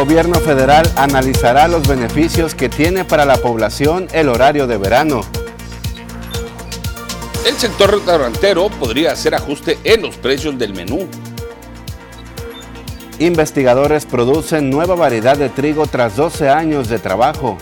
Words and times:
gobierno 0.00 0.36
federal 0.36 0.90
analizará 0.96 1.68
los 1.68 1.86
beneficios 1.86 2.54
que 2.54 2.70
tiene 2.70 3.04
para 3.04 3.26
la 3.26 3.36
población 3.36 4.08
el 4.14 4.30
horario 4.30 4.66
de 4.66 4.78
verano. 4.78 5.20
El 7.46 7.54
sector 7.56 7.90
restaurantero 7.90 8.70
podría 8.70 9.12
hacer 9.12 9.34
ajuste 9.34 9.78
en 9.84 10.00
los 10.00 10.16
precios 10.16 10.58
del 10.58 10.72
menú. 10.72 11.06
Investigadores 13.18 14.06
producen 14.06 14.70
nueva 14.70 14.94
variedad 14.94 15.36
de 15.36 15.50
trigo 15.50 15.86
tras 15.86 16.16
12 16.16 16.48
años 16.48 16.88
de 16.88 16.98
trabajo. 16.98 17.58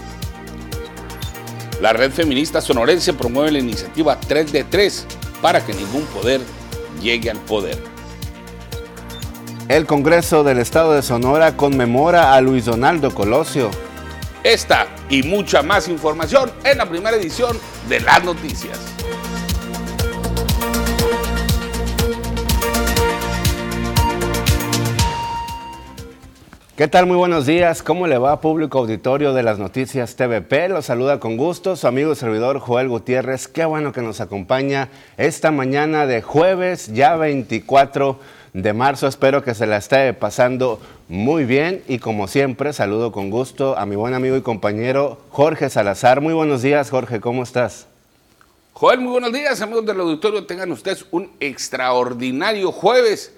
La 1.81 1.93
red 1.93 2.13
feminista 2.13 2.61
sonorense 2.61 3.15
promueve 3.15 3.51
la 3.51 3.59
iniciativa 3.59 4.17
3 4.17 4.53
de 4.53 4.63
3 4.63 5.07
para 5.43 5.67
que 5.67 5.75
ningún 5.75 6.05
poder 6.05 6.41
llegue 7.03 7.33
al 7.33 7.39
poder. 7.39 7.98
El 9.69 9.85
Congreso 9.85 10.45
del 10.45 10.61
Estado 10.61 10.95
de 10.95 11.03
Sonora 11.03 11.55
conmemora 11.55 12.33
a 12.33 12.41
Luis 12.41 12.65
Donaldo 12.65 13.15
Colosio. 13.15 13.71
Esta 14.43 14.87
y 15.11 15.23
mucha 15.25 15.63
más 15.63 15.89
información 15.89 16.51
en 16.65 16.79
la 16.79 16.87
primera 16.87 17.15
edición 17.19 17.55
de 17.87 18.01
las 18.01 18.25
noticias. 18.25 18.79
¿Qué 26.79 26.89
tal? 26.89 27.07
Muy 27.07 27.17
buenos 27.17 27.45
días. 27.45 27.83
¿Cómo 27.83 28.07
le 28.07 28.17
va, 28.17 28.41
público 28.41 28.79
auditorio 28.79 29.35
de 29.35 29.43
las 29.43 29.59
noticias 29.59 30.17
TVP? 30.17 30.71
Los 30.71 30.87
saluda 30.87 31.21
con 31.21 31.37
gusto 31.37 31.77
su 31.77 31.87
amigo 31.89 32.13
y 32.13 32.17
servidor 32.17 32.61
Joel 32.61 32.89
Gutiérrez. 32.89 33.49
Qué 33.49 33.67
bueno 33.67 33.93
que 33.93 34.01
nos 34.01 34.23
acompaña 34.23 34.89
esta 35.19 35.51
mañana 35.51 36.07
de 36.07 36.23
jueves, 36.23 36.95
ya 36.95 37.17
24 37.17 38.19
de 38.63 38.73
marzo. 38.73 39.07
Espero 39.07 39.43
que 39.43 39.55
se 39.55 39.67
la 39.67 39.77
esté 39.77 40.13
pasando 40.15 40.81
muy 41.09 41.45
bien 41.45 41.83
y 41.87 41.99
como 41.99 42.27
siempre 42.27 42.73
saludo 42.73 43.13
con 43.13 43.31
gusto 43.31 43.79
a 43.79 43.87
mi 43.87 43.97
buen 43.97 44.15
amigo 44.15 44.37
y 44.37 44.43
compañero 44.43 45.21
Jorge 45.31 45.71
Salazar. 45.71 46.21
Muy 46.21 46.35
buenos 46.35 46.63
días, 46.63 46.91
Jorge. 46.91 47.21
¿Cómo 47.21 47.43
estás? 47.43 47.87
Joel, 48.73 49.01
muy 49.01 49.13
buenos 49.13 49.33
días, 49.33 49.61
amigos 49.61 49.87
del 49.87 50.01
auditorio. 50.01 50.45
Tengan 50.45 50.73
ustedes 50.73 51.07
un 51.11 51.31
extraordinario 51.41 52.73
jueves 52.73 53.33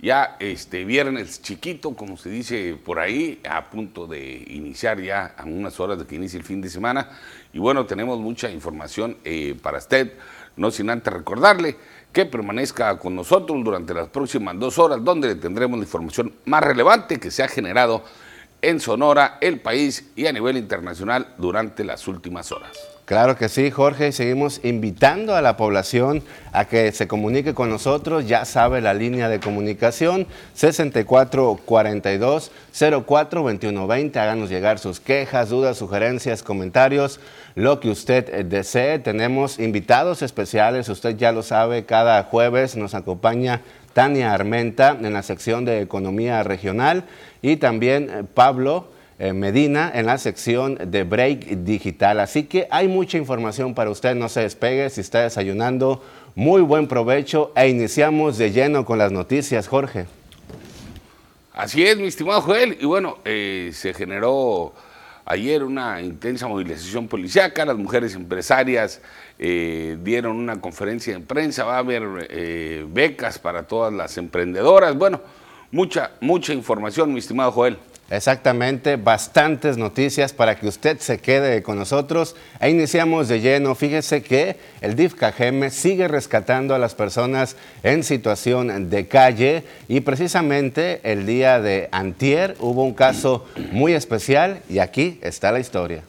ya 0.00 0.36
este 0.40 0.84
viernes 0.84 1.40
chiquito, 1.40 1.94
como 1.94 2.16
se 2.16 2.28
dice 2.28 2.76
por 2.84 2.98
ahí, 2.98 3.40
a 3.48 3.70
punto 3.70 4.06
de 4.06 4.44
iniciar 4.48 5.00
ya 5.00 5.34
a 5.36 5.44
unas 5.44 5.78
horas 5.80 5.98
de 5.98 6.06
que 6.06 6.16
inicie 6.16 6.38
el 6.38 6.44
fin 6.44 6.60
de 6.60 6.68
semana. 6.68 7.10
Y 7.52 7.58
bueno, 7.58 7.86
tenemos 7.86 8.18
mucha 8.18 8.50
información 8.50 9.16
eh, 9.24 9.54
para 9.62 9.78
usted, 9.78 10.14
no 10.56 10.70
sin 10.70 10.90
antes 10.90 11.12
recordarle 11.12 11.76
que 12.12 12.26
permanezca 12.26 12.98
con 12.98 13.16
nosotros 13.16 13.64
durante 13.64 13.94
las 13.94 14.08
próximas 14.08 14.58
dos 14.58 14.78
horas, 14.78 15.02
donde 15.02 15.28
le 15.28 15.34
tendremos 15.36 15.78
la 15.78 15.84
información 15.84 16.32
más 16.44 16.62
relevante 16.62 17.18
que 17.18 17.30
se 17.30 17.42
ha 17.42 17.48
generado 17.48 18.04
en 18.60 18.78
Sonora, 18.78 19.38
el 19.40 19.60
país 19.60 20.10
y 20.14 20.26
a 20.26 20.32
nivel 20.32 20.56
internacional 20.56 21.34
durante 21.36 21.84
las 21.84 22.06
últimas 22.06 22.52
horas. 22.52 22.70
Claro 23.04 23.36
que 23.36 23.48
sí, 23.48 23.70
Jorge, 23.72 24.12
seguimos 24.12 24.60
invitando 24.62 25.34
a 25.34 25.42
la 25.42 25.56
población 25.56 26.22
a 26.52 26.66
que 26.66 26.92
se 26.92 27.08
comunique 27.08 27.52
con 27.52 27.68
nosotros. 27.68 28.28
Ya 28.28 28.44
sabe 28.44 28.80
la 28.80 28.94
línea 28.94 29.28
de 29.28 29.40
comunicación 29.40 30.28
6442 30.54 32.52
042120. 32.72 34.18
Háganos 34.20 34.48
llegar 34.48 34.78
sus 34.78 35.00
quejas, 35.00 35.48
dudas, 35.48 35.76
sugerencias, 35.78 36.44
comentarios, 36.44 37.18
lo 37.54 37.80
que 37.80 37.90
usted 37.90 38.32
eh, 38.32 38.44
desee. 38.44 38.98
Tenemos 38.98 39.58
invitados 39.58 40.22
especiales, 40.22 40.88
usted 40.88 41.16
ya 41.16 41.32
lo 41.32 41.42
sabe, 41.42 41.84
cada 41.84 42.22
jueves 42.24 42.76
nos 42.76 42.94
acompaña 42.94 43.62
Tania 43.92 44.32
Armenta 44.32 44.96
en 45.00 45.12
la 45.12 45.22
sección 45.22 45.64
de 45.64 45.80
Economía 45.80 46.42
Regional 46.42 47.04
y 47.42 47.56
también 47.56 48.10
eh, 48.10 48.24
Pablo. 48.32 48.88
Eh, 49.18 49.34
Medina 49.34 49.92
en 49.94 50.06
la 50.06 50.18
sección 50.18 50.76
de 50.90 51.04
Break 51.04 51.46
Digital. 51.58 52.18
Así 52.18 52.44
que 52.44 52.66
hay 52.70 52.88
mucha 52.88 53.18
información 53.18 53.72
para 53.72 53.90
usted, 53.90 54.16
no 54.16 54.28
se 54.28 54.40
despegue 54.40 54.90
si 54.90 55.00
está 55.02 55.22
desayunando. 55.22 56.02
Muy 56.34 56.60
buen 56.62 56.88
provecho 56.88 57.52
e 57.54 57.68
iniciamos 57.68 58.36
de 58.36 58.50
lleno 58.50 58.84
con 58.84 58.98
las 58.98 59.12
noticias, 59.12 59.68
Jorge. 59.68 60.06
Así 61.52 61.84
es, 61.84 61.98
mi 61.98 62.08
estimado 62.08 62.40
Joel. 62.40 62.76
Y 62.80 62.86
bueno, 62.86 63.18
se 63.24 63.94
generó 63.94 64.72
ayer 65.24 65.62
una 65.62 66.00
intensa 66.00 66.46
movilización 66.48 67.08
policiaca, 67.08 67.64
las 67.64 67.76
mujeres 67.76 68.14
empresarias 68.14 69.00
eh, 69.38 69.96
dieron 70.02 70.36
una 70.36 70.60
conferencia 70.60 71.14
de 71.14 71.20
prensa, 71.20 71.64
va 71.64 71.76
a 71.76 71.78
haber 71.78 72.86
becas 72.88 73.38
para 73.38 73.64
todas 73.64 73.92
las 73.92 74.18
emprendedoras. 74.18 74.96
Bueno, 74.96 75.20
mucha, 75.70 76.12
mucha 76.20 76.52
información, 76.52 77.12
mi 77.12 77.18
estimado 77.18 77.52
Joel. 77.52 77.78
Exactamente, 78.12 78.96
bastantes 78.96 79.78
noticias 79.78 80.34
para 80.34 80.56
que 80.56 80.68
usted 80.68 80.98
se 80.98 81.16
quede 81.16 81.62
con 81.62 81.78
nosotros. 81.78 82.36
E 82.60 82.68
iniciamos 82.68 83.26
de 83.26 83.40
lleno. 83.40 83.74
Fíjese 83.74 84.22
que 84.22 84.56
el 84.82 84.96
DIF 84.96 85.14
sigue 85.70 86.08
rescatando 86.08 86.74
a 86.74 86.78
las 86.78 86.94
personas 86.94 87.56
en 87.82 88.04
situación 88.04 88.90
de 88.90 89.08
calle 89.08 89.64
y 89.88 90.00
precisamente 90.00 91.00
el 91.04 91.24
día 91.24 91.58
de 91.58 91.88
antier 91.90 92.54
hubo 92.60 92.84
un 92.84 92.92
caso 92.92 93.46
muy 93.70 93.94
especial 93.94 94.60
y 94.68 94.80
aquí 94.80 95.18
está 95.22 95.50
la 95.50 95.60
historia. 95.60 96.02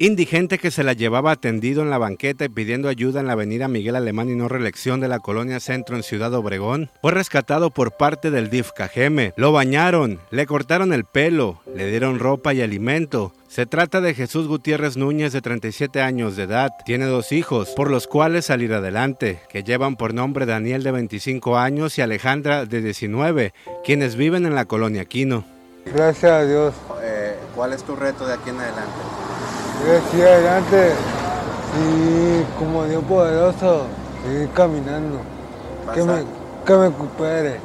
Indigente 0.00 0.58
que 0.58 0.70
se 0.70 0.84
la 0.84 0.92
llevaba 0.92 1.32
atendido 1.32 1.82
en 1.82 1.90
la 1.90 1.98
banqueta 1.98 2.44
y 2.44 2.48
pidiendo 2.48 2.88
ayuda 2.88 3.18
en 3.18 3.26
la 3.26 3.32
avenida 3.32 3.66
Miguel 3.66 3.96
Alemán 3.96 4.30
y 4.30 4.36
no 4.36 4.46
reelección 4.46 5.00
de 5.00 5.08
la 5.08 5.18
colonia 5.18 5.58
Centro 5.58 5.96
en 5.96 6.04
Ciudad 6.04 6.32
Obregón, 6.34 6.88
fue 7.02 7.10
rescatado 7.10 7.70
por 7.70 7.96
parte 7.96 8.30
del 8.30 8.48
DIF 8.48 8.70
Cajeme. 8.70 9.32
Lo 9.36 9.50
bañaron, 9.50 10.20
le 10.30 10.46
cortaron 10.46 10.92
el 10.92 11.04
pelo, 11.04 11.62
le 11.74 11.90
dieron 11.90 12.20
ropa 12.20 12.54
y 12.54 12.62
alimento. 12.62 13.32
Se 13.48 13.66
trata 13.66 14.00
de 14.00 14.14
Jesús 14.14 14.46
Gutiérrez 14.46 14.96
Núñez 14.96 15.32
de 15.32 15.40
37 15.40 16.00
años 16.00 16.36
de 16.36 16.44
edad. 16.44 16.70
Tiene 16.86 17.06
dos 17.06 17.32
hijos, 17.32 17.70
por 17.74 17.90
los 17.90 18.06
cuales 18.06 18.44
salir 18.44 18.72
adelante, 18.74 19.40
que 19.48 19.64
llevan 19.64 19.96
por 19.96 20.14
nombre 20.14 20.46
Daniel 20.46 20.84
de 20.84 20.92
25 20.92 21.58
años 21.58 21.98
y 21.98 22.02
Alejandra 22.02 22.66
de 22.66 22.82
19, 22.82 23.52
quienes 23.84 24.14
viven 24.14 24.46
en 24.46 24.54
la 24.54 24.66
colonia 24.66 25.06
Quino. 25.06 25.44
Gracias 25.86 26.30
a 26.30 26.44
Dios. 26.44 26.74
Eh, 27.02 27.36
¿Cuál 27.56 27.72
es 27.72 27.82
tu 27.82 27.96
reto 27.96 28.28
de 28.28 28.34
aquí 28.34 28.50
en 28.50 28.60
adelante? 28.60 28.92
Yo 29.86 30.24
adelante 30.24 30.92
y 31.78 32.58
como 32.58 32.84
Dios 32.84 33.04
poderoso, 33.04 33.86
seguir 34.24 34.48
caminando. 34.50 35.20
Que 35.94 36.02
me, 36.02 36.24
que 36.66 36.72
me 36.74 36.88
recupere. 36.88 37.60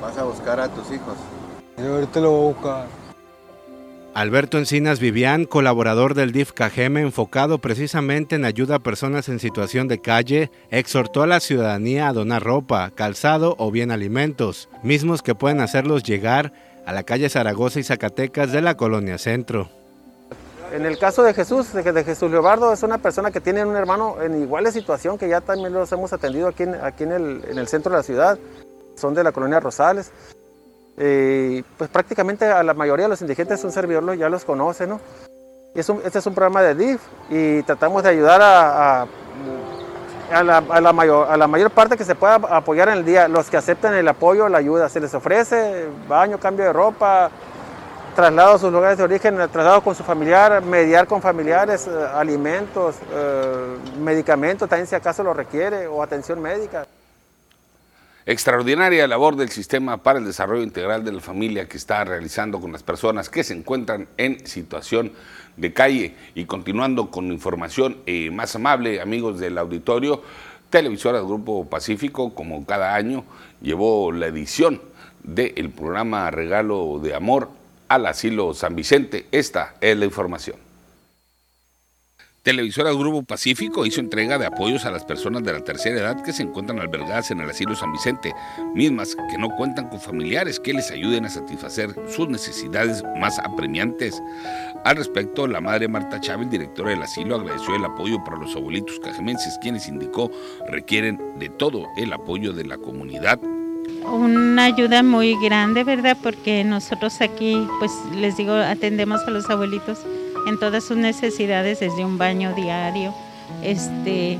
¿Vas 0.00 0.16
a 0.18 0.24
buscar 0.24 0.60
a 0.60 0.68
tus 0.68 0.90
hijos? 0.90 1.16
Y 1.78 1.86
ahorita 1.86 2.20
lo 2.20 2.30
voy 2.30 2.40
a 2.40 2.52
buscar. 2.54 3.00
Alberto 4.12 4.58
Encinas 4.58 4.98
Vivian, 4.98 5.44
colaborador 5.44 6.14
del 6.14 6.32
DIF 6.32 6.52
Cajeme, 6.52 7.00
enfocado 7.00 7.58
precisamente 7.58 8.34
en 8.34 8.44
ayuda 8.44 8.76
a 8.76 8.82
personas 8.82 9.28
en 9.28 9.38
situación 9.38 9.86
de 9.86 10.00
calle, 10.00 10.50
exhortó 10.70 11.22
a 11.22 11.28
la 11.28 11.38
ciudadanía 11.38 12.08
a 12.08 12.12
donar 12.12 12.42
ropa, 12.42 12.90
calzado 12.90 13.54
o 13.58 13.70
bien 13.70 13.92
alimentos, 13.92 14.68
mismos 14.82 15.22
que 15.22 15.36
pueden 15.36 15.60
hacerlos 15.60 16.02
llegar 16.02 16.52
a 16.86 16.92
la 16.92 17.04
calle 17.04 17.28
Zaragoza 17.28 17.78
y 17.78 17.84
Zacatecas 17.84 18.50
de 18.50 18.62
la 18.62 18.76
colonia 18.76 19.16
Centro. 19.16 19.79
En 20.72 20.86
el 20.86 20.98
caso 20.98 21.22
de 21.22 21.34
Jesús, 21.34 21.72
de 21.72 22.04
Jesús 22.04 22.30
Leobardo, 22.30 22.72
es 22.72 22.82
una 22.82 22.98
persona 22.98 23.30
que 23.30 23.40
tiene 23.40 23.64
un 23.64 23.74
hermano 23.74 24.22
en 24.22 24.40
igual 24.40 24.70
situación, 24.72 25.18
que 25.18 25.28
ya 25.28 25.40
también 25.40 25.72
los 25.72 25.90
hemos 25.90 26.12
atendido 26.12 26.48
aquí 26.48 26.62
en, 26.62 26.74
aquí 26.76 27.04
en, 27.04 27.12
el, 27.12 27.68
centro 27.68 27.90
de 27.90 27.98
la 27.98 28.02
ciudad. 28.02 28.38
Son 28.94 29.12
de 29.12 29.24
la 29.24 29.32
colonia 29.32 29.58
Rosales. 29.58 30.12
Eh, 30.96 31.64
pues 31.76 31.90
prácticamente 31.90 32.44
a 32.44 32.62
la 32.62 32.74
mayoría 32.74 33.06
de 33.06 33.10
los 33.10 33.20
indigentes, 33.20 33.64
un 33.64 33.72
servidor 33.72 34.14
ya 34.16 34.28
los 34.28 34.44
conoce, 34.44 34.86
¿no? 34.86 35.00
este 35.74 36.18
es 36.18 36.26
un 36.26 36.34
programa 36.34 36.62
de 36.62 36.74
DIF 36.74 37.00
y 37.30 37.62
tratamos 37.62 38.02
de 38.02 38.08
ayudar 38.08 38.42
a, 38.42 39.02
a, 39.02 40.42
la, 40.42 40.58
a, 40.58 40.80
la, 40.80 40.92
mayor, 40.92 41.28
a 41.30 41.36
la 41.36 41.46
mayor 41.46 41.70
parte 41.70 41.96
que 41.96 42.04
se 42.04 42.16
pueda 42.16 42.34
apoyar 42.34 42.88
en 42.88 42.98
el 42.98 43.04
día. 43.04 43.28
Los 43.28 43.48
que 43.48 43.56
aceptan 43.56 43.94
el 43.94 44.06
apoyo, 44.08 44.48
la 44.48 44.58
ayuda, 44.58 44.88
se 44.88 45.00
les 45.00 45.14
ofrece 45.14 45.88
baño, 46.08 46.38
cambio 46.38 46.66
de 46.66 46.72
ropa, 46.72 47.30
traslado 48.14 48.54
a 48.54 48.58
sus 48.58 48.72
lugares 48.72 48.98
de 48.98 49.04
origen, 49.04 49.36
traslado 49.36 49.82
con 49.82 49.94
su 49.94 50.02
familiar, 50.02 50.62
mediar 50.62 51.06
con 51.06 51.22
familiares, 51.22 51.86
eh, 51.86 51.90
alimentos, 52.14 52.96
eh, 53.12 53.76
medicamentos, 54.00 54.68
también 54.68 54.86
si 54.86 54.94
acaso 54.94 55.22
lo 55.22 55.34
requiere, 55.34 55.86
o 55.86 56.02
atención 56.02 56.40
médica. 56.40 56.86
Extraordinaria 58.26 59.08
labor 59.08 59.34
del 59.34 59.48
Sistema 59.48 59.96
para 59.96 60.18
el 60.18 60.24
Desarrollo 60.24 60.62
Integral 60.62 61.04
de 61.04 61.12
la 61.12 61.20
Familia 61.20 61.66
que 61.66 61.76
está 61.76 62.04
realizando 62.04 62.60
con 62.60 62.70
las 62.70 62.82
personas 62.82 63.30
que 63.30 63.42
se 63.42 63.54
encuentran 63.54 64.08
en 64.18 64.46
situación 64.46 65.12
de 65.56 65.72
calle. 65.72 66.14
Y 66.34 66.44
continuando 66.44 67.10
con 67.10 67.32
información 67.32 67.96
eh, 68.06 68.30
más 68.30 68.54
amable, 68.54 69.00
amigos 69.00 69.40
del 69.40 69.58
auditorio, 69.58 70.22
Televisora 70.68 71.20
Grupo 71.20 71.64
Pacífico, 71.64 72.34
como 72.34 72.64
cada 72.66 72.94
año, 72.94 73.24
llevó 73.60 74.12
la 74.12 74.26
edición 74.26 74.80
del 75.22 75.70
programa 75.70 76.30
Regalo 76.30 77.00
de 77.02 77.14
Amor 77.14 77.59
al 77.90 78.06
asilo 78.06 78.54
San 78.54 78.76
Vicente. 78.76 79.26
Esta 79.32 79.74
es 79.80 79.98
la 79.98 80.04
información. 80.04 80.56
Televisora 82.44 82.92
Grupo 82.92 83.22
Pacífico 83.24 83.84
hizo 83.84 84.00
entrega 84.00 84.38
de 84.38 84.46
apoyos 84.46 84.86
a 84.86 84.90
las 84.90 85.04
personas 85.04 85.42
de 85.42 85.52
la 85.52 85.62
tercera 85.62 86.00
edad 86.00 86.22
que 86.22 86.32
se 86.32 86.42
encuentran 86.42 86.78
albergadas 86.78 87.30
en 87.32 87.40
el 87.40 87.50
asilo 87.50 87.74
San 87.74 87.92
Vicente, 87.92 88.32
mismas 88.74 89.14
que 89.28 89.36
no 89.36 89.50
cuentan 89.56 89.90
con 89.90 90.00
familiares 90.00 90.58
que 90.58 90.72
les 90.72 90.90
ayuden 90.90 91.26
a 91.26 91.30
satisfacer 91.30 91.94
sus 92.08 92.28
necesidades 92.28 93.02
más 93.18 93.38
apremiantes. 93.40 94.22
Al 94.84 94.96
respecto, 94.96 95.46
la 95.46 95.60
madre 95.60 95.88
Marta 95.88 96.20
Chávez, 96.20 96.48
directora 96.48 96.90
del 96.90 97.02
asilo, 97.02 97.34
agradeció 97.34 97.74
el 97.74 97.84
apoyo 97.84 98.22
para 98.24 98.38
los 98.38 98.54
abuelitos 98.54 99.00
cajemenses, 99.00 99.58
quienes 99.60 99.88
indicó 99.88 100.30
requieren 100.68 101.20
de 101.40 101.50
todo 101.50 101.88
el 101.98 102.12
apoyo 102.12 102.52
de 102.52 102.64
la 102.64 102.78
comunidad. 102.78 103.38
Una 104.04 104.64
ayuda 104.64 105.02
muy 105.02 105.36
grande, 105.42 105.84
¿verdad? 105.84 106.16
Porque 106.22 106.64
nosotros 106.64 107.20
aquí, 107.20 107.66
pues 107.78 107.92
les 108.16 108.36
digo, 108.36 108.52
atendemos 108.52 109.20
a 109.26 109.30
los 109.30 109.48
abuelitos 109.50 109.98
en 110.48 110.58
todas 110.58 110.84
sus 110.84 110.96
necesidades, 110.96 111.80
desde 111.80 112.04
un 112.04 112.18
baño 112.18 112.54
diario, 112.54 113.14
este, 113.62 114.38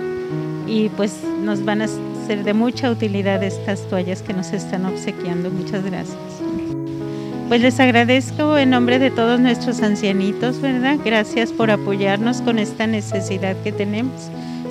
y 0.66 0.88
pues 0.96 1.22
nos 1.42 1.64
van 1.64 1.82
a 1.82 1.88
ser 2.26 2.44
de 2.44 2.54
mucha 2.54 2.90
utilidad 2.90 3.42
estas 3.42 3.86
toallas 3.88 4.22
que 4.22 4.32
nos 4.32 4.52
están 4.52 4.86
obsequiando. 4.86 5.50
Muchas 5.50 5.84
gracias. 5.84 6.16
Pues 7.48 7.60
les 7.62 7.80
agradezco 7.80 8.56
en 8.56 8.70
nombre 8.70 9.00
de 9.00 9.10
todos 9.10 9.40
nuestros 9.40 9.82
ancianitos, 9.82 10.60
¿verdad? 10.60 10.98
Gracias 11.04 11.52
por 11.52 11.70
apoyarnos 11.70 12.42
con 12.42 12.60
esta 12.60 12.86
necesidad 12.86 13.56
que 13.64 13.72
tenemos, 13.72 14.30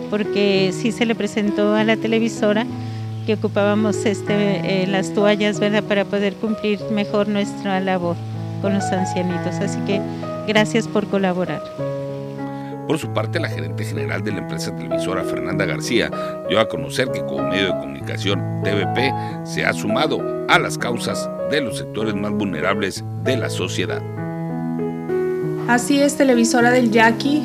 porque 0.10 0.72
sí 0.74 0.94
se 0.94 1.06
le 1.06 1.14
presentó 1.14 1.76
a 1.76 1.84
la 1.84 1.98
televisora 1.98 2.66
que 3.30 3.36
ocupábamos 3.36 4.08
este, 4.08 4.82
eh, 4.82 4.88
las 4.88 5.14
toallas, 5.14 5.60
¿verdad? 5.60 5.84
Para 5.84 6.04
poder 6.04 6.34
cumplir 6.34 6.80
mejor 6.90 7.28
nuestra 7.28 7.80
labor 7.80 8.16
con 8.60 8.74
los 8.74 8.84
ancianitos. 8.86 9.54
Así 9.58 9.78
que 9.82 10.02
gracias 10.48 10.88
por 10.88 11.06
colaborar. 11.06 11.62
Por 12.88 12.98
su 12.98 13.14
parte, 13.14 13.40
la 13.40 13.48
gerente 13.48 13.86
general 13.86 14.24
de 14.24 14.32
la 14.32 14.40
empresa 14.40 14.76
televisora, 14.76 15.24
Fernanda 15.24 15.66
García, 15.66 16.10
dio 16.50 16.60
a 16.60 16.68
conocer 16.68 17.12
que 17.12 17.24
como 17.24 17.48
medio 17.50 17.68
de 17.68 17.80
comunicación, 17.80 18.64
TVP 18.64 19.14
se 19.44 19.64
ha 19.64 19.74
sumado 19.74 20.48
a 20.48 20.58
las 20.58 20.80
causas 20.80 21.30
de 21.52 21.62
los 21.62 21.78
sectores 21.78 22.16
más 22.16 22.32
vulnerables 22.32 23.04
de 23.24 23.38
la 23.38 23.52
sociedad. 23.52 24.02
Así 25.68 26.02
es, 26.02 26.18
televisora 26.18 26.72
del 26.72 26.90
Yaqui 26.90 27.44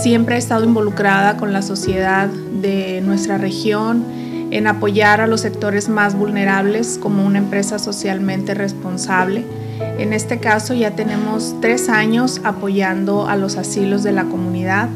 siempre 0.00 0.36
ha 0.36 0.38
estado 0.38 0.64
involucrada 0.64 1.36
con 1.36 1.52
la 1.52 1.62
sociedad 1.62 2.28
de 2.28 3.00
nuestra 3.00 3.38
región 3.38 4.19
en 4.50 4.66
apoyar 4.66 5.20
a 5.20 5.26
los 5.26 5.40
sectores 5.40 5.88
más 5.88 6.14
vulnerables 6.14 6.98
como 7.00 7.24
una 7.24 7.38
empresa 7.38 7.78
socialmente 7.78 8.54
responsable. 8.54 9.44
En 9.98 10.12
este 10.12 10.38
caso 10.38 10.74
ya 10.74 10.92
tenemos 10.92 11.54
tres 11.60 11.88
años 11.88 12.40
apoyando 12.44 13.28
a 13.28 13.36
los 13.36 13.56
asilos 13.56 14.02
de 14.02 14.12
la 14.12 14.24
comunidad 14.24 14.88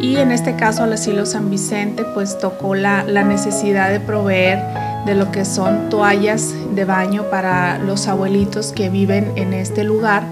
y 0.00 0.16
en 0.16 0.32
este 0.32 0.56
caso 0.56 0.84
al 0.84 0.92
asilo 0.92 1.26
San 1.26 1.50
Vicente 1.50 2.04
pues 2.14 2.38
tocó 2.38 2.74
la, 2.74 3.04
la 3.04 3.22
necesidad 3.22 3.90
de 3.90 4.00
proveer 4.00 4.62
de 5.06 5.14
lo 5.14 5.30
que 5.30 5.44
son 5.44 5.88
toallas 5.88 6.54
de 6.74 6.84
baño 6.84 7.24
para 7.30 7.78
los 7.78 8.06
abuelitos 8.06 8.72
que 8.72 8.90
viven 8.90 9.32
en 9.36 9.52
este 9.52 9.84
lugar. 9.84 10.24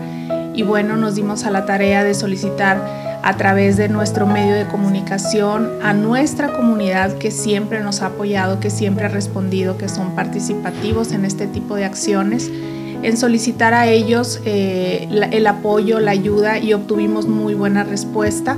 Y 0.55 0.63
bueno, 0.63 0.97
nos 0.97 1.15
dimos 1.15 1.45
a 1.45 1.51
la 1.51 1.65
tarea 1.65 2.05
de 2.05 2.15
solicitar 2.15 3.08
a 3.23 3.37
través 3.37 3.77
de 3.77 3.89
nuestro 3.89 4.27
medio 4.27 4.55
de 4.55 4.67
comunicación 4.67 5.71
a 5.83 5.93
nuestra 5.93 6.53
comunidad 6.53 7.19
que 7.19 7.31
siempre 7.31 7.81
nos 7.81 8.03
ha 8.03 8.07
apoyado, 8.07 8.61
que 8.61 8.71
siempre 8.71 9.07
ha 9.07 9.09
respondido, 9.09 9.77
que 9.77 9.89
son 9.89 10.15
participativos 10.15 11.13
en 11.13 11.25
este 11.25 11.47
tipo 11.47 11.75
de 11.75 11.85
acciones, 11.85 12.51
en 12.51 13.17
solicitar 13.17 13.75
a 13.75 13.87
ellos 13.87 14.41
eh, 14.45 15.09
el 15.31 15.47
apoyo, 15.47 16.01
la 16.01 16.13
ayuda 16.13 16.59
y 16.59 16.73
obtuvimos 16.73 17.27
muy 17.27 17.55
buena 17.55 17.85
respuesta. 17.85 18.57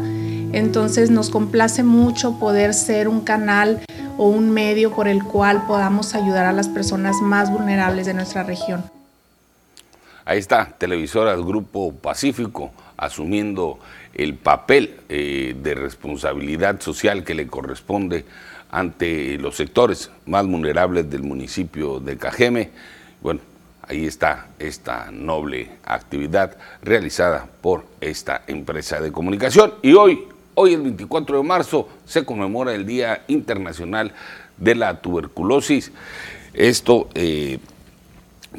Entonces 0.53 1.11
nos 1.11 1.31
complace 1.31 1.83
mucho 1.83 2.39
poder 2.39 2.75
ser 2.75 3.09
un 3.09 3.21
canal 3.21 3.81
o 4.19 4.29
un 4.29 4.51
medio 4.51 4.91
por 4.93 5.09
el 5.09 5.23
cual 5.25 5.67
podamos 5.67 6.15
ayudar 6.15 6.47
a 6.47 6.53
las 6.53 6.69
personas 6.69 7.17
más 7.23 7.51
vulnerables 7.51 8.07
de 8.07 8.15
nuestra 8.15 8.43
región. 8.43 8.83
Ahí 10.25 10.39
está, 10.39 10.69
televisoras 10.79 11.41
Grupo 11.41 11.93
Pacífico 11.93 12.71
asumiendo 13.01 13.79
el 14.15 14.35
papel 14.35 15.01
eh, 15.09 15.57
de 15.61 15.75
responsabilidad 15.75 16.81
social 16.81 17.25
que 17.25 17.35
le 17.35 17.47
corresponde 17.47 18.25
ante 18.71 19.37
los 19.39 19.57
sectores 19.57 20.11
más 20.27 20.47
vulnerables 20.47 21.11
del 21.11 21.23
municipio 21.23 21.99
de 21.99 22.17
Cajeme. 22.17 22.71
Bueno, 23.21 23.41
ahí 23.83 24.07
está 24.07 24.49
esta 24.59 25.11
noble 25.11 25.71
actividad 25.85 26.57
realizada 26.83 27.49
por 27.61 27.85
esta 28.01 28.43
empresa 28.47 29.01
de 29.01 29.11
comunicación. 29.11 29.75
Y 29.83 29.95
hoy 29.95 30.27
Hoy, 30.55 30.75
el 30.75 30.83
24 30.83 31.39
de 31.39 31.43
marzo, 31.43 31.89
se 32.05 32.25
conmemora 32.25 32.75
el 32.75 32.85
Día 32.85 33.23
Internacional 33.29 34.13
de 34.59 34.75
la 34.75 35.01
Tuberculosis. 35.01 35.93
Esto 36.53 37.09
eh, 37.15 37.61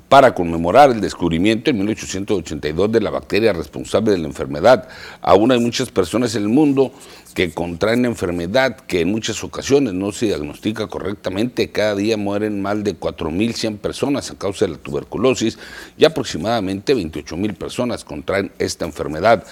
para 0.07 0.33
conmemorar 0.33 0.91
el 0.91 1.01
descubrimiento 1.01 1.69
en 1.69 1.77
1882 1.79 2.91
de 2.91 3.01
la 3.01 3.09
bacteria 3.09 3.51
responsable 3.51 4.11
de 4.11 4.19
la 4.19 4.27
enfermedad. 4.27 4.87
Aún 5.21 5.51
hay 5.51 5.59
muchas 5.59 5.89
personas 5.89 6.33
en 6.35 6.43
el 6.43 6.49
mundo 6.49 6.93
que 7.33 7.51
contraen 7.51 8.03
la 8.03 8.07
enfermedad 8.07 8.77
que 8.77 9.01
en 9.01 9.11
muchas 9.11 9.43
ocasiones 9.43 9.93
no 9.93 10.11
se 10.11 10.27
diagnostica 10.27 10.87
correctamente. 10.87 11.71
Cada 11.71 11.95
día 11.95 12.17
mueren 12.17 12.61
más 12.61 12.83
de 12.83 12.97
4.100 12.97 13.77
personas 13.77 14.31
a 14.31 14.37
causa 14.37 14.65
de 14.65 14.73
la 14.73 14.77
tuberculosis 14.77 15.57
y 15.97 16.05
aproximadamente 16.05 16.95
28.000 16.95 17.55
personas 17.55 18.03
contraen 18.05 18.51
esta 18.59 18.85
enfermedad. 18.85 19.45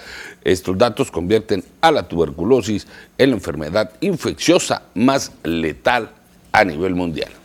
Estos 0.43 0.77
datos 0.77 1.11
convierten 1.11 1.63
a 1.81 1.91
la 1.91 2.07
tuberculosis 2.07 2.87
en 3.17 3.31
la 3.31 3.35
enfermedad 3.35 3.91
infecciosa 4.01 4.83
más 4.93 5.31
letal 5.43 6.11
a 6.51 6.63
nivel 6.63 6.95
mundial. 6.95 7.38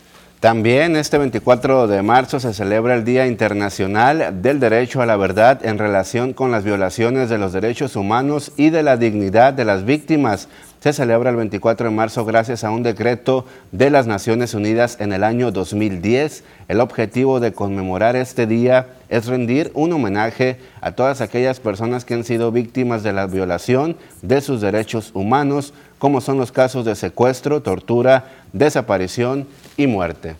También 0.45 0.95
este 0.95 1.17
24 1.17 1.87
de 1.87 2.03
marzo 2.03 2.39
se 2.39 2.53
celebra 2.53 2.93
el 2.93 3.03
Día 3.03 3.25
Internacional 3.25 4.43
del 4.43 4.59
Derecho 4.59 5.01
a 5.01 5.07
la 5.07 5.17
Verdad 5.17 5.65
en 5.65 5.79
relación 5.79 6.33
con 6.33 6.51
las 6.51 6.63
violaciones 6.63 7.31
de 7.31 7.39
los 7.39 7.51
derechos 7.51 7.95
humanos 7.95 8.51
y 8.55 8.69
de 8.69 8.83
la 8.83 8.95
dignidad 8.95 9.53
de 9.53 9.65
las 9.65 9.85
víctimas. 9.85 10.47
Se 10.81 10.93
celebra 10.93 11.31
el 11.31 11.35
24 11.37 11.89
de 11.89 11.95
marzo 11.95 12.25
gracias 12.25 12.63
a 12.63 12.69
un 12.69 12.83
decreto 12.83 13.47
de 13.71 13.89
las 13.89 14.05
Naciones 14.05 14.53
Unidas 14.53 14.97
en 14.99 15.13
el 15.13 15.23
año 15.23 15.51
2010. 15.51 16.43
El 16.67 16.79
objetivo 16.79 17.39
de 17.39 17.51
conmemorar 17.51 18.15
este 18.15 18.45
día 18.45 18.85
es 19.09 19.25
rendir 19.25 19.71
un 19.73 19.93
homenaje 19.93 20.59
a 20.79 20.91
todas 20.91 21.21
aquellas 21.21 21.59
personas 21.59 22.05
que 22.05 22.13
han 22.13 22.23
sido 22.23 22.51
víctimas 22.51 23.01
de 23.01 23.13
la 23.13 23.25
violación 23.25 23.97
de 24.21 24.41
sus 24.41 24.61
derechos 24.61 25.09
humanos, 25.15 25.73
como 26.05 26.21
son 26.21 26.37
los 26.37 26.51
casos 26.51 26.85
de 26.85 26.93
secuestro, 26.93 27.63
tortura, 27.63 28.25
desaparición 28.53 29.47
y 29.75 29.87
muerte. 29.87 30.35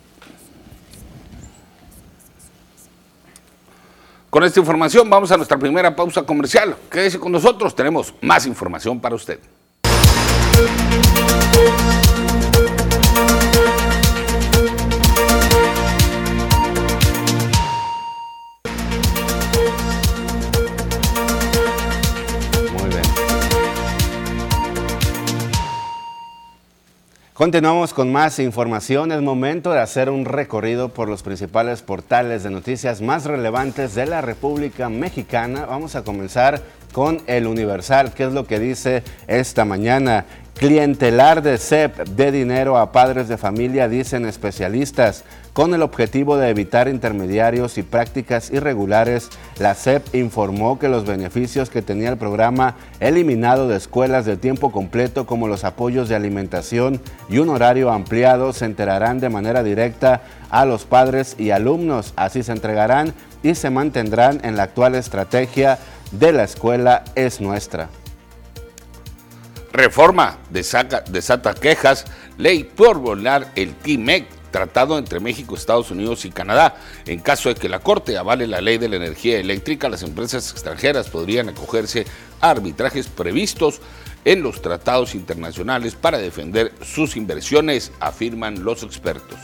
Con 4.30 4.44
esta 4.44 4.60
información 4.60 5.10
vamos 5.10 5.32
a 5.32 5.36
nuestra 5.36 5.58
primera 5.58 5.96
pausa 5.96 6.22
comercial. 6.22 6.76
Quédese 6.88 7.18
con 7.18 7.32
nosotros, 7.32 7.74
tenemos 7.74 8.14
más 8.20 8.46
información 8.46 9.00
para 9.00 9.16
usted. 9.16 9.40
Continuamos 27.36 27.92
con 27.92 28.10
más 28.10 28.38
información. 28.38 29.12
Es 29.12 29.20
momento 29.20 29.70
de 29.70 29.80
hacer 29.80 30.08
un 30.08 30.24
recorrido 30.24 30.88
por 30.88 31.10
los 31.10 31.22
principales 31.22 31.82
portales 31.82 32.44
de 32.44 32.50
noticias 32.50 33.02
más 33.02 33.26
relevantes 33.26 33.94
de 33.94 34.06
la 34.06 34.22
República 34.22 34.88
Mexicana. 34.88 35.66
Vamos 35.66 35.96
a 35.96 36.02
comenzar 36.02 36.62
con 36.92 37.20
el 37.26 37.46
Universal. 37.46 38.14
¿Qué 38.14 38.24
es 38.24 38.32
lo 38.32 38.46
que 38.46 38.58
dice 38.58 39.02
esta 39.26 39.66
mañana? 39.66 40.24
Clientelar 40.58 41.42
de 41.42 41.58
CEP 41.58 41.98
de 42.08 42.32
dinero 42.32 42.78
a 42.78 42.90
padres 42.90 43.28
de 43.28 43.36
familia, 43.36 43.90
dicen 43.90 44.24
especialistas. 44.24 45.22
Con 45.52 45.74
el 45.74 45.82
objetivo 45.82 46.38
de 46.38 46.48
evitar 46.48 46.88
intermediarios 46.88 47.76
y 47.76 47.82
prácticas 47.82 48.50
irregulares, 48.50 49.28
la 49.58 49.74
CEP 49.74 50.14
informó 50.14 50.78
que 50.78 50.88
los 50.88 51.04
beneficios 51.04 51.68
que 51.68 51.82
tenía 51.82 52.08
el 52.08 52.16
programa 52.16 52.74
eliminado 53.00 53.68
de 53.68 53.76
escuelas 53.76 54.24
de 54.24 54.38
tiempo 54.38 54.72
completo 54.72 55.26
como 55.26 55.46
los 55.46 55.62
apoyos 55.62 56.08
de 56.08 56.16
alimentación 56.16 57.02
y 57.28 57.36
un 57.36 57.50
horario 57.50 57.90
ampliado 57.90 58.54
se 58.54 58.64
enterarán 58.64 59.20
de 59.20 59.28
manera 59.28 59.62
directa 59.62 60.22
a 60.48 60.64
los 60.64 60.86
padres 60.86 61.36
y 61.38 61.50
alumnos. 61.50 62.14
Así 62.16 62.42
se 62.42 62.52
entregarán 62.52 63.12
y 63.42 63.56
se 63.56 63.68
mantendrán 63.68 64.40
en 64.42 64.56
la 64.56 64.62
actual 64.62 64.94
estrategia 64.94 65.78
de 66.12 66.32
la 66.32 66.44
escuela 66.44 67.04
es 67.14 67.42
nuestra. 67.42 67.90
Reforma 69.76 70.38
desata 70.48 71.54
quejas, 71.54 72.06
ley 72.38 72.64
por 72.64 72.98
volar 72.98 73.52
el 73.56 73.74
TIMEC 73.74 74.26
tratado 74.50 74.96
entre 74.96 75.20
México, 75.20 75.54
Estados 75.54 75.90
Unidos 75.90 76.24
y 76.24 76.30
Canadá. 76.30 76.76
En 77.04 77.20
caso 77.20 77.50
de 77.50 77.56
que 77.56 77.68
la 77.68 77.80
Corte 77.80 78.16
avale 78.16 78.46
la 78.46 78.62
ley 78.62 78.78
de 78.78 78.88
la 78.88 78.96
energía 78.96 79.38
eléctrica, 79.38 79.90
las 79.90 80.02
empresas 80.02 80.50
extranjeras 80.50 81.10
podrían 81.10 81.50
acogerse 81.50 82.06
a 82.40 82.48
arbitrajes 82.48 83.08
previstos 83.08 83.82
en 84.24 84.42
los 84.42 84.62
tratados 84.62 85.14
internacionales 85.14 85.94
para 85.94 86.16
defender 86.16 86.72
sus 86.80 87.14
inversiones, 87.14 87.92
afirman 88.00 88.64
los 88.64 88.82
expertos. 88.82 89.38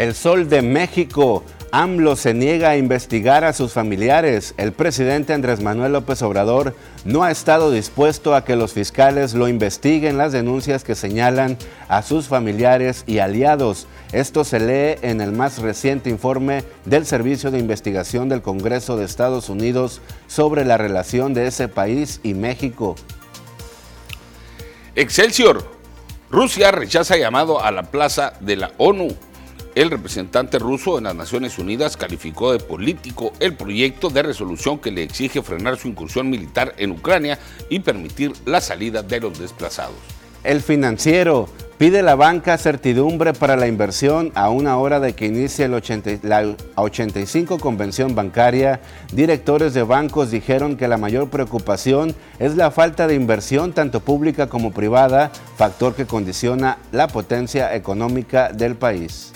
El 0.00 0.14
Sol 0.14 0.48
de 0.48 0.62
México. 0.62 1.44
AMLO 1.72 2.16
se 2.16 2.32
niega 2.32 2.70
a 2.70 2.78
investigar 2.78 3.44
a 3.44 3.52
sus 3.52 3.74
familiares. 3.74 4.54
El 4.56 4.72
presidente 4.72 5.34
Andrés 5.34 5.60
Manuel 5.60 5.92
López 5.92 6.22
Obrador 6.22 6.74
no 7.04 7.22
ha 7.22 7.30
estado 7.30 7.70
dispuesto 7.70 8.34
a 8.34 8.42
que 8.42 8.56
los 8.56 8.72
fiscales 8.72 9.34
lo 9.34 9.46
investiguen 9.46 10.16
las 10.16 10.32
denuncias 10.32 10.84
que 10.84 10.94
señalan 10.94 11.58
a 11.86 12.00
sus 12.00 12.28
familiares 12.28 13.04
y 13.06 13.18
aliados. 13.18 13.88
Esto 14.10 14.42
se 14.44 14.58
lee 14.58 14.98
en 15.06 15.20
el 15.20 15.32
más 15.32 15.58
reciente 15.58 16.08
informe 16.08 16.64
del 16.86 17.04
Servicio 17.04 17.50
de 17.50 17.58
Investigación 17.58 18.30
del 18.30 18.40
Congreso 18.40 18.96
de 18.96 19.04
Estados 19.04 19.50
Unidos 19.50 20.00
sobre 20.28 20.64
la 20.64 20.78
relación 20.78 21.34
de 21.34 21.46
ese 21.46 21.68
país 21.68 22.20
y 22.22 22.32
México. 22.32 22.96
Excelsior. 24.94 25.62
Rusia 26.30 26.70
rechaza 26.70 27.18
llamado 27.18 27.62
a 27.62 27.70
la 27.70 27.82
plaza 27.82 28.32
de 28.40 28.56
la 28.56 28.72
ONU. 28.78 29.14
El 29.76 29.88
representante 29.88 30.58
ruso 30.58 30.98
en 30.98 31.04
las 31.04 31.14
Naciones 31.14 31.58
Unidas 31.58 31.96
calificó 31.96 32.52
de 32.52 32.58
político 32.58 33.32
el 33.38 33.54
proyecto 33.54 34.10
de 34.10 34.24
resolución 34.24 34.78
que 34.78 34.90
le 34.90 35.04
exige 35.04 35.42
frenar 35.42 35.76
su 35.76 35.86
incursión 35.86 36.28
militar 36.28 36.74
en 36.76 36.90
Ucrania 36.90 37.38
y 37.68 37.78
permitir 37.78 38.32
la 38.46 38.60
salida 38.60 39.02
de 39.02 39.20
los 39.20 39.38
desplazados. 39.38 39.94
El 40.42 40.60
financiero 40.60 41.48
pide 41.78 42.02
la 42.02 42.16
banca 42.16 42.58
certidumbre 42.58 43.32
para 43.32 43.56
la 43.56 43.68
inversión 43.68 44.32
a 44.34 44.50
una 44.50 44.76
hora 44.76 44.98
de 44.98 45.14
que 45.14 45.26
inicie 45.26 45.66
el 45.66 45.74
80, 45.74 46.26
la 46.26 46.56
85 46.74 47.58
convención 47.58 48.16
bancaria. 48.16 48.80
Directores 49.12 49.72
de 49.72 49.84
bancos 49.84 50.32
dijeron 50.32 50.76
que 50.76 50.88
la 50.88 50.98
mayor 50.98 51.30
preocupación 51.30 52.14
es 52.40 52.56
la 52.56 52.72
falta 52.72 53.06
de 53.06 53.14
inversión 53.14 53.72
tanto 53.72 54.00
pública 54.00 54.48
como 54.48 54.72
privada, 54.72 55.30
factor 55.56 55.94
que 55.94 56.06
condiciona 56.06 56.78
la 56.90 57.06
potencia 57.06 57.74
económica 57.74 58.52
del 58.52 58.74
país. 58.74 59.29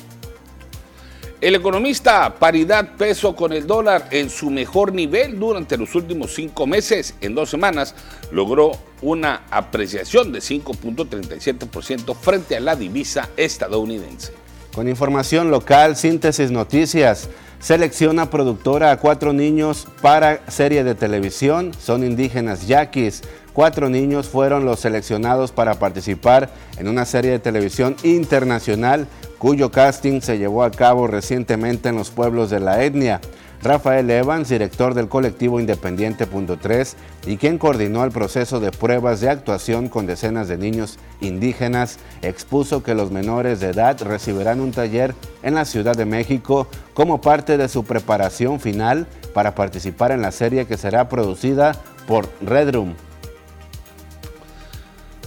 El 1.45 1.55
economista, 1.57 2.37
paridad 2.37 2.97
peso 2.97 3.37
con 3.37 3.53
el 3.53 3.67
dólar 3.67 4.09
en 4.13 4.31
su 4.31 4.49
mejor 4.49 4.95
nivel 4.95 5.39
durante 5.39 5.77
los 5.77 5.95
últimos 5.95 6.33
cinco 6.33 6.67
meses. 6.67 7.17
En 7.21 7.35
dos 7.35 7.51
semanas 7.51 7.95
logró 8.33 8.73
una 9.03 9.43
apreciación 9.51 10.33
de 10.33 10.39
5.37% 10.39 12.17
frente 12.17 12.57
a 12.57 12.61
la 12.61 12.77
divisa 12.77 13.29
estadounidense. 13.37 14.33
Con 14.73 14.89
información 14.89 15.51
local, 15.51 15.97
síntesis 15.97 16.51
noticias. 16.51 17.29
Selecciona 17.61 18.31
productora 18.31 18.91
a 18.91 18.97
cuatro 18.97 19.35
niños 19.35 19.87
para 20.01 20.51
serie 20.51 20.83
de 20.83 20.95
televisión. 20.95 21.73
Son 21.79 22.05
indígenas 22.05 22.67
yaquis. 22.67 23.21
Cuatro 23.53 23.91
niños 23.91 24.31
fueron 24.31 24.65
los 24.65 24.81
seleccionados 24.81 25.53
para 25.53 25.75
participar 25.75 26.51
en 26.79 26.89
una 26.89 27.05
serie 27.05 27.33
de 27.33 27.39
televisión 27.39 27.97
internacional 28.03 29.07
cuyo 29.45 29.71
casting 29.71 30.23
se 30.23 30.39
llevó 30.39 30.65
a 30.65 30.71
cabo 30.71 31.07
recientemente 31.07 31.91
en 31.91 31.97
los 31.97 32.09
pueblos 32.09 32.49
de 32.49 32.61
la 32.61 32.83
etnia. 32.83 33.21
Rafael 33.63 34.09
Evans, 34.09 34.49
director 34.49 34.95
del 34.95 35.11
colectivo 35.11 35.61
Independiente 35.61 36.27
Punto 36.27 36.57
3 36.57 36.97
y 37.27 37.37
quien 37.37 37.59
coordinó 37.59 38.05
el 38.05 38.11
proceso 38.11 38.59
de 38.59 38.71
pruebas 38.71 39.21
de 39.21 39.29
actuación 39.29 39.91
con 39.91 40.07
decenas 40.07 40.49
de 40.49 40.57
niños 40.57 40.99
indígenas, 41.21 41.99
expuso 42.23 42.83
que 42.83 42.95
los 42.95 43.11
menores 43.11 43.61
de 43.61 43.69
edad 43.69 44.01
recibirán 44.01 44.61
un 44.61 44.73
taller 44.73 45.15
en 45.43 45.57
la 45.57 45.67
Ciudad 45.67 45.95
de 45.95 46.07
México 46.07 46.67
como 46.95 47.21
parte 47.21 47.59
de 47.59 47.69
su 47.69 47.85
preparación 47.85 48.61
final 48.61 49.07
para 49.35 49.55
participar 49.55 50.11
en 50.13 50.23
la 50.23 50.33
serie 50.33 50.65
que 50.65 50.79
será 50.79 51.11
producida 51.11 51.73
por 52.07 52.31
Red 52.41 52.71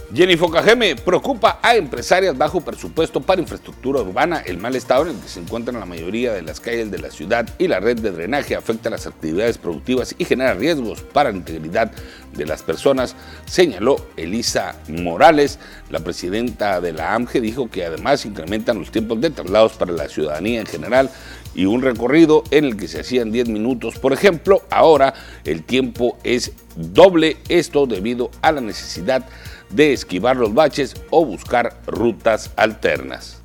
Room. 0.08 0.16
Jenny 0.16 0.38
Focajeme 0.38 0.96
preocupa 0.96 1.60
a 1.62 1.76
empresarias 1.76 2.36
bajo 2.36 2.62
presupuesto 2.62 3.20
para 3.20 3.42
infraestructura 3.42 4.00
urbana. 4.00 4.38
El 4.38 4.56
mal 4.56 4.74
estado 4.74 5.02
en 5.02 5.10
el 5.10 5.20
que 5.20 5.28
se 5.28 5.38
encuentran 5.38 5.78
la 5.78 5.84
mayoría 5.84 6.32
de 6.32 6.40
las 6.40 6.60
calles 6.60 6.90
de 6.90 6.98
la 6.98 7.10
ciudad 7.10 7.46
y 7.58 7.68
la 7.68 7.78
red 7.78 8.00
de 8.00 8.10
drenaje 8.10 8.56
afecta 8.56 8.88
las 8.88 9.06
actividades 9.06 9.58
productivas 9.58 10.14
y 10.16 10.24
genera 10.24 10.54
riesgos 10.54 11.02
para 11.02 11.30
la 11.30 11.36
integridad 11.36 11.92
de 12.32 12.46
las 12.46 12.62
personas, 12.62 13.16
señaló 13.44 13.96
Elisa 14.16 14.76
Morales. 14.88 15.58
La 15.90 16.00
presidenta 16.00 16.80
de 16.80 16.94
la 16.94 17.14
AMGE 17.14 17.42
dijo 17.42 17.68
que 17.68 17.84
además 17.84 18.24
incrementan 18.24 18.78
los 18.78 18.90
tiempos 18.90 19.20
de 19.20 19.28
traslados 19.28 19.74
para 19.74 19.92
la 19.92 20.08
ciudadanía 20.08 20.60
en 20.60 20.66
general 20.66 21.10
y 21.54 21.66
un 21.66 21.82
recorrido 21.82 22.44
en 22.50 22.64
el 22.64 22.76
que 22.78 22.88
se 22.88 23.00
hacían 23.00 23.30
10 23.30 23.48
minutos, 23.48 23.98
por 23.98 24.14
ejemplo, 24.14 24.62
ahora 24.70 25.12
el 25.44 25.64
tiempo 25.64 26.16
es 26.24 26.52
doble, 26.76 27.36
esto 27.48 27.86
debido 27.86 28.30
a 28.40 28.52
la 28.52 28.60
necesidad 28.60 29.22
de 29.22 29.47
esquivar 29.76 30.36
los 30.36 30.54
baches 30.54 30.94
o 31.10 31.24
buscar 31.24 31.76
rutas 31.86 32.50
alternas. 32.56 33.40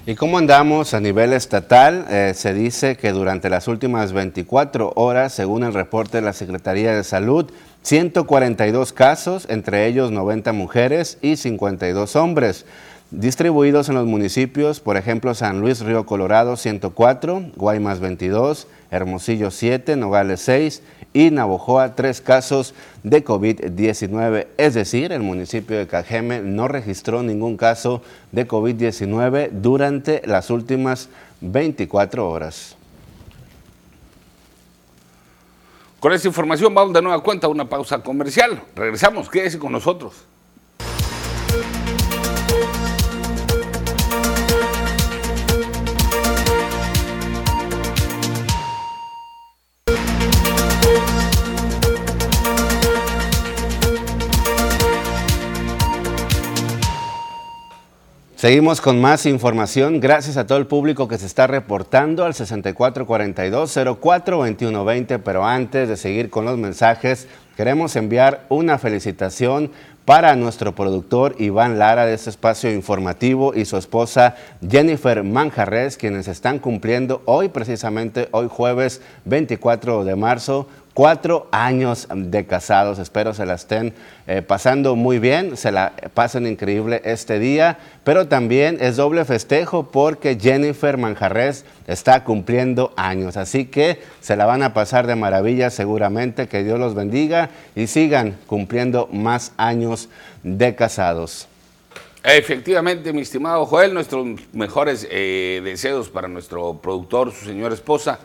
¿Y 0.05 0.15
cómo 0.15 0.37
andamos 0.37 0.93
a 0.93 1.01
nivel 1.01 1.33
estatal? 1.33 2.05
Eh, 2.09 2.31
se 2.33 2.53
dice 2.53 2.95
que 2.95 3.11
durante 3.11 3.49
las 3.49 3.67
últimas 3.67 4.13
24 4.13 4.93
horas, 4.95 5.33
según 5.33 5.63
el 5.63 5.73
reporte 5.73 6.17
de 6.17 6.23
la 6.23 6.31
Secretaría 6.31 6.95
de 6.95 7.03
Salud, 7.03 7.51
142 7.83 8.93
casos, 8.93 9.45
entre 9.49 9.87
ellos 9.87 10.11
90 10.11 10.53
mujeres 10.53 11.17
y 11.21 11.35
52 11.35 12.15
hombres, 12.15 12.65
distribuidos 13.11 13.89
en 13.89 13.95
los 13.95 14.05
municipios, 14.05 14.79
por 14.79 14.95
ejemplo, 14.95 15.35
San 15.35 15.59
Luis 15.59 15.81
Río 15.81 16.05
Colorado 16.05 16.55
104, 16.55 17.51
Guaymas 17.57 17.99
22, 17.99 18.67
Hermosillo 18.91 19.51
7, 19.51 19.97
Nogales 19.97 20.39
6 20.41 20.81
y 21.13 21.31
Navojoa 21.31 21.95
tres 21.95 22.21
casos 22.21 22.73
de 23.03 23.23
COVID-19. 23.23 24.47
Es 24.57 24.73
decir, 24.73 25.11
el 25.11 25.21
municipio 25.21 25.77
de 25.77 25.87
Cajeme 25.87 26.41
no 26.41 26.67
registró 26.67 27.23
ningún 27.23 27.57
caso 27.57 28.01
de 28.31 28.47
COVID-19 28.47 29.49
durante 29.51 30.21
las 30.25 30.49
últimas 30.49 31.09
24 31.41 32.29
horas. 32.29 32.75
Con 35.99 36.13
esta 36.13 36.27
información 36.27 36.73
vamos 36.73 36.93
de 36.93 37.01
nueva 37.01 37.21
cuenta 37.21 37.47
a 37.47 37.49
una 37.49 37.67
pausa 37.67 38.01
comercial. 38.01 38.61
Regresamos, 38.75 39.29
quédese 39.29 39.59
con 39.59 39.71
nosotros. 39.71 40.25
Seguimos 58.39 58.79
con 58.79 59.01
más 59.01 59.25
información. 59.25 59.99
Gracias 59.99 60.37
a 60.37 60.47
todo 60.47 60.59
el 60.59 60.65
público 60.65 61.09
que 61.09 61.17
se 61.17 61.25
está 61.25 61.45
reportando 61.45 62.23
al 62.23 62.31
6442-042120. 62.35 65.19
Pero 65.21 65.45
antes 65.45 65.89
de 65.89 65.97
seguir 65.97 66.29
con 66.29 66.45
los 66.45 66.57
mensajes, 66.57 67.27
queremos 67.57 67.97
enviar 67.97 68.45
una 68.47 68.77
felicitación 68.77 69.71
para 70.05 70.37
nuestro 70.37 70.73
productor 70.73 71.35
Iván 71.37 71.79
Lara 71.79 72.05
de 72.05 72.13
este 72.13 72.29
espacio 72.29 72.71
informativo 72.71 73.53
y 73.53 73.65
su 73.65 73.75
esposa 73.75 74.37
Jennifer 74.67 75.21
Manjarres, 75.23 75.97
quienes 75.97 76.29
están 76.29 76.59
cumpliendo 76.59 77.21
hoy, 77.25 77.49
precisamente 77.49 78.29
hoy 78.31 78.47
jueves 78.49 79.01
24 79.25 80.05
de 80.05 80.15
marzo, 80.15 80.65
cuatro 80.93 81.47
años 81.51 82.07
de 82.13 82.45
casados. 82.45 82.99
Espero 82.99 83.33
se 83.33 83.45
la 83.45 83.55
estén 83.55 83.93
eh, 84.27 84.41
pasando 84.41 84.95
muy 84.95 85.19
bien, 85.19 85.57
se 85.57 85.71
la 85.71 85.93
pasen 86.13 86.47
increíble 86.47 87.01
este 87.05 87.39
día, 87.39 87.77
pero 88.03 88.27
también 88.27 88.77
es 88.81 88.97
doble 88.97 89.25
festejo 89.25 89.91
porque 89.91 90.37
Jennifer 90.39 90.97
Manjarres 90.97 91.65
está 91.87 92.23
cumpliendo 92.23 92.93
años. 92.95 93.37
Así 93.37 93.65
que 93.65 93.99
se 94.21 94.35
la 94.35 94.45
van 94.45 94.63
a 94.63 94.73
pasar 94.73 95.07
de 95.07 95.15
maravilla 95.15 95.69
seguramente. 95.69 96.47
Que 96.47 96.63
Dios 96.63 96.79
los 96.79 96.95
bendiga 96.95 97.49
y 97.75 97.87
sigan 97.87 98.37
cumpliendo 98.47 99.07
más 99.11 99.53
años 99.57 100.09
de 100.43 100.75
casados. 100.75 101.47
Efectivamente, 102.23 103.13
mi 103.13 103.21
estimado 103.21 103.65
Joel, 103.65 103.93
nuestros 103.93 104.27
mejores 104.51 105.07
eh, 105.09 105.61
deseos 105.63 106.09
para 106.09 106.27
nuestro 106.27 106.73
productor, 106.81 107.31
su 107.31 107.45
señora 107.45 107.73
esposa 107.73 108.19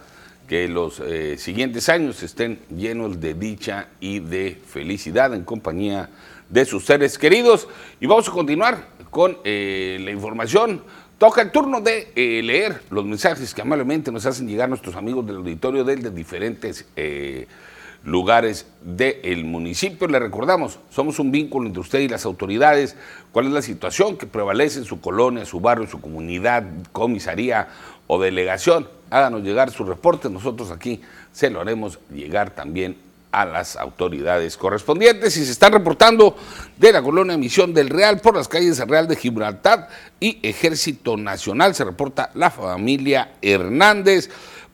que 0.48 0.68
los 0.68 1.00
eh, 1.00 1.36
siguientes 1.38 1.88
años 1.88 2.22
estén 2.22 2.58
llenos 2.74 3.20
de 3.20 3.34
dicha 3.34 3.88
y 4.00 4.20
de 4.20 4.60
felicidad 4.66 5.34
en 5.34 5.44
compañía 5.44 6.10
de 6.50 6.64
sus 6.64 6.84
seres 6.84 7.18
queridos. 7.18 7.68
Y 8.00 8.06
vamos 8.06 8.28
a 8.28 8.32
continuar 8.32 8.88
con 9.10 9.38
eh, 9.44 9.98
la 10.02 10.10
información. 10.10 10.82
Toca 11.18 11.40
el 11.40 11.50
turno 11.50 11.80
de 11.80 12.12
eh, 12.14 12.42
leer 12.42 12.82
los 12.90 13.04
mensajes 13.04 13.54
que 13.54 13.62
amablemente 13.62 14.12
nos 14.12 14.26
hacen 14.26 14.46
llegar 14.46 14.68
nuestros 14.68 14.96
amigos 14.96 15.26
del 15.26 15.36
auditorio 15.36 15.84
de, 15.84 15.96
de 15.96 16.10
diferentes 16.10 16.86
lugares 18.04 18.66
del 18.82 19.44
municipio. 19.44 20.06
Le 20.06 20.18
recordamos, 20.18 20.78
somos 20.90 21.18
un 21.18 21.30
vínculo 21.30 21.66
entre 21.66 21.80
usted 21.80 22.00
y 22.00 22.08
las 22.08 22.26
autoridades. 22.26 22.96
¿Cuál 23.32 23.46
es 23.46 23.52
la 23.52 23.62
situación 23.62 24.16
que 24.18 24.26
prevalece 24.26 24.80
en 24.80 24.84
su 24.84 25.00
colonia, 25.00 25.44
su 25.46 25.60
barrio, 25.60 25.86
su 25.86 26.00
comunidad, 26.00 26.64
comisaría 26.92 27.68
o 28.06 28.20
delegación? 28.20 28.86
Háganos 29.14 29.44
llegar 29.44 29.71
su 29.71 29.85
reporte, 29.85 30.28
nosotros 30.28 30.73
aquí 30.73 31.00
se 31.33 31.49
lo 31.49 31.61
haremos 31.61 32.00
llegar 32.12 32.50
también 32.50 32.97
a 33.30 33.44
las 33.44 33.76
autoridades 33.76 34.56
correspondientes. 34.56 35.37
Y 35.37 35.44
se 35.44 35.52
están 35.52 35.73
reportando 35.73 36.37
de 36.76 36.92
la 36.92 37.00
colonia 37.00 37.37
Misión 37.37 37.73
del 37.73 37.90
Real 37.90 38.21
por 38.21 38.35
las 38.35 38.49
calles 38.49 38.80
Real 38.80 39.06
de 39.06 39.14
Gibraltar 39.14 39.88
y 40.18 40.40
Ejército 40.42 41.16
Nacional. 41.16 41.76
Se 41.76 41.85
reporta 41.85 42.30
la 42.35 42.50
familia 42.50 43.35
Hernández. 43.40 44.30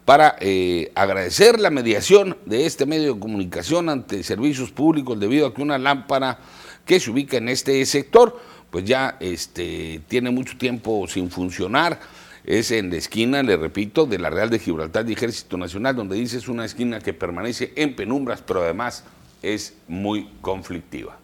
Para 0.07 0.35
eh, 0.41 0.91
agradecer 0.97 1.61
la 1.61 1.71
mediación 1.71 2.37
de 2.45 2.67
este 2.67 2.85
medio 2.85 3.15
de 3.15 3.21
comunicación 3.21 3.89
ante 3.89 4.25
servicios 4.25 4.73
públicos 4.73 5.21
debido 5.21 5.47
a 5.47 5.55
que 5.55 5.63
una 5.63 5.79
lámpara 5.79 6.39
que 6.85 6.99
se 6.99 7.11
ubica 7.11 7.37
en 7.37 7.49
este 7.49 7.85
sector 7.87 8.37
pues 8.71 8.85
ya 8.85 9.19
este, 9.21 10.01
tiene 10.09 10.31
mucho 10.31 10.57
tiempo 10.59 11.07
sin 11.07 11.31
funcionar 11.31 12.01
es 12.45 12.71
en 12.71 12.91
la 12.91 12.97
esquina, 12.97 13.43
le 13.43 13.57
repito, 13.57 14.07
de 14.07 14.19
la 14.19 14.31
Real 14.31 14.51
de 14.51 14.59
Gibraltar 14.59 15.09
y 15.09 15.13
Ejército 15.13 15.57
Nacional, 15.57 15.97
donde 15.97 16.17
dice 16.17 16.39
es 16.39 16.49
una 16.49 16.65
esquina 16.65 17.01
que 17.01 17.13
permanece 17.13 17.73
en 17.77 17.95
penumbras, 17.95 18.43
pero 18.43 18.63
además 18.63 19.05
es 19.43 19.75
muy 19.89 20.29
conflictiva. 20.41 21.21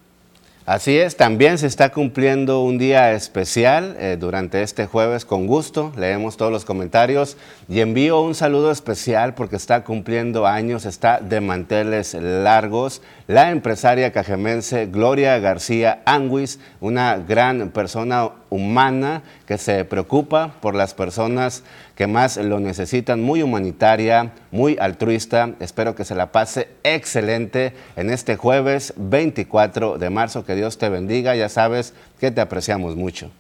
Así 0.66 0.99
es, 0.99 1.16
también 1.16 1.58
se 1.58 1.68
está 1.68 1.92
cumpliendo 1.92 2.61
un 2.64 2.76
día 2.76 3.12
especial 3.12 3.94
eh, 4.00 4.16
durante 4.18 4.62
este 4.62 4.87
jueves 4.87 5.25
con 5.25 5.46
gusto. 5.46 5.92
Leemos 5.96 6.37
todos 6.37 6.50
los 6.50 6.64
comentarios 6.64 7.37
y 7.68 7.79
envío 7.79 8.20
un 8.20 8.35
saludo 8.35 8.72
especial 8.72 9.35
porque 9.35 9.55
está 9.55 9.85
cumpliendo 9.85 10.44
años, 10.44 10.85
está 10.85 11.20
de 11.20 11.40
manteles 11.40 12.14
largos. 12.14 13.00
La 13.29 13.52
empresaria 13.52 14.11
cajemense 14.11 14.87
Gloria 14.87 15.38
García 15.38 16.02
Anguis, 16.05 16.59
una 16.81 17.16
gran 17.16 17.70
persona 17.70 18.31
humana 18.50 19.22
que 19.46 19.59
se 19.59 19.85
preocupa 19.85 20.54
por 20.61 20.74
las 20.74 20.94
personas 20.94 21.62
que 21.94 22.06
más 22.06 22.37
lo 22.37 22.61
necesitan, 22.61 23.22
muy 23.22 23.42
humanitaria, 23.42 24.32
muy 24.50 24.76
altruista. 24.78 25.54
Espero 25.61 25.94
que 25.94 26.04
se 26.04 26.14
la 26.14 26.32
pase 26.32 26.68
excelente 26.82 27.72
en 27.96 28.11
este 28.11 28.37
jueves 28.37 28.92
24 28.96 29.98
de 29.98 30.11
marzo. 30.11 30.44
Que 30.44 30.54
Dios 30.54 30.78
te 30.78 30.88
bendiga. 30.88 31.35
Ya 31.35 31.48
sabes 31.48 31.94
que 32.20 32.30
te 32.30 32.40
apreciamos 32.40 32.96
mucho. 32.96 33.30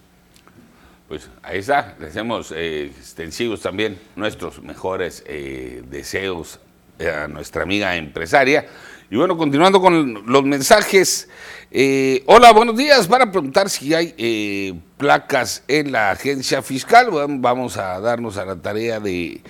Pues 1.08 1.28
ahí 1.42 1.58
está, 1.58 1.94
le 2.00 2.08
hacemos 2.08 2.52
eh, 2.54 2.86
extensivos 2.86 3.60
también 3.60 3.96
nuestros 4.16 4.60
mejores 4.60 5.22
eh, 5.26 5.84
deseos 5.88 6.58
a 6.98 7.28
nuestra 7.28 7.62
amiga 7.62 7.94
empresaria. 7.96 8.66
Y 9.08 9.14
bueno, 9.16 9.36
continuando 9.36 9.80
con 9.80 10.24
los 10.26 10.42
mensajes, 10.42 11.28
eh, 11.70 12.24
hola, 12.26 12.52
buenos 12.52 12.76
días. 12.76 13.06
Para 13.06 13.30
preguntar 13.30 13.70
si 13.70 13.94
hay 13.94 14.12
eh, 14.18 14.74
placas 14.96 15.62
en 15.68 15.92
la 15.92 16.10
agencia 16.10 16.60
fiscal, 16.60 17.10
vamos 17.38 17.76
a 17.76 18.00
darnos 18.00 18.36
a 18.36 18.44
la 18.44 18.56
tarea 18.56 18.98
de 18.98 19.42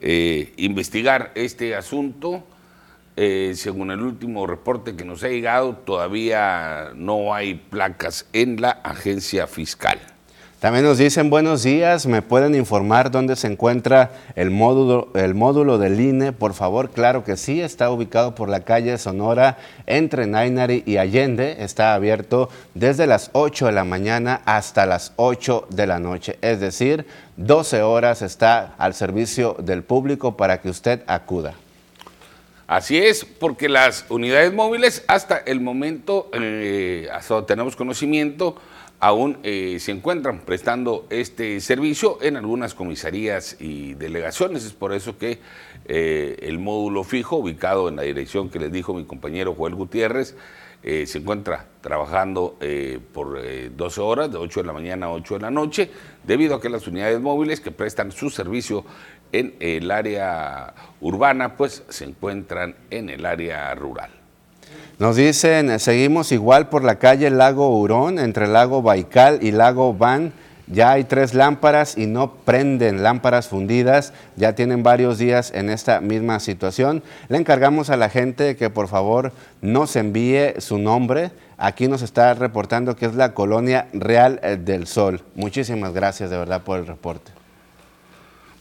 eh, 0.00 0.52
investigar 0.56 1.30
este 1.36 1.76
asunto. 1.76 2.42
según 3.16 3.92
el 3.92 4.00
último 4.00 4.44
reporte 4.44 4.96
que 4.96 5.04
nos 5.04 5.22
ha 5.22 5.28
llegado, 5.28 5.76
todavía 5.76 6.90
no 6.96 7.32
hay 7.32 7.54
placas 7.54 8.26
en 8.32 8.60
la 8.60 8.70
agencia 8.70 9.46
fiscal. 9.46 10.15
También 10.66 10.84
nos 10.84 10.98
dicen 10.98 11.30
buenos 11.30 11.62
días, 11.62 12.06
¿me 12.06 12.22
pueden 12.22 12.56
informar 12.56 13.12
dónde 13.12 13.36
se 13.36 13.46
encuentra 13.46 14.10
el 14.34 14.50
módulo, 14.50 15.10
el 15.14 15.32
módulo 15.32 15.78
del 15.78 16.00
INE? 16.00 16.32
Por 16.32 16.54
favor, 16.54 16.90
claro 16.90 17.22
que 17.22 17.36
sí, 17.36 17.60
está 17.60 17.88
ubicado 17.88 18.34
por 18.34 18.48
la 18.48 18.64
calle 18.64 18.98
Sonora 18.98 19.58
entre 19.86 20.26
Nainari 20.26 20.82
y 20.84 20.96
Allende, 20.96 21.58
está 21.60 21.94
abierto 21.94 22.48
desde 22.74 23.06
las 23.06 23.30
8 23.32 23.66
de 23.66 23.72
la 23.72 23.84
mañana 23.84 24.42
hasta 24.44 24.86
las 24.86 25.12
8 25.14 25.68
de 25.70 25.86
la 25.86 26.00
noche, 26.00 26.36
es 26.42 26.58
decir, 26.58 27.06
12 27.36 27.82
horas 27.82 28.22
está 28.22 28.74
al 28.76 28.94
servicio 28.94 29.54
del 29.60 29.84
público 29.84 30.36
para 30.36 30.60
que 30.60 30.68
usted 30.68 31.04
acuda. 31.06 31.54
Así 32.66 32.98
es, 32.98 33.24
porque 33.24 33.68
las 33.68 34.06
unidades 34.08 34.52
móviles 34.52 35.04
hasta 35.06 35.36
el 35.36 35.60
momento, 35.60 36.28
eh, 36.32 37.08
tenemos 37.46 37.76
conocimiento, 37.76 38.56
aún 39.00 39.38
eh, 39.42 39.78
se 39.78 39.92
encuentran 39.92 40.40
prestando 40.40 41.06
este 41.10 41.60
servicio 41.60 42.18
en 42.22 42.36
algunas 42.36 42.74
comisarías 42.74 43.56
y 43.60 43.94
delegaciones. 43.94 44.64
Es 44.64 44.72
por 44.72 44.92
eso 44.92 45.18
que 45.18 45.40
eh, 45.86 46.36
el 46.42 46.58
módulo 46.58 47.04
fijo, 47.04 47.36
ubicado 47.36 47.88
en 47.88 47.96
la 47.96 48.02
dirección 48.02 48.48
que 48.48 48.58
les 48.58 48.72
dijo 48.72 48.94
mi 48.94 49.04
compañero 49.04 49.54
Joel 49.54 49.74
Gutiérrez, 49.74 50.36
eh, 50.82 51.06
se 51.06 51.18
encuentra 51.18 51.66
trabajando 51.80 52.58
por 53.12 53.40
12 53.76 54.00
horas, 54.00 54.30
de 54.30 54.38
8 54.38 54.60
de 54.60 54.66
la 54.66 54.72
mañana 54.72 55.06
a 55.06 55.12
8 55.12 55.34
de 55.34 55.40
la 55.40 55.50
noche, 55.50 55.90
debido 56.24 56.54
a 56.54 56.60
que 56.60 56.68
las 56.68 56.86
unidades 56.86 57.20
móviles 57.20 57.60
que 57.60 57.70
prestan 57.70 58.12
su 58.12 58.30
servicio 58.30 58.84
en 59.32 59.56
el 59.58 59.90
área 59.90 60.74
urbana, 61.00 61.56
pues 61.56 61.82
se 61.88 62.04
encuentran 62.04 62.76
en 62.90 63.08
el 63.08 63.26
área 63.26 63.74
rural. 63.74 64.10
Nos 64.98 65.16
dicen, 65.16 65.78
seguimos 65.78 66.32
igual 66.32 66.70
por 66.70 66.82
la 66.82 66.94
calle 66.94 67.28
Lago 67.28 67.78
Hurón, 67.78 68.18
entre 68.18 68.46
Lago 68.46 68.80
Baikal 68.80 69.40
y 69.42 69.50
Lago 69.50 69.92
Van. 69.92 70.32
Ya 70.68 70.92
hay 70.92 71.04
tres 71.04 71.34
lámparas 71.34 71.98
y 71.98 72.06
no 72.06 72.32
prenden 72.32 73.02
lámparas 73.02 73.46
fundidas. 73.46 74.14
Ya 74.36 74.54
tienen 74.54 74.82
varios 74.82 75.18
días 75.18 75.52
en 75.54 75.68
esta 75.68 76.00
misma 76.00 76.40
situación. 76.40 77.02
Le 77.28 77.36
encargamos 77.36 77.90
a 77.90 77.98
la 77.98 78.08
gente 78.08 78.56
que 78.56 78.70
por 78.70 78.88
favor 78.88 79.32
nos 79.60 79.96
envíe 79.96 80.58
su 80.60 80.78
nombre. 80.78 81.30
Aquí 81.58 81.88
nos 81.88 82.00
está 82.00 82.32
reportando 82.32 82.96
que 82.96 83.04
es 83.04 83.14
la 83.14 83.34
colonia 83.34 83.88
Real 83.92 84.40
del 84.64 84.86
Sol. 84.86 85.20
Muchísimas 85.34 85.92
gracias 85.92 86.30
de 86.30 86.38
verdad 86.38 86.62
por 86.62 86.78
el 86.78 86.86
reporte. 86.86 87.32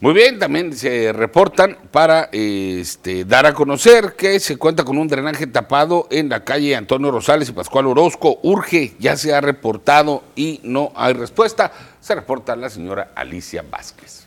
Muy 0.01 0.13
bien, 0.13 0.39
también 0.39 0.75
se 0.75 1.13
reportan 1.13 1.77
para 1.89 2.27
este, 2.33 3.23
dar 3.23 3.45
a 3.45 3.53
conocer 3.53 4.13
que 4.17 4.41
se 4.41 4.57
cuenta 4.57 4.83
con 4.83 4.97
un 4.97 5.07
drenaje 5.07 5.47
tapado 5.47 6.07
en 6.11 6.27
la 6.27 6.43
calle 6.43 6.75
Antonio 6.75 7.11
Rosales 7.11 7.47
y 7.47 7.53
Pascual 7.53 7.87
Orozco. 7.87 8.39
Urge, 8.43 8.93
ya 8.99 9.15
se 9.15 9.33
ha 9.33 9.39
reportado 9.39 10.23
y 10.35 10.59
no 10.63 10.91
hay 10.95 11.13
respuesta. 11.13 11.71
Se 12.01 12.13
reporta 12.13 12.57
la 12.57 12.69
señora 12.69 13.11
Alicia 13.15 13.63
Vázquez. 13.69 14.25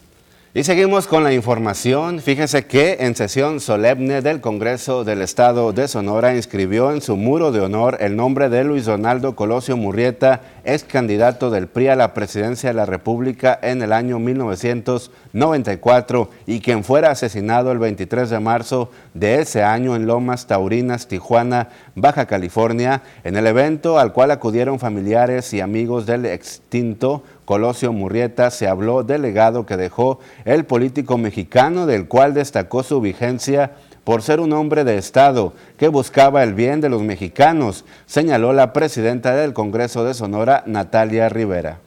Y 0.58 0.64
seguimos 0.64 1.06
con 1.06 1.22
la 1.22 1.32
información. 1.32 2.18
Fíjese 2.18 2.66
que 2.66 2.96
en 2.98 3.14
sesión 3.14 3.60
solemne 3.60 4.22
del 4.22 4.40
Congreso 4.40 5.04
del 5.04 5.22
Estado 5.22 5.72
de 5.72 5.86
Sonora 5.86 6.34
inscribió 6.34 6.90
en 6.90 7.00
su 7.00 7.16
muro 7.16 7.52
de 7.52 7.60
honor 7.60 7.98
el 8.00 8.16
nombre 8.16 8.48
de 8.48 8.64
Luis 8.64 8.84
Donaldo 8.84 9.36
Colosio 9.36 9.76
Murrieta, 9.76 10.40
ex 10.64 10.82
candidato 10.82 11.50
del 11.50 11.68
PRI 11.68 11.90
a 11.90 11.94
la 11.94 12.12
presidencia 12.12 12.70
de 12.70 12.74
la 12.74 12.86
República 12.86 13.56
en 13.62 13.82
el 13.82 13.92
año 13.92 14.18
1994 14.18 16.30
y 16.48 16.58
quien 16.58 16.82
fuera 16.82 17.12
asesinado 17.12 17.70
el 17.70 17.78
23 17.78 18.28
de 18.28 18.40
marzo 18.40 18.90
de 19.14 19.40
ese 19.40 19.62
año 19.62 19.94
en 19.94 20.08
Lomas 20.08 20.48
Taurinas, 20.48 21.06
Tijuana, 21.06 21.68
Baja 21.94 22.26
California, 22.26 23.02
en 23.22 23.36
el 23.36 23.46
evento 23.46 24.00
al 24.00 24.12
cual 24.12 24.32
acudieron 24.32 24.80
familiares 24.80 25.54
y 25.54 25.60
amigos 25.60 26.04
del 26.04 26.26
extinto 26.26 27.22
Colosio 27.48 27.94
Murrieta 27.94 28.50
se 28.50 28.68
habló 28.68 29.04
del 29.04 29.22
legado 29.22 29.64
que 29.64 29.78
dejó 29.78 30.18
el 30.44 30.66
político 30.66 31.16
mexicano, 31.16 31.86
del 31.86 32.06
cual 32.06 32.34
destacó 32.34 32.82
su 32.82 33.00
vigencia 33.00 33.72
por 34.04 34.20
ser 34.20 34.38
un 34.38 34.52
hombre 34.52 34.84
de 34.84 34.98
Estado 34.98 35.54
que 35.78 35.88
buscaba 35.88 36.42
el 36.42 36.52
bien 36.52 36.82
de 36.82 36.90
los 36.90 37.00
mexicanos, 37.00 37.86
señaló 38.04 38.52
la 38.52 38.74
presidenta 38.74 39.34
del 39.34 39.54
Congreso 39.54 40.04
de 40.04 40.12
Sonora, 40.12 40.62
Natalia 40.66 41.30
Rivera. 41.30 41.78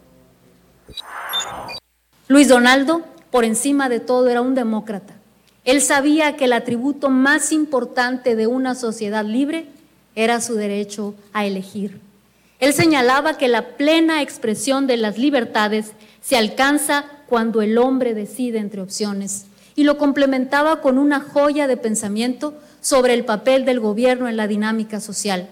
Luis 2.28 2.48
Donaldo, 2.48 3.04
por 3.30 3.46
encima 3.46 3.88
de 3.88 4.00
todo, 4.00 4.30
era 4.30 4.42
un 4.42 4.56
demócrata. 4.56 5.14
Él 5.64 5.82
sabía 5.82 6.38
que 6.38 6.46
el 6.46 6.54
atributo 6.54 7.12
más 7.12 7.52
importante 7.52 8.36
de 8.36 8.48
una 8.48 8.74
sociedad 8.74 9.24
libre 9.24 9.68
era 10.16 10.42
su 10.42 10.56
derecho 10.56 11.14
a 11.34 11.46
elegir. 11.46 12.02
Él 12.62 12.74
señalaba 12.74 13.40
que 13.40 13.48
la 13.48 13.70
plena 13.70 14.22
expresión 14.22 14.86
de 14.86 14.96
las 14.96 15.18
libertades 15.18 15.94
se 16.22 16.38
alcanza 16.38 17.06
cuando 17.28 17.64
el 17.64 17.80
hombre 17.80 18.14
decide 18.14 18.60
entre 18.60 18.82
opciones 18.82 19.48
y 19.76 19.84
lo 19.84 19.98
complementaba 19.98 20.80
con 20.80 21.00
una 21.00 21.22
joya 21.22 21.66
de 21.66 21.76
pensamiento 21.76 22.54
sobre 22.80 23.16
el 23.16 23.26
papel 23.26 23.66
del 23.66 23.80
gobierno 23.80 24.30
en 24.30 24.38
la 24.38 24.48
dinámica 24.48 25.00
social. 25.00 25.50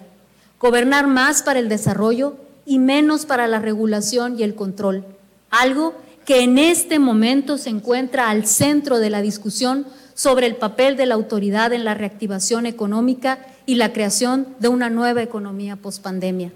Gobernar 0.59 1.07
más 1.07 1.41
para 1.41 1.57
el 1.57 1.67
desarrollo 1.67 2.35
y 2.67 2.77
menos 2.77 3.25
para 3.25 3.47
la 3.47 3.57
regulación 3.57 4.39
y 4.39 4.43
el 4.43 4.53
control, 4.53 5.03
algo 5.49 5.95
que 6.25 6.43
en 6.43 6.59
este 6.59 6.99
momento 6.99 7.57
se 7.57 7.71
encuentra 7.71 8.29
al 8.29 8.45
centro 8.45 8.99
de 8.99 9.09
la 9.09 9.23
discusión 9.23 9.87
sobre 10.13 10.45
el 10.45 10.57
papel 10.57 10.95
de 10.95 11.07
la 11.07 11.15
autoridad 11.15 11.73
en 11.73 11.85
la 11.85 11.95
reactivación 11.95 12.67
económica 12.67 13.39
y 13.65 13.75
la 13.75 13.93
creación 13.93 14.47
de 14.59 14.67
una 14.67 14.91
nueva 14.91 15.23
economía 15.23 15.75
pospandemia. 15.75 16.51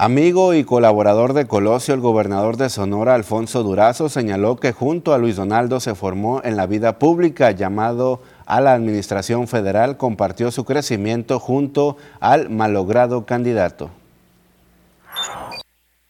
Amigo 0.00 0.54
y 0.54 0.62
colaborador 0.62 1.32
de 1.32 1.48
Colosio, 1.48 1.92
el 1.92 1.98
gobernador 1.98 2.56
de 2.56 2.68
Sonora, 2.68 3.16
Alfonso 3.16 3.64
Durazo, 3.64 4.08
señaló 4.08 4.54
que 4.54 4.72
junto 4.72 5.12
a 5.12 5.18
Luis 5.18 5.34
Donaldo 5.34 5.80
se 5.80 5.96
formó 5.96 6.40
en 6.44 6.56
la 6.56 6.66
vida 6.68 7.00
pública, 7.00 7.50
llamado 7.50 8.22
a 8.46 8.60
la 8.60 8.74
administración 8.74 9.48
federal, 9.48 9.96
compartió 9.96 10.52
su 10.52 10.64
crecimiento 10.64 11.40
junto 11.40 11.96
al 12.20 12.48
malogrado 12.48 13.26
candidato. 13.26 13.90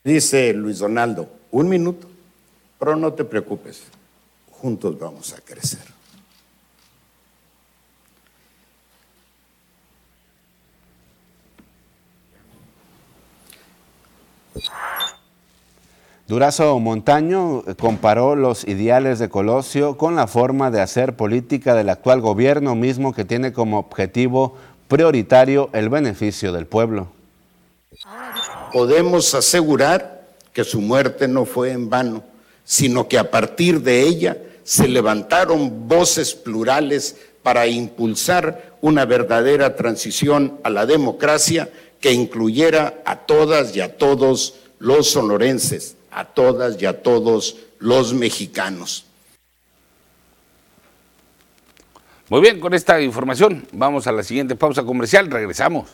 Dice 0.04 0.52
Luis 0.52 0.80
Donaldo, 0.80 1.30
un 1.50 1.70
minuto, 1.70 2.08
pero 2.78 2.94
no 2.94 3.14
te 3.14 3.24
preocupes, 3.24 3.84
juntos 4.50 4.98
vamos 4.98 5.32
a 5.32 5.40
crecer. 5.40 5.87
Durazo 16.26 16.78
Montaño 16.78 17.64
comparó 17.78 18.36
los 18.36 18.68
ideales 18.68 19.18
de 19.18 19.30
Colosio 19.30 19.96
con 19.96 20.14
la 20.14 20.26
forma 20.26 20.70
de 20.70 20.82
hacer 20.82 21.16
política 21.16 21.74
del 21.74 21.88
actual 21.88 22.20
gobierno 22.20 22.74
mismo 22.74 23.14
que 23.14 23.24
tiene 23.24 23.54
como 23.54 23.78
objetivo 23.78 24.56
prioritario 24.88 25.70
el 25.72 25.88
beneficio 25.88 26.52
del 26.52 26.66
pueblo. 26.66 27.08
Podemos 28.72 29.34
asegurar 29.34 30.28
que 30.52 30.64
su 30.64 30.82
muerte 30.82 31.28
no 31.28 31.46
fue 31.46 31.72
en 31.72 31.88
vano, 31.88 32.22
sino 32.62 33.08
que 33.08 33.18
a 33.18 33.30
partir 33.30 33.80
de 33.80 34.02
ella 34.02 34.36
se 34.64 34.86
levantaron 34.86 35.88
voces 35.88 36.34
plurales 36.34 37.16
para 37.42 37.66
impulsar 37.66 38.74
una 38.82 39.06
verdadera 39.06 39.76
transición 39.76 40.58
a 40.62 40.68
la 40.68 40.84
democracia 40.84 41.70
que 42.00 42.12
incluyera 42.12 43.02
a 43.04 43.16
todas 43.20 43.74
y 43.74 43.80
a 43.80 43.96
todos 43.96 44.54
los 44.78 45.10
sonorenses, 45.10 45.96
a 46.10 46.24
todas 46.24 46.80
y 46.80 46.86
a 46.86 47.02
todos 47.02 47.56
los 47.78 48.14
mexicanos. 48.14 49.04
Muy 52.28 52.40
bien, 52.42 52.60
con 52.60 52.74
esta 52.74 53.00
información 53.00 53.66
vamos 53.72 54.06
a 54.06 54.12
la 54.12 54.22
siguiente 54.22 54.54
pausa 54.54 54.82
comercial, 54.82 55.30
regresamos. 55.30 55.88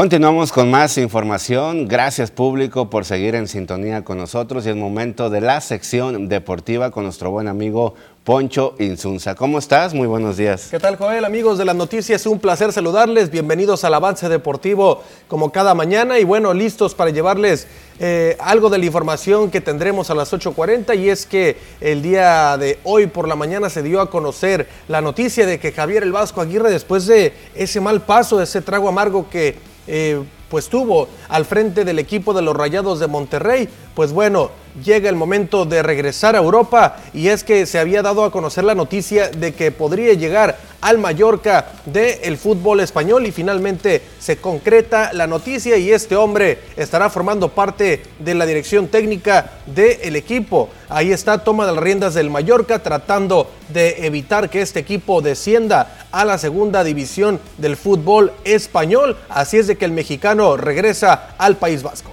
Continuamos 0.00 0.50
con 0.50 0.70
más 0.70 0.96
información. 0.96 1.86
Gracias 1.86 2.30
público 2.30 2.88
por 2.88 3.04
seguir 3.04 3.34
en 3.34 3.46
sintonía 3.46 4.02
con 4.02 4.16
nosotros 4.16 4.64
y 4.64 4.70
es 4.70 4.76
momento 4.76 5.28
de 5.28 5.42
la 5.42 5.60
sección 5.60 6.26
deportiva 6.26 6.90
con 6.90 7.04
nuestro 7.04 7.30
buen 7.30 7.48
amigo 7.48 7.92
Poncho 8.24 8.76
Insunza. 8.78 9.34
¿Cómo 9.34 9.58
estás? 9.58 9.92
Muy 9.92 10.06
buenos 10.06 10.38
días. 10.38 10.68
¿Qué 10.70 10.78
tal 10.78 10.96
Joel? 10.96 11.26
Amigos 11.26 11.58
de 11.58 11.66
las 11.66 11.76
noticias, 11.76 12.24
un 12.24 12.38
placer 12.38 12.72
saludarles. 12.72 13.30
Bienvenidos 13.30 13.84
al 13.84 13.92
avance 13.92 14.30
deportivo 14.30 15.02
como 15.28 15.52
cada 15.52 15.74
mañana 15.74 16.18
y 16.18 16.24
bueno, 16.24 16.54
listos 16.54 16.94
para 16.94 17.10
llevarles 17.10 17.66
eh, 17.98 18.38
algo 18.40 18.70
de 18.70 18.78
la 18.78 18.86
información 18.86 19.50
que 19.50 19.60
tendremos 19.60 20.08
a 20.08 20.14
las 20.14 20.32
8.40 20.32 20.98
y 20.98 21.10
es 21.10 21.26
que 21.26 21.58
el 21.82 22.00
día 22.00 22.56
de 22.56 22.78
hoy 22.84 23.06
por 23.06 23.28
la 23.28 23.36
mañana 23.36 23.68
se 23.68 23.82
dio 23.82 24.00
a 24.00 24.08
conocer 24.08 24.66
la 24.88 25.02
noticia 25.02 25.44
de 25.44 25.60
que 25.60 25.72
Javier 25.72 26.04
El 26.04 26.12
Vasco 26.12 26.40
Aguirre 26.40 26.70
después 26.70 27.04
de 27.06 27.34
ese 27.54 27.82
mal 27.82 28.00
paso, 28.00 28.40
ese 28.40 28.62
trago 28.62 28.88
amargo 28.88 29.28
que 29.28 29.68
eh, 29.86 30.22
pues 30.48 30.68
tuvo 30.68 31.08
al 31.28 31.44
frente 31.44 31.84
del 31.84 31.98
equipo 31.98 32.34
de 32.34 32.42
los 32.42 32.56
Rayados 32.56 33.00
de 33.00 33.06
Monterrey, 33.06 33.68
pues 33.94 34.12
bueno, 34.12 34.50
llega 34.84 35.08
el 35.08 35.16
momento 35.16 35.64
de 35.64 35.82
regresar 35.82 36.34
a 36.36 36.38
Europa 36.38 36.96
y 37.12 37.28
es 37.28 37.44
que 37.44 37.66
se 37.66 37.78
había 37.78 38.02
dado 38.02 38.24
a 38.24 38.30
conocer 38.30 38.64
la 38.64 38.74
noticia 38.74 39.28
de 39.28 39.54
que 39.54 39.72
podría 39.72 40.14
llegar 40.14 40.58
al 40.80 40.98
Mallorca 40.98 41.72
del 41.84 42.36
fútbol 42.38 42.80
español 42.80 43.26
y 43.26 43.32
finalmente 43.32 44.02
se 44.18 44.38
concreta 44.38 45.12
la 45.12 45.26
noticia 45.26 45.76
y 45.76 45.92
este 45.92 46.16
hombre 46.16 46.58
estará 46.76 47.10
formando 47.10 47.50
parte 47.50 48.02
de 48.18 48.34
la 48.34 48.46
dirección 48.46 48.88
técnica 48.88 49.52
del 49.66 50.16
equipo. 50.16 50.70
Ahí 50.88 51.12
está, 51.12 51.44
toma 51.44 51.66
de 51.66 51.72
las 51.72 51.84
riendas 51.84 52.14
del 52.14 52.30
Mallorca 52.30 52.82
tratando 52.82 53.50
de 53.68 54.06
evitar 54.06 54.50
que 54.50 54.62
este 54.62 54.80
equipo 54.80 55.20
descienda 55.20 56.06
a 56.10 56.24
la 56.24 56.38
segunda 56.38 56.82
división 56.82 57.40
del 57.58 57.76
fútbol 57.76 58.32
español. 58.44 59.16
Así 59.28 59.58
es 59.58 59.66
de 59.66 59.76
que 59.76 59.84
el 59.84 59.92
mexicano 59.92 60.56
regresa 60.56 61.34
al 61.38 61.56
País 61.56 61.82
Vasco 61.82 62.10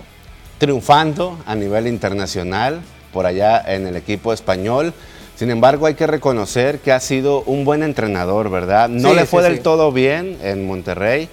triunfando 0.57 1.37
a 1.45 1.55
nivel 1.55 1.87
internacional 1.87 2.81
por 3.13 3.25
allá 3.25 3.63
en 3.65 3.87
el 3.87 3.95
equipo 3.95 4.33
español. 4.33 4.93
Sin 5.35 5.51
embargo, 5.51 5.85
hay 5.85 5.93
que 5.93 6.07
reconocer 6.07 6.79
que 6.79 6.91
ha 6.91 6.99
sido 6.99 7.43
un 7.43 7.63
buen 7.63 7.83
entrenador, 7.83 8.49
¿verdad? 8.49 8.89
No 8.89 9.13
le 9.13 9.25
fue 9.25 9.43
del 9.43 9.61
todo 9.61 9.91
bien 9.91 10.37
en 10.41 10.65
Monterrey, 10.65 11.29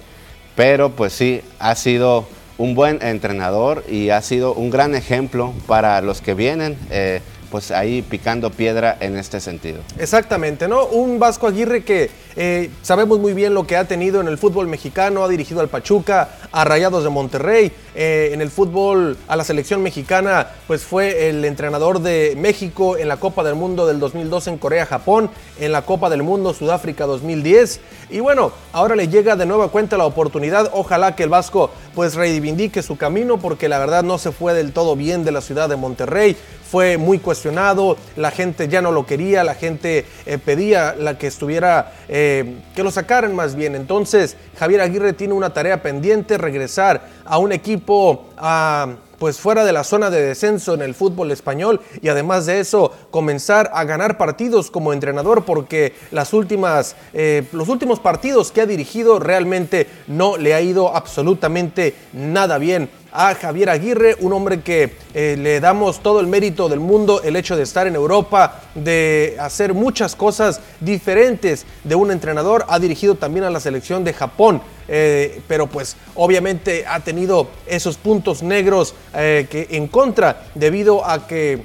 pero 0.55 0.91
pues 0.91 1.13
sí, 1.13 1.41
ha 1.59 1.75
sido 1.75 2.27
un 2.57 2.75
buen 2.75 3.01
entrenador 3.01 3.83
y 3.89 4.09
ha 4.09 4.21
sido 4.21 4.53
un 4.53 4.69
gran 4.69 4.95
ejemplo 4.95 5.53
para 5.67 6.01
los 6.01 6.21
que 6.21 6.33
vienen. 6.33 6.77
Eh, 6.91 7.21
pues 7.55 7.71
ahí 7.71 8.01
picando 8.01 8.51
piedra 8.51 8.97
en 8.99 9.15
este 9.15 9.39
sentido. 9.39 9.79
Exactamente, 9.97 10.67
¿no? 10.67 10.87
Un 10.87 11.19
Vasco 11.19 11.47
Aguirre 11.47 11.85
que 11.85 12.09
eh, 12.35 12.69
sabemos 12.81 13.17
muy 13.19 13.33
bien 13.33 13.53
lo 13.53 13.65
que 13.65 13.77
ha 13.77 13.85
tenido 13.85 14.19
en 14.19 14.27
el 14.27 14.37
fútbol 14.37 14.67
mexicano, 14.67 15.23
ha 15.23 15.29
dirigido 15.29 15.61
al 15.61 15.69
Pachuca, 15.69 16.31
a 16.51 16.65
Rayados 16.65 17.05
de 17.05 17.09
Monterrey, 17.09 17.71
eh, 17.95 18.31
en 18.33 18.41
el 18.41 18.49
fútbol 18.49 19.17
a 19.29 19.37
la 19.37 19.45
selección 19.45 19.81
mexicana, 19.81 20.49
pues 20.67 20.83
fue 20.83 21.29
el 21.29 21.45
entrenador 21.45 22.01
de 22.01 22.35
México 22.37 22.97
en 22.97 23.07
la 23.07 23.15
Copa 23.15 23.41
del 23.41 23.55
Mundo 23.55 23.87
del 23.87 24.01
2002 24.01 24.47
en 24.47 24.57
Corea-Japón, 24.57 25.29
en 25.57 25.71
la 25.71 25.83
Copa 25.83 26.09
del 26.09 26.23
Mundo 26.23 26.53
Sudáfrica 26.53 27.05
2010. 27.05 27.79
Y 28.09 28.19
bueno, 28.19 28.51
ahora 28.73 28.97
le 28.97 29.07
llega 29.07 29.37
de 29.37 29.45
nueva 29.45 29.69
cuenta 29.69 29.95
la 29.95 30.05
oportunidad. 30.05 30.71
Ojalá 30.73 31.15
que 31.15 31.23
el 31.23 31.29
Vasco 31.29 31.71
pues 31.93 32.15
reivindique 32.15 32.83
su 32.83 32.97
camino 32.97 33.37
porque 33.37 33.69
la 33.69 33.79
verdad 33.79 34.03
no 34.03 34.17
se 34.17 34.33
fue 34.33 34.53
del 34.53 34.73
todo 34.73 34.97
bien 34.97 35.23
de 35.23 35.31
la 35.31 35.39
ciudad 35.39 35.69
de 35.69 35.77
Monterrey 35.77 36.35
fue 36.69 36.97
muy 36.97 37.19
cuestionado, 37.19 37.97
la 38.15 38.31
gente 38.31 38.67
ya 38.67 38.81
no 38.81 38.91
lo 38.91 39.05
quería, 39.05 39.43
la 39.43 39.55
gente 39.55 40.05
eh, 40.25 40.37
pedía 40.37 40.95
la 40.97 41.17
que 41.17 41.27
estuviera, 41.27 41.93
eh, 42.09 42.59
que 42.75 42.83
lo 42.83 42.91
sacaran 42.91 43.35
más 43.35 43.55
bien. 43.55 43.75
Entonces, 43.75 44.35
Javier 44.57 44.81
Aguirre 44.81 45.13
tiene 45.13 45.33
una 45.33 45.51
tarea 45.51 45.81
pendiente, 45.81 46.37
regresar 46.37 47.07
a 47.25 47.37
un 47.37 47.51
equipo 47.51 48.25
a 48.37 48.95
pues 49.17 49.39
fuera 49.39 49.63
de 49.65 49.71
la 49.71 49.83
zona 49.83 50.09
de 50.09 50.21
descenso 50.21 50.73
en 50.73 50.81
el 50.81 50.93
fútbol 50.93 51.31
español 51.31 51.81
y 52.01 52.09
además 52.09 52.45
de 52.45 52.59
eso 52.59 52.91
comenzar 53.11 53.71
a 53.73 53.83
ganar 53.85 54.17
partidos 54.17 54.71
como 54.71 54.93
entrenador 54.93 55.45
porque 55.45 55.93
las 56.11 56.33
últimas, 56.33 56.95
eh, 57.13 57.47
los 57.51 57.69
últimos 57.69 57.99
partidos 57.99 58.51
que 58.51 58.61
ha 58.61 58.65
dirigido 58.65 59.19
realmente 59.19 59.87
no 60.07 60.37
le 60.37 60.53
ha 60.53 60.61
ido 60.61 60.95
absolutamente 60.95 61.95
nada 62.13 62.57
bien 62.57 62.89
a 63.15 63.33
Javier 63.35 63.69
Aguirre, 63.69 64.15
un 64.19 64.33
hombre 64.33 64.61
que 64.61 64.93
eh, 65.13 65.35
le 65.39 65.59
damos 65.59 66.03
todo 66.03 66.19
el 66.19 66.27
mérito 66.27 66.67
del 66.67 66.79
mundo, 66.79 67.21
el 67.23 67.35
hecho 67.35 67.55
de 67.55 67.63
estar 67.63 67.87
en 67.87 67.95
Europa, 67.95 68.61
de 68.75 69.37
hacer 69.39 69.73
muchas 69.73 70.15
cosas 70.15 70.59
diferentes 70.81 71.65
de 71.83 71.95
un 71.95 72.11
entrenador, 72.11 72.65
ha 72.67 72.77
dirigido 72.77 73.15
también 73.15 73.45
a 73.45 73.49
la 73.49 73.59
selección 73.59 74.03
de 74.03 74.13
Japón 74.13 74.61
eh, 74.87 75.41
pero 75.47 75.65
pues 75.65 75.95
obviamente 76.13 76.85
ha 76.87 76.99
tenido 76.99 77.47
esos 77.65 77.97
puntos 77.97 78.43
negros 78.43 78.93
eh, 79.15 79.47
que 79.49 79.67
en 79.71 79.87
contra 79.87 80.43
debido 80.53 81.03
a 81.03 81.25
que 81.25 81.63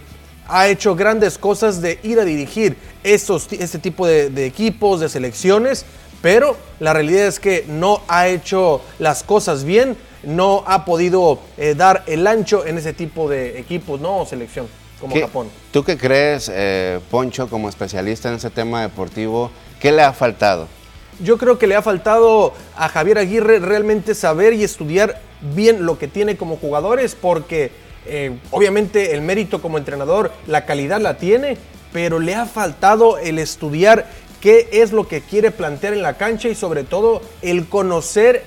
ha 0.48 0.68
hecho 0.68 0.96
grandes 0.96 1.36
cosas 1.36 1.82
de 1.82 1.98
ir 2.02 2.18
a 2.18 2.24
dirigir 2.24 2.76
estos, 3.04 3.52
este 3.52 3.78
tipo 3.78 4.06
de 4.06 4.46
equipos, 4.46 5.00
de 5.00 5.08
selecciones, 5.08 5.84
pero 6.22 6.56
la 6.80 6.92
realidad 6.92 7.26
es 7.26 7.38
que 7.38 7.64
no 7.68 8.02
ha 8.08 8.28
hecho 8.28 8.80
las 8.98 9.22
cosas 9.22 9.64
bien, 9.64 9.96
no 10.22 10.62
ha 10.66 10.84
podido 10.84 11.38
eh, 11.56 11.74
dar 11.74 12.04
el 12.06 12.26
ancho 12.26 12.66
en 12.66 12.78
ese 12.78 12.92
tipo 12.92 13.28
de 13.28 13.58
equipos, 13.58 14.00
¿no? 14.00 14.18
O 14.20 14.26
selección, 14.26 14.66
como 15.00 15.14
¿Qué- 15.14 15.22
Japón. 15.22 15.48
¿Tú 15.72 15.82
qué 15.84 15.96
crees, 15.96 16.50
eh, 16.52 17.00
Poncho, 17.10 17.48
como 17.48 17.68
especialista 17.68 18.28
en 18.28 18.34
ese 18.36 18.50
tema 18.50 18.82
deportivo, 18.82 19.50
qué 19.80 19.92
le 19.92 20.02
ha 20.02 20.12
faltado? 20.12 20.68
Yo 21.22 21.36
creo 21.38 21.58
que 21.58 21.66
le 21.66 21.74
ha 21.74 21.82
faltado 21.82 22.54
a 22.76 22.88
Javier 22.88 23.18
Aguirre 23.18 23.58
realmente 23.58 24.14
saber 24.14 24.54
y 24.54 24.64
estudiar 24.64 25.20
bien 25.54 25.84
lo 25.84 25.98
que 25.98 26.08
tiene 26.08 26.36
como 26.36 26.56
jugadores, 26.56 27.14
porque 27.14 27.70
eh, 28.06 28.38
obviamente 28.50 29.12
el 29.14 29.20
mérito 29.20 29.60
como 29.60 29.76
entrenador, 29.78 30.32
la 30.46 30.64
calidad 30.64 31.00
la 31.00 31.18
tiene, 31.18 31.58
pero 31.92 32.18
le 32.20 32.34
ha 32.34 32.46
faltado 32.46 33.18
el 33.18 33.38
estudiar 33.38 34.06
qué 34.40 34.68
es 34.72 34.92
lo 34.92 35.06
que 35.08 35.20
quiere 35.20 35.50
plantear 35.50 35.92
en 35.92 36.00
la 36.02 36.14
cancha 36.16 36.48
y 36.48 36.54
sobre 36.54 36.84
todo 36.84 37.20
el 37.42 37.66
conocer 37.68 38.42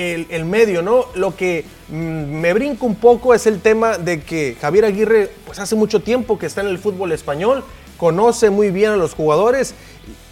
el, 0.00 0.44
medio, 0.44 0.82
¿no? 0.82 1.06
Lo 1.14 1.36
que 1.36 1.64
mm, 1.88 1.94
me 1.94 2.52
brinca 2.52 2.86
un 2.86 2.94
poco 2.94 3.34
es 3.34 3.46
el 3.46 3.60
tema 3.60 3.98
de 3.98 4.22
que 4.22 4.56
Javier 4.60 4.86
Aguirre, 4.86 5.30
pues 5.46 5.58
hace 5.58 5.74
mucho 5.76 6.00
tiempo 6.00 6.38
que 6.38 6.46
está 6.46 6.62
en 6.62 6.68
el 6.68 6.78
fútbol 6.78 7.12
español, 7.12 7.64
conoce 7.96 8.48
muy 8.50 8.70
bien 8.70 8.92
a 8.92 8.96
los 8.96 9.14
jugadores 9.14 9.74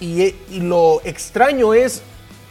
y, 0.00 0.34
lo 0.50 1.02
extraño 1.04 1.74
es 1.74 2.02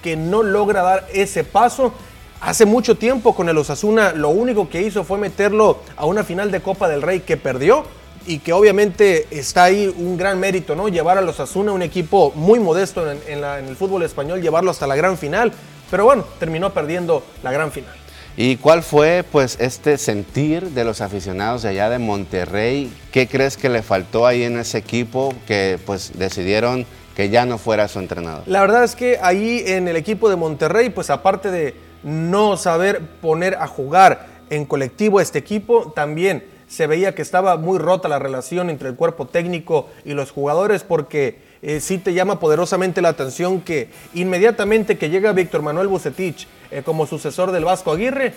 que 0.03 0.15
no 0.15 0.43
logra 0.43 0.83
dar 0.83 1.07
ese 1.11 1.43
paso. 1.43 1.91
Hace 2.39 2.65
mucho 2.65 2.95
tiempo 2.95 3.33
con 3.33 3.49
el 3.49 3.57
Osasuna 3.57 4.11
lo 4.11 4.29
único 4.29 4.69
que 4.69 4.83
hizo 4.83 5.03
fue 5.03 5.17
meterlo 5.17 5.79
a 5.95 6.05
una 6.05 6.23
final 6.23 6.51
de 6.51 6.61
Copa 6.61 6.87
del 6.87 7.01
Rey 7.01 7.21
que 7.21 7.35
perdió 7.35 7.83
y 8.27 8.39
que 8.39 8.53
obviamente 8.53 9.25
está 9.31 9.63
ahí 9.63 9.91
un 9.97 10.17
gran 10.17 10.39
mérito, 10.39 10.75
¿no? 10.75 10.87
Llevar 10.87 11.17
a 11.17 11.21
los 11.21 11.39
Asuna, 11.39 11.71
un 11.71 11.81
equipo 11.81 12.31
muy 12.35 12.59
modesto 12.59 13.09
en 13.09 13.43
el 13.43 13.75
fútbol 13.75 14.03
español, 14.03 14.41
llevarlo 14.41 14.69
hasta 14.69 14.85
la 14.85 14.95
gran 14.95 15.17
final. 15.17 15.51
Pero 15.89 16.05
bueno, 16.05 16.25
terminó 16.39 16.73
perdiendo 16.73 17.23
la 17.43 17.51
gran 17.51 17.71
final. 17.71 17.93
¿Y 18.35 18.57
cuál 18.57 18.83
fue 18.83 19.25
pues 19.31 19.57
este 19.59 19.97
sentir 19.97 20.69
de 20.69 20.83
los 20.83 21.01
aficionados 21.01 21.63
de 21.63 21.69
allá 21.69 21.89
de 21.89 21.97
Monterrey? 21.97 22.93
¿Qué 23.11 23.27
crees 23.27 23.57
que 23.57 23.67
le 23.67 23.81
faltó 23.81 24.27
ahí 24.27 24.43
en 24.43 24.59
ese 24.59 24.77
equipo 24.77 25.33
que 25.47 25.79
pues 25.85 26.11
decidieron 26.19 26.85
que 27.15 27.29
ya 27.29 27.47
no 27.47 27.57
fuera 27.57 27.87
su 27.87 27.97
entrenador? 27.97 28.43
La 28.45 28.61
verdad 28.61 28.83
es 28.83 28.95
que 28.95 29.17
ahí 29.23 29.63
en 29.65 29.87
el 29.87 29.95
equipo 29.95 30.29
de 30.29 30.35
Monterrey, 30.35 30.91
pues 30.91 31.09
aparte 31.09 31.49
de 31.49 31.73
no 32.03 32.57
saber 32.57 33.01
poner 33.21 33.55
a 33.55 33.65
jugar 33.65 34.27
en 34.51 34.65
colectivo 34.65 35.19
este 35.19 35.39
equipo, 35.39 35.91
también 35.95 36.43
se 36.67 36.85
veía 36.85 37.15
que 37.15 37.23
estaba 37.23 37.57
muy 37.57 37.79
rota 37.79 38.07
la 38.07 38.19
relación 38.19 38.69
entre 38.69 38.89
el 38.89 38.95
cuerpo 38.95 39.25
técnico 39.25 39.89
y 40.05 40.13
los 40.13 40.29
jugadores 40.29 40.83
porque 40.83 41.39
eh, 41.61 41.79
sí 41.79 41.97
te 41.97 42.13
llama 42.13 42.39
poderosamente 42.39 43.01
la 43.01 43.09
atención 43.09 43.61
que 43.61 43.89
inmediatamente 44.13 44.97
que 44.97 45.09
llega 45.09 45.31
Víctor 45.31 45.61
Manuel 45.61 45.87
Bucetich 45.87 46.47
eh, 46.71 46.81
como 46.83 47.07
sucesor 47.07 47.51
del 47.51 47.65
Vasco 47.65 47.91
Aguirre, 47.91 48.33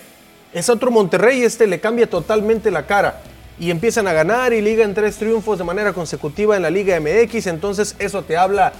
es 0.53 0.69
otro 0.69 0.91
Monterrey, 0.91 1.43
este 1.43 1.67
le 1.67 1.79
cambia 1.79 2.09
totalmente 2.09 2.71
la 2.71 2.85
cara 2.85 3.21
y 3.59 3.69
empiezan 3.69 4.07
a 4.07 4.13
ganar 4.13 4.53
y 4.53 4.61
ligan 4.61 4.93
tres 4.93 5.17
triunfos 5.17 5.57
de 5.57 5.63
manera 5.63 5.93
consecutiva 5.93 6.55
en 6.55 6.63
la 6.63 6.69
Liga 6.69 6.99
MX, 6.99 7.47
entonces 7.47 7.95
eso 7.99 8.23
te 8.23 8.37
habla 8.37 8.73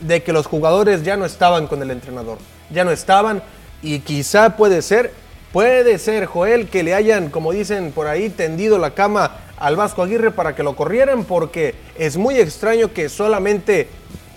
de 0.00 0.22
que 0.22 0.32
los 0.32 0.46
jugadores 0.46 1.04
ya 1.04 1.16
no 1.16 1.24
estaban 1.24 1.66
con 1.66 1.80
el 1.80 1.90
entrenador, 1.90 2.38
ya 2.70 2.84
no 2.84 2.90
estaban 2.90 3.42
y 3.80 4.00
quizá 4.00 4.56
puede 4.56 4.82
ser, 4.82 5.12
puede 5.52 5.98
ser 5.98 6.26
Joel 6.26 6.68
que 6.68 6.82
le 6.82 6.94
hayan, 6.94 7.30
como 7.30 7.52
dicen 7.52 7.92
por 7.92 8.08
ahí, 8.08 8.28
tendido 8.28 8.78
la 8.78 8.90
cama 8.90 9.43
al 9.58 9.76
Vasco 9.76 10.02
Aguirre 10.02 10.30
para 10.30 10.54
que 10.54 10.62
lo 10.62 10.76
corrieran 10.76 11.24
porque 11.24 11.74
es 11.96 12.16
muy 12.16 12.38
extraño 12.38 12.92
que 12.92 13.08
solamente 13.08 13.88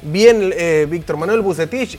bien 0.01 0.53
eh, 0.55 0.87
Víctor 0.89 1.17
Manuel 1.17 1.41
Bucetich 1.41 1.97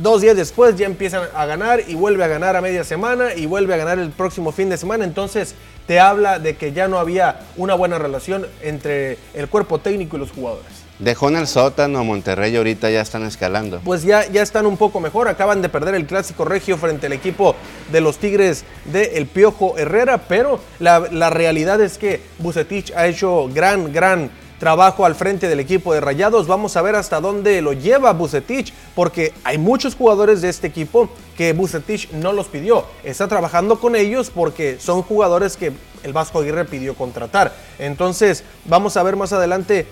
Dos 0.00 0.22
días 0.22 0.34
después 0.34 0.76
ya 0.76 0.86
empiezan 0.86 1.28
a 1.34 1.44
ganar 1.44 1.82
y 1.86 1.94
vuelve 1.94 2.24
a 2.24 2.26
ganar 2.26 2.56
a 2.56 2.62
media 2.62 2.84
semana 2.84 3.34
y 3.34 3.44
vuelve 3.44 3.74
a 3.74 3.76
ganar 3.76 3.98
el 3.98 4.08
próximo 4.10 4.50
fin 4.50 4.70
de 4.70 4.78
semana. 4.78 5.04
Entonces 5.04 5.54
te 5.86 6.00
habla 6.00 6.38
de 6.38 6.56
que 6.56 6.72
ya 6.72 6.88
no 6.88 6.98
había 6.98 7.40
una 7.58 7.74
buena 7.74 7.98
relación 7.98 8.46
entre 8.62 9.18
el 9.34 9.48
cuerpo 9.48 9.78
técnico 9.78 10.16
y 10.16 10.20
los 10.20 10.30
jugadores. 10.30 10.79
Dejó 11.00 11.30
en 11.30 11.36
el 11.36 11.46
sótano 11.46 12.04
Monterrey 12.04 12.52
y 12.52 12.56
ahorita 12.58 12.90
ya 12.90 13.00
están 13.00 13.24
escalando. 13.24 13.80
Pues 13.82 14.02
ya, 14.02 14.26
ya 14.30 14.42
están 14.42 14.66
un 14.66 14.76
poco 14.76 15.00
mejor. 15.00 15.28
Acaban 15.28 15.62
de 15.62 15.70
perder 15.70 15.94
el 15.94 16.04
clásico 16.04 16.44
regio 16.44 16.76
frente 16.76 17.06
al 17.06 17.14
equipo 17.14 17.56
de 17.90 18.02
los 18.02 18.18
Tigres 18.18 18.64
de 18.84 19.16
El 19.16 19.26
Piojo 19.26 19.78
Herrera. 19.78 20.18
Pero 20.28 20.60
la, 20.78 21.00
la 21.10 21.30
realidad 21.30 21.80
es 21.80 21.96
que 21.96 22.20
Bucetich 22.38 22.92
ha 22.94 23.06
hecho 23.06 23.48
gran, 23.48 23.94
gran 23.94 24.30
trabajo 24.58 25.06
al 25.06 25.14
frente 25.14 25.48
del 25.48 25.58
equipo 25.58 25.94
de 25.94 26.02
Rayados. 26.02 26.46
Vamos 26.46 26.76
a 26.76 26.82
ver 26.82 26.94
hasta 26.94 27.18
dónde 27.18 27.62
lo 27.62 27.72
lleva 27.72 28.12
Bucetich, 28.12 28.74
porque 28.94 29.32
hay 29.42 29.56
muchos 29.56 29.94
jugadores 29.94 30.42
de 30.42 30.50
este 30.50 30.66
equipo 30.66 31.08
que 31.34 31.54
Bucetich 31.54 32.10
no 32.10 32.34
los 32.34 32.48
pidió. 32.48 32.84
Está 33.02 33.26
trabajando 33.26 33.80
con 33.80 33.96
ellos 33.96 34.30
porque 34.30 34.78
son 34.78 35.00
jugadores 35.00 35.56
que 35.56 35.72
el 36.02 36.12
Vasco 36.12 36.40
Aguirre 36.40 36.66
pidió 36.66 36.94
contratar. 36.94 37.54
Entonces, 37.78 38.44
vamos 38.66 38.98
a 38.98 39.02
ver 39.02 39.16
más 39.16 39.32
adelante 39.32 39.86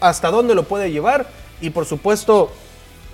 hasta 0.00 0.30
dónde 0.30 0.54
lo 0.54 0.64
puede 0.64 0.90
llevar 0.90 1.26
y 1.60 1.70
por 1.70 1.86
supuesto 1.86 2.50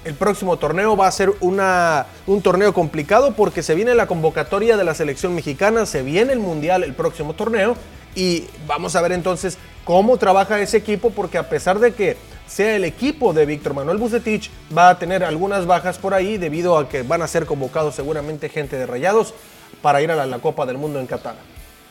el 0.05 0.15
próximo 0.15 0.57
torneo 0.57 0.97
va 0.97 1.07
a 1.07 1.13
ser 1.13 1.33
una, 1.41 2.07
un 2.27 2.41
torneo 2.41 2.73
complicado 2.73 3.35
porque 3.35 3.63
se 3.63 3.75
viene 3.75 3.95
la 3.95 4.07
convocatoria 4.07 4.77
de 4.77 4.85
la 4.85 4.95
selección 4.95 5.35
mexicana, 5.35 5.87
se 5.87 6.03
viene 6.03 6.33
el 6.33 6.39
mundial 6.39 6.83
el 6.83 6.95
próximo 6.95 7.35
torneo 7.35 7.77
y 8.15 8.45
vamos 8.67 8.97
a 8.97 9.03
ver 9.03 9.13
entonces 9.13 9.59
cómo 9.85 10.17
trabaja 10.17 10.61
ese 10.61 10.79
equipo 10.79 11.11
porque 11.11 11.39
a 11.39 11.49
pesar 11.49 11.79
de 11.79 11.93
que 11.93 12.17
sea 12.47 12.75
el 12.77 12.85
equipo 12.85 13.33
de 13.33 13.45
Víctor 13.45 13.75
Manuel 13.75 13.99
Bucetich 13.99 14.51
va 14.77 14.89
a 14.89 14.99
tener 14.99 15.23
algunas 15.23 15.67
bajas 15.67 15.99
por 15.99 16.15
ahí 16.15 16.39
debido 16.39 16.79
a 16.79 16.89
que 16.89 17.03
van 17.03 17.23
a 17.23 17.29
ser 17.29 17.45
convocados 17.45 17.95
seguramente 17.95 18.49
gente 18.49 18.77
de 18.77 18.87
Rayados 18.87 19.35
para 19.83 20.01
ir 20.01 20.11
a 20.11 20.17
la, 20.17 20.27
la 20.27 20.39
Copa 20.39 20.65
del 20.65 20.79
Mundo 20.79 21.01
en 21.01 21.07
Qatar. 21.07 21.37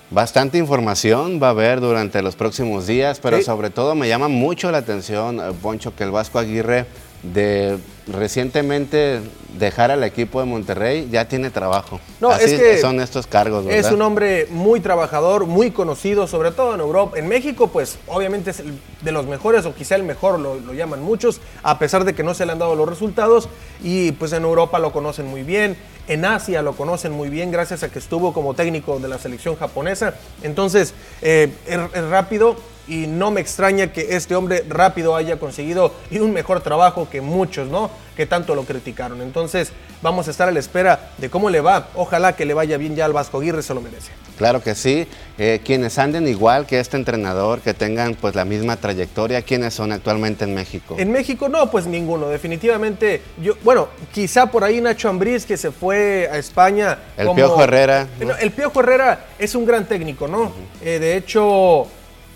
Bastante 0.09 0.57
información 0.57 1.39
va 1.43 1.47
a 1.47 1.49
haber 1.49 1.81
durante 1.81 2.21
los 2.21 2.35
próximos 2.37 2.87
días, 2.87 3.19
pero 3.21 3.37
Sí. 3.37 3.43
sobre 3.43 3.69
todo 3.69 3.93
me 3.93 4.07
llama 4.07 4.29
mucho 4.29 4.71
la 4.71 4.77
atención, 4.77 5.39
eh, 5.39 5.51
Poncho, 5.61 5.93
que 5.95 6.05
el 6.05 6.11
Vasco 6.11 6.39
Aguirre 6.39 6.85
de 7.23 7.77
recientemente 8.07 9.21
dejar 9.57 9.91
al 9.91 10.03
equipo 10.03 10.39
de 10.39 10.45
Monterrey 10.45 11.09
ya 11.11 11.27
tiene 11.27 11.49
trabajo. 11.49 11.99
No, 12.21 12.29
Así 12.29 12.53
es 12.53 12.61
que 12.61 12.77
son 12.77 13.01
estos 13.01 13.27
cargos, 13.27 13.65
¿verdad? 13.65 13.79
Es 13.79 13.91
un 13.91 14.01
hombre 14.01 14.47
muy 14.49 14.79
trabajador, 14.79 15.45
muy 15.45 15.71
conocido, 15.71 16.27
sobre 16.27 16.51
todo 16.51 16.73
en 16.75 16.79
Europa. 16.79 17.17
En 17.17 17.27
México, 17.27 17.67
pues 17.67 17.97
obviamente 18.07 18.51
es 18.51 18.59
el 18.59 18.79
de 19.01 19.11
los 19.11 19.25
mejores 19.25 19.65
o 19.65 19.73
quizá 19.73 19.95
el 19.95 20.03
mejor, 20.03 20.39
lo, 20.39 20.55
lo 20.55 20.73
llaman 20.73 21.01
muchos, 21.01 21.41
a 21.63 21.79
pesar 21.79 22.05
de 22.05 22.13
que 22.13 22.23
no 22.23 22.33
se 22.33 22.45
le 22.45 22.51
han 22.51 22.59
dado 22.59 22.75
los 22.75 22.87
resultados. 22.87 23.49
Y 23.83 24.11
pues 24.13 24.31
en 24.33 24.43
Europa 24.43 24.79
lo 24.79 24.91
conocen 24.91 25.25
muy 25.25 25.43
bien, 25.43 25.75
en 26.07 26.23
Asia 26.23 26.61
lo 26.61 26.73
conocen 26.73 27.11
muy 27.11 27.29
bien 27.29 27.51
gracias 27.51 27.83
a 27.83 27.89
que 27.89 27.99
estuvo 27.99 28.33
como 28.33 28.53
técnico 28.53 28.99
de 28.99 29.07
la 29.07 29.17
selección 29.17 29.55
japonesa. 29.55 30.13
Entonces, 30.43 30.93
eh, 31.21 31.51
es, 31.65 31.79
es 31.93 32.03
rápido 32.09 32.55
y 32.87 33.07
no 33.07 33.31
me 33.31 33.41
extraña 33.41 33.91
que 33.91 34.15
este 34.15 34.35
hombre 34.35 34.63
rápido 34.67 35.15
haya 35.15 35.37
conseguido 35.37 35.93
y 36.09 36.19
un 36.19 36.31
mejor 36.33 36.61
trabajo 36.61 37.09
que 37.09 37.21
muchos, 37.21 37.67
¿no? 37.67 37.89
Que 38.15 38.25
tanto 38.25 38.55
lo 38.55 38.63
criticaron. 38.63 39.21
Entonces, 39.21 39.71
vamos 40.01 40.27
a 40.27 40.31
estar 40.31 40.47
a 40.47 40.51
la 40.51 40.59
espera 40.59 41.11
de 41.17 41.29
cómo 41.29 41.49
le 41.49 41.61
va. 41.61 41.89
Ojalá 41.95 42.35
que 42.35 42.45
le 42.45 42.53
vaya 42.53 42.77
bien 42.77 42.95
ya 42.95 43.05
al 43.05 43.13
Vasco 43.13 43.39
Aguirre, 43.39 43.61
se 43.61 43.73
lo 43.73 43.81
merece. 43.81 44.11
Claro 44.37 44.61
que 44.61 44.75
sí. 44.75 45.07
Eh, 45.37 45.61
quienes 45.63 45.97
anden 45.97 46.27
igual 46.27 46.65
que 46.65 46.79
este 46.79 46.97
entrenador, 46.97 47.59
que 47.59 47.73
tengan 47.73 48.15
pues 48.15 48.35
la 48.35 48.45
misma 48.45 48.77
trayectoria, 48.77 49.41
¿quiénes 49.41 49.73
son 49.73 49.91
actualmente 49.91 50.45
en 50.45 50.53
México? 50.53 50.95
En 50.97 51.11
México 51.11 51.49
no, 51.49 51.69
pues 51.69 51.85
ninguno, 51.85 52.29
definitivamente. 52.29 53.21
Yo, 53.41 53.53
bueno, 53.63 53.89
quizá 54.13 54.47
por 54.47 54.63
ahí 54.63 54.79
Nacho 54.81 55.09
Ambriz 55.09 55.45
que 55.45 55.57
se 55.57 55.71
fue 55.71 56.29
a 56.31 56.37
España. 56.37 56.97
El 57.17 57.31
Piojo 57.31 57.63
Herrera, 57.63 58.07
¿no? 58.19 58.27
No, 58.27 58.35
El 58.37 58.51
Piojo 58.51 58.79
Herrera 58.79 59.25
es 59.37 59.53
un 59.55 59.65
gran 59.65 59.85
técnico, 59.85 60.27
¿no? 60.27 60.51
Eh, 60.83 60.99
de 60.99 61.17
hecho, 61.17 61.87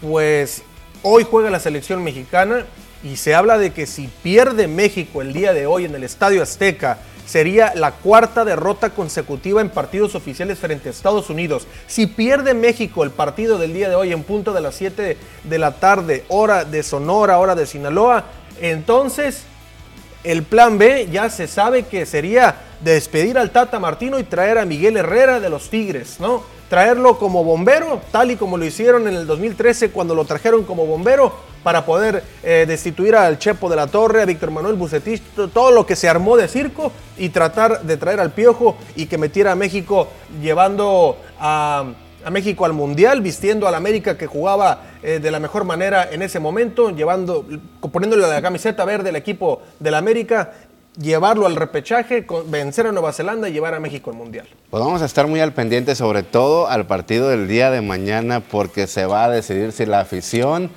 pues 0.02 0.64
hoy 1.04 1.26
juega 1.30 1.50
la 1.50 1.60
selección 1.60 2.04
mexicana 2.04 2.66
y 3.04 3.16
se 3.16 3.34
habla 3.34 3.58
de 3.58 3.72
que 3.72 3.86
si 3.86 4.10
pierde 4.22 4.68
México 4.68 5.22
el 5.22 5.34
día 5.34 5.54
de 5.54 5.66
hoy 5.66 5.86
en 5.86 5.96
el 5.96 6.04
Estadio 6.04 6.44
Azteca, 6.44 7.00
sería 7.26 7.74
la 7.76 7.92
cuarta 7.92 8.44
derrota 8.44 8.90
consecutiva 8.90 9.62
en 9.62 9.70
partidos 9.70 10.16
oficiales 10.16 10.60
frente 10.60 10.90
a 10.90 10.92
Estados 10.92 11.30
Unidos. 11.30 11.66
Si 11.88 12.08
pierde 12.08 12.54
México 12.54 13.04
el 13.04 13.12
partido 13.12 13.58
del 13.58 13.74
día 13.74 13.90
de 13.90 13.96
hoy 13.96 14.12
en 14.12 14.24
punto 14.24 14.54
de 14.54 14.62
las 14.62 14.76
7 14.76 15.18
de 15.44 15.60
la 15.60 15.74
tarde, 15.76 16.26
hora 16.28 16.66
de 16.66 16.84
Sonora, 16.84 17.40
hora 17.40 17.56
de 17.56 17.66
Sinaloa, 17.66 18.26
entonces 18.60 19.44
el 20.24 20.44
plan 20.44 20.78
B 20.78 21.08
ya 21.12 21.30
se 21.30 21.48
sabe 21.48 21.84
que 21.84 22.06
sería 22.06 22.56
despedir 22.82 23.38
al 23.38 23.52
Tata 23.52 23.80
Martino 23.80 24.20
y 24.20 24.24
traer 24.24 24.58
a 24.58 24.66
Miguel 24.66 24.98
Herrera 24.98 25.40
de 25.40 25.50
los 25.50 25.70
Tigres, 25.70 26.20
¿no? 26.20 26.44
Traerlo 26.72 27.20
como 27.20 27.44
bombero, 27.44 28.00
tal 28.14 28.32
y 28.32 28.38
como 28.38 28.58
lo 28.58 28.64
hicieron 28.64 29.06
en 29.06 29.14
el 29.14 29.28
2013 29.28 29.92
cuando 29.92 30.16
lo 30.16 30.24
trajeron 30.24 30.64
como 30.64 30.86
bombero 30.86 31.34
para 31.64 31.86
poder 31.86 32.24
eh, 32.44 32.64
destituir 32.66 33.14
al 33.14 33.38
Chepo 33.40 33.70
de 33.70 33.76
la 33.76 33.88
Torre, 33.88 34.22
a 34.22 34.26
Víctor 34.26 34.52
Manuel 34.52 34.76
Bucetich, 34.76 35.22
todo 35.54 35.72
lo 35.72 35.86
que 35.86 35.98
se 35.98 36.08
armó 36.08 36.38
de 36.38 36.48
circo 36.48 36.94
y 37.18 37.28
tratar 37.28 37.82
de 37.82 37.98
traer 37.98 38.22
al 38.22 38.32
Piojo 38.32 38.78
y 38.96 39.08
que 39.08 39.18
metiera 39.18 39.52
a 39.52 39.56
México 39.56 40.08
llevando 40.42 41.18
a, 41.42 41.88
México 42.32 42.64
al 42.64 42.72
Mundial, 42.72 43.20
vistiendo 43.20 43.68
al 43.68 43.76
América 43.76 44.18
que 44.18 44.28
jugaba 44.28 44.84
eh, 45.04 45.20
de 45.20 45.30
la 45.30 45.42
mejor 45.42 45.66
manera 45.66 46.08
en 46.10 46.22
ese 46.22 46.40
momento, 46.40 46.92
llevando, 46.92 47.46
poniéndole 47.92 48.26
la 48.26 48.42
camiseta 48.42 48.86
verde 48.86 49.10
al 49.10 49.18
equipo 49.18 49.62
del 49.82 49.96
América 49.96 50.54
llevarlo 51.00 51.46
al 51.46 51.56
repechaje, 51.56 52.26
vencer 52.48 52.88
a 52.88 52.92
Nueva 52.92 53.14
Zelanda 53.14 53.50
y 53.50 53.54
llevar 53.54 53.74
a 53.74 53.80
México 53.80 54.10
al 54.12 54.18
Mundial. 54.18 54.48
Pues 54.70 54.84
vamos 54.84 55.02
a 55.02 55.06
estar 55.06 55.28
muy 55.28 55.40
al 55.40 55.54
pendiente, 55.54 55.96
sobre 55.96 56.24
todo 56.24 56.68
al 56.68 56.86
partido 56.88 57.30
del 57.30 57.48
día 57.48 57.72
de 57.72 57.82
mañana, 57.82 58.40
porque 58.42 58.88
se 58.88 59.06
va 59.06 59.26
a 59.26 59.30
decidir 59.30 59.72
si 59.72 59.86
la 59.86 60.02
afición... 60.02 60.70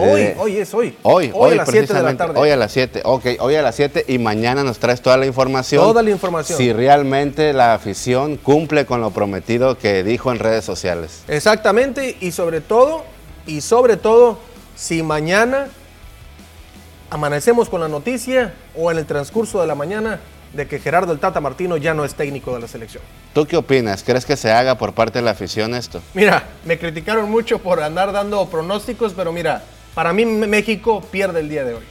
Hoy, 0.00 0.20
eh, 0.20 0.36
hoy 0.38 0.56
es 0.58 0.72
hoy. 0.74 0.96
Hoy, 1.02 1.32
hoy, 1.34 1.54
a 1.54 1.56
las 1.56 1.70
7 1.70 1.92
de 1.92 2.02
la 2.02 2.16
tarde. 2.16 2.38
Hoy 2.38 2.50
a 2.50 2.56
las 2.56 2.70
7, 2.70 3.02
ok, 3.04 3.26
hoy 3.40 3.56
a 3.56 3.62
las 3.62 3.74
7 3.74 4.04
y 4.06 4.18
mañana 4.18 4.62
nos 4.62 4.78
traes 4.78 5.02
toda 5.02 5.16
la 5.16 5.26
información. 5.26 5.82
Toda 5.82 6.04
la 6.04 6.10
información. 6.10 6.56
Si 6.56 6.72
realmente 6.72 7.52
la 7.52 7.74
afición 7.74 8.36
cumple 8.36 8.86
con 8.86 9.00
lo 9.00 9.10
prometido 9.10 9.76
que 9.76 10.04
dijo 10.04 10.30
en 10.30 10.38
redes 10.38 10.64
sociales. 10.64 11.24
Exactamente, 11.26 12.16
y 12.20 12.30
sobre 12.30 12.60
todo, 12.60 13.02
y 13.44 13.60
sobre 13.60 13.96
todo, 13.96 14.38
si 14.76 15.02
mañana 15.02 15.66
amanecemos 17.10 17.68
con 17.68 17.80
la 17.80 17.88
noticia 17.88 18.54
o 18.74 18.90
en 18.90 18.98
el 18.98 19.06
transcurso 19.06 19.60
de 19.60 19.66
la 19.66 19.74
mañana 19.74 20.20
de 20.52 20.66
que 20.66 20.78
Gerardo 20.78 21.12
el 21.12 21.18
Tata 21.18 21.40
Martino 21.40 21.76
ya 21.76 21.94
no 21.94 22.04
es 22.04 22.14
técnico 22.14 22.54
de 22.54 22.60
la 22.60 22.68
selección. 22.68 23.02
¿Tú 23.34 23.46
qué 23.46 23.56
opinas? 23.56 24.02
¿Crees 24.02 24.24
que 24.24 24.36
se 24.36 24.50
haga 24.50 24.76
por 24.76 24.94
parte 24.94 25.18
de 25.18 25.24
la 25.24 25.32
afición 25.32 25.74
esto? 25.74 26.00
Mira, 26.14 26.44
me 26.64 26.78
criticaron 26.78 27.30
mucho 27.30 27.58
por 27.58 27.82
andar 27.82 28.12
dando 28.12 28.46
pronósticos, 28.46 29.12
pero 29.12 29.32
mira, 29.32 29.62
para 29.94 30.12
mí 30.12 30.24
México 30.24 31.02
pierde 31.10 31.40
el 31.40 31.48
día 31.48 31.64
de 31.64 31.74
hoy. 31.74 31.84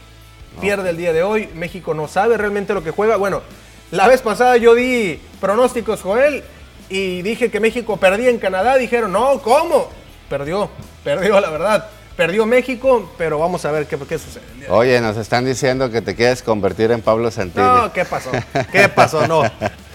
Pierde 0.60 0.90
el 0.90 0.98
día 0.98 1.14
de 1.14 1.22
hoy, 1.22 1.50
México 1.54 1.94
no 1.94 2.08
sabe 2.08 2.36
realmente 2.36 2.74
lo 2.74 2.84
que 2.84 2.90
juega. 2.90 3.16
Bueno, 3.18 3.44
la 3.92 4.08
vez 4.08 4.22
pasada 4.22 4.58
yo 4.58 4.74
di 4.74 5.20
pronósticos, 5.40 6.02
Joel, 6.02 6.44
y 6.90 7.22
dije 7.22 7.52
que 7.52 7.60
México 7.60 7.98
perdía 7.98 8.30
en 8.30 8.40
Canadá. 8.40 8.76
Dijeron, 8.78 9.12
no, 9.12 9.40
¿cómo? 9.40 9.90
Perdió, 10.30 10.70
perdió 11.04 11.40
la 11.40 11.50
verdad. 11.52 11.90
Perdió 12.18 12.48
México, 12.48 13.08
pero 13.16 13.38
vamos 13.38 13.64
a 13.64 13.72
ver 13.72 13.86
qué, 13.86 13.96
qué 13.96 14.18
sucede. 14.18 14.44
Oye, 14.70 15.00
nos 15.02 15.18
están 15.18 15.46
diciendo 15.46 15.92
que 15.92 16.02
te 16.02 16.16
quieres 16.16 16.42
convertir 16.42 16.90
en 16.90 17.04
Pablo 17.04 17.30
Santini. 17.30 17.64
No, 17.64 17.94
¿qué 17.94 18.06
pasó? 18.06 18.32
¿Qué 18.72 18.90
pasó? 18.90 19.28
No. 19.28 19.44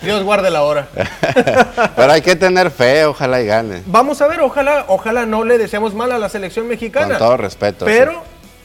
Dios 0.03 0.23
guarde 0.23 0.49
la 0.49 0.63
hora. 0.63 0.87
pero 1.97 2.13
hay 2.13 2.23
que 2.23 2.37
tener 2.37 2.71
fe, 2.71 3.07
ojalá 3.07 3.43
y 3.43 3.47
gane. 3.47 3.83
Vamos 3.87 4.23
a 4.23 4.29
ver, 4.29 4.41
ojalá, 4.41 4.85
ojalá 4.87 5.27
no 5.27 5.45
le 5.45 5.59
deseamos 5.59 5.95
mal 5.95 6.13
a 6.13 6.19
la 6.19 6.29
selección 6.29 6.69
mexicana. 6.69 7.19
Con 7.19 7.19
todo 7.19 7.37
respeto. 7.39 7.85
Pero 7.85 8.23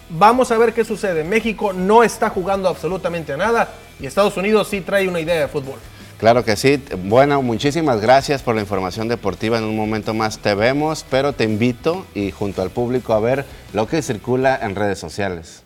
vamos 0.10 0.52
a 0.52 0.58
ver 0.60 0.72
qué 0.74 0.86
sucede. 0.86 1.24
México 1.24 1.74
no 1.74 2.04
está 2.04 2.30
jugando 2.30 2.70
absolutamente 2.70 3.34
a 3.34 3.38
nada 3.38 3.70
y 4.00 4.06
Estados 4.06 4.38
Unidos 4.38 4.68
sí 4.68 4.82
trae 4.82 5.08
una 5.08 5.20
idea 5.20 5.42
de 5.42 5.48
fútbol. 5.48 5.80
Claro 6.18 6.44
que 6.44 6.56
sí. 6.56 6.82
Bueno, 7.04 7.44
muchísimas 7.44 8.02
gracias 8.02 8.42
por 8.42 8.56
la 8.56 8.62
información 8.62 9.08
deportiva. 9.08 9.60
En 9.60 9.66
un 9.66 9.76
momento 9.76 10.16
más 10.16 10.40
te 10.40 10.56
vemos, 10.56 11.06
pero 11.10 11.34
te 11.34 11.44
invito 11.44 12.08
y 12.16 12.32
junto 12.32 12.64
al 12.64 12.72
público 12.72 13.14
a 13.14 13.20
ver 13.20 13.46
lo 13.74 13.88
que 13.88 14.02
circula 14.02 14.60
en 14.62 14.76
redes 14.76 14.98
sociales. 14.98 15.62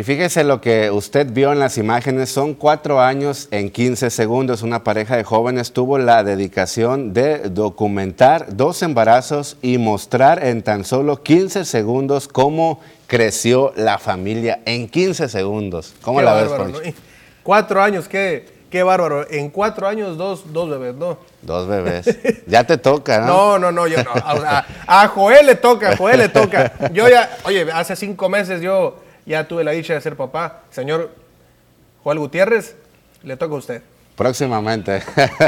Y 0.00 0.02
fíjese 0.02 0.44
lo 0.44 0.62
que 0.62 0.90
usted 0.90 1.26
vio 1.30 1.52
en 1.52 1.58
las 1.58 1.76
imágenes, 1.76 2.30
son 2.30 2.54
cuatro 2.54 3.02
años 3.02 3.48
en 3.50 3.68
15 3.68 4.08
segundos. 4.08 4.62
Una 4.62 4.82
pareja 4.82 5.14
de 5.14 5.24
jóvenes 5.24 5.74
tuvo 5.74 5.98
la 5.98 6.24
dedicación 6.24 7.12
de 7.12 7.50
documentar 7.50 8.46
dos 8.56 8.82
embarazos 8.82 9.58
y 9.60 9.76
mostrar 9.76 10.42
en 10.42 10.62
tan 10.62 10.84
solo 10.84 11.22
15 11.22 11.66
segundos 11.66 12.28
cómo 12.28 12.80
creció 13.08 13.74
la 13.76 13.98
familia 13.98 14.60
en 14.64 14.88
15 14.88 15.28
segundos. 15.28 15.92
¿Cómo 16.00 16.22
la 16.22 16.32
ves, 16.32 16.50
Poncho? 16.50 16.80
Cuatro 17.42 17.82
años, 17.82 18.08
qué, 18.08 18.48
qué 18.70 18.82
bárbaro. 18.82 19.30
En 19.30 19.50
cuatro 19.50 19.86
años, 19.86 20.16
dos, 20.16 20.50
dos 20.50 20.70
bebés, 20.70 20.94
¿no? 20.94 21.18
Dos 21.42 21.68
bebés. 21.68 22.06
Ya 22.46 22.64
te 22.64 22.78
toca, 22.78 23.20
¿no? 23.20 23.58
No, 23.58 23.58
no, 23.58 23.72
no, 23.72 23.86
yo 23.86 24.02
no. 24.02 24.12
A, 24.14 24.64
a 24.86 25.08
Joel 25.08 25.44
le 25.44 25.56
toca, 25.56 25.90
a 25.90 25.96
Joel 25.98 26.20
le 26.20 26.30
toca. 26.30 26.72
Yo 26.90 27.06
ya, 27.06 27.36
oye, 27.44 27.70
hace 27.70 27.94
cinco 27.96 28.30
meses 28.30 28.62
yo 28.62 29.09
ya 29.30 29.46
tuve 29.46 29.64
la 29.64 29.70
dicha 29.70 29.94
de 29.94 30.00
ser 30.00 30.16
papá. 30.16 30.64
Señor 30.70 31.10
Joel 32.02 32.18
Gutiérrez, 32.18 32.76
le 33.22 33.36
toca 33.36 33.54
a 33.54 33.58
usted. 33.58 33.82
Próximamente. 34.16 35.00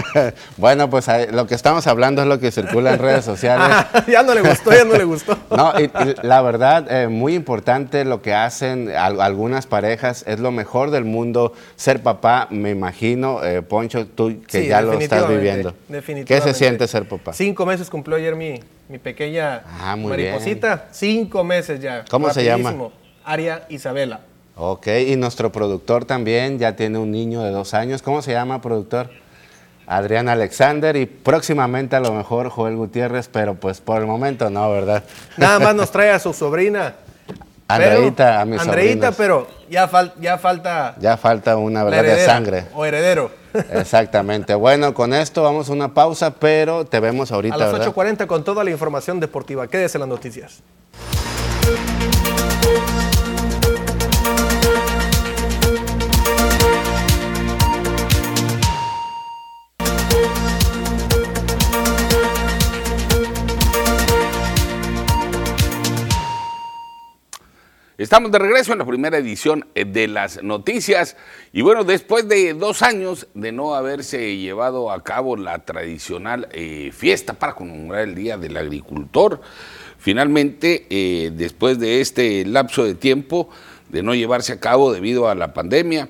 bueno, 0.57 0.89
pues 0.89 1.07
lo 1.31 1.47
que 1.47 1.55
estamos 1.55 1.87
hablando 1.87 2.23
es 2.23 2.29
lo 2.29 2.39
que 2.39 2.51
circula 2.51 2.95
en 2.95 3.01
redes 3.01 3.25
sociales. 3.25 3.67
Ah, 3.73 4.05
ya 4.07 4.23
no 4.23 4.35
le 4.35 4.43
gustó, 4.43 4.71
ya 4.73 4.85
no 4.85 4.97
le 4.97 5.05
gustó. 5.05 5.37
no, 5.51 5.73
y, 5.79 5.91
la 6.23 6.41
verdad, 6.43 6.91
eh, 6.91 7.09
muy 7.09 7.35
importante 7.35 8.05
lo 8.05 8.23
que 8.23 8.35
hacen 8.35 8.91
algunas 8.91 9.67
parejas, 9.67 10.25
es 10.27 10.41
lo 10.41 10.51
mejor 10.51 10.91
del 10.91 11.05
mundo 11.05 11.53
ser 11.77 12.03
papá, 12.03 12.49
me 12.51 12.71
imagino, 12.71 13.43
eh, 13.45 13.63
Poncho, 13.63 14.07
tú 14.07 14.43
que 14.47 14.67
ya 14.67 14.81
lo 14.81 14.93
estás 14.95 15.29
viviendo. 15.29 15.75
Definitivamente. 15.89 16.35
¿Qué 16.35 16.41
se 16.41 16.55
siente 16.55 16.87
ser 16.87 17.09
papá? 17.09 17.33
Cinco 17.33 17.67
meses 17.67 17.91
cumplió 17.91 18.17
ayer 18.17 18.37
mi, 18.37 18.61
mi 18.89 18.99
pequeña 18.99 19.63
ah, 19.81 19.97
mariposita. 19.97 20.87
Cinco 20.93 21.45
meses 21.45 21.81
ya. 21.81 22.05
¿Cómo 22.09 22.31
se 22.31 22.45
llama? 22.45 22.75
Aria 23.25 23.67
Isabela. 23.69 24.21
Ok, 24.57 24.87
y 25.09 25.17
nuestro 25.17 25.51
productor 25.51 26.05
también 26.05 26.59
ya 26.59 26.77
tiene 26.77 26.99
un 26.99 27.11
niño 27.11 27.43
de 27.43 27.51
dos 27.51 27.75
años. 27.75 28.03
¿Cómo 28.03 28.23
se 28.23 28.33
llama, 28.33 28.61
productor? 28.61 29.11
Adrián 29.87 30.29
Alexander 30.29 30.95
y 30.97 31.07
próximamente 31.07 31.97
a 31.97 32.01
lo 32.01 32.13
mejor 32.13 32.49
Joel 32.49 32.77
Gutiérrez, 32.77 33.29
pero 33.29 33.55
pues 33.55 33.81
por 33.81 34.01
el 34.01 34.07
momento 34.07 34.49
no, 34.51 34.71
¿verdad? 34.71 35.05
Nada 35.37 35.59
más 35.59 35.75
nos 35.77 35.91
trae 35.91 36.11
a 36.11 36.19
su 36.19 36.33
sobrina. 36.33 36.95
Andreita, 37.69 38.41
a 38.41 38.45
mis 38.45 38.61
Andreita, 38.61 39.13
pero 39.13 39.49
ya, 39.71 39.89
ya 40.21 40.37
falta... 40.37 40.95
Ya 41.01 41.17
falta 41.17 41.57
una 41.57 41.85
verdad 41.85 42.03
de 42.03 42.25
sangre. 42.25 42.65
O 42.75 42.85
heredero. 42.85 43.31
Exactamente. 43.71 44.55
Bueno, 44.55 44.93
con 44.93 45.15
esto 45.15 45.43
vamos 45.43 45.71
a 45.71 45.73
una 45.73 45.95
pausa, 45.95 46.35
pero 46.35 46.85
te 46.85 47.01
vemos 47.01 47.33
ahorita. 47.33 47.55
A 47.55 47.59
las 47.59 47.73
8.40 47.75 48.27
con 48.27 48.45
toda 48.45 48.63
la 48.65 48.71
información 48.71 49.21
deportiva. 49.21 49.67
Quédese 49.69 49.97
en 49.97 50.01
las 50.01 50.09
noticias. 50.09 50.63
Estamos 68.03 68.33
de 68.33 68.41
regreso 68.41 68.73
en 68.73 68.81
la 68.81 68.85
primera 68.85 69.17
edición 69.17 69.65
eh, 69.77 69.85
de 69.85 70.09
las 70.09 70.43
noticias. 70.43 71.17
Y 71.53 71.63
bueno, 71.63 71.85
después 71.85 72.27
de 72.27 72.53
dos 72.53 72.83
años 72.83 73.29
de 73.35 73.53
no 73.53 73.77
haberse 73.77 74.39
llevado 74.39 74.91
a 74.91 75.05
cabo 75.05 75.37
la 75.37 75.61
tradicional 75.61 76.49
eh, 76.51 76.91
fiesta 76.93 77.35
para 77.35 77.55
conmemorar 77.55 78.09
el 78.09 78.17
Día 78.17 78.37
del 78.37 78.57
Agricultor, 78.57 79.41
finalmente, 79.99 80.85
eh, 80.91 81.31
después 81.33 81.79
de 81.79 82.01
este 82.01 82.45
lapso 82.45 82.83
de 82.83 82.97
tiempo 82.97 83.51
de 83.89 84.03
no 84.03 84.17
llevarse 84.17 84.55
a 84.55 84.59
cabo 84.59 84.93
debido 84.93 85.29
a 85.29 85.37
la 85.37 85.55
pandemia, 85.55 86.09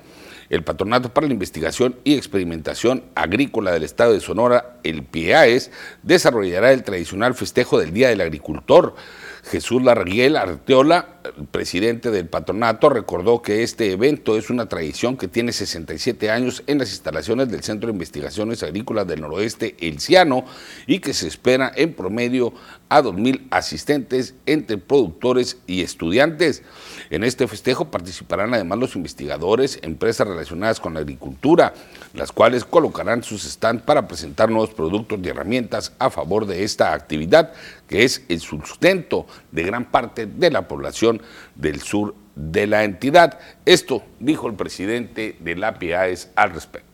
el 0.49 0.63
Patronato 0.63 1.13
para 1.13 1.27
la 1.27 1.33
Investigación 1.33 1.95
y 2.03 2.15
Experimentación 2.15 3.03
Agrícola 3.13 3.71
del 3.71 3.83
Estado 3.83 4.13
de 4.13 4.19
Sonora, 4.19 4.77
el 4.83 5.03
PIAES, 5.03 5.69
desarrollará 6.01 6.71
el 6.73 6.81
tradicional 6.81 7.35
festejo 7.35 7.77
del 7.77 7.93
Día 7.93 8.09
del 8.09 8.21
Agricultor. 8.21 8.95
Jesús 9.43 9.83
Larguiel 9.83 10.37
Arteola, 10.37 11.12
presidente 11.51 12.11
del 12.11 12.27
patronato, 12.27 12.89
recordó 12.89 13.41
que 13.41 13.63
este 13.63 13.91
evento 13.91 14.37
es 14.37 14.49
una 14.49 14.67
tradición 14.67 15.17
que 15.17 15.27
tiene 15.27 15.51
67 15.51 16.29
años 16.29 16.63
en 16.67 16.77
las 16.77 16.89
instalaciones 16.89 17.49
del 17.49 17.63
Centro 17.63 17.87
de 17.87 17.93
Investigaciones 17.93 18.63
Agrícolas 18.63 19.07
del 19.07 19.21
Noroeste, 19.21 19.75
El 19.79 19.99
Ciano, 19.99 20.45
y 20.87 20.99
que 20.99 21.13
se 21.13 21.27
espera 21.27 21.71
en 21.75 21.93
promedio 21.93 22.53
a 22.89 23.01
2.000 23.01 23.47
asistentes 23.49 24.35
entre 24.45 24.77
productores 24.77 25.57
y 25.65 25.81
estudiantes. 25.81 26.61
En 27.09 27.23
este 27.23 27.47
festejo 27.47 27.89
participarán 27.89 28.53
además 28.53 28.77
los 28.77 28.95
investigadores, 28.95 29.79
empresas 29.81 30.27
relacionadas 30.27 30.79
con 30.79 30.93
la 30.93 30.99
agricultura, 30.99 31.73
las 32.13 32.31
cuales 32.31 32.65
colocarán 32.65 33.23
sus 33.23 33.43
stands 33.43 33.83
para 33.83 34.07
presentar 34.07 34.49
nuevos 34.49 34.71
productos 34.71 35.19
y 35.23 35.29
herramientas 35.29 35.93
a 35.97 36.09
favor 36.09 36.45
de 36.45 36.63
esta 36.63 36.93
actividad, 36.93 37.53
que 37.87 38.03
es 38.03 38.23
el 38.29 38.41
sustento 38.41 39.25
de 39.51 39.63
gran 39.63 39.89
parte 39.89 40.25
de 40.25 40.51
la 40.51 40.67
población 40.67 41.12
del 41.55 41.81
sur 41.81 42.15
de 42.35 42.67
la 42.67 42.83
entidad. 42.83 43.39
Esto 43.65 44.03
dijo 44.19 44.47
el 44.47 44.55
presidente 44.55 45.35
de 45.39 45.55
la 45.55 45.77
PIAES 45.77 46.29
al 46.35 46.51
respecto. 46.51 46.93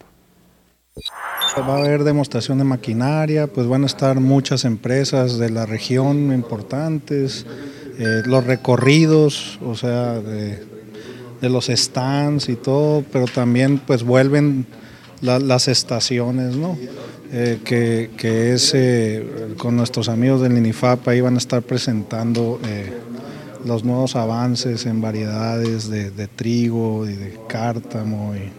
Va 1.57 1.75
a 1.75 1.79
haber 1.79 2.03
demostración 2.03 2.57
de 2.57 2.63
maquinaria, 2.63 3.47
pues 3.47 3.67
van 3.67 3.83
a 3.83 3.85
estar 3.85 4.19
muchas 4.19 4.65
empresas 4.65 5.37
de 5.37 5.49
la 5.49 5.65
región 5.65 6.33
importantes, 6.33 7.45
eh, 7.97 8.21
los 8.25 8.45
recorridos, 8.45 9.59
o 9.63 9.75
sea, 9.75 10.19
de, 10.19 10.67
los 11.41 11.67
stands 11.67 12.49
y 12.49 12.55
todo, 12.55 13.03
pero 13.11 13.25
también 13.25 13.79
pues 13.79 14.03
vuelven 14.03 14.67
las 15.21 15.67
estaciones, 15.69 16.55
¿no? 16.55 16.77
Eh, 17.31 17.59
que, 17.63 18.53
es 18.53 18.73
eh, 18.73 19.53
con 19.57 19.75
nuestros 19.75 20.09
amigos 20.09 20.41
del 20.41 20.57
INIFAP, 20.57 21.07
ahí 21.07 21.21
van 21.21 21.35
a 21.35 21.37
estar 21.37 21.61
presentando 21.61 22.59
los 23.65 23.83
nuevos 23.83 24.15
avances 24.15 24.85
en 24.85 25.01
variedades 25.01 25.89
de, 25.89 26.27
trigo 26.27 27.07
y 27.07 27.13
de 27.13 27.39
cártamo 27.47 28.33
y, 28.35 28.51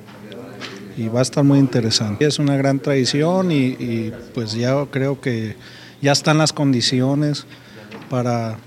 va 1.08 1.20
a 1.20 1.22
estar 1.22 1.42
muy 1.42 1.58
interesante. 1.58 2.26
Es 2.26 2.38
una 2.38 2.56
gran 2.56 2.78
tradición 2.78 3.50
y, 3.50 4.12
pues 4.34 4.52
ya 4.52 4.84
creo 4.90 5.20
que 5.20 5.56
ya 6.02 6.12
están 6.12 6.36
las 6.36 6.52
condiciones 6.52 7.46
para 8.10 8.58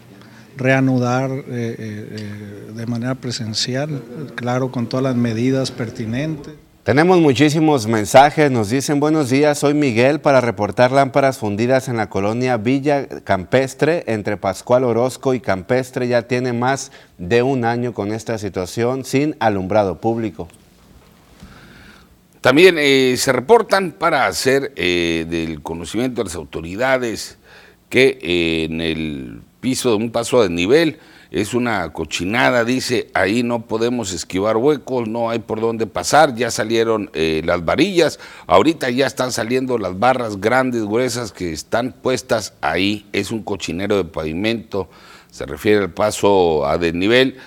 reanudar 0.57 1.29
eh, 1.31 1.43
eh, 1.47 1.75
eh, 1.77 2.71
de 2.73 2.85
manera 2.87 3.15
presencial, 3.15 4.01
claro, 4.35 4.71
con 4.71 4.87
todas 4.87 5.03
las 5.03 5.15
medidas 5.15 5.69
pertinentes. 5.71 6.53
Tenemos 6.83 7.21
muchísimos 7.21 7.87
mensajes, 7.87 8.51
nos 8.51 8.69
dicen 8.69 8.99
buenos 8.99 9.29
días, 9.29 9.57
soy 9.57 9.73
Miguel 9.73 10.19
para 10.19 10.41
reportar 10.41 10.91
lámparas 10.91 11.37
fundidas 11.37 11.87
en 11.87 11.95
la 11.95 12.09
colonia 12.09 12.57
Villa 12.57 13.07
Campestre, 13.23 14.03
entre 14.07 14.35
Pascual 14.35 14.83
Orozco 14.83 15.33
y 15.33 15.39
Campestre, 15.39 16.09
ya 16.09 16.23
tiene 16.23 16.51
más 16.51 16.91
de 17.17 17.41
un 17.41 17.63
año 17.63 17.93
con 17.93 18.11
esta 18.11 18.37
situación 18.37 19.05
sin 19.05 19.37
alumbrado 19.39 20.01
público. 20.01 20.49
También 22.41 22.75
eh, 22.77 23.15
se 23.17 23.31
reportan 23.31 23.93
para 23.93 24.27
hacer 24.27 24.73
eh, 24.75 25.25
del 25.29 25.61
conocimiento 25.61 26.19
de 26.19 26.25
las 26.25 26.35
autoridades 26.35 27.37
que 27.87 28.19
eh, 28.21 28.65
en 28.65 28.81
el 28.81 29.41
piso 29.61 29.91
de 29.91 29.95
un 29.95 30.11
paso 30.11 30.43
de 30.43 30.49
nivel 30.49 30.99
es 31.33 31.55
una 31.55 31.91
cochinada, 31.91 32.63
dice, 32.63 33.09
ahí 33.15 33.41
no 33.41 33.65
podemos 33.65 34.13
esquivar 34.13 34.55
huecos, 34.55 35.07
no 35.07 35.31
hay 35.31 35.39
por 35.39 35.59
dónde 35.59 35.87
pasar, 35.87 36.35
ya 36.35 36.51
salieron 36.51 37.09
eh, 37.15 37.41
las 37.43 37.65
varillas, 37.65 38.19
ahorita 38.45 38.91
ya 38.91 39.07
están 39.07 39.31
saliendo 39.31 39.79
las 39.79 39.97
barras 39.97 40.39
grandes, 40.39 40.83
gruesas 40.83 41.31
que 41.31 41.51
están 41.51 41.91
puestas 41.91 42.53
ahí, 42.61 43.07
es 43.13 43.31
un 43.31 43.41
cochinero 43.41 43.97
de 43.97 44.05
pavimento, 44.05 44.89
se 45.31 45.47
refiere 45.47 45.79
al 45.79 45.91
paso 45.91 46.67
a 46.67 46.77
desnivel 46.77 47.37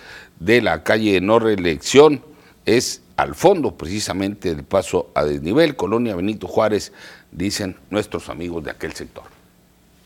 de 0.40 0.62
la 0.62 0.82
calle 0.82 1.20
No 1.20 1.38
Reelección, 1.38 2.24
es 2.64 3.02
al 3.16 3.36
fondo 3.36 3.76
precisamente 3.76 4.52
del 4.52 4.64
paso 4.64 5.12
a 5.14 5.24
desnivel, 5.24 5.76
Colonia 5.76 6.16
Benito 6.16 6.48
Juárez, 6.48 6.92
dicen 7.30 7.76
nuestros 7.90 8.30
amigos 8.30 8.64
de 8.64 8.72
aquel 8.72 8.94
sector. 8.94 9.35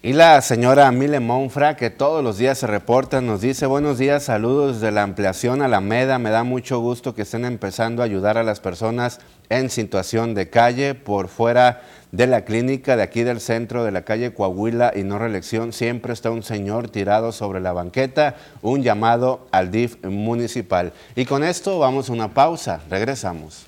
Y 0.02 0.14
la 0.14 0.40
señora 0.40 0.90
Mile 0.92 1.20
Monfra, 1.20 1.76
que 1.76 1.90
todos 1.90 2.24
los 2.24 2.38
días 2.38 2.56
se 2.56 2.66
reporta, 2.66 3.20
nos 3.20 3.42
dice, 3.42 3.66
buenos 3.66 3.98
días, 3.98 4.22
saludos 4.22 4.80
de 4.80 4.92
la 4.92 5.02
ampliación 5.02 5.60
Alameda, 5.60 6.18
me 6.18 6.30
da 6.30 6.42
mucho 6.42 6.80
gusto 6.80 7.14
que 7.14 7.20
estén 7.20 7.44
empezando 7.44 8.00
a 8.00 8.06
ayudar 8.06 8.38
a 8.38 8.42
las 8.42 8.60
personas 8.60 9.20
en 9.50 9.68
situación 9.68 10.32
de 10.32 10.48
calle 10.48 10.94
por 10.94 11.28
fuera 11.28 11.82
de 12.12 12.26
la 12.26 12.46
clínica 12.46 12.96
de 12.96 13.02
aquí 13.02 13.24
del 13.24 13.42
centro 13.42 13.84
de 13.84 13.90
la 13.90 14.00
calle 14.00 14.32
Coahuila 14.32 14.92
y 14.96 15.02
no 15.02 15.18
reelección, 15.18 15.74
siempre 15.74 16.14
está 16.14 16.30
un 16.30 16.42
señor 16.42 16.88
tirado 16.88 17.30
sobre 17.30 17.60
la 17.60 17.74
banqueta, 17.74 18.36
un 18.62 18.82
llamado 18.82 19.48
al 19.52 19.70
DIF 19.70 20.02
municipal. 20.06 20.94
Y 21.14 21.26
con 21.26 21.44
esto 21.44 21.78
vamos 21.78 22.08
a 22.08 22.14
una 22.14 22.32
pausa, 22.32 22.80
regresamos. 22.88 23.66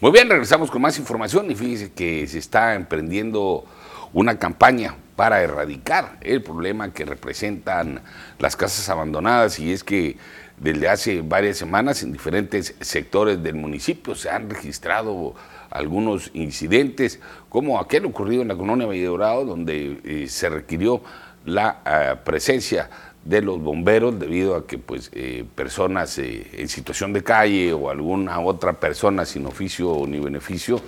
Muy 0.00 0.12
bien, 0.12 0.30
regresamos 0.30 0.70
con 0.70 0.80
más 0.80 0.98
información 0.98 1.50
y 1.50 1.54
fíjese 1.54 1.92
que 1.92 2.26
se 2.26 2.38
está 2.38 2.74
emprendiendo 2.74 3.66
una 4.14 4.38
campaña 4.38 4.96
para 5.14 5.42
erradicar 5.42 6.16
el 6.22 6.42
problema 6.42 6.90
que 6.94 7.04
representan 7.04 8.00
las 8.38 8.56
casas 8.56 8.88
abandonadas 8.88 9.58
y 9.58 9.74
es 9.74 9.84
que 9.84 10.16
desde 10.56 10.88
hace 10.88 11.20
varias 11.20 11.58
semanas 11.58 12.02
en 12.02 12.12
diferentes 12.12 12.74
sectores 12.80 13.42
del 13.42 13.56
municipio 13.56 14.14
se 14.14 14.30
han 14.30 14.48
registrado 14.48 15.34
algunos 15.68 16.30
incidentes 16.32 17.20
como 17.50 17.78
aquel 17.78 18.06
ocurrido 18.06 18.40
en 18.40 18.48
la 18.48 18.56
colonia 18.56 18.86
Valle 18.86 19.04
Dorado 19.04 19.44
donde 19.44 20.00
eh, 20.02 20.28
se 20.28 20.48
requirió 20.48 21.02
la 21.44 21.82
eh, 21.84 22.16
presencia 22.24 22.88
de 23.24 23.42
los 23.42 23.60
bomberos 23.60 24.18
debido 24.18 24.56
a 24.56 24.66
que 24.66 24.78
pues 24.78 25.10
eh, 25.14 25.44
personas 25.54 26.18
eh, 26.18 26.46
en 26.54 26.68
situación 26.68 27.12
de 27.12 27.22
calle 27.22 27.72
o 27.72 27.90
alguna 27.90 28.40
otra 28.40 28.72
persona 28.72 29.24
sin 29.24 29.46
oficio 29.46 30.04
ni 30.06 30.18
beneficio 30.18 30.80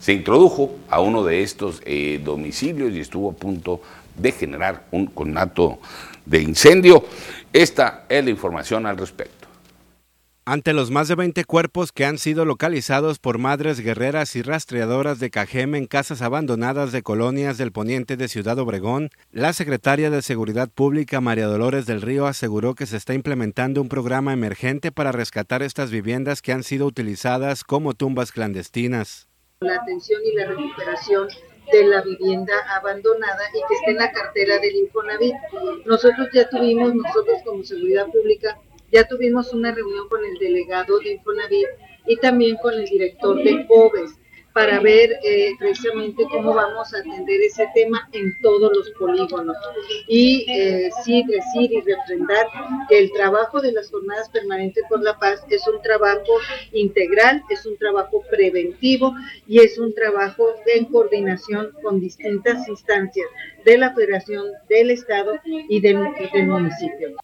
se 0.00 0.12
introdujo 0.12 0.76
a 0.90 1.00
uno 1.00 1.24
de 1.24 1.42
estos 1.42 1.80
eh, 1.84 2.20
domicilios 2.22 2.92
y 2.92 3.00
estuvo 3.00 3.30
a 3.30 3.32
punto 3.32 3.80
de 4.16 4.32
generar 4.32 4.84
un 4.90 5.06
conato 5.06 5.78
de 6.26 6.42
incendio. 6.42 7.04
Esta 7.52 8.04
es 8.08 8.24
la 8.24 8.30
información 8.30 8.86
al 8.86 8.96
respecto. 8.96 9.43
Ante 10.46 10.74
los 10.74 10.90
más 10.90 11.08
de 11.08 11.14
20 11.14 11.46
cuerpos 11.46 11.90
que 11.90 12.04
han 12.04 12.18
sido 12.18 12.44
localizados 12.44 13.18
por 13.18 13.38
madres 13.38 13.80
guerreras 13.80 14.36
y 14.36 14.42
rastreadoras 14.42 15.18
de 15.18 15.30
Cajem 15.30 15.74
en 15.74 15.86
casas 15.86 16.20
abandonadas 16.20 16.92
de 16.92 17.02
colonias 17.02 17.56
del 17.56 17.72
poniente 17.72 18.18
de 18.18 18.28
Ciudad 18.28 18.58
Obregón, 18.58 19.08
la 19.32 19.54
secretaria 19.54 20.10
de 20.10 20.20
Seguridad 20.20 20.68
Pública 20.68 21.22
María 21.22 21.46
Dolores 21.46 21.86
del 21.86 22.02
Río 22.02 22.26
aseguró 22.26 22.74
que 22.74 22.84
se 22.84 22.98
está 22.98 23.14
implementando 23.14 23.80
un 23.80 23.88
programa 23.88 24.34
emergente 24.34 24.92
para 24.92 25.12
rescatar 25.12 25.62
estas 25.62 25.90
viviendas 25.90 26.42
que 26.42 26.52
han 26.52 26.62
sido 26.62 26.84
utilizadas 26.84 27.64
como 27.64 27.94
tumbas 27.94 28.30
clandestinas. 28.30 29.28
La 29.60 29.76
atención 29.76 30.20
y 30.30 30.36
la 30.36 30.44
recuperación 30.44 31.26
de 31.72 31.84
la 31.86 32.02
vivienda 32.02 32.52
abandonada 32.76 33.44
y 33.48 33.66
que 33.66 33.74
esté 33.76 33.92
en 33.92 33.96
la 33.96 34.12
cartera 34.12 34.58
del 34.58 34.76
Infonavit. 34.76 35.36
Nosotros 35.86 36.28
ya 36.34 36.46
tuvimos, 36.50 36.94
nosotros 36.94 37.38
como 37.46 37.64
Seguridad 37.64 38.08
Pública, 38.08 38.58
ya 38.94 39.08
tuvimos 39.08 39.52
una 39.52 39.72
reunión 39.72 40.08
con 40.08 40.24
el 40.24 40.38
delegado 40.38 41.00
de 41.00 41.14
Infonavit 41.14 41.66
y 42.06 42.16
también 42.18 42.56
con 42.58 42.74
el 42.74 42.84
director 42.84 43.42
de 43.42 43.66
COBES 43.66 44.12
para 44.52 44.78
ver 44.78 45.18
eh, 45.24 45.50
precisamente 45.58 46.24
cómo 46.30 46.54
vamos 46.54 46.94
a 46.94 46.98
atender 46.98 47.40
ese 47.40 47.68
tema 47.74 48.08
en 48.12 48.38
todos 48.40 48.70
los 48.72 48.88
polígonos. 48.90 49.56
Y 50.06 50.46
eh, 50.48 50.90
sí 51.04 51.24
decir 51.26 51.72
y 51.72 51.80
refrendar 51.80 52.46
que 52.88 53.00
el 53.00 53.10
trabajo 53.10 53.60
de 53.60 53.72
las 53.72 53.90
jornadas 53.90 54.28
permanentes 54.28 54.84
por 54.88 55.02
la 55.02 55.18
paz 55.18 55.44
es 55.50 55.66
un 55.66 55.82
trabajo 55.82 56.38
integral, 56.72 57.42
es 57.50 57.66
un 57.66 57.76
trabajo 57.78 58.22
preventivo 58.30 59.12
y 59.48 59.58
es 59.58 59.76
un 59.76 59.92
trabajo 59.92 60.54
en 60.66 60.84
coordinación 60.84 61.72
con 61.82 61.98
distintas 61.98 62.68
instancias 62.68 63.26
de 63.64 63.76
la 63.76 63.92
Federación, 63.92 64.46
del 64.68 64.92
Estado 64.92 65.32
y 65.68 65.80
del 65.80 65.96
municipio. 66.46 67.16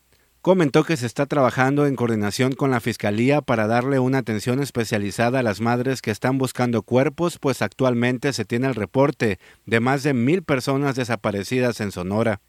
Comentó 0.43 0.85
que 0.85 0.97
se 0.97 1.05
está 1.05 1.27
trabajando 1.27 1.85
en 1.85 1.97
coordinación 1.97 2.53
con 2.53 2.71
la 2.71 2.81
Fiscalía 2.81 3.43
para 3.43 3.67
darle 3.67 3.99
una 3.99 4.19
atención 4.19 4.63
especializada 4.63 5.41
a 5.41 5.43
las 5.43 5.61
madres 5.61 6.01
que 6.01 6.11
están 6.11 6.39
buscando 6.39 6.81
cuerpos, 6.81 7.39
pues 7.39 7.61
actualmente 7.61 8.33
se 8.33 8.47
tiene 8.47 8.67
el 8.67 8.75
reporte 8.75 9.39
de 9.67 9.81
más 9.81 10.03
de 10.03 10.15
mil 10.15 10.43
personas 10.43 10.97
desaparecidas 10.97 11.83
en 11.83 11.93
Sonora. 11.93 12.41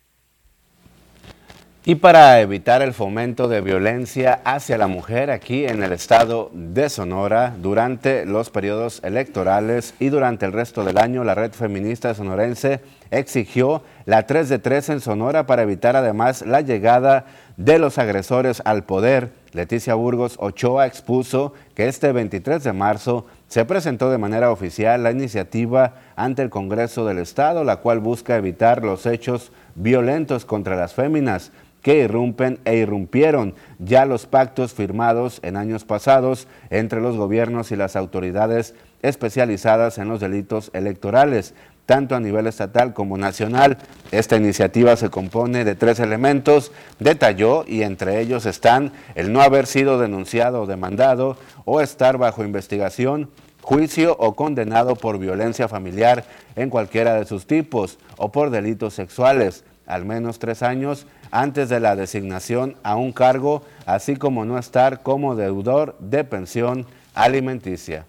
Y 1.84 1.96
para 1.96 2.40
evitar 2.42 2.84
el 2.84 2.94
fomento 2.94 3.48
de 3.48 3.60
violencia 3.60 4.40
hacia 4.46 4.78
la 4.78 4.86
mujer 4.86 5.32
aquí 5.32 5.66
en 5.66 5.82
el 5.82 5.94
estado 5.94 6.52
de 6.54 6.90
Sonora 6.90 7.56
durante 7.60 8.24
los 8.28 8.52
periodos 8.52 9.02
electorales 9.04 9.96
y 10.00 10.10
durante 10.10 10.46
el 10.46 10.52
resto 10.52 10.84
del 10.84 11.00
año, 11.00 11.24
la 11.24 11.34
red 11.34 11.54
feminista 11.54 12.14
sonorense 12.14 12.82
exigió 13.10 13.82
la 14.06 14.28
3 14.28 14.50
de 14.50 14.60
3 14.60 14.90
en 14.90 15.00
Sonora 15.00 15.48
para 15.48 15.64
evitar 15.64 15.96
además 15.96 16.44
la 16.46 16.62
llegada 16.62 17.26
de 17.58 17.80
los 17.80 17.98
agresores 17.98 18.62
al 18.64 18.84
poder. 18.84 19.32
Leticia 19.52 19.96
Burgos 19.96 20.36
Ochoa 20.40 20.86
expuso 20.86 21.54
que 21.74 21.88
este 21.88 22.12
23 22.12 22.64
de 22.64 22.74
marzo 22.74 23.26
se 23.48 23.66
presentó 23.66 24.12
de 24.12 24.20
manera 24.20 24.52
oficial 24.52 25.02
la 25.02 25.12
iniciativa 25.12 25.96
ante 26.16 26.44
el 26.44 26.52
Congreso 26.52 27.06
del 27.06 27.18
Estado, 27.18 27.64
la 27.64 27.78
cual 27.78 28.00
busca 28.02 28.38
evitar 28.38 28.84
los 28.84 29.08
hechos 29.08 29.52
violentos 29.74 30.46
contra 30.46 30.76
las 30.76 30.94
féminas 30.94 31.52
que 31.82 32.00
irrumpen 32.00 32.60
e 32.66 32.78
irrumpieron 32.78 33.56
ya 33.80 34.06
los 34.06 34.26
pactos 34.26 34.74
firmados 34.74 35.40
en 35.44 35.58
años 35.58 35.84
pasados 35.84 36.48
entre 36.70 37.02
los 37.02 37.18
gobiernos 37.18 37.72
y 37.72 37.76
las 37.76 37.96
autoridades 37.96 38.76
especializadas 39.02 39.98
en 39.98 40.08
los 40.08 40.20
delitos 40.20 40.70
electorales 40.74 41.56
tanto 41.86 42.16
a 42.16 42.22
nivel 42.22 42.48
estatal 42.48 42.94
como 42.94 43.18
nacional. 43.18 43.78
Esta 44.12 44.38
iniciativa 44.38 44.96
se 44.96 45.10
compone 45.10 45.66
de 45.66 45.76
tres 45.76 46.00
elementos, 46.00 46.72
detalló, 47.00 47.66
y 47.68 47.82
entre 47.82 48.22
ellos 48.22 48.46
están 48.46 48.94
el 49.16 49.34
no 49.34 49.42
haber 49.42 49.68
sido 49.68 50.00
denunciado 50.00 50.62
o 50.62 50.68
demandado 50.68 51.38
o 51.66 51.82
estar 51.82 52.18
bajo 52.18 52.46
investigación 52.46 53.30
juicio 53.62 54.16
o 54.18 54.36
condenado 54.36 54.96
por 54.96 55.20
violencia 55.20 55.68
familiar 55.68 56.24
en 56.56 56.70
cualquiera 56.70 57.16
de 57.16 57.26
sus 57.26 57.46
tipos 57.46 58.00
o 58.18 58.32
por 58.32 58.50
delitos 58.50 58.94
sexuales, 58.94 59.64
al 59.92 60.06
menos 60.06 60.40
tres 60.40 60.64
años 60.64 61.06
antes 61.32 61.68
de 61.68 61.82
la 61.82 61.98
designación 61.98 62.78
a 62.82 62.96
un 62.96 63.12
cargo, 63.12 63.66
así 63.86 64.16
como 64.16 64.46
no 64.46 64.58
estar 64.58 65.04
como 65.04 65.36
deudor 65.36 65.98
de 66.00 66.24
pensión 66.24 66.88
alimenticia. 67.14 68.06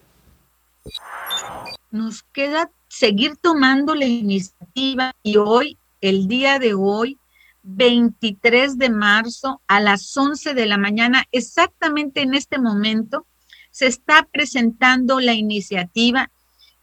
Nos 1.91 2.23
queda 2.23 2.71
seguir 2.87 3.37
tomando 3.37 3.97
la 3.97 4.05
iniciativa 4.05 5.13
y 5.25 5.39
hoy, 5.39 5.77
el 6.01 6.29
día 6.29 6.61
de 6.61 6.75
hoy, 6.75 7.19
23 7.65 8.79
de 8.79 8.89
marzo 8.89 9.61
a 9.67 9.81
las 9.81 10.17
11 10.17 10.55
de 10.55 10.67
la 10.67 10.79
mañana, 10.79 11.25
exactamente 11.33 12.23
en 12.23 12.35
este 12.35 12.59
momento, 12.61 13.27
se 13.73 13.89
está 13.89 14.29
presentando 14.31 15.19
la 15.19 15.35
iniciativa. 15.35 16.31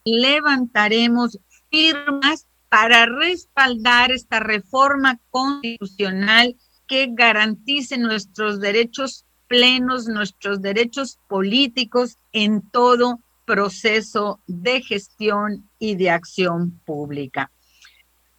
Levantaremos 0.03 1.39
firmas 1.69 2.48
para 2.70 3.07
respaldar 3.07 4.11
esta 4.11 4.39
reforma 4.39 5.20
constitucional 5.32 6.55
que 6.88 7.07
garantice 7.11 7.97
nuestros 7.97 8.59
derechos 8.59 9.26
plenos, 9.47 10.07
nuestros 10.07 10.61
derechos 10.61 11.17
políticos 11.28 12.17
en 12.32 12.61
todo 12.70 13.20
proceso 13.45 14.39
de 14.45 14.82
gestión 14.82 15.67
y 15.80 15.95
de 15.95 16.11
acción 16.11 16.80
pública. 16.86 17.51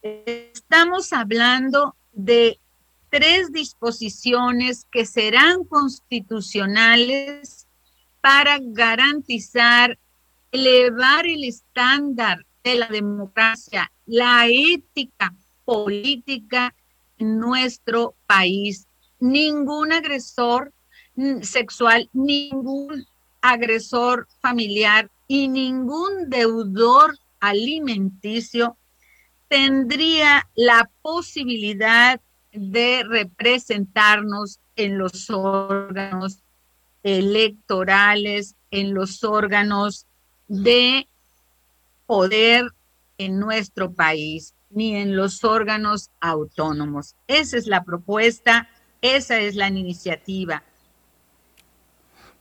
Estamos 0.02 1.12
hablando 1.12 1.96
de 2.12 2.60
tres 3.10 3.52
disposiciones 3.52 4.86
que 4.90 5.04
serán 5.04 5.64
constitucionales 5.64 7.66
para 8.20 8.58
garantizar, 8.62 9.98
elevar 10.52 11.26
el 11.26 11.42
estándar 11.42 12.46
de 12.64 12.74
la 12.76 12.86
democracia, 12.88 13.90
la 14.06 14.46
ética 14.48 15.34
política 15.64 16.74
en 17.18 17.38
nuestro 17.38 18.14
país. 18.26 18.86
Ningún 19.18 19.92
agresor 19.92 20.72
sexual, 21.42 22.08
ningún 22.12 23.06
agresor 23.40 24.26
familiar 24.40 25.10
y 25.28 25.48
ningún 25.48 26.28
deudor 26.28 27.18
alimenticio 27.40 28.76
tendría 29.48 30.48
la 30.54 30.90
posibilidad 31.02 32.20
de 32.52 33.04
representarnos 33.04 34.60
en 34.76 34.98
los 34.98 35.30
órganos 35.30 36.38
electorales, 37.02 38.56
en 38.70 38.94
los 38.94 39.24
órganos 39.24 40.06
de 40.48 41.06
poder 42.10 42.72
en 43.18 43.38
nuestro 43.38 43.92
país, 43.92 44.56
ni 44.68 44.96
en 44.96 45.14
los 45.14 45.44
órganos 45.44 46.10
autónomos. 46.18 47.14
Esa 47.28 47.56
es 47.56 47.68
la 47.68 47.84
propuesta, 47.84 48.68
esa 49.00 49.38
es 49.38 49.54
la 49.54 49.68
iniciativa. 49.68 50.64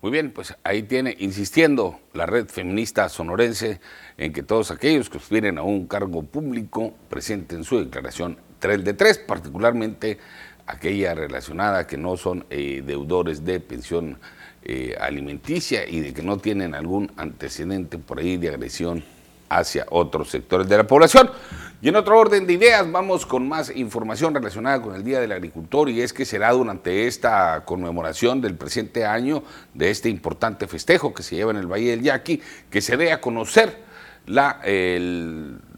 Muy 0.01 0.11
bien, 0.11 0.31
pues 0.31 0.55
ahí 0.63 0.81
tiene, 0.81 1.15
insistiendo 1.19 1.99
la 2.13 2.25
red 2.25 2.47
feminista 2.47 3.07
sonorense 3.09 3.79
en 4.17 4.33
que 4.33 4.41
todos 4.41 4.71
aquellos 4.71 5.07
que 5.07 5.19
aspiren 5.19 5.59
a 5.59 5.61
un 5.61 5.85
cargo 5.85 6.23
público 6.23 6.95
presenten 7.07 7.63
su 7.63 7.77
declaración 7.77 8.39
3 8.57 8.83
de 8.83 8.93
3, 8.95 9.19
particularmente 9.19 10.17
aquella 10.65 11.13
relacionada 11.13 11.85
que 11.85 11.95
no 11.95 12.17
son 12.17 12.43
eh, 12.49 12.81
deudores 12.83 13.45
de 13.45 13.59
pensión 13.59 14.17
eh, 14.63 14.95
alimenticia 14.99 15.87
y 15.87 15.99
de 15.99 16.11
que 16.11 16.23
no 16.23 16.39
tienen 16.39 16.73
algún 16.73 17.11
antecedente 17.17 17.99
por 17.99 18.17
ahí 18.17 18.37
de 18.37 18.49
agresión 18.49 19.03
hacia 19.49 19.85
otros 19.89 20.29
sectores 20.29 20.67
de 20.69 20.77
la 20.77 20.85
población. 20.85 21.29
Y 21.81 21.89
en 21.89 21.95
otro 21.95 22.19
orden 22.19 22.45
de 22.45 22.53
ideas, 22.53 22.91
vamos 22.91 23.25
con 23.25 23.47
más 23.47 23.73
información 23.73 24.33
relacionada 24.33 24.81
con 24.81 24.95
el 24.95 25.03
Día 25.03 25.21
del 25.21 25.31
Agricultor 25.31 25.89
y 25.89 26.01
es 26.01 26.11
que 26.11 26.25
será 26.25 26.51
durante 26.51 27.07
esta 27.07 27.63
conmemoración 27.65 28.41
del 28.41 28.55
presente 28.55 29.05
año 29.05 29.43
de 29.73 29.89
este 29.89 30.09
importante 30.09 30.67
festejo 30.67 31.13
que 31.13 31.23
se 31.23 31.37
lleva 31.37 31.51
en 31.51 31.57
el 31.57 31.67
Valle 31.67 31.91
del 31.91 32.01
Yaqui, 32.01 32.41
que 32.69 32.81
se 32.81 32.97
dé 32.97 33.13
a 33.13 33.21
conocer 33.21 33.77
la 34.25 34.61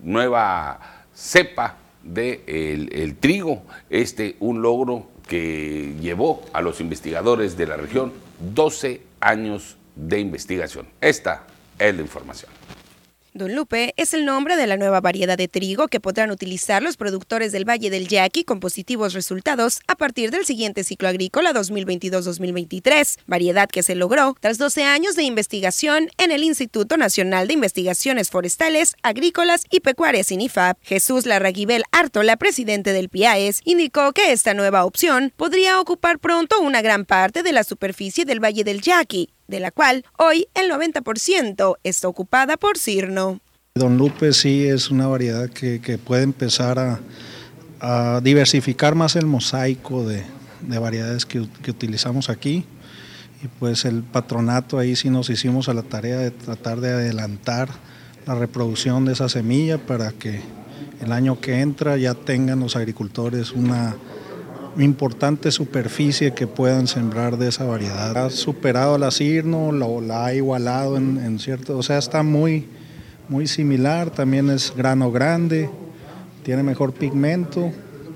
nueva 0.01 1.05
cepa 1.13 1.77
del 2.03 2.45
de 2.45 2.87
el 3.03 3.15
trigo, 3.17 3.61
este 3.91 4.37
un 4.39 4.63
logro 4.63 5.11
que 5.27 5.95
llevó 6.01 6.43
a 6.51 6.61
los 6.61 6.81
investigadores 6.81 7.55
de 7.57 7.67
la 7.67 7.77
región 7.77 8.11
12 8.39 9.03
años 9.19 9.77
de 9.95 10.19
investigación. 10.19 10.87
Esta 10.99 11.43
es 11.77 11.95
la 11.95 12.01
información. 12.01 12.51
Don 13.33 13.55
Lupe 13.55 13.93
es 13.95 14.13
el 14.13 14.25
nombre 14.25 14.57
de 14.57 14.67
la 14.67 14.75
nueva 14.75 14.99
variedad 14.99 15.37
de 15.37 15.47
trigo 15.47 15.87
que 15.87 16.01
podrán 16.01 16.31
utilizar 16.31 16.83
los 16.83 16.97
productores 16.97 17.53
del 17.53 17.67
Valle 17.67 17.89
del 17.89 18.09
Yaqui 18.09 18.43
con 18.43 18.59
positivos 18.59 19.13
resultados 19.13 19.79
a 19.87 19.95
partir 19.95 20.31
del 20.31 20.45
siguiente 20.45 20.83
ciclo 20.83 21.07
agrícola 21.07 21.53
2022-2023, 21.53 23.19
variedad 23.27 23.69
que 23.69 23.83
se 23.83 23.95
logró 23.95 24.35
tras 24.41 24.57
12 24.57 24.83
años 24.83 25.15
de 25.15 25.23
investigación 25.23 26.09
en 26.17 26.31
el 26.31 26.43
Instituto 26.43 26.97
Nacional 26.97 27.47
de 27.47 27.53
Investigaciones 27.53 28.29
Forestales, 28.29 28.95
Agrícolas 29.01 29.63
y 29.69 29.79
Pecuarias 29.79 30.29
INIFAP. 30.33 30.77
Jesús 30.81 31.25
Larraguibel 31.25 31.83
Artola, 31.93 32.35
presidente 32.35 32.91
del 32.91 33.07
PIAES, 33.07 33.61
indicó 33.63 34.11
que 34.11 34.33
esta 34.33 34.53
nueva 34.53 34.83
opción 34.83 35.31
podría 35.37 35.79
ocupar 35.79 36.19
pronto 36.19 36.59
una 36.59 36.81
gran 36.81 37.05
parte 37.05 37.43
de 37.43 37.53
la 37.53 37.63
superficie 37.63 38.25
del 38.25 38.43
Valle 38.43 38.65
del 38.65 38.81
Yaqui, 38.81 39.29
de 39.51 39.59
la 39.59 39.69
cual 39.69 40.03
hoy 40.17 40.47
el 40.55 40.71
90% 40.71 41.75
está 41.83 42.07
ocupada 42.07 42.57
por 42.57 42.79
cirno. 42.79 43.39
Don 43.75 43.97
Lupe 43.97 44.33
sí 44.33 44.65
es 44.65 44.89
una 44.89 45.07
variedad 45.07 45.49
que, 45.49 45.99
puede 46.03 46.23
empezar 46.23 46.79
a, 47.79 48.21
diversificar 48.21 48.95
más 48.95 49.15
el 49.15 49.25
mosaico 49.25 50.07
de, 50.07 50.23
variedades 50.79 51.25
que, 51.25 51.39
utilizamos 51.39 52.29
aquí. 52.29 52.65
Y 53.43 53.47
pues 53.59 53.85
el 53.85 54.03
patronato 54.03 54.77
ahí 54.77 54.95
sí 54.95 55.09
nos 55.09 55.29
hicimos 55.29 55.67
a 55.67 55.73
la 55.73 55.83
tarea 55.83 56.17
de 56.17 56.31
tratar 56.31 56.79
de 56.79 56.89
adelantar 56.89 57.69
la 58.25 58.35
reproducción 58.35 59.05
de 59.05 59.13
esa 59.13 59.29
semilla 59.29 59.79
para 59.79 60.11
que 60.11 60.41
el 61.01 61.11
año 61.11 61.41
que 61.41 61.59
entra 61.59 61.97
ya 61.97 62.13
tengan 62.13 62.59
los 62.59 62.75
agricultores 62.75 63.51
una 63.51 63.95
importante 64.77 65.51
superficie 65.51 66.33
que 66.33 66.47
puedan 66.47 66.87
sembrar 66.87 67.37
de 67.37 67.49
esa 67.49 67.65
variedad. 67.65 68.17
Ha 68.17 68.29
superado 68.29 68.97
la 68.97 69.11
cirno, 69.11 69.71
la, 69.71 69.87
la 70.01 70.25
ha 70.25 70.33
igualado 70.33 70.97
en, 70.97 71.39
cierto, 71.39 71.77
o 71.77 71.83
sea, 71.83 71.97
está 71.97 72.23
muy, 72.23 72.67
muy 73.29 73.47
similar, 73.47 74.09
también 74.09 74.49
es 74.49 74.73
grano 74.75 75.11
grande, 75.11 75.69
tiene 76.43 76.63
mejor 76.63 76.93
pigmento, 76.93 77.71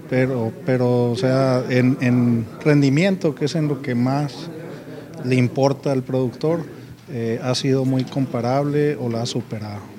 pero, 0.10 0.51
pero 0.66 1.12
o 1.12 1.16
sea, 1.16 1.64
en, 1.70 1.97
en 2.01 2.45
rendimiento, 2.64 3.36
que 3.36 3.45
es 3.45 3.56
en 3.56 3.68
lo 3.68 3.82
que 3.82 3.95
más 3.95 4.49
le 5.24 5.36
importa 5.36 5.91
al 5.91 6.03
productor, 6.03 6.66
eh, 7.10 7.39
ha 7.43 7.53
sido 7.56 7.86
muy 7.86 8.03
comparable 8.03 8.95
o 8.95 9.10
la 9.10 9.24
ha 9.24 9.26
superado. 9.26 9.95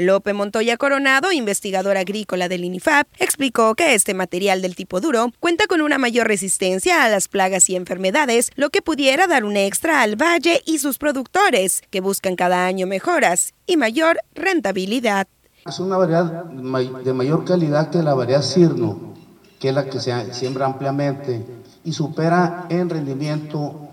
Lope 0.00 0.32
Montoya 0.32 0.76
Coronado, 0.76 1.32
investigador 1.32 1.96
agrícola 1.96 2.48
del 2.48 2.64
INIFAP, 2.64 3.08
explicó 3.18 3.74
que 3.74 3.94
este 3.94 4.14
material 4.14 4.62
del 4.62 4.76
tipo 4.76 5.00
duro 5.00 5.32
cuenta 5.40 5.66
con 5.66 5.80
una 5.80 5.98
mayor 5.98 6.28
resistencia 6.28 7.02
a 7.02 7.08
las 7.08 7.26
plagas 7.26 7.68
y 7.68 7.74
enfermedades, 7.74 8.52
lo 8.54 8.70
que 8.70 8.80
pudiera 8.80 9.26
dar 9.26 9.44
un 9.44 9.56
extra 9.56 10.02
al 10.02 10.14
valle 10.14 10.62
y 10.64 10.78
sus 10.78 10.98
productores, 10.98 11.82
que 11.90 12.00
buscan 12.00 12.36
cada 12.36 12.64
año 12.64 12.86
mejoras 12.86 13.54
y 13.66 13.76
mayor 13.76 14.20
rentabilidad. 14.36 15.26
Es 15.66 15.80
una 15.80 15.96
variedad 15.96 16.44
de 16.44 17.12
mayor 17.12 17.44
calidad 17.44 17.90
que 17.90 18.00
la 18.00 18.14
variedad 18.14 18.42
Cirno, 18.42 19.14
que 19.58 19.70
es 19.70 19.74
la 19.74 19.86
que 19.86 19.98
se 19.98 20.32
siembra 20.32 20.66
ampliamente 20.66 21.44
y 21.82 21.92
supera 21.92 22.66
en 22.68 22.88
rendimiento 22.88 23.88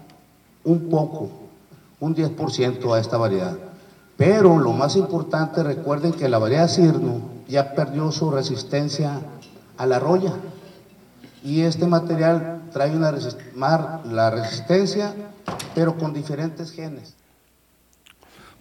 un 0.65 0.87
poco, 0.87 1.31
un 1.99 2.15
10% 2.15 2.95
a 2.95 2.99
esta 2.99 3.17
variedad. 3.17 3.57
Pero 4.17 4.57
lo 4.59 4.71
más 4.71 4.95
importante, 4.95 5.61
recuerden 5.63 6.13
que 6.13 6.29
la 6.29 6.37
variedad 6.37 6.69
Cirno 6.69 7.21
ya 7.47 7.73
perdió 7.73 8.11
su 8.11 8.31
resistencia 8.31 9.19
a 9.77 9.85
la 9.85 9.99
roya. 9.99 10.33
Y 11.43 11.61
este 11.61 11.85
material 11.85 12.63
trae 12.71 12.95
una 12.95 13.11
la 13.11 14.31
resistencia, 14.31 15.13
pero 15.73 15.97
con 15.97 16.13
diferentes 16.13 16.71
genes. 16.71 17.15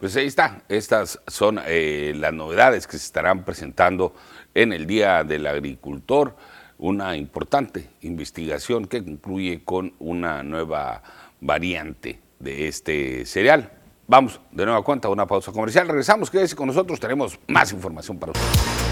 Pues 0.01 0.17
ahí 0.17 0.27
está, 0.27 0.63
estas 0.69 1.21
son 1.29 1.61
eh, 1.67 2.13
las 2.17 2.33
novedades 2.33 2.87
que 2.87 2.99
se 2.99 3.07
estarán 3.07 3.45
presentando 3.45 4.15
en 4.53 4.73
el 4.73 4.87
Día 4.87 5.25
del 5.25 5.47
Agricultor, 5.47 6.37
una 6.79 7.17
importante 7.17 7.89
investigación 8.03 8.87
que 8.87 9.03
concluye 9.03 9.63
con 9.65 9.95
una 10.01 10.43
nueva 10.43 11.03
variante 11.41 12.21
de 12.39 12.69
este 12.69 13.25
cereal. 13.25 13.71
Vamos 14.07 14.41
de 14.53 14.65
nueva 14.67 14.83
cuenta 14.83 15.09
a 15.09 15.11
una 15.11 15.27
pausa 15.27 15.51
comercial. 15.53 15.89
Regresamos, 15.89 16.31
quédese 16.31 16.55
con 16.55 16.67
nosotros, 16.67 17.01
tenemos 17.01 17.39
más 17.49 17.73
información 17.73 18.19
para 18.19 18.33
ustedes. 18.33 18.84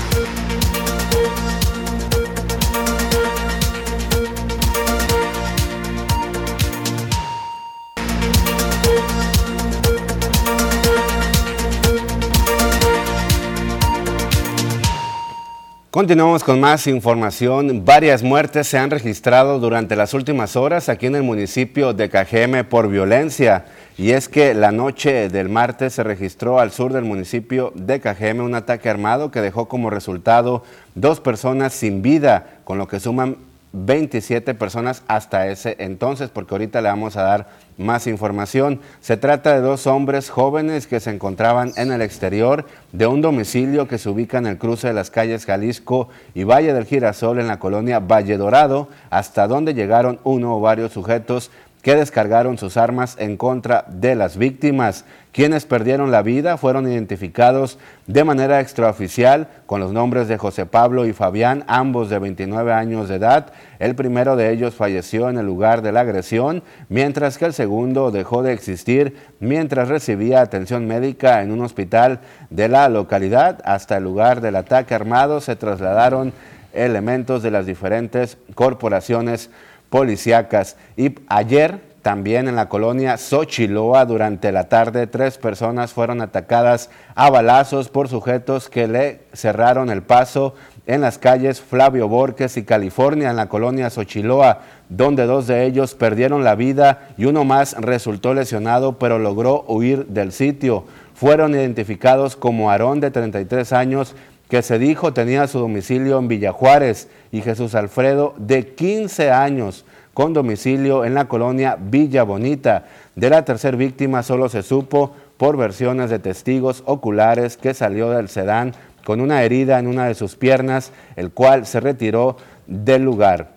Continuamos 15.93 16.43
con 16.43 16.59
más 16.59 16.87
información. 16.87 17.85
Varias 17.85 18.23
muertes 18.23 18.67
se 18.67 18.79
han 18.79 18.91
registrado 18.91 19.59
durante 19.59 19.95
las 19.95 20.15
últimas 20.15 20.57
horas 20.57 20.89
aquí 20.89 21.05
en 21.05 21.17
el 21.17 21.23
municipio 21.23 21.93
de 21.93 22.09
Cajeme 22.09 22.65
por 22.65 22.89
violencia. 22.89 23.67
Y 23.99 24.13
es 24.13 24.27
que 24.27 24.55
la 24.55 24.73
noche 24.73 25.29
del 25.29 25.51
martes 25.51 25.93
se 25.93 26.03
registró 26.03 26.61
al 26.61 26.73
sur 26.73 26.95
del 26.95 27.05
municipio 27.05 27.75
de 27.75 28.01
Cajeme 28.01 28.41
un 28.41 28.55
ataque 28.55 28.89
armado 28.89 29.31
que 29.31 29.43
dejó 29.43 29.69
como 29.69 29.91
resultado 29.91 30.63
dos 30.95 31.21
personas 31.21 31.75
sin 31.75 32.01
vida, 32.01 32.61
con 32.65 32.79
lo 32.79 32.89
que 32.89 32.99
suman 32.99 33.37
27 33.73 34.55
personas 34.55 35.03
hasta 35.09 35.49
ese 35.49 35.77
entonces, 35.79 36.31
porque 36.31 36.55
ahorita 36.55 36.81
le 36.81 36.89
vamos 36.89 37.17
a 37.17 37.23
dar 37.23 37.49
más 37.79 38.07
información. 38.07 38.81
Se 39.01 39.17
trata 39.17 39.55
de 39.55 39.61
dos 39.61 39.87
hombres 39.87 40.31
jóvenes 40.31 40.87
que 40.87 41.01
se 41.01 41.11
encontraban 41.11 41.73
en 41.77 41.91
el 41.91 42.03
exterior 42.03 42.67
de 42.93 43.07
un 43.07 43.23
domicilio 43.23 43.89
que 43.89 43.99
se 43.99 44.11
ubica 44.11 44.39
en 44.39 44.47
el 44.47 44.59
cruce 44.59 44.89
de 44.89 44.95
las 44.95 45.11
calles 45.11 45.47
Jalisco 45.47 46.09
y 46.35 46.45
Valle 46.45 46.75
del 46.75 46.85
Girasol 46.85 47.41
en 47.41 47.49
la 47.49 47.59
colonia 47.59 47.99
Valle 47.99 48.37
Dorado, 48.37 48.89
hasta 49.11 49.49
donde 49.49 49.75
llegaron 49.75 50.21
uno 50.25 50.57
o 50.57 50.61
varios 50.61 50.93
sujetos 50.93 51.51
que 51.83 51.97
descargaron 51.97 52.59
sus 52.59 52.77
armas 52.77 53.17
en 53.19 53.37
contra 53.37 53.85
de 53.89 54.15
las 54.15 54.37
víctimas. 54.37 55.05
Quienes 55.33 55.65
perdieron 55.65 56.11
la 56.11 56.21
vida 56.21 56.59
fueron 56.59 56.87
identificados 56.87 57.79
de 58.07 58.23
manera 58.23 58.61
extraoficial 58.61 59.49
con 59.65 59.81
los 59.81 59.91
nombres 59.91 60.29
de 60.29 60.37
José 60.37 60.67
Pablo 60.67 61.07
y 61.07 61.15
Fabián, 61.15 61.65
ambos 61.69 62.11
de 62.11 62.19
29 62.19 62.71
años 62.75 63.09
de 63.09 63.15
edad. 63.15 63.51
El 63.79 63.95
primero 63.95 64.37
de 64.37 64.53
ellos 64.53 64.75
falleció 64.75 65.31
en 65.31 65.39
el 65.39 65.47
lugar 65.47 65.81
de 65.81 65.91
la 65.91 66.01
agresión, 66.01 66.63
mientras 66.91 67.39
que 67.39 67.47
el 67.47 67.55
segundo 67.55 68.11
dejó 68.11 68.43
de 68.43 68.53
existir 68.53 69.17
mientras 69.41 69.89
recibía 69.89 70.43
atención 70.43 70.87
médica 70.87 71.41
en 71.41 71.51
un 71.51 71.63
hospital 71.63 72.21
de 72.51 72.69
la 72.69 72.91
localidad. 72.91 73.61
Hasta 73.65 73.97
el 73.97 74.05
lugar 74.05 74.43
del 74.43 74.57
ataque 74.57 74.95
armado 74.95 75.41
se 75.41 75.57
trasladaron 75.57 76.35
elementos 76.75 77.43
de 77.43 77.51
las 77.51 77.65
diferentes 77.65 78.37
corporaciones 78.55 79.49
policíacas. 79.89 80.77
Y 80.97 81.15
ayer 81.29 81.92
también 82.03 82.49
en 82.49 82.57
la 82.57 82.69
colonia 82.69 83.17
Xochiloa 83.17 84.05
durante 84.07 84.51
la 84.51 84.69
tarde 84.69 85.07
tres 85.07 85.39
personas 85.39 85.93
fueron 85.93 86.21
atacadas 86.21 86.91
a 87.15 87.31
balazos 87.31 87.89
por 87.89 88.09
sujetos 88.09 88.69
que 88.69 88.89
le 88.89 89.21
cerraron 89.33 89.89
el 89.89 90.03
paso 90.03 90.55
en 90.87 91.01
las 91.01 91.19
calles 91.19 91.61
Flavio 91.61 92.09
Borges 92.09 92.57
y 92.57 92.65
California 92.65 93.31
en 93.31 93.37
la 93.37 93.49
colonia 93.49 93.89
Xochiloa, 93.89 94.63
donde 94.89 95.27
dos 95.27 95.47
de 95.47 95.65
ellos 95.65 95.95
perdieron 95.95 96.43
la 96.43 96.57
vida 96.57 97.09
y 97.17 97.27
uno 97.27 97.45
más 97.45 97.75
resultó 97.79 98.35
lesionado 98.35 98.99
pero 98.99 99.21
logró 99.21 99.65
huir 99.69 100.07
del 100.07 100.33
sitio. 100.33 100.85
Fueron 101.15 101.55
identificados 101.55 102.35
como 102.35 102.73
Aarón 102.73 102.99
de 102.99 103.13
33 103.13 103.73
años 103.73 104.17
que 104.49 104.63
se 104.63 104.81
dijo 104.81 105.13
tenía 105.13 105.47
su 105.47 105.61
domicilio 105.61 106.19
en 106.19 106.27
Villajuárez 106.27 107.09
y 107.31 107.43
Jesús 107.43 107.77
Alfredo 107.77 108.35
de 108.39 108.75
15 108.75 109.31
años 109.31 109.85
con 110.15 110.33
domicilio 110.33 111.05
en 111.05 111.15
la 111.15 111.27
colonia 111.27 111.77
Villa 111.81 112.23
Bonita. 112.23 112.85
De 113.17 113.31
la 113.31 113.45
tercera 113.45 113.77
víctima 113.77 114.23
solo 114.23 114.49
se 114.49 114.63
supo 114.63 115.15
por 115.37 115.57
versiones 115.57 116.11
de 116.11 116.19
testigos 116.19 116.83
oculares 116.87 117.57
que 117.57 117.75
salió 117.75 118.11
del 118.11 118.29
sedán 118.29 118.75
con 119.05 119.21
una 119.21 119.43
herida 119.43 119.79
en 119.79 119.87
una 119.87 120.07
de 120.07 120.15
sus 120.15 120.37
piernas, 120.37 120.93
el 121.17 121.31
cual 121.31 121.67
se 121.67 121.81
retiró 121.81 122.37
del 122.67 123.03
lugar. 123.03 123.49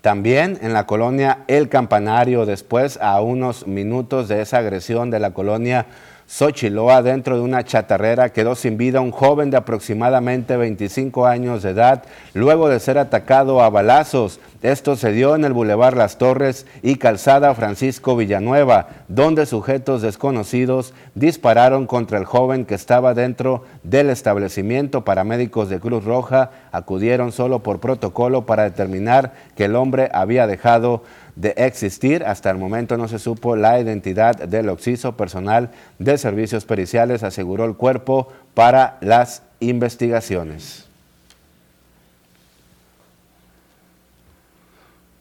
También 0.00 0.58
en 0.62 0.72
la 0.72 0.86
colonia 0.86 1.44
El 1.46 1.68
Campanario, 1.68 2.44
después 2.44 2.98
a 3.00 3.20
unos 3.20 3.68
minutos 3.68 4.26
de 4.26 4.40
esa 4.40 4.58
agresión 4.58 5.10
de 5.10 5.20
la 5.20 5.30
colonia 5.30 5.86
Xochiloa, 6.32 7.02
dentro 7.02 7.36
de 7.36 7.42
una 7.42 7.62
chatarrera, 7.62 8.30
quedó 8.30 8.54
sin 8.54 8.78
vida 8.78 9.02
un 9.02 9.10
joven 9.10 9.50
de 9.50 9.58
aproximadamente 9.58 10.56
25 10.56 11.26
años 11.26 11.62
de 11.62 11.72
edad, 11.72 12.04
luego 12.32 12.70
de 12.70 12.80
ser 12.80 12.96
atacado 12.96 13.60
a 13.60 13.68
balazos. 13.68 14.40
Esto 14.62 14.96
se 14.96 15.12
dio 15.12 15.34
en 15.34 15.44
el 15.44 15.52
Boulevard 15.52 15.94
Las 15.94 16.16
Torres 16.16 16.64
y 16.82 16.94
Calzada 16.94 17.54
Francisco 17.54 18.16
Villanueva, 18.16 18.88
donde 19.08 19.44
sujetos 19.44 20.00
desconocidos 20.00 20.94
dispararon 21.14 21.86
contra 21.86 22.16
el 22.16 22.24
joven 22.24 22.64
que 22.64 22.76
estaba 22.76 23.12
dentro 23.12 23.64
del 23.82 24.08
establecimiento. 24.08 25.04
Paramédicos 25.04 25.68
de 25.68 25.80
Cruz 25.80 26.02
Roja 26.02 26.50
acudieron 26.70 27.32
solo 27.32 27.58
por 27.58 27.78
protocolo 27.78 28.46
para 28.46 28.62
determinar 28.62 29.34
que 29.54 29.66
el 29.66 29.76
hombre 29.76 30.08
había 30.14 30.46
dejado 30.46 31.02
de 31.36 31.54
existir. 31.56 32.24
Hasta 32.24 32.50
el 32.50 32.58
momento 32.58 32.96
no 32.96 33.08
se 33.08 33.18
supo 33.18 33.56
la 33.56 33.80
identidad 33.80 34.36
del 34.36 34.68
occiso 34.68 35.16
personal 35.16 35.70
de 35.98 36.18
servicios 36.18 36.64
periciales, 36.64 37.22
aseguró 37.22 37.64
el 37.64 37.76
cuerpo 37.76 38.32
para 38.54 38.98
las 39.00 39.42
investigaciones. 39.60 40.88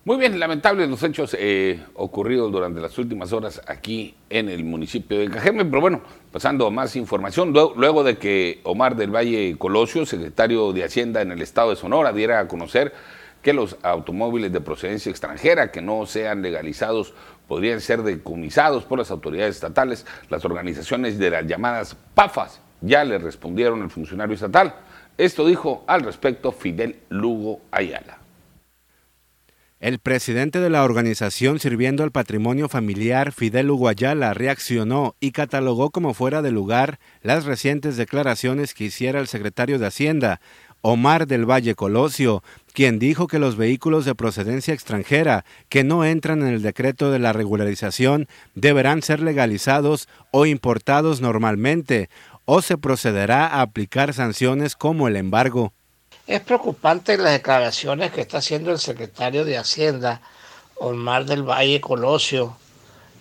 Muy 0.03 0.17
bien, 0.17 0.39
lamentables 0.39 0.89
los 0.89 1.03
hechos 1.03 1.37
eh, 1.37 1.79
ocurridos 1.93 2.51
durante 2.51 2.81
las 2.81 2.97
últimas 2.97 3.31
horas 3.33 3.61
aquí 3.67 4.15
en 4.31 4.49
el 4.49 4.63
municipio 4.63 5.19
de 5.19 5.29
Cajeme, 5.29 5.63
pero 5.63 5.79
bueno, 5.79 6.01
pasando 6.31 6.65
a 6.65 6.71
más 6.71 6.95
información, 6.95 7.53
luego, 7.53 7.73
luego, 7.77 8.03
de 8.03 8.17
que 8.17 8.61
Omar 8.63 8.95
del 8.95 9.15
Valle 9.15 9.55
Colosio, 9.59 10.07
secretario 10.07 10.73
de 10.73 10.85
Hacienda 10.85 11.21
en 11.21 11.31
el 11.31 11.43
estado 11.43 11.69
de 11.69 11.75
Sonora, 11.75 12.11
diera 12.13 12.39
a 12.39 12.47
conocer 12.47 12.93
que 13.41 13.53
los 13.53 13.77
automóviles 13.81 14.51
de 14.51 14.61
procedencia 14.61 15.09
extranjera 15.09 15.71
que 15.71 15.81
no 15.81 16.05
sean 16.05 16.41
legalizados 16.41 17.13
podrían 17.47 17.81
ser 17.81 18.03
decomisados 18.03 18.83
por 18.83 18.99
las 18.99 19.11
autoridades 19.11 19.55
estatales. 19.55 20.05
Las 20.29 20.45
organizaciones 20.45 21.17
de 21.17 21.29
las 21.29 21.45
llamadas 21.45 21.95
PAFAS 22.15 22.61
ya 22.81 23.03
le 23.03 23.17
respondieron 23.17 23.81
al 23.81 23.89
funcionario 23.89 24.35
estatal. 24.35 24.75
Esto 25.17 25.45
dijo 25.45 25.83
al 25.87 26.01
respecto 26.01 26.51
Fidel 26.51 26.99
Lugo 27.09 27.61
Ayala. 27.71 28.21
El 29.81 29.97
presidente 29.97 30.59
de 30.59 30.69
la 30.69 30.83
organización 30.83 31.59
sirviendo 31.59 32.03
al 32.03 32.11
patrimonio 32.11 32.69
familiar, 32.69 33.31
Fidel 33.31 33.65
Lugo 33.65 33.87
Ayala, 33.87 34.35
reaccionó 34.35 35.15
y 35.19 35.31
catalogó 35.31 35.89
como 35.89 36.13
fuera 36.13 36.43
de 36.43 36.51
lugar 36.51 36.99
las 37.23 37.45
recientes 37.45 37.97
declaraciones 37.97 38.75
que 38.75 38.83
hiciera 38.83 39.19
el 39.19 39.27
secretario 39.27 39.79
de 39.79 39.87
Hacienda, 39.87 40.39
Omar 40.81 41.25
del 41.25 41.49
Valle 41.49 41.73
Colosio, 41.73 42.43
quien 42.71 42.99
dijo 42.99 43.27
que 43.27 43.39
los 43.39 43.55
vehículos 43.57 44.05
de 44.05 44.15
procedencia 44.15 44.73
extranjera 44.73 45.45
que 45.69 45.83
no 45.83 46.05
entran 46.05 46.41
en 46.41 46.47
el 46.47 46.61
decreto 46.61 47.11
de 47.11 47.19
la 47.19 47.33
regularización 47.33 48.27
deberán 48.55 49.01
ser 49.01 49.19
legalizados 49.19 50.07
o 50.31 50.45
importados 50.45 51.21
normalmente, 51.21 52.09
o 52.45 52.61
se 52.61 52.77
procederá 52.77 53.47
a 53.47 53.61
aplicar 53.61 54.13
sanciones 54.13 54.75
como 54.75 55.07
el 55.07 55.15
embargo. 55.15 55.73
Es 56.27 56.41
preocupante 56.41 57.17
las 57.17 57.33
declaraciones 57.33 58.11
que 58.11 58.21
está 58.21 58.37
haciendo 58.37 58.71
el 58.71 58.79
secretario 58.79 59.43
de 59.45 59.57
Hacienda, 59.57 60.21
Omar 60.75 61.25
del 61.25 61.43
Valle 61.43 61.81
Colosio, 61.81 62.55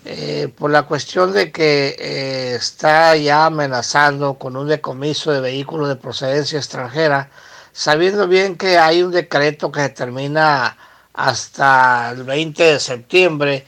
eh, 0.05 0.49
por 0.57 0.71
la 0.71 0.85
cuestión 0.85 1.33
de 1.33 1.53
que 1.53 1.97
eh, 1.99 2.55
está 2.55 3.17
ya 3.17 3.47
amenazando 3.47 4.35
con 4.35 4.57
un 4.57 4.69
decomiso 4.69 5.31
de 5.31 5.41
vehículos 5.41 5.89
de 5.89 5.97
procedencia 5.97 6.59
extranjera 6.59 7.31
sabiendo 7.73 8.29
bien 8.29 8.57
que 8.57 8.79
hay 8.79 9.03
un 9.03 9.11
decreto 9.11 9.71
que 9.71 9.81
se 9.81 9.89
termina 9.91 10.77
hasta 11.15 12.11
el 12.11 12.25
20 12.25 12.63
de 12.63 12.81
septiembre, 12.81 13.67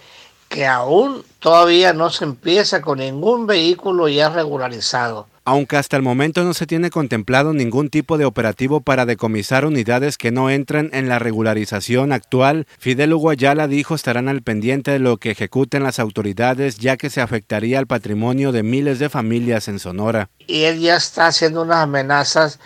que 0.49 0.67
aún 0.67 1.25
todavía 1.39 1.93
no 1.93 2.11
se 2.11 2.25
empieza 2.25 2.83
con 2.83 2.99
ningún 2.99 3.47
vehículo 3.47 4.09
ya 4.09 4.29
regularizado. 4.29 5.27
Aunque 5.45 5.77
hasta 5.77 5.97
el 5.97 6.05
momento 6.05 6.45
no 6.45 6.55
se 6.55 6.69
tiene 6.69 6.91
contemplado 6.91 7.53
ningún 7.53 7.91
tipo 7.91 8.17
de 8.17 8.25
operativo 8.25 8.81
para 8.81 9.07
decomisar 9.07 9.65
unidades 9.65 10.17
que 10.17 10.31
no 10.31 10.51
entran 10.51 10.89
en 10.93 11.09
la 11.09 11.19
regularización 11.19 12.13
actual, 12.13 12.69
Fidel 12.79 13.13
Hugo 13.13 13.31
Ayala 13.31 13.67
dijo 13.67 13.97
estarán 13.97 14.29
al 14.29 14.43
pendiente 14.43 14.93
de 14.93 15.01
lo 15.01 15.17
que 15.17 15.33
ejecuten 15.33 15.83
las 15.83 15.99
autoridades 15.99 16.77
ya 16.79 16.97
que 16.97 17.11
se 17.11 17.21
afectaría 17.21 17.81
al 17.81 17.89
patrimonio 17.89 18.53
de 18.53 18.63
miles 18.63 19.01
de 19.01 19.09
familias 19.09 19.67
en 19.67 19.81
Sonora. 19.81 20.29
Y 20.47 20.63
él 20.63 20.79
ya 20.79 20.95
está 20.95 21.27
haciendo 21.27 21.63
unas 21.63 21.79
amenazas 21.79 22.61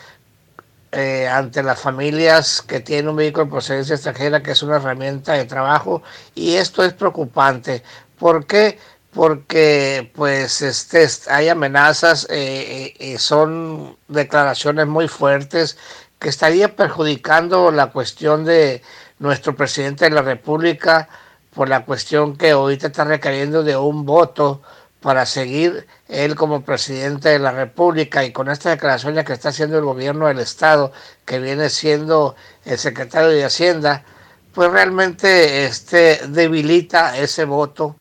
eh, 0.92 1.28
ante 1.28 1.62
las 1.62 1.80
familias 1.80 2.62
que 2.62 2.80
tienen 2.80 3.08
un 3.08 3.16
vehículo 3.16 3.46
de 3.46 3.50
procedencia 3.50 3.94
extranjera, 3.94 4.42
que 4.42 4.52
es 4.52 4.62
una 4.62 4.76
herramienta 4.76 5.32
de 5.32 5.44
trabajo, 5.44 6.02
y 6.34 6.54
esto 6.56 6.84
es 6.84 6.92
preocupante. 6.94 7.82
¿Por 8.18 8.46
qué? 8.46 8.78
Porque 9.12 10.10
pues 10.14 10.62
este, 10.62 11.06
hay 11.30 11.48
amenazas, 11.48 12.26
eh, 12.30 12.94
eh, 12.98 13.18
son 13.18 13.96
declaraciones 14.08 14.86
muy 14.86 15.08
fuertes 15.08 15.76
que 16.18 16.28
estaría 16.28 16.76
perjudicando 16.76 17.70
la 17.70 17.88
cuestión 17.92 18.44
de 18.44 18.82
nuestro 19.18 19.54
presidente 19.56 20.04
de 20.06 20.10
la 20.10 20.22
República 20.22 21.08
por 21.54 21.68
la 21.68 21.84
cuestión 21.84 22.36
que 22.36 22.50
ahorita 22.50 22.88
está 22.88 23.04
requiriendo 23.04 23.62
de 23.62 23.76
un 23.76 24.04
voto 24.04 24.62
para 25.00 25.26
seguir 25.26 25.86
él 26.08 26.34
como 26.34 26.62
presidente 26.62 27.28
de 27.28 27.38
la 27.38 27.52
República 27.52 28.24
y 28.24 28.32
con 28.32 28.48
esta 28.48 28.70
declaración 28.70 29.22
que 29.24 29.32
está 29.32 29.50
haciendo 29.50 29.78
el 29.78 29.84
gobierno 29.84 30.26
del 30.26 30.38
Estado, 30.38 30.92
que 31.24 31.38
viene 31.38 31.68
siendo 31.68 32.34
el 32.64 32.78
secretario 32.78 33.28
de 33.28 33.44
Hacienda, 33.44 34.04
pues 34.52 34.70
realmente 34.70 35.66
este, 35.66 36.26
debilita 36.28 37.18
ese 37.18 37.44
voto. 37.44 37.96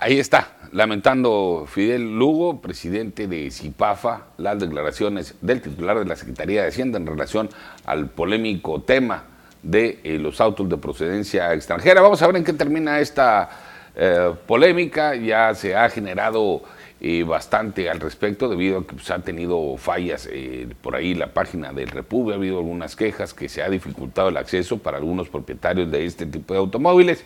Ahí 0.00 0.20
está, 0.20 0.58
lamentando 0.70 1.64
Fidel 1.66 2.16
Lugo, 2.16 2.60
presidente 2.60 3.26
de 3.26 3.50
CIPAFA, 3.50 4.28
las 4.36 4.60
declaraciones 4.60 5.34
del 5.40 5.60
titular 5.60 5.98
de 5.98 6.04
la 6.04 6.14
Secretaría 6.14 6.62
de 6.62 6.68
Hacienda 6.68 6.98
en 6.98 7.06
relación 7.06 7.48
al 7.84 8.10
polémico 8.10 8.82
tema 8.82 9.24
de 9.62 10.00
eh, 10.04 10.18
los 10.18 10.40
autos 10.40 10.68
de 10.68 10.76
procedencia 10.76 11.52
extranjera. 11.52 12.00
Vamos 12.00 12.22
a 12.22 12.26
ver 12.28 12.36
en 12.36 12.44
qué 12.44 12.52
termina 12.52 13.00
esta 13.00 13.48
eh, 13.98 14.32
polémica. 14.46 15.14
Ya 15.14 15.54
se 15.54 15.76
ha 15.76 15.90
generado 15.90 16.62
eh, 17.00 17.24
bastante 17.24 17.90
al 17.90 18.00
respecto 18.00 18.48
debido 18.48 18.78
a 18.78 18.82
que 18.82 18.90
se 18.90 18.94
pues, 18.94 19.10
ha 19.10 19.18
tenido 19.18 19.76
fallas 19.76 20.28
por 20.80 20.96
ahí 20.96 21.14
la 21.14 21.34
página 21.34 21.72
del 21.72 21.88
Repube, 21.88 22.32
ha 22.32 22.36
habido 22.36 22.58
algunas 22.58 22.96
quejas 22.96 23.34
que 23.34 23.48
se 23.50 23.62
ha 23.62 23.68
dificultado 23.68 24.30
el 24.30 24.36
acceso 24.36 24.78
para 24.78 24.96
algunos 24.96 25.28
propietarios 25.28 25.90
de 25.90 26.06
este 26.06 26.24
tipo 26.24 26.54
de 26.54 26.60
automóviles. 26.60 27.24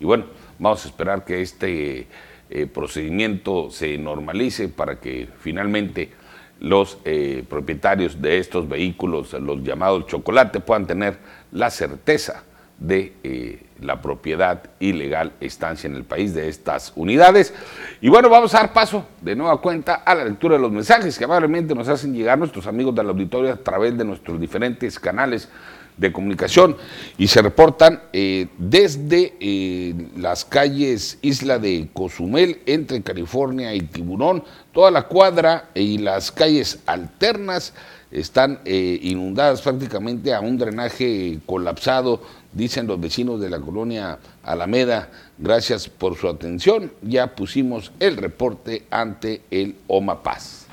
Y 0.00 0.04
bueno, 0.04 0.24
Vamos 0.58 0.84
a 0.84 0.88
esperar 0.88 1.24
que 1.24 1.42
este 1.42 2.06
eh, 2.48 2.66
procedimiento 2.66 3.70
se 3.70 3.98
normalice 3.98 4.68
para 4.68 5.00
que 5.00 5.28
finalmente 5.40 6.12
los 6.60 6.98
eh, 7.04 7.44
propietarios 7.48 8.22
de 8.22 8.38
estos 8.38 8.68
vehículos, 8.68 9.32
los 9.32 9.62
llamados 9.62 10.06
chocolate, 10.06 10.60
puedan 10.60 10.86
tener 10.86 11.18
la 11.50 11.70
certeza 11.70 12.44
de 12.86 13.14
eh, 13.22 13.62
la 13.80 14.00
propiedad 14.00 14.62
ilegal 14.78 15.32
estancia 15.40 15.88
en 15.88 15.96
el 15.96 16.04
país 16.04 16.34
de 16.34 16.48
estas 16.48 16.92
unidades. 16.96 17.54
Y 18.00 18.08
bueno, 18.08 18.28
vamos 18.28 18.54
a 18.54 18.58
dar 18.58 18.72
paso 18.72 19.06
de 19.20 19.34
nueva 19.34 19.60
cuenta 19.60 19.94
a 19.94 20.14
la 20.14 20.24
lectura 20.24 20.56
de 20.56 20.62
los 20.62 20.70
mensajes 20.70 21.18
que 21.18 21.24
amablemente 21.24 21.74
nos 21.74 21.88
hacen 21.88 22.14
llegar 22.14 22.38
nuestros 22.38 22.66
amigos 22.66 22.94
del 22.94 23.08
auditorio 23.08 23.52
a 23.52 23.56
través 23.56 23.96
de 23.96 24.04
nuestros 24.04 24.40
diferentes 24.40 24.98
canales 24.98 25.48
de 25.96 26.12
comunicación 26.12 26.76
y 27.16 27.28
se 27.28 27.40
reportan 27.40 28.02
eh, 28.12 28.48
desde 28.58 29.34
eh, 29.38 29.94
las 30.16 30.44
calles 30.44 31.18
Isla 31.22 31.58
de 31.58 31.88
Cozumel, 31.92 32.60
entre 32.66 33.00
California 33.00 33.72
y 33.74 33.80
Tiburón, 33.80 34.42
toda 34.72 34.90
la 34.90 35.04
cuadra 35.04 35.70
y 35.74 35.98
las 35.98 36.32
calles 36.32 36.80
alternas 36.86 37.74
están 38.10 38.60
inundadas 38.64 39.60
prácticamente 39.60 40.32
a 40.32 40.38
un 40.38 40.56
drenaje 40.56 41.40
colapsado, 41.46 42.20
dicen 42.54 42.86
los 42.86 43.00
vecinos 43.00 43.40
de 43.40 43.50
la 43.50 43.60
colonia 43.60 44.18
Alameda. 44.42 45.10
Gracias 45.38 45.88
por 45.88 46.16
su 46.16 46.28
atención. 46.28 46.92
Ya 47.02 47.34
pusimos 47.34 47.92
el 48.00 48.16
reporte 48.16 48.84
ante 48.90 49.42
el 49.50 49.76
OMA 49.88 50.22
Paz. 50.22 50.63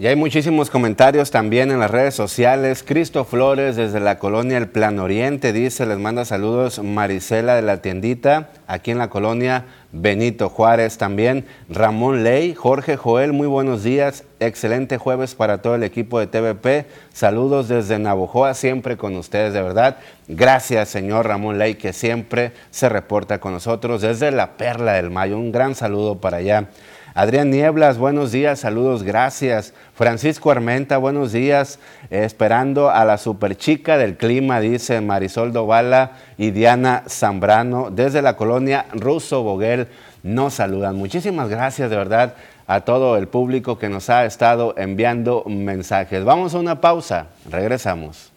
Y 0.00 0.06
hay 0.06 0.16
muchísimos 0.16 0.70
comentarios 0.70 1.30
también 1.30 1.70
en 1.70 1.78
las 1.78 1.90
redes 1.90 2.14
sociales. 2.14 2.82
Cristo 2.82 3.26
Flores 3.26 3.76
desde 3.76 4.00
la 4.00 4.18
colonia 4.18 4.56
El 4.56 4.66
Plan 4.66 4.98
Oriente 4.98 5.52
dice, 5.52 5.84
les 5.84 5.98
manda 5.98 6.24
saludos 6.24 6.82
Marisela 6.82 7.54
de 7.54 7.60
la 7.60 7.82
tiendita, 7.82 8.48
aquí 8.66 8.92
en 8.92 8.96
la 8.96 9.10
colonia 9.10 9.66
Benito 9.92 10.48
Juárez 10.48 10.96
también. 10.96 11.44
Ramón 11.68 12.24
Ley, 12.24 12.54
Jorge 12.54 12.96
Joel, 12.96 13.34
muy 13.34 13.46
buenos 13.46 13.82
días. 13.82 14.24
Excelente 14.38 14.96
jueves 14.96 15.34
para 15.34 15.60
todo 15.60 15.74
el 15.74 15.82
equipo 15.82 16.18
de 16.18 16.28
TVP. 16.28 16.86
Saludos 17.12 17.68
desde 17.68 17.98
Navojoa, 17.98 18.54
siempre 18.54 18.96
con 18.96 19.14
ustedes, 19.16 19.52
de 19.52 19.60
verdad. 19.60 19.98
Gracias, 20.28 20.88
señor 20.88 21.26
Ramón 21.26 21.58
Ley, 21.58 21.74
que 21.74 21.92
siempre 21.92 22.52
se 22.70 22.88
reporta 22.88 23.38
con 23.38 23.52
nosotros 23.52 24.00
desde 24.00 24.30
la 24.30 24.56
Perla 24.56 24.94
del 24.94 25.10
Mayo. 25.10 25.36
Un 25.36 25.52
gran 25.52 25.74
saludo 25.74 26.22
para 26.22 26.38
allá. 26.38 26.68
Adrián 27.14 27.50
Nieblas, 27.50 27.98
buenos 27.98 28.30
días, 28.30 28.60
saludos, 28.60 29.02
gracias. 29.02 29.74
Francisco 29.94 30.52
Armenta, 30.52 30.96
buenos 30.96 31.32
días. 31.32 31.80
esperando 32.10 32.90
a 32.90 33.04
la 33.04 33.18
superchica 33.18 33.98
del 33.98 34.16
clima, 34.16 34.60
dice 34.60 35.00
Marisol 35.00 35.52
Dovala 35.52 36.12
y 36.38 36.52
Diana 36.52 37.02
Zambrano, 37.08 37.90
desde 37.90 38.22
la 38.22 38.36
colonia 38.36 38.86
Russo 38.92 39.42
Boguel, 39.42 39.88
nos 40.22 40.54
saludan. 40.54 40.96
Muchísimas 40.96 41.48
gracias, 41.48 41.90
de 41.90 41.96
verdad, 41.96 42.34
a 42.68 42.82
todo 42.82 43.16
el 43.16 43.26
público 43.26 43.78
que 43.78 43.88
nos 43.88 44.08
ha 44.08 44.24
estado 44.24 44.74
enviando 44.76 45.42
mensajes. 45.46 46.24
Vamos 46.24 46.54
a 46.54 46.58
una 46.58 46.80
pausa, 46.80 47.26
regresamos. 47.50 48.29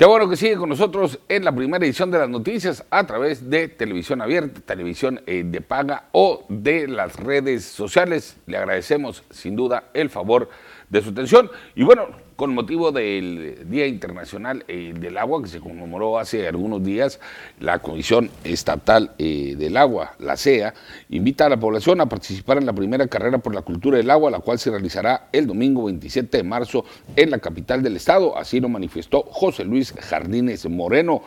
Qué 0.00 0.06
bueno 0.06 0.30
que 0.30 0.36
sigue 0.36 0.56
con 0.56 0.70
nosotros 0.70 1.18
en 1.28 1.44
la 1.44 1.54
primera 1.54 1.84
edición 1.84 2.10
de 2.10 2.18
las 2.18 2.30
noticias 2.30 2.82
a 2.88 3.06
través 3.06 3.50
de 3.50 3.68
televisión 3.68 4.22
abierta, 4.22 4.62
televisión 4.62 5.20
eh, 5.26 5.42
de 5.44 5.60
paga 5.60 6.08
o 6.12 6.46
de 6.48 6.88
las 6.88 7.16
redes 7.16 7.66
sociales. 7.66 8.38
Le 8.46 8.56
agradecemos 8.56 9.22
sin 9.28 9.56
duda 9.56 9.90
el 9.92 10.08
favor 10.08 10.48
de 10.90 11.02
su 11.02 11.10
atención. 11.10 11.50
Y 11.74 11.84
bueno, 11.84 12.08
con 12.36 12.52
motivo 12.52 12.92
del 12.92 13.68
Día 13.70 13.86
Internacional 13.86 14.64
eh, 14.66 14.92
del 14.98 15.16
Agua, 15.16 15.42
que 15.42 15.48
se 15.48 15.60
conmemoró 15.60 16.18
hace 16.18 16.48
algunos 16.48 16.82
días, 16.82 17.20
la 17.60 17.78
Comisión 17.78 18.30
Estatal 18.44 19.12
eh, 19.18 19.54
del 19.56 19.76
Agua, 19.76 20.14
la 20.18 20.36
CEA, 20.36 20.74
invita 21.08 21.46
a 21.46 21.48
la 21.48 21.58
población 21.58 22.00
a 22.00 22.06
participar 22.06 22.58
en 22.58 22.66
la 22.66 22.72
primera 22.72 23.06
carrera 23.06 23.38
por 23.38 23.54
la 23.54 23.62
cultura 23.62 23.98
del 23.98 24.10
agua, 24.10 24.30
la 24.30 24.40
cual 24.40 24.58
se 24.58 24.70
realizará 24.70 25.28
el 25.32 25.46
domingo 25.46 25.84
27 25.84 26.36
de 26.36 26.42
marzo 26.42 26.84
en 27.14 27.30
la 27.30 27.38
capital 27.38 27.82
del 27.82 27.96
estado. 27.96 28.36
Así 28.36 28.60
lo 28.60 28.68
manifestó 28.68 29.22
José 29.22 29.64
Luis 29.64 29.92
Jardines 29.92 30.68
Moreno. 30.68 31.22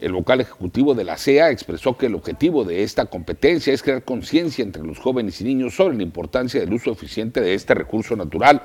El 0.00 0.12
vocal 0.12 0.40
ejecutivo 0.40 0.94
de 0.94 1.04
la 1.04 1.16
CEA 1.16 1.50
expresó 1.50 1.96
que 1.96 2.06
el 2.06 2.14
objetivo 2.14 2.64
de 2.64 2.82
esta 2.82 3.06
competencia 3.06 3.72
es 3.72 3.82
crear 3.82 4.04
conciencia 4.04 4.62
entre 4.62 4.82
los 4.82 4.98
jóvenes 4.98 5.40
y 5.40 5.44
niños 5.44 5.74
sobre 5.74 5.96
la 5.96 6.02
importancia 6.02 6.60
del 6.60 6.72
uso 6.72 6.92
eficiente 6.92 7.40
de 7.40 7.54
este 7.54 7.74
recurso 7.74 8.16
natural 8.16 8.62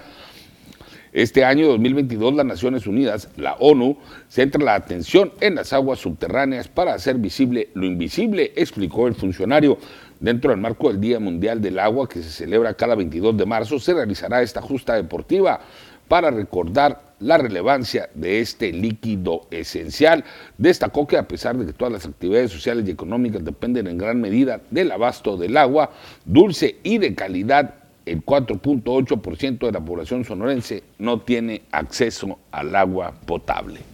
este 1.13 1.43
año 1.43 1.67
2022 1.67 2.35
las 2.35 2.45
Naciones 2.45 2.87
Unidas, 2.87 3.27
la 3.35 3.55
ONU, 3.55 3.97
centra 4.29 4.63
la 4.63 4.75
atención 4.75 5.33
en 5.41 5.55
las 5.55 5.73
aguas 5.73 5.99
subterráneas 5.99 6.69
para 6.69 6.93
hacer 6.93 7.17
visible 7.17 7.67
lo 7.73 7.85
invisible, 7.85 8.53
explicó 8.55 9.07
el 9.07 9.15
funcionario. 9.15 9.77
Dentro 10.21 10.51
del 10.51 10.61
marco 10.61 10.87
del 10.87 11.01
Día 11.01 11.19
Mundial 11.19 11.59
del 11.61 11.79
Agua, 11.79 12.07
que 12.07 12.21
se 12.21 12.29
celebra 12.29 12.75
cada 12.75 12.95
22 12.95 13.35
de 13.35 13.45
marzo, 13.45 13.77
se 13.79 13.93
realizará 13.93 14.41
esta 14.41 14.61
justa 14.61 14.93
deportiva 14.93 15.59
para 16.07 16.31
recordar 16.31 17.10
la 17.21 17.37
relevancia 17.37 18.09
de 18.13 18.41
este 18.41 18.73
líquido 18.73 19.47
esencial. 19.51 20.23
Destacó 20.57 21.07
que 21.07 21.17
a 21.17 21.27
pesar 21.27 21.57
de 21.57 21.65
que 21.65 21.73
todas 21.73 21.93
las 21.93 22.05
actividades 22.05 22.51
sociales 22.51 22.87
y 22.87 22.91
económicas 22.91 23.45
dependen 23.45 23.87
en 23.87 23.97
gran 23.97 24.19
medida 24.19 24.61
del 24.69 24.91
abasto 24.91 25.37
del 25.37 25.55
agua 25.57 25.91
dulce 26.25 26.77
y 26.83 26.97
de 26.97 27.15
calidad, 27.15 27.75
el 28.05 28.25
4.8% 28.25 29.59
de 29.59 29.71
la 29.71 29.79
población 29.79 30.25
sonorense 30.25 30.83
no 30.97 31.21
tiene 31.21 31.61
acceso 31.71 32.39
al 32.51 32.75
agua 32.75 33.13
potable. 33.25 33.90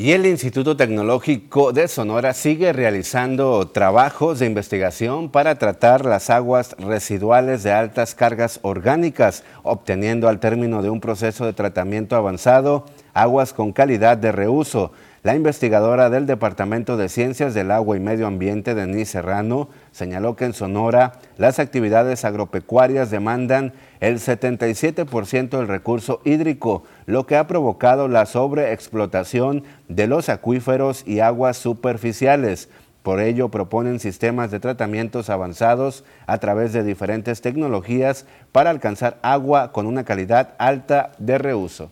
Y 0.00 0.12
el 0.12 0.26
Instituto 0.26 0.76
Tecnológico 0.76 1.72
de 1.72 1.88
Sonora 1.88 2.32
sigue 2.32 2.72
realizando 2.72 3.66
trabajos 3.66 4.38
de 4.38 4.46
investigación 4.46 5.28
para 5.28 5.56
tratar 5.56 6.06
las 6.06 6.30
aguas 6.30 6.76
residuales 6.78 7.64
de 7.64 7.72
altas 7.72 8.14
cargas 8.14 8.60
orgánicas, 8.62 9.42
obteniendo 9.64 10.28
al 10.28 10.38
término 10.38 10.82
de 10.82 10.90
un 10.90 11.00
proceso 11.00 11.46
de 11.46 11.52
tratamiento 11.52 12.14
avanzado 12.14 12.84
aguas 13.12 13.52
con 13.52 13.72
calidad 13.72 14.16
de 14.16 14.30
reuso. 14.30 14.92
La 15.28 15.34
investigadora 15.34 16.08
del 16.08 16.24
Departamento 16.24 16.96
de 16.96 17.10
Ciencias 17.10 17.52
del 17.52 17.70
Agua 17.70 17.98
y 17.98 18.00
Medio 18.00 18.26
Ambiente, 18.26 18.74
Denise 18.74 19.12
Serrano, 19.12 19.68
señaló 19.92 20.36
que 20.36 20.46
en 20.46 20.54
Sonora 20.54 21.20
las 21.36 21.58
actividades 21.58 22.24
agropecuarias 22.24 23.10
demandan 23.10 23.74
el 24.00 24.20
77% 24.20 25.50
del 25.50 25.68
recurso 25.68 26.22
hídrico, 26.24 26.84
lo 27.04 27.26
que 27.26 27.36
ha 27.36 27.46
provocado 27.46 28.08
la 28.08 28.24
sobreexplotación 28.24 29.64
de 29.88 30.06
los 30.06 30.30
acuíferos 30.30 31.06
y 31.06 31.20
aguas 31.20 31.58
superficiales. 31.58 32.70
Por 33.02 33.20
ello, 33.20 33.50
proponen 33.50 34.00
sistemas 34.00 34.50
de 34.50 34.60
tratamientos 34.60 35.28
avanzados 35.28 36.06
a 36.26 36.38
través 36.38 36.72
de 36.72 36.84
diferentes 36.84 37.42
tecnologías 37.42 38.24
para 38.50 38.70
alcanzar 38.70 39.18
agua 39.20 39.72
con 39.72 39.84
una 39.84 40.04
calidad 40.04 40.54
alta 40.56 41.12
de 41.18 41.36
reuso. 41.36 41.90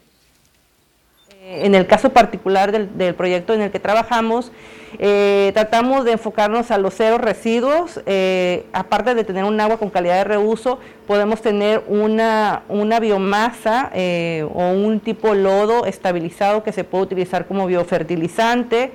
En 1.49 1.76
el 1.76 1.86
caso 1.86 2.11
particular 2.11 2.72
del, 2.72 3.14
proyecto 3.14 3.55
en 3.55 3.61
el 3.61 3.70
que 3.70 3.78
trabajamos, 3.78 4.51
eh, 4.99 5.53
tratamos 5.55 6.05
de 6.05 6.12
enfocarnos 6.12 6.72
a 6.72 6.78
los 6.78 6.94
cero 6.94 7.18
residuos, 7.18 8.01
eh, 8.05 8.64
aparte 8.72 9.14
de 9.14 9.22
tener 9.22 9.44
un 9.44 9.61
agua 9.61 9.78
con 9.78 9.90
calidad 9.90 10.16
de 10.16 10.24
reuso, 10.24 10.80
podemos 11.07 11.40
tener 11.42 11.84
una, 11.86 12.64
biomasa 13.01 13.92
eh, 13.94 14.44
o 14.53 14.72
un 14.72 14.99
tipo 14.99 15.34
lodo 15.34 15.86
estabilizado 15.86 16.64
que 16.64 16.72
se 16.72 16.82
puede 16.82 17.05
utilizar 17.05 17.47
como 17.47 17.66
biofertilizante. 17.66 18.90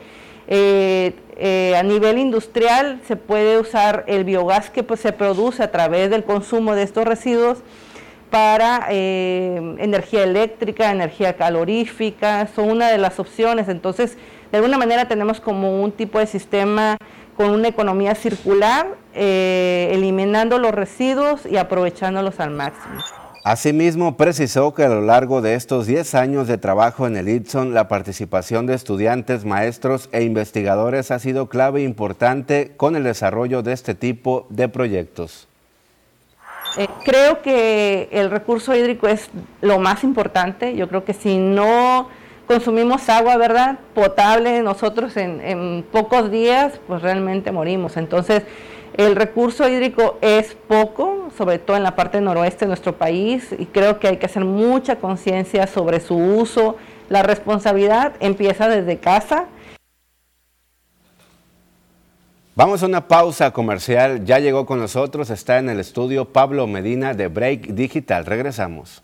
a 0.49 1.83
nivel 1.83 2.17
industrial 2.17 2.99
se 3.07 3.15
puede 3.15 3.59
usar 3.59 4.03
el 4.07 4.25
biogás 4.25 4.69
que 4.69 4.83
pues, 4.83 4.99
se 4.99 5.13
produce 5.13 5.63
a 5.63 5.71
través 5.71 6.09
del 6.09 6.25
consumo 6.25 6.75
de 6.75 6.83
estos 6.83 7.05
residuos 7.05 7.59
para 8.31 8.87
eh, 8.89 9.75
energía 9.77 10.23
eléctrica, 10.23 10.89
energía 10.89 11.35
calorífica, 11.35 12.47
son 12.55 12.71
una 12.71 12.89
de 12.89 12.97
las 12.97 13.19
opciones. 13.19 13.67
Entonces, 13.67 14.17
de 14.51 14.57
alguna 14.57 14.77
manera 14.77 15.07
tenemos 15.07 15.39
como 15.39 15.83
un 15.83 15.91
tipo 15.91 16.17
de 16.17 16.25
sistema 16.25 16.97
con 17.37 17.51
una 17.51 17.67
economía 17.67 18.15
circular, 18.15 18.87
eh, 19.13 19.89
eliminando 19.91 20.57
los 20.59 20.71
residuos 20.71 21.45
y 21.45 21.57
aprovechándolos 21.57 22.39
al 22.39 22.51
máximo. 22.51 23.01
Asimismo, 23.43 24.17
precisó 24.17 24.73
que 24.75 24.83
a 24.83 24.89
lo 24.89 25.01
largo 25.01 25.41
de 25.41 25.55
estos 25.55 25.87
10 25.87 26.13
años 26.15 26.47
de 26.47 26.59
trabajo 26.59 27.07
en 27.07 27.17
el 27.17 27.27
ITSON, 27.27 27.73
la 27.73 27.87
participación 27.87 28.67
de 28.67 28.75
estudiantes, 28.75 29.45
maestros 29.45 30.09
e 30.11 30.23
investigadores 30.23 31.09
ha 31.09 31.17
sido 31.17 31.49
clave 31.49 31.81
e 31.81 31.83
importante 31.83 32.73
con 32.77 32.95
el 32.95 33.03
desarrollo 33.03 33.63
de 33.63 33.73
este 33.73 33.95
tipo 33.95 34.45
de 34.49 34.69
proyectos. 34.69 35.47
Eh, 36.77 36.87
creo 37.03 37.41
que 37.41 38.07
el 38.11 38.29
recurso 38.29 38.75
hídrico 38.75 39.07
es 39.07 39.29
lo 39.61 39.79
más 39.79 40.03
importante. 40.03 40.75
Yo 40.75 40.87
creo 40.87 41.03
que 41.03 41.13
si 41.13 41.37
no 41.37 42.07
consumimos 42.47 43.09
agua, 43.09 43.37
¿verdad? 43.37 43.79
Potable 43.93 44.61
nosotros 44.61 45.17
en, 45.17 45.41
en 45.41 45.85
pocos 45.91 46.31
días, 46.31 46.79
pues 46.87 47.01
realmente 47.01 47.51
morimos. 47.51 47.97
Entonces, 47.97 48.43
el 48.97 49.15
recurso 49.15 49.69
hídrico 49.69 50.17
es 50.21 50.55
poco, 50.67 51.29
sobre 51.37 51.59
todo 51.59 51.77
en 51.77 51.83
la 51.83 51.95
parte 51.95 52.19
noroeste 52.19 52.65
de 52.65 52.67
nuestro 52.67 52.97
país, 52.97 53.47
y 53.57 53.65
creo 53.65 53.99
que 53.99 54.09
hay 54.09 54.17
que 54.17 54.25
hacer 54.25 54.43
mucha 54.43 54.97
conciencia 54.97 55.65
sobre 55.67 56.01
su 56.01 56.15
uso. 56.15 56.75
La 57.09 57.23
responsabilidad 57.23 58.13
empieza 58.19 58.67
desde 58.67 58.97
casa. 58.97 59.45
Vamos 62.53 62.83
a 62.83 62.85
una 62.85 63.07
pausa 63.07 63.51
comercial. 63.51 64.25
Ya 64.25 64.39
llegó 64.39 64.65
con 64.65 64.79
nosotros, 64.79 65.29
está 65.29 65.57
en 65.57 65.69
el 65.69 65.79
estudio 65.79 66.33
Pablo 66.33 66.67
Medina 66.67 67.13
de 67.13 67.29
Break 67.29 67.67
Digital. 67.67 68.25
Regresamos. 68.25 69.03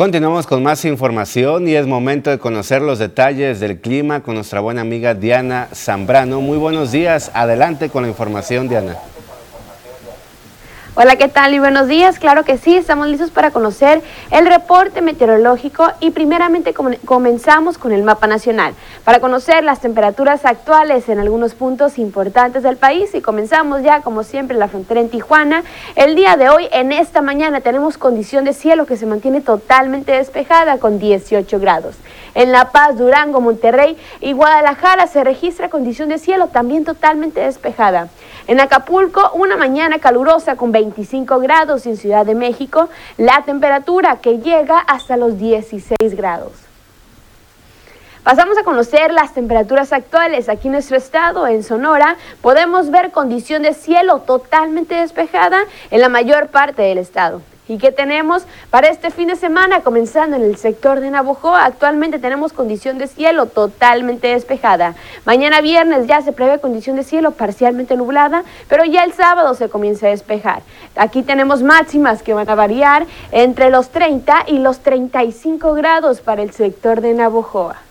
Continuamos 0.00 0.46
con 0.46 0.62
más 0.62 0.86
información 0.86 1.68
y 1.68 1.74
es 1.74 1.86
momento 1.86 2.30
de 2.30 2.38
conocer 2.38 2.80
los 2.80 2.98
detalles 2.98 3.60
del 3.60 3.80
clima 3.80 4.22
con 4.22 4.34
nuestra 4.34 4.60
buena 4.60 4.80
amiga 4.80 5.12
Diana 5.12 5.68
Zambrano. 5.74 6.40
Muy 6.40 6.56
buenos 6.56 6.90
días, 6.90 7.30
adelante 7.34 7.90
con 7.90 8.04
la 8.04 8.08
información 8.08 8.66
Diana. 8.66 8.96
Hola, 11.02 11.16
¿qué 11.16 11.28
tal 11.28 11.54
y 11.54 11.58
buenos 11.58 11.88
días? 11.88 12.18
Claro 12.18 12.44
que 12.44 12.58
sí, 12.58 12.76
estamos 12.76 13.06
listos 13.08 13.30
para 13.30 13.52
conocer 13.52 14.02
el 14.30 14.44
reporte 14.44 15.00
meteorológico 15.00 15.90
y 15.98 16.10
primeramente 16.10 16.74
comenzamos 16.74 17.78
con 17.78 17.92
el 17.92 18.02
mapa 18.02 18.26
nacional 18.26 18.74
para 19.02 19.18
conocer 19.18 19.64
las 19.64 19.80
temperaturas 19.80 20.44
actuales 20.44 21.08
en 21.08 21.18
algunos 21.18 21.54
puntos 21.54 21.98
importantes 21.98 22.62
del 22.62 22.76
país 22.76 23.14
y 23.14 23.22
comenzamos 23.22 23.82
ya 23.82 24.02
como 24.02 24.24
siempre 24.24 24.58
la 24.58 24.68
frontera 24.68 25.00
en 25.00 25.08
Tijuana. 25.08 25.64
El 25.96 26.16
día 26.16 26.36
de 26.36 26.50
hoy, 26.50 26.68
en 26.70 26.92
esta 26.92 27.22
mañana, 27.22 27.62
tenemos 27.62 27.96
condición 27.96 28.44
de 28.44 28.52
cielo 28.52 28.84
que 28.84 28.98
se 28.98 29.06
mantiene 29.06 29.40
totalmente 29.40 30.12
despejada 30.12 30.76
con 30.76 30.98
18 30.98 31.60
grados. 31.60 31.96
En 32.34 32.52
La 32.52 32.70
Paz, 32.70 32.96
Durango, 32.96 33.40
Monterrey 33.40 33.96
y 34.20 34.32
Guadalajara 34.32 35.06
se 35.06 35.24
registra 35.24 35.68
condición 35.68 36.08
de 36.08 36.18
cielo 36.18 36.48
también 36.48 36.84
totalmente 36.84 37.40
despejada. 37.40 38.08
En 38.46 38.60
Acapulco, 38.60 39.30
una 39.34 39.56
mañana 39.56 39.98
calurosa 39.98 40.56
con 40.56 40.72
25 40.72 41.38
grados 41.40 41.86
y 41.86 41.90
en 41.90 41.96
Ciudad 41.96 42.26
de 42.26 42.34
México, 42.34 42.88
la 43.16 43.42
temperatura 43.44 44.16
que 44.16 44.38
llega 44.38 44.78
hasta 44.78 45.16
los 45.16 45.38
16 45.38 46.16
grados. 46.16 46.52
Pasamos 48.22 48.58
a 48.58 48.64
conocer 48.64 49.12
las 49.12 49.32
temperaturas 49.32 49.92
actuales 49.92 50.48
aquí 50.48 50.68
en 50.68 50.72
nuestro 50.72 50.96
estado, 50.96 51.46
en 51.46 51.62
Sonora. 51.62 52.16
Podemos 52.42 52.90
ver 52.90 53.12
condición 53.12 53.62
de 53.62 53.72
cielo 53.72 54.20
totalmente 54.20 54.94
despejada 54.94 55.64
en 55.90 56.00
la 56.02 56.10
mayor 56.10 56.48
parte 56.48 56.82
del 56.82 56.98
estado. 56.98 57.40
¿Y 57.70 57.78
qué 57.78 57.92
tenemos 57.92 58.42
para 58.70 58.88
este 58.88 59.12
fin 59.12 59.28
de 59.28 59.36
semana? 59.36 59.82
Comenzando 59.82 60.34
en 60.34 60.42
el 60.42 60.56
sector 60.56 60.98
de 60.98 61.08
Navojoa, 61.08 61.64
actualmente 61.64 62.18
tenemos 62.18 62.52
condición 62.52 62.98
de 62.98 63.06
cielo 63.06 63.46
totalmente 63.46 64.26
despejada. 64.26 64.96
Mañana 65.24 65.60
viernes 65.60 66.08
ya 66.08 66.20
se 66.20 66.32
prevé 66.32 66.58
condición 66.58 66.96
de 66.96 67.04
cielo 67.04 67.30
parcialmente 67.30 67.96
nublada, 67.96 68.42
pero 68.68 68.84
ya 68.84 69.04
el 69.04 69.12
sábado 69.12 69.54
se 69.54 69.68
comienza 69.68 70.08
a 70.08 70.10
despejar. 70.10 70.62
Aquí 70.96 71.22
tenemos 71.22 71.62
máximas 71.62 72.24
que 72.24 72.34
van 72.34 72.50
a 72.50 72.56
variar 72.56 73.06
entre 73.30 73.70
los 73.70 73.90
30 73.90 74.46
y 74.48 74.58
los 74.58 74.80
35 74.80 75.72
grados 75.74 76.20
para 76.20 76.42
el 76.42 76.50
sector 76.50 77.00
de 77.00 77.14
Navojoa. 77.14 77.89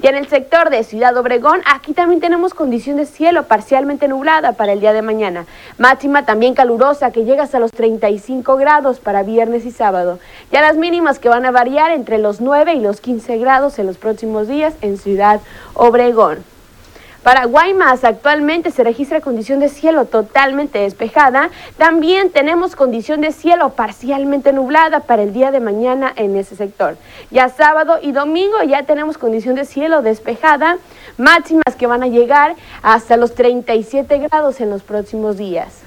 Y 0.00 0.06
en 0.06 0.14
el 0.14 0.28
sector 0.28 0.70
de 0.70 0.84
Ciudad 0.84 1.16
Obregón, 1.16 1.60
aquí 1.66 1.92
también 1.92 2.20
tenemos 2.20 2.54
condición 2.54 2.96
de 2.96 3.04
cielo 3.04 3.44
parcialmente 3.44 4.06
nublada 4.06 4.52
para 4.52 4.72
el 4.72 4.78
día 4.78 4.92
de 4.92 5.02
mañana. 5.02 5.44
Máxima 5.76 6.24
también 6.24 6.54
calurosa 6.54 7.10
que 7.10 7.24
llega 7.24 7.42
hasta 7.42 7.58
los 7.58 7.72
35 7.72 8.56
grados 8.56 9.00
para 9.00 9.24
viernes 9.24 9.64
y 9.64 9.72
sábado. 9.72 10.20
Ya 10.52 10.60
las 10.60 10.76
mínimas 10.76 11.18
que 11.18 11.28
van 11.28 11.46
a 11.46 11.50
variar 11.50 11.90
entre 11.90 12.18
los 12.18 12.40
9 12.40 12.74
y 12.74 12.80
los 12.80 13.00
15 13.00 13.38
grados 13.38 13.80
en 13.80 13.86
los 13.86 13.96
próximos 13.96 14.46
días 14.46 14.74
en 14.82 14.98
Ciudad 14.98 15.40
Obregón. 15.74 16.44
Para 17.28 17.44
Guaymas 17.44 18.04
actualmente 18.04 18.70
se 18.70 18.82
registra 18.82 19.20
condición 19.20 19.60
de 19.60 19.68
cielo 19.68 20.06
totalmente 20.06 20.78
despejada. 20.78 21.50
También 21.76 22.30
tenemos 22.30 22.74
condición 22.74 23.20
de 23.20 23.32
cielo 23.32 23.74
parcialmente 23.74 24.54
nublada 24.54 25.00
para 25.00 25.24
el 25.24 25.34
día 25.34 25.50
de 25.50 25.60
mañana 25.60 26.10
en 26.16 26.38
ese 26.38 26.56
sector. 26.56 26.96
Ya 27.30 27.50
sábado 27.50 27.98
y 28.00 28.12
domingo 28.12 28.62
ya 28.66 28.84
tenemos 28.84 29.18
condición 29.18 29.56
de 29.56 29.66
cielo 29.66 30.00
despejada, 30.00 30.78
máximas 31.18 31.76
que 31.76 31.86
van 31.86 32.02
a 32.02 32.06
llegar 32.06 32.56
hasta 32.80 33.18
los 33.18 33.34
37 33.34 34.20
grados 34.20 34.62
en 34.62 34.70
los 34.70 34.82
próximos 34.82 35.36
días. 35.36 35.82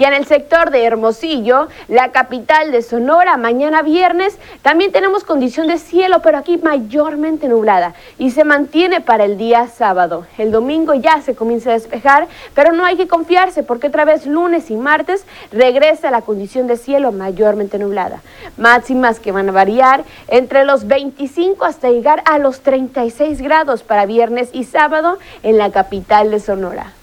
Y 0.00 0.04
en 0.06 0.14
el 0.14 0.24
sector 0.24 0.70
de 0.70 0.82
Hermosillo, 0.82 1.68
la 1.86 2.10
capital 2.10 2.72
de 2.72 2.80
Sonora, 2.80 3.36
mañana 3.36 3.82
viernes, 3.82 4.38
también 4.62 4.92
tenemos 4.92 5.24
condición 5.24 5.66
de 5.66 5.76
cielo, 5.76 6.22
pero 6.22 6.38
aquí 6.38 6.56
mayormente 6.56 7.48
nublada 7.48 7.92
y 8.16 8.30
se 8.30 8.44
mantiene 8.44 9.02
para 9.02 9.26
el 9.26 9.36
día 9.36 9.66
sábado. 9.68 10.26
El 10.38 10.52
domingo 10.52 10.94
ya 10.94 11.20
se 11.20 11.34
comienza 11.34 11.68
a 11.68 11.74
despejar, 11.74 12.28
pero 12.54 12.72
no 12.72 12.86
hay 12.86 12.96
que 12.96 13.08
confiarse 13.08 13.62
porque 13.62 13.88
otra 13.88 14.06
vez 14.06 14.24
lunes 14.24 14.70
y 14.70 14.76
martes 14.78 15.26
regresa 15.52 16.10
la 16.10 16.22
condición 16.22 16.66
de 16.66 16.78
cielo 16.78 17.12
mayormente 17.12 17.78
nublada. 17.78 18.22
Máximas 18.56 19.20
que 19.20 19.32
van 19.32 19.50
a 19.50 19.52
variar 19.52 20.04
entre 20.28 20.64
los 20.64 20.86
25 20.86 21.66
hasta 21.66 21.90
llegar 21.90 22.22
a 22.24 22.38
los 22.38 22.62
36 22.62 23.42
grados 23.42 23.82
para 23.82 24.06
viernes 24.06 24.48
y 24.54 24.64
sábado 24.64 25.18
en 25.42 25.58
la 25.58 25.70
capital 25.70 26.30
de 26.30 26.40
Sonora. 26.40 26.94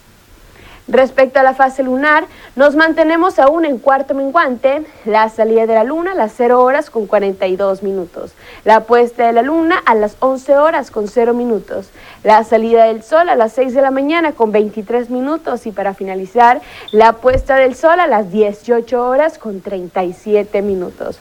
Respecto 0.88 1.39
a 1.39 1.43
la 1.43 1.53
fase 1.53 1.83
lunar, 1.83 2.27
nos 2.55 2.77
mantenemos 2.77 3.39
aún 3.39 3.65
en 3.65 3.77
cuarto 3.77 4.13
menguante, 4.13 4.85
la 5.03 5.27
salida 5.27 5.65
de 5.65 5.73
la 5.73 5.83
luna 5.83 6.13
a 6.13 6.15
las 6.15 6.31
0 6.38 6.61
horas 6.63 6.89
con 6.89 7.07
42 7.07 7.83
minutos, 7.83 8.31
la 8.63 8.85
puesta 8.85 9.27
de 9.27 9.33
la 9.33 9.41
luna 9.41 9.81
a 9.85 9.95
las 9.95 10.15
11 10.19 10.57
horas 10.57 10.89
con 10.89 11.09
0 11.09 11.33
minutos, 11.33 11.89
la 12.23 12.41
salida 12.45 12.85
del 12.85 13.03
sol 13.03 13.27
a 13.27 13.35
las 13.35 13.51
6 13.51 13.73
de 13.73 13.81
la 13.81 13.91
mañana 13.91 14.31
con 14.31 14.53
23 14.53 15.09
minutos 15.09 15.67
y 15.67 15.71
para 15.71 15.93
finalizar, 15.93 16.61
la 16.91 17.13
puesta 17.13 17.57
del 17.57 17.75
sol 17.75 17.99
a 17.99 18.07
las 18.07 18.31
18 18.31 19.05
horas 19.05 19.38
con 19.38 19.59
37 19.59 20.61
minutos. 20.61 21.19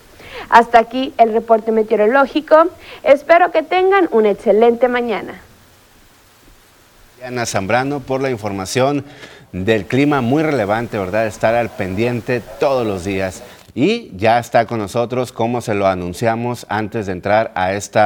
Hasta 0.48 0.78
aquí 0.78 1.12
el 1.18 1.32
reporte 1.32 1.72
meteorológico. 1.72 2.68
Espero 3.02 3.50
que 3.50 3.64
tengan 3.64 4.08
una 4.12 4.30
excelente 4.30 4.86
mañana. 4.86 5.40
Ana 7.24 7.46
Zambrano 7.46 8.00
por 8.00 8.20
la 8.20 8.30
información 8.30 9.04
del 9.52 9.86
clima 9.86 10.20
muy 10.20 10.42
relevante, 10.42 10.98
¿verdad? 10.98 11.26
Estar 11.26 11.54
al 11.54 11.70
pendiente 11.70 12.40
todos 12.60 12.86
los 12.86 13.04
días. 13.04 13.42
Y 13.74 14.10
ya 14.16 14.38
está 14.38 14.66
con 14.66 14.78
nosotros, 14.78 15.32
como 15.32 15.60
se 15.60 15.74
lo 15.74 15.86
anunciamos 15.86 16.64
antes 16.70 17.06
de 17.06 17.12
entrar 17.12 17.52
a 17.54 17.74
este 17.74 18.00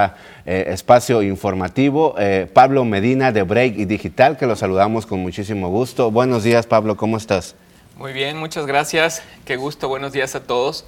espacio 0.45 1.23
informativo, 1.23 2.17
eh, 2.19 2.51
Pablo 2.53 2.85
Medina 2.85 3.31
de 3.31 3.45
Break 3.45 3.79
y 3.79 3.85
Digital, 3.85 4.37
que 4.37 4.47
lo 4.47 4.57
saludamos 4.57 5.07
con 5.07 5.21
muchísimo 5.21 5.69
gusto. 5.69 6.11
Buenos 6.11 6.43
días, 6.43 6.67
Pablo, 6.67 6.97
¿cómo 6.97 7.17
estás? 7.17 7.55
Muy 7.97 8.13
bien, 8.13 8.37
muchas 8.37 8.67
gracias. 8.67 9.23
Qué 9.45 9.57
gusto, 9.57 9.87
buenos 9.87 10.13
días 10.13 10.35
a 10.35 10.43
todos. 10.43 10.85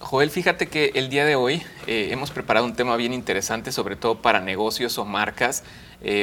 Joel, 0.00 0.30
fíjate 0.30 0.66
que 0.66 0.92
el 0.94 1.08
día 1.10 1.24
de 1.24 1.34
hoy 1.34 1.62
eh, 1.86 2.08
hemos 2.12 2.30
preparado 2.30 2.66
un 2.66 2.74
tema 2.74 2.96
bien 2.96 3.12
interesante, 3.12 3.72
sobre 3.72 3.96
todo 3.96 4.16
para 4.20 4.40
negocios 4.40 4.98
o 4.98 5.04
marcas. 5.04 5.64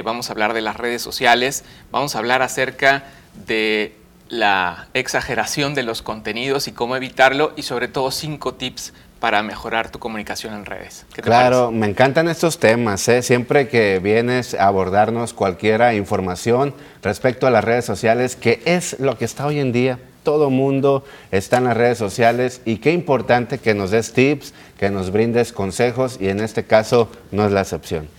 Vamos 0.03 0.29
a 0.29 0.33
hablar 0.33 0.53
de 0.53 0.61
las 0.61 0.77
redes 0.77 1.01
sociales, 1.01 1.63
vamos 1.91 2.15
a 2.15 2.19
hablar 2.19 2.41
acerca 2.41 3.03
de 3.45 3.95
la 4.29 4.87
exageración 4.93 5.75
de 5.75 5.83
los 5.83 6.01
contenidos 6.01 6.67
y 6.67 6.71
cómo 6.71 6.95
evitarlo 6.95 7.53
y 7.55 7.63
sobre 7.63 7.87
todo 7.87 8.11
cinco 8.11 8.53
tips 8.53 8.93
para 9.19 9.41
mejorar 9.43 9.89
tu 9.89 9.99
comunicación 9.99 10.53
en 10.53 10.65
redes. 10.65 11.05
claro, 11.21 11.71
me 11.71 11.87
encantan 11.87 12.27
estos 12.27 12.59
temas. 12.59 13.07
¿eh? 13.07 13.21
Siempre 13.21 13.67
que 13.69 13.99
vienes 13.99 14.53
a 14.53 14.67
abordarnos 14.67 15.33
cualquier 15.33 15.81
información 15.95 16.73
respecto 17.01 17.47
a 17.47 17.49
las 17.49 17.63
redes 17.63 17.85
sociales, 17.85 18.35
que 18.35 18.61
es 18.65 18.99
lo 18.99 19.17
que 19.17 19.25
está 19.25 19.45
hoy 19.45 19.59
en 19.59 19.71
día, 19.71 19.99
todo 20.23 20.49
mundo 20.49 21.05
está 21.31 21.57
en 21.57 21.65
las 21.65 21.77
redes 21.77 21.97
sociales 21.97 22.61
y 22.65 22.77
qué 22.77 22.91
importante 22.91 23.59
que 23.59 23.73
nos 23.73 23.91
des 23.91 24.13
tips, 24.13 24.53
que 24.77 24.89
nos 24.89 25.11
brindes 25.11 25.51
consejos 25.53 26.17
y 26.19 26.29
en 26.29 26.39
este 26.39 26.65
caso 26.65 27.09
no 27.31 27.45
es 27.45 27.51
la 27.51 27.61
excepción. 27.61 28.09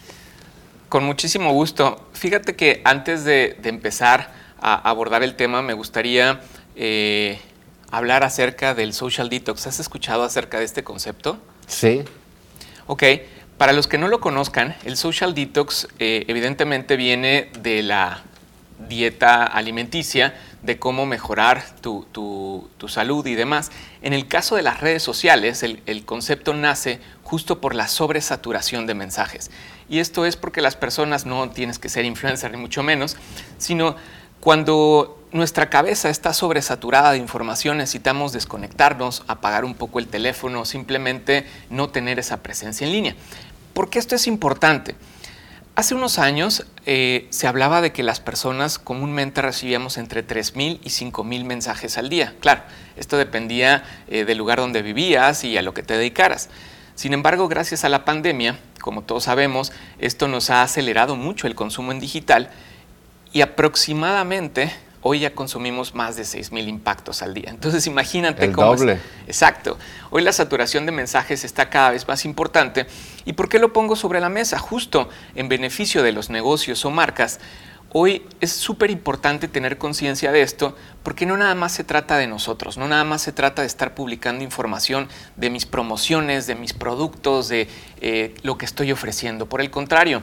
Con 0.89 1.05
muchísimo 1.05 1.53
gusto. 1.53 2.09
Fíjate 2.12 2.57
que 2.57 2.80
antes 2.84 3.24
de, 3.24 3.57
de 3.61 3.68
empezar 3.68 4.32
a 4.61 4.74
abordar 4.89 5.22
el 5.22 5.34
tema 5.34 5.62
me 5.62 5.74
gustaría 5.74 6.41
eh, 6.76 7.41
hablar 7.91 8.24
acerca 8.24 8.74
del 8.74 8.93
social 8.93 9.28
detox. 9.28 9.66
¿Has 9.66 9.80
escuchado 9.80 10.22
acerca 10.22 10.59
de 10.59 10.64
este 10.64 10.84
concepto? 10.84 11.39
Sí. 11.66 12.03
Ok, 12.87 13.03
para 13.59 13.72
los 13.72 13.87
que 13.87 13.99
no 13.99 14.09
lo 14.09 14.20
conozcan, 14.20 14.76
el 14.84 14.97
social 14.97 15.34
detox 15.34 15.89
eh, 15.99 16.24
evidentemente 16.28 16.97
viene 16.97 17.51
de 17.61 17.82
la 17.82 18.22
dieta 18.89 19.45
alimenticia, 19.45 20.34
de 20.62 20.78
cómo 20.78 21.07
mejorar 21.07 21.64
tu, 21.80 22.07
tu, 22.12 22.68
tu, 22.76 22.89
salud 22.89 23.24
y 23.26 23.34
demás. 23.34 23.70
En 24.03 24.12
el 24.12 24.28
caso 24.28 24.57
de 24.57 24.62
las 24.62 24.80
redes 24.80 25.03
sociales, 25.03 25.62
el, 25.62 25.80
el, 25.87 26.05
concepto 26.05 26.53
nace 26.55 27.01
justo 27.22 27.61
por 27.61 27.74
la 27.74 27.89
sobresaturación 27.89 28.87
de 28.87 28.95
mensajes. 28.95 29.51
Y 29.89 30.01
esto 30.01 30.26
es 30.26 30.37
porque 30.37 30.61
las 30.61 30.76
personas 30.76 31.26
no 31.26 31.51
tienes 31.51 31.78
que 31.78 31.89
ser 31.89 32.05
influencer 32.05 32.51
ni 32.51 32.57
mucho 32.57 32.82
menos, 32.82 33.16
sino 33.59 33.97
cuando 34.41 35.24
nuestra 35.32 35.70
cabeza 35.70 36.09
está 36.09 36.32
sobresaturada 36.32 37.12
de 37.12 37.18
información, 37.18 37.78
necesitamos 37.78 38.32
desconectarnos, 38.32 39.22
apagar 39.26 39.64
un 39.64 39.74
poco 39.74 39.99
el 39.99 40.09
teléfono, 40.09 40.64
simplemente 40.64 41.47
no 41.70 41.89
tener 41.91 42.18
esa 42.18 42.43
presencia 42.43 42.87
en 42.87 42.93
línea. 42.93 43.16
¿Por 43.74 43.91
qué 43.91 43.99
esto 43.99 44.14
es 44.14 44.26
importante? 44.26 44.95
Hace 45.76 45.95
unos 45.95 46.18
años 46.18 46.64
eh, 46.87 47.26
se 47.28 47.47
hablaba 47.47 47.82
de 47.82 47.93
que 47.93 48.03
las 48.03 48.18
personas 48.18 48.78
comúnmente 48.78 49.43
recibíamos 49.43 49.99
entre 49.99 50.26
3.000 50.26 50.80
y 50.82 50.89
5.000 50.89 51.45
mensajes 51.45 51.99
al 51.99 52.09
día. 52.09 52.34
Claro, 52.41 52.62
esto 52.97 53.18
dependía 53.18 53.84
eh, 54.09 54.24
del 54.24 54.39
lugar 54.39 54.59
donde 54.59 54.80
vivías 54.80 55.45
y 55.45 55.59
a 55.59 55.62
lo 55.62 55.74
que 55.74 55.82
te 55.82 55.99
dedicaras. 55.99 56.49
Sin 56.95 57.12
embargo, 57.12 57.47
gracias 57.47 57.84
a 57.84 57.91
la 57.91 58.07
pandemia, 58.07 58.59
como 58.87 59.03
todos 59.03 59.24
sabemos, 59.24 59.72
esto 59.99 60.28
nos 60.28 60.49
ha 60.49 60.62
acelerado 60.62 61.16
mucho 61.16 61.49
el 61.49 61.57
consumo 61.57 61.91
en 61.91 61.99
digital 61.99 62.51
y 63.32 63.41
aproximadamente 63.41 64.72
hoy 65.03 65.18
ya 65.18 65.34
consumimos 65.34 65.97
más 65.97 66.14
de 66.14 66.22
6.000 66.22 66.68
impactos 66.68 67.20
al 67.20 67.34
día. 67.34 67.51
Entonces 67.51 67.89
imagínate 67.89 68.45
El 68.45 68.53
cómo... 68.53 68.76
doble. 68.76 68.93
Es, 68.93 69.01
exacto. 69.26 69.76
Hoy 70.11 70.22
la 70.22 70.30
saturación 70.30 70.87
de 70.87 70.93
mensajes 70.93 71.43
está 71.43 71.68
cada 71.68 71.91
vez 71.91 72.07
más 72.07 72.24
importante. 72.24 72.87
¿Y 73.24 73.32
por 73.32 73.49
qué 73.49 73.59
lo 73.59 73.72
pongo 73.72 73.97
sobre 73.97 74.20
la 74.20 74.28
mesa? 74.28 74.57
Justo 74.57 75.09
en 75.34 75.49
beneficio 75.49 76.05
de 76.05 76.12
los 76.12 76.30
negocios 76.30 76.84
o 76.84 76.91
marcas. 76.93 77.41
Hoy 77.99 78.26
es 78.42 78.53
súper 78.53 78.90
importante 78.90 79.49
tener 79.49 79.78
conciencia 79.78 80.30
de 80.30 80.42
esto 80.42 80.76
porque 81.03 81.24
no 81.24 81.38
nada 81.38 81.55
más 81.55 81.72
se 81.72 81.82
trata 81.82 82.18
de 82.18 82.26
nosotros, 82.26 82.76
no 82.76 82.86
nada 82.86 83.05
más 83.05 83.22
se 83.22 83.32
trata 83.32 83.62
de 83.62 83.68
estar 83.68 83.94
publicando 83.94 84.44
información 84.44 85.09
de 85.36 85.49
mis 85.49 85.64
promociones, 85.64 86.47
de 86.47 86.57
mis 86.57 86.74
productos, 86.74 87.49
de 87.49 87.68
eh, 88.03 88.34
lo 88.42 88.59
que 88.59 88.66
estoy 88.66 88.92
ofreciendo. 88.92 89.47
Por 89.47 89.62
el 89.62 89.70
contrario, 89.70 90.22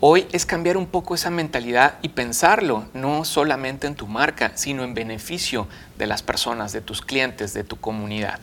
Hoy 0.00 0.26
es 0.32 0.44
cambiar 0.44 0.76
un 0.76 0.86
poco 0.86 1.14
esa 1.14 1.30
mentalidad 1.30 1.94
y 2.02 2.10
pensarlo, 2.10 2.84
no 2.92 3.24
solamente 3.24 3.86
en 3.86 3.96
tu 3.96 4.06
marca, 4.06 4.52
sino 4.54 4.84
en 4.84 4.94
beneficio 4.94 5.66
de 5.96 6.06
las 6.06 6.22
personas, 6.22 6.72
de 6.72 6.82
tus 6.82 7.00
clientes, 7.00 7.52
de 7.54 7.64
tu 7.64 7.80
comunidad. 7.80 8.38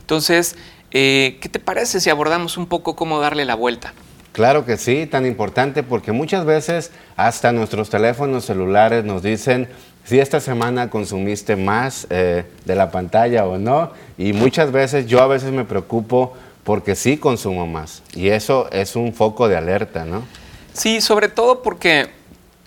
Entonces, 0.00 0.56
eh, 0.90 1.38
¿qué 1.40 1.48
te 1.48 1.60
parece 1.60 2.00
si 2.00 2.10
abordamos 2.10 2.56
un 2.56 2.66
poco 2.66 2.96
cómo 2.96 3.20
darle 3.20 3.44
la 3.44 3.54
vuelta? 3.54 3.92
Claro 4.36 4.66
que 4.66 4.76
sí, 4.76 5.06
tan 5.06 5.24
importante 5.24 5.82
porque 5.82 6.12
muchas 6.12 6.44
veces 6.44 6.90
hasta 7.16 7.52
nuestros 7.52 7.88
teléfonos 7.88 8.44
celulares 8.44 9.02
nos 9.02 9.22
dicen 9.22 9.66
si 10.04 10.18
esta 10.18 10.40
semana 10.40 10.90
consumiste 10.90 11.56
más 11.56 12.06
eh, 12.10 12.44
de 12.66 12.74
la 12.74 12.90
pantalla 12.90 13.46
o 13.46 13.56
no. 13.56 13.92
Y 14.18 14.34
muchas 14.34 14.72
veces 14.72 15.06
yo 15.06 15.22
a 15.22 15.26
veces 15.26 15.52
me 15.52 15.64
preocupo 15.64 16.34
porque 16.64 16.96
sí 16.96 17.16
consumo 17.16 17.66
más. 17.66 18.02
Y 18.14 18.28
eso 18.28 18.68
es 18.72 18.94
un 18.94 19.14
foco 19.14 19.48
de 19.48 19.56
alerta, 19.56 20.04
¿no? 20.04 20.22
Sí, 20.74 21.00
sobre 21.00 21.30
todo 21.30 21.62
porque, 21.62 22.10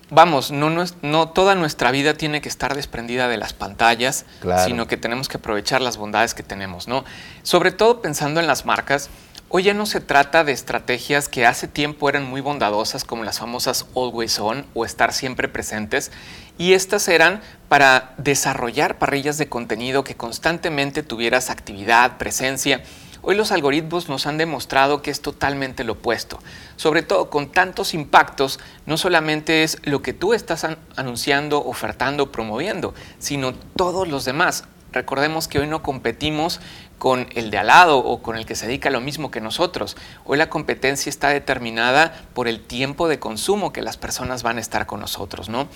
vamos, 0.10 0.50
no, 0.50 0.72
no, 0.72 0.86
no, 1.04 1.30
toda 1.30 1.54
nuestra 1.54 1.92
vida 1.92 2.16
tiene 2.16 2.42
que 2.42 2.50
estar 2.50 2.74
desprendida 2.74 3.28
de 3.28 3.38
las 3.38 3.54
pantallas, 3.54 4.26
Claro. 4.42 4.66
sino 4.66 4.88
que 4.88 4.98
tenemos 4.98 5.30
que 5.30 5.38
aprovechar 5.38 5.82
las 5.82 5.98
bondades 5.98 6.34
que 6.34 6.42
tenemos, 6.42 6.88
¿no? 6.88 7.06
Sobre 7.44 7.72
todo 7.72 8.02
pensando 8.02 8.40
en 8.40 8.48
las 8.48 8.66
marcas, 8.66 9.12
hoy 9.50 9.64
ya 9.64 9.74
no 9.74 9.86
se 9.86 10.00
trata 10.00 10.44
de 10.44 10.52
estrategias 10.52 11.28
que 11.28 11.46
hace 11.46 11.68
tiempo 11.68 12.08
eran 12.08 12.24
muy 12.30 12.42
bondadosas, 12.42 13.04
como 13.04 13.24
las 13.24 13.40
famosas 13.40 13.86
always 13.96 14.40
on 14.40 14.66
o 14.74 14.86
estar 14.86 15.12
siempre 15.14 15.48
presentes, 15.48 16.12
y 16.58 16.74
estas 16.74 17.08
eran 17.08 17.42
para 17.68 18.14
desarrollar 18.18 18.98
parrillas 19.00 19.38
de 19.38 19.50
contenido 19.50 20.04
que 20.04 20.16
constantemente 20.16 21.04
tuvieras 21.04 21.50
actividad, 21.50 22.18
presencia. 22.18 22.84
Hoy 23.22 23.36
los 23.36 23.52
algoritmos 23.52 24.08
nos 24.08 24.28
han 24.28 24.38
demostrado 24.38 25.02
que 25.02 25.12
es 25.12 25.22
totalmente 25.22 25.84
lo 25.84 25.94
opuesto. 25.94 26.40
Sobre 26.78 27.04
todo 27.04 27.30
con 27.30 27.52
tantos 27.52 27.94
impactos, 27.94 28.60
no 28.86 28.98
solamente 28.98 29.64
es 29.64 29.78
lo 29.84 30.02
que 30.02 30.14
tú 30.14 30.34
estás 30.34 30.64
an- 30.64 30.78
anunciando, 30.96 31.64
ofertando, 31.66 32.32
promoviendo, 32.32 32.94
sino 33.20 33.54
todos 33.76 34.08
los 34.08 34.24
demás. 34.24 34.64
Recordemos 34.94 35.48
que 35.50 35.60
hoy 35.60 35.68
no 35.68 35.84
competimos 35.84 36.62
con 37.00 37.28
el 37.34 37.50
de 37.50 37.58
al 37.58 37.68
lado 37.68 37.98
o 37.98 38.22
con 38.22 38.38
el 38.38 38.46
que 38.46 38.56
se 38.56 38.68
dedica 38.68 38.90
a 38.90 38.92
lo 38.92 39.02
mismo 39.02 39.32
que 39.32 39.42
nosotros. 39.42 39.98
Hoy 40.26 40.38
la 40.38 40.50
competencia 40.50 41.10
está 41.10 41.30
determinada 41.30 42.14
por 42.34 42.48
el 42.48 42.60
tiempo 42.62 43.08
de 43.08 43.18
consumo 43.18 43.74
que 43.74 43.82
las 43.82 43.98
personas 43.98 44.44
van 44.44 44.58
a 44.58 44.62
estar 44.62 44.86
con 44.86 45.00
nosotros, 45.00 45.50
¿no? 45.50 45.68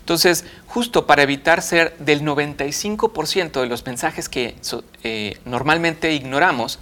Entonces, 0.00 0.44
justo 0.66 1.06
para 1.06 1.22
evitar 1.22 1.62
ser 1.62 1.96
del 1.98 2.22
95% 2.22 3.60
de 3.60 3.66
los 3.66 3.86
mensajes 3.86 4.28
que 4.28 4.56
eh, 5.04 5.38
normalmente 5.44 6.12
ignoramos, 6.12 6.80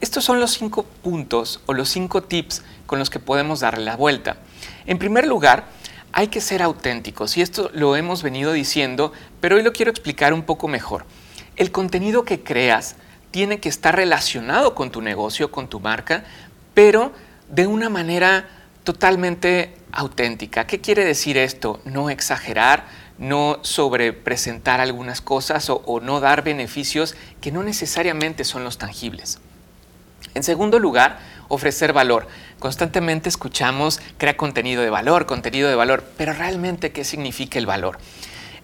estos 0.00 0.24
son 0.24 0.40
los 0.40 0.52
cinco 0.52 0.84
puntos 1.02 1.60
o 1.66 1.72
los 1.72 1.88
cinco 1.88 2.22
tips 2.22 2.62
con 2.86 2.98
los 2.98 3.10
que 3.10 3.20
podemos 3.20 3.60
darle 3.60 3.84
la 3.84 3.96
vuelta. 3.96 4.38
En 4.86 4.98
primer 4.98 5.26
lugar, 5.26 5.66
hay 6.12 6.28
que 6.28 6.40
ser 6.40 6.62
auténticos 6.62 7.36
y 7.36 7.42
esto 7.42 7.70
lo 7.72 7.94
hemos 7.96 8.22
venido 8.22 8.52
diciendo, 8.52 9.12
pero 9.40 9.56
hoy 9.56 9.62
lo 9.62 9.72
quiero 9.72 9.90
explicar 9.90 10.32
un 10.32 10.42
poco 10.42 10.66
mejor. 10.66 11.04
El 11.56 11.70
contenido 11.70 12.24
que 12.24 12.42
creas 12.42 12.96
tiene 13.30 13.60
que 13.60 13.68
estar 13.68 13.94
relacionado 13.94 14.74
con 14.74 14.90
tu 14.90 15.02
negocio, 15.02 15.50
con 15.50 15.68
tu 15.68 15.80
marca, 15.80 16.24
pero 16.74 17.12
de 17.48 17.66
una 17.66 17.88
manera 17.88 18.48
totalmente 18.84 19.74
auténtica. 19.92 20.66
¿Qué 20.66 20.80
quiere 20.80 21.04
decir 21.04 21.36
esto? 21.36 21.80
No 21.84 22.10
exagerar, 22.10 22.86
no 23.18 23.58
sobrepresentar 23.62 24.80
algunas 24.80 25.20
cosas 25.20 25.68
o, 25.70 26.00
no 26.00 26.20
dar 26.20 26.42
beneficios 26.42 27.14
que 27.40 27.52
no 27.52 27.62
necesariamente 27.62 28.44
son 28.44 28.64
los 28.64 28.78
tangibles. 28.78 29.38
En 30.34 30.42
segundo 30.42 30.78
lugar, 30.78 31.18
ofrecer 31.48 31.92
valor. 31.92 32.28
Constantemente 32.58 33.28
escuchamos 33.28 34.00
crea 34.16 34.36
contenido 34.36 34.82
de 34.82 34.90
valor, 34.90 35.26
contenido 35.26 35.68
de 35.68 35.74
valor, 35.74 36.04
pero 36.16 36.32
realmente 36.32 36.92
¿qué 36.92 37.04
significa 37.04 37.58
el 37.58 37.66
valor? 37.66 37.98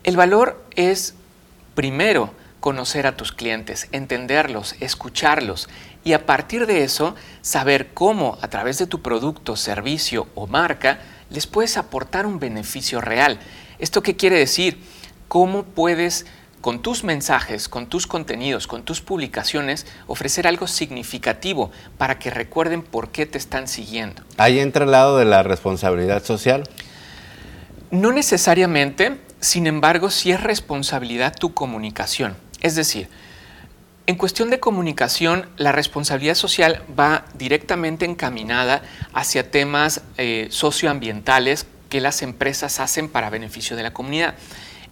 El 0.05 0.17
valor 0.17 0.65
es, 0.77 1.15
primero, 1.75 2.33
conocer 2.61 3.07
a 3.07 3.17
tus 3.17 3.33
clientes, 3.33 3.89
entenderlos, 3.93 4.75
escucharlos 4.81 5.69
y 6.05 6.13
a 6.13 6.27
partir 6.27 6.67
de 6.67 6.85
eso 6.85 7.15
saber 7.43 7.89
cómo 7.95 8.39
a 8.43 8.49
través 8.49 8.79
de 8.79 8.87
tu 8.87 9.03
producto, 9.03 9.57
servicio 9.57 10.29
o 10.35 10.47
marca 10.47 11.01
les 11.31 11.47
puedes 11.47 11.77
aportar 11.77 12.27
un 12.27 12.39
beneficio 12.39 13.01
real. 13.01 13.39
¿Esto 13.79 14.03
qué 14.03 14.17
quiere 14.17 14.39
decir? 14.39 14.81
¿Cómo 15.29 15.65
puedes 15.65 16.27
con 16.67 16.83
tus 16.83 17.05
mensajes, 17.05 17.69
con 17.69 17.87
tus 17.87 18.09
contenidos, 18.09 18.67
con 18.67 18.83
tus 18.83 19.01
publicaciones, 19.01 19.87
ofrecer 20.09 20.49
algo 20.49 20.67
significativo 20.67 21.71
para 21.97 22.19
que 22.19 22.29
recuerden 22.29 22.83
por 22.83 23.11
qué 23.11 23.25
te 23.25 23.39
están 23.39 23.69
siguiendo. 23.69 24.25
Ahí 24.37 24.59
entra 24.59 24.85
el 24.85 24.91
lado 24.91 25.17
de 25.17 25.27
la 25.27 25.45
responsabilidad 25.45 26.25
social. 26.25 26.65
No 27.93 28.11
necesariamente, 28.11 29.21
sin 29.39 29.69
embargo, 29.69 30.11
sí 30.11 30.33
es 30.33 30.43
responsabilidad 30.43 31.37
tu 31.39 31.55
comunicación. 31.55 32.37
Es 32.67 32.75
decir, 32.75 33.09
en 34.09 34.17
cuestión 34.17 34.51
de 34.51 34.59
comunicación, 34.59 35.49
la 35.57 35.71
responsabilidad 35.71 36.35
social 36.35 36.83
va 36.99 37.25
directamente 37.35 38.05
encaminada 38.05 38.83
hacia 39.13 39.53
temas 39.53 40.03
eh, 40.17 40.49
socioambientales 40.51 41.69
que 41.89 42.01
las 42.01 42.23
empresas 42.23 42.81
hacen 42.81 43.09
para 43.09 43.31
beneficio 43.31 43.77
de 43.77 43.85
la 43.85 43.93
comunidad. 43.93 44.35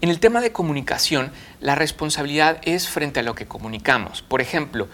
En 0.03 0.09
el 0.09 0.21
tema 0.21 0.41
de 0.41 0.53
comunicación, 0.53 1.33
la 1.59 1.75
responsabilidad 1.75 2.59
es 2.63 2.89
frente 2.89 3.19
a 3.19 3.23
lo 3.25 3.35
que 3.35 3.47
comunicamos. 3.47 4.23
Por 4.23 4.41
ejemplo, 4.41 4.87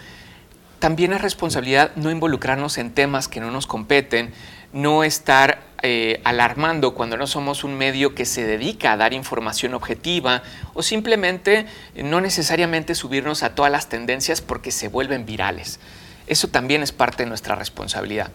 también 0.79 1.13
es 1.13 1.21
responsabilidad 1.21 1.95
no 1.97 2.11
involucrarnos 2.11 2.79
en 2.79 2.93
temas 2.93 3.29
que 3.29 3.41
no 3.41 3.51
nos 3.51 3.67
competen, 3.67 4.33
no 4.73 5.05
estar 5.05 5.63
eh, 5.83 6.21
alarmando 6.25 6.95
cuando 6.95 7.17
no 7.17 7.27
somos 7.27 7.65
un 7.65 7.77
medio 7.77 8.15
que 8.15 8.27
se 8.27 8.45
dedica 8.45 8.93
a 8.93 8.97
dar 8.97 9.15
información 9.15 9.75
objetiva 9.75 10.43
o 10.75 10.83
simplemente 10.83 11.67
no 11.97 12.21
necesariamente 12.21 12.95
subirnos 12.95 13.43
a 13.43 13.55
todas 13.55 13.73
las 13.73 13.89
tendencias 13.89 14.41
porque 14.41 14.71
se 14.73 14.89
vuelven 14.89 15.25
virales. 15.25 15.81
Eso 16.27 16.49
también 16.49 16.83
es 16.83 16.93
parte 16.93 17.23
de 17.25 17.29
nuestra 17.29 17.55
responsabilidad. 17.55 18.31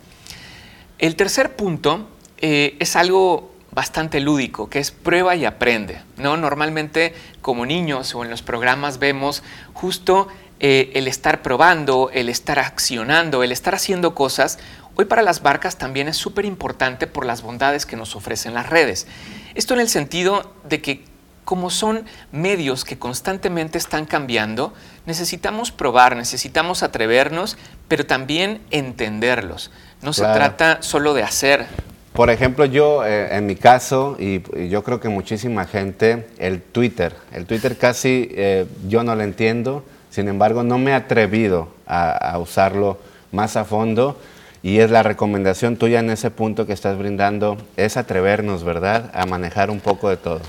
El 0.97 1.15
tercer 1.15 1.55
punto 1.55 2.09
eh, 2.39 2.75
es 2.79 2.95
algo 2.95 3.53
bastante 3.71 4.21
lúdico, 4.21 4.69
que 4.69 4.79
es 4.79 4.91
prueba 4.91 5.36
y 5.36 5.45
aprende. 5.45 6.01
¿no? 6.17 6.38
Normalmente 6.38 7.13
como 7.41 7.65
niños 7.65 8.15
o 8.15 8.23
en 8.23 8.31
los 8.31 8.41
programas 8.41 8.99
vemos 8.99 9.43
justo 9.73 10.29
eh, 10.61 10.91
el 10.95 11.07
estar 11.07 11.41
probando, 11.41 12.09
el 12.13 12.29
estar 12.29 12.59
accionando, 12.59 13.43
el 13.43 13.51
estar 13.51 13.75
haciendo 13.75 14.15
cosas. 14.15 14.57
Hoy 14.95 15.05
para 15.05 15.21
las 15.21 15.41
barcas 15.41 15.77
también 15.77 16.07
es 16.07 16.17
súper 16.17 16.45
importante 16.45 17.07
por 17.07 17.25
las 17.25 17.41
bondades 17.41 17.85
que 17.85 17.95
nos 17.95 18.15
ofrecen 18.15 18.53
las 18.53 18.69
redes. 18.69 19.07
Esto 19.53 19.73
en 19.73 19.81
el 19.81 19.89
sentido 19.89 20.53
de 20.63 20.81
que 20.81 21.03
como 21.43 21.69
son 21.69 22.05
medios 22.31 22.85
que 22.85 22.97
constantemente 22.97 23.77
están 23.77 24.05
cambiando, 24.05 24.73
necesitamos 25.05 25.71
probar, 25.71 26.15
necesitamos 26.15 26.81
atrevernos, 26.81 27.57
pero 27.87 28.05
también 28.05 28.61
entenderlos. 28.71 29.69
No 30.01 30.11
se 30.11 30.23
trata 30.23 30.81
solo 30.81 31.13
de 31.13 31.23
hacer, 31.23 31.67
por 32.15 32.29
ejemplo, 32.29 32.63
yo, 32.63 33.05
eh, 33.05 33.35
en 33.35 33.45
mi 33.45 33.57
caso, 33.57 34.15
y, 34.17 34.41
yo 34.69 34.85
creo 34.85 35.01
que 35.01 35.09
muchísima 35.09 35.65
gente, 35.65 36.25
el 36.37 36.61
Twitter. 36.61 37.13
El 37.33 37.45
Twitter 37.45 37.77
casi 37.77 38.29
eh, 38.31 38.67
yo 38.87 39.03
no 39.03 39.15
lo 39.15 39.21
entiendo, 39.21 39.83
sin 40.09 40.29
embargo, 40.29 40.63
no 40.63 40.77
me 40.77 40.91
he 40.91 40.93
atrevido 40.93 41.67
a, 41.85 42.37
usarlo 42.39 42.99
más 43.33 43.57
a 43.57 43.65
fondo. 43.65 44.17
Y 44.66 44.80
es 44.80 44.89
la 44.89 45.03
recomendación 45.03 45.78
tuya 45.78 45.99
en 45.99 46.09
ese 46.09 46.32
punto 46.32 46.66
que 46.66 46.74
estás 46.74 46.97
brindando, 46.97 47.55
es 47.78 47.97
atrevernos, 47.97 48.63
¿verdad?, 48.63 49.11
a 49.13 49.28
manejar 49.28 49.70
un 49.70 49.80
poco 49.80 50.09
de 50.09 50.18
todo. 50.18 50.41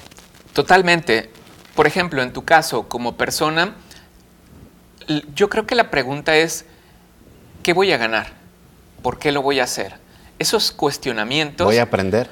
Totalmente. 0.55 1.29
Por 1.75 1.87
ejemplo, 1.87 2.23
en 2.23 2.33
tu 2.33 2.43
caso, 2.43 2.89
como 2.89 3.19
persona, 3.19 3.77
yo 5.35 5.51
creo 5.51 5.67
que 5.67 5.75
la 5.75 5.91
pregunta 5.91 6.35
es, 6.35 6.65
¿qué 7.63 7.75
voy 7.75 7.93
a 7.93 7.99
ganar? 7.99 8.29
¿Por 9.03 9.19
qué 9.19 9.33
lo 9.33 9.43
voy 9.43 9.61
a 9.61 9.65
hacer? 9.65 10.07
esos 10.39 10.73
cuestionamientos... 10.73 11.67
Voy 11.67 11.79
a 11.79 11.85
aprender. 11.85 12.29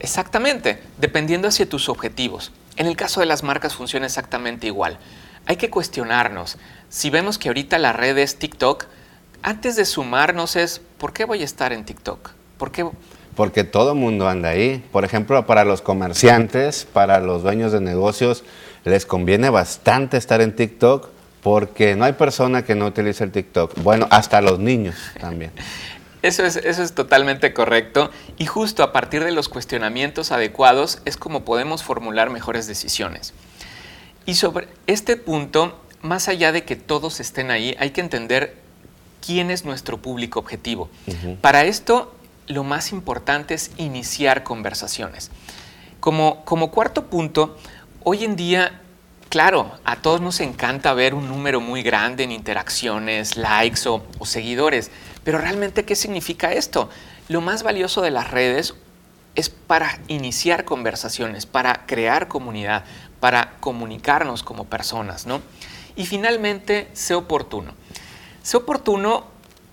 Exactamente, 0.00 0.82
dependiendo 0.98 1.48
hacia 1.48 1.68
tus 1.68 1.88
objetivos. 1.88 2.52
En 2.76 2.86
el 2.86 2.96
caso 2.96 3.20
de 3.20 3.26
las 3.26 3.42
marcas 3.42 3.74
funciona 3.74 4.06
exactamente 4.06 4.66
igual. 4.66 4.98
Hay 5.46 5.56
que 5.56 5.70
cuestionarnos. 5.70 6.56
Si 6.88 7.10
vemos 7.10 7.38
que 7.38 7.48
ahorita 7.48 7.78
la 7.78 7.92
red 7.92 8.16
es 8.18 8.38
TikTok, 8.38 8.86
antes 9.42 9.76
de 9.76 9.84
sumarnos 9.84 10.56
es, 10.56 10.80
¿por 10.98 11.12
qué 11.12 11.24
voy 11.24 11.42
a 11.42 11.44
estar 11.44 11.72
en 11.72 11.84
TikTok? 11.84 12.30
¿Por 12.58 12.70
qué? 12.70 12.86
Porque 13.34 13.64
todo 13.64 13.94
mundo 13.94 14.28
anda 14.28 14.50
ahí. 14.50 14.84
Por 14.92 15.04
ejemplo, 15.04 15.46
para 15.46 15.64
los 15.64 15.82
comerciantes, 15.82 16.86
para 16.90 17.20
los 17.20 17.42
dueños 17.42 17.72
de 17.72 17.80
negocios, 17.80 18.44
les 18.84 19.06
conviene 19.06 19.50
bastante 19.50 20.16
estar 20.16 20.40
en 20.40 20.54
TikTok 20.54 21.08
porque 21.42 21.96
no 21.96 22.04
hay 22.04 22.12
persona 22.12 22.64
que 22.64 22.74
no 22.74 22.86
utilice 22.86 23.24
el 23.24 23.32
TikTok. 23.32 23.74
Bueno, 23.82 24.06
hasta 24.10 24.40
los 24.40 24.58
niños 24.58 24.96
también. 25.20 25.50
Eso 26.22 26.44
es, 26.44 26.54
eso 26.54 26.84
es 26.84 26.94
totalmente 26.94 27.52
correcto 27.52 28.12
y 28.38 28.46
justo 28.46 28.84
a 28.84 28.92
partir 28.92 29.24
de 29.24 29.32
los 29.32 29.48
cuestionamientos 29.48 30.30
adecuados 30.30 31.02
es 31.04 31.16
como 31.16 31.44
podemos 31.44 31.82
formular 31.82 32.30
mejores 32.30 32.68
decisiones. 32.68 33.34
Y 34.24 34.34
sobre 34.34 34.68
este 34.86 35.16
punto, 35.16 35.80
más 36.00 36.28
allá 36.28 36.52
de 36.52 36.62
que 36.62 36.76
todos 36.76 37.18
estén 37.18 37.50
ahí, 37.50 37.74
hay 37.80 37.90
que 37.90 38.02
entender 38.02 38.61
quién 39.24 39.50
es 39.50 39.64
nuestro 39.64 39.98
público 39.98 40.38
objetivo. 40.40 40.90
Para 41.40 41.64
esto, 41.64 42.14
lo 42.46 42.64
más 42.64 42.92
importante 42.92 43.54
es 43.54 43.70
iniciar 43.76 44.42
conversaciones. 44.42 45.30
Como, 46.00 46.44
como 46.44 46.70
cuarto 46.70 47.06
punto, 47.06 47.56
hoy 48.04 48.24
en 48.24 48.36
día 48.36 48.78
Claro, 49.32 49.72
a 49.84 49.96
todos 49.96 50.20
nos 50.20 50.40
encanta 50.40 50.92
ver 50.92 51.14
un 51.14 51.26
número 51.26 51.58
muy 51.58 51.82
grande 51.82 52.22
en 52.22 52.32
interacciones, 52.32 53.38
likes 53.38 53.88
o, 53.88 54.04
o, 54.18 54.26
seguidores, 54.26 54.90
pero 55.24 55.38
realmente, 55.38 55.86
¿qué 55.86 55.96
significa 55.96 56.52
esto? 56.52 56.90
Lo 57.28 57.40
más 57.40 57.62
valioso 57.62 58.02
de 58.02 58.10
las 58.10 58.30
redes 58.30 58.74
es 59.34 59.48
para 59.48 59.98
iniciar 60.08 60.66
conversaciones, 60.66 61.46
para 61.46 61.86
crear 61.86 62.28
comunidad, 62.28 62.84
para 63.20 63.54
comunicarnos 63.60 64.42
como 64.42 64.66
personas, 64.66 65.26
¿no? 65.26 65.40
Y 65.96 66.04
finalmente, 66.04 66.88
sé 66.92 67.14
oportuno. 67.14 67.72
Sé 68.42 68.56
oportuno 68.56 69.24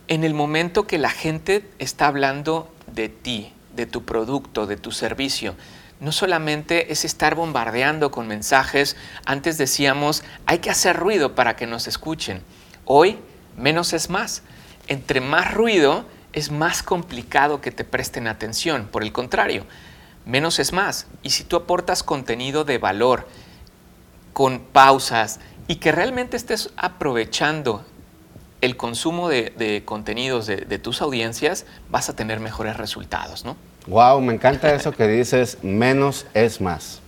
en 0.07 0.24
el 0.24 0.34
momento 0.34 0.88
que 0.88 0.97
la 0.97 1.09
gente 1.09 1.70
está 1.80 2.07
hablando 2.07 2.72
de 2.88 3.09
ti, 3.09 3.53
de 3.76 3.86
tu 3.86 4.05
producto, 4.05 4.67
de 4.67 4.78
tu 4.78 4.91
servicio. 4.91 5.55
No 5.99 6.11
solamente 6.11 6.91
es 6.91 7.05
estar 7.05 7.36
bombardeando 7.36 8.11
con 8.11 8.28
mensajes, 8.28 8.95
antes 9.26 9.57
decíamos, 9.57 10.24
hay 10.45 10.59
que 10.59 10.70
hacer 10.70 10.95
ruido 10.95 11.36
para 11.36 11.55
que 11.55 11.67
nos 11.67 11.88
escuchen. 11.88 12.41
Hoy, 12.86 13.17
menos 13.57 13.93
es 13.93 14.09
más 14.09 14.43
entre 14.89 15.22
más 15.22 15.53
ruido 15.53 16.03
es 16.34 16.51
más 16.51 16.84
complicado 16.84 17.61
que 17.61 17.72
te 17.72 17.86
presten 17.86 18.28
atención. 18.28 18.89
Por 18.91 19.03
el 19.03 19.13
contrario, 19.13 19.65
menos 20.26 20.59
es 20.59 20.74
más. 20.74 21.07
Y 21.24 21.30
si 21.30 21.43
tú 21.43 21.55
aportas 21.55 22.03
contenido 22.03 22.65
de 22.65 22.78
valor 22.78 23.28
con 24.34 24.59
pausas 24.59 25.39
y 25.67 25.76
que 25.76 25.91
realmente 25.91 26.36
estés 26.36 26.72
aprovechando 26.76 27.86
el 28.62 28.78
consumo 28.78 29.30
de, 29.30 29.84
contenidos 29.86 30.47
de, 30.47 30.57
de, 30.57 30.80
tus 30.80 31.01
audiencias, 31.01 31.66
vas 31.89 32.10
a 32.10 32.16
tener 32.16 32.39
mejores 32.39 32.78
resultados, 32.78 33.45
¿no? 33.45 33.55
Wow, 33.88 34.22
me 34.22 34.34
encanta 34.34 34.74
eso 34.74 34.91
que 34.91 35.07
dices, 35.07 35.57
menos 35.64 36.26
es 36.34 36.62
más. 36.62 37.01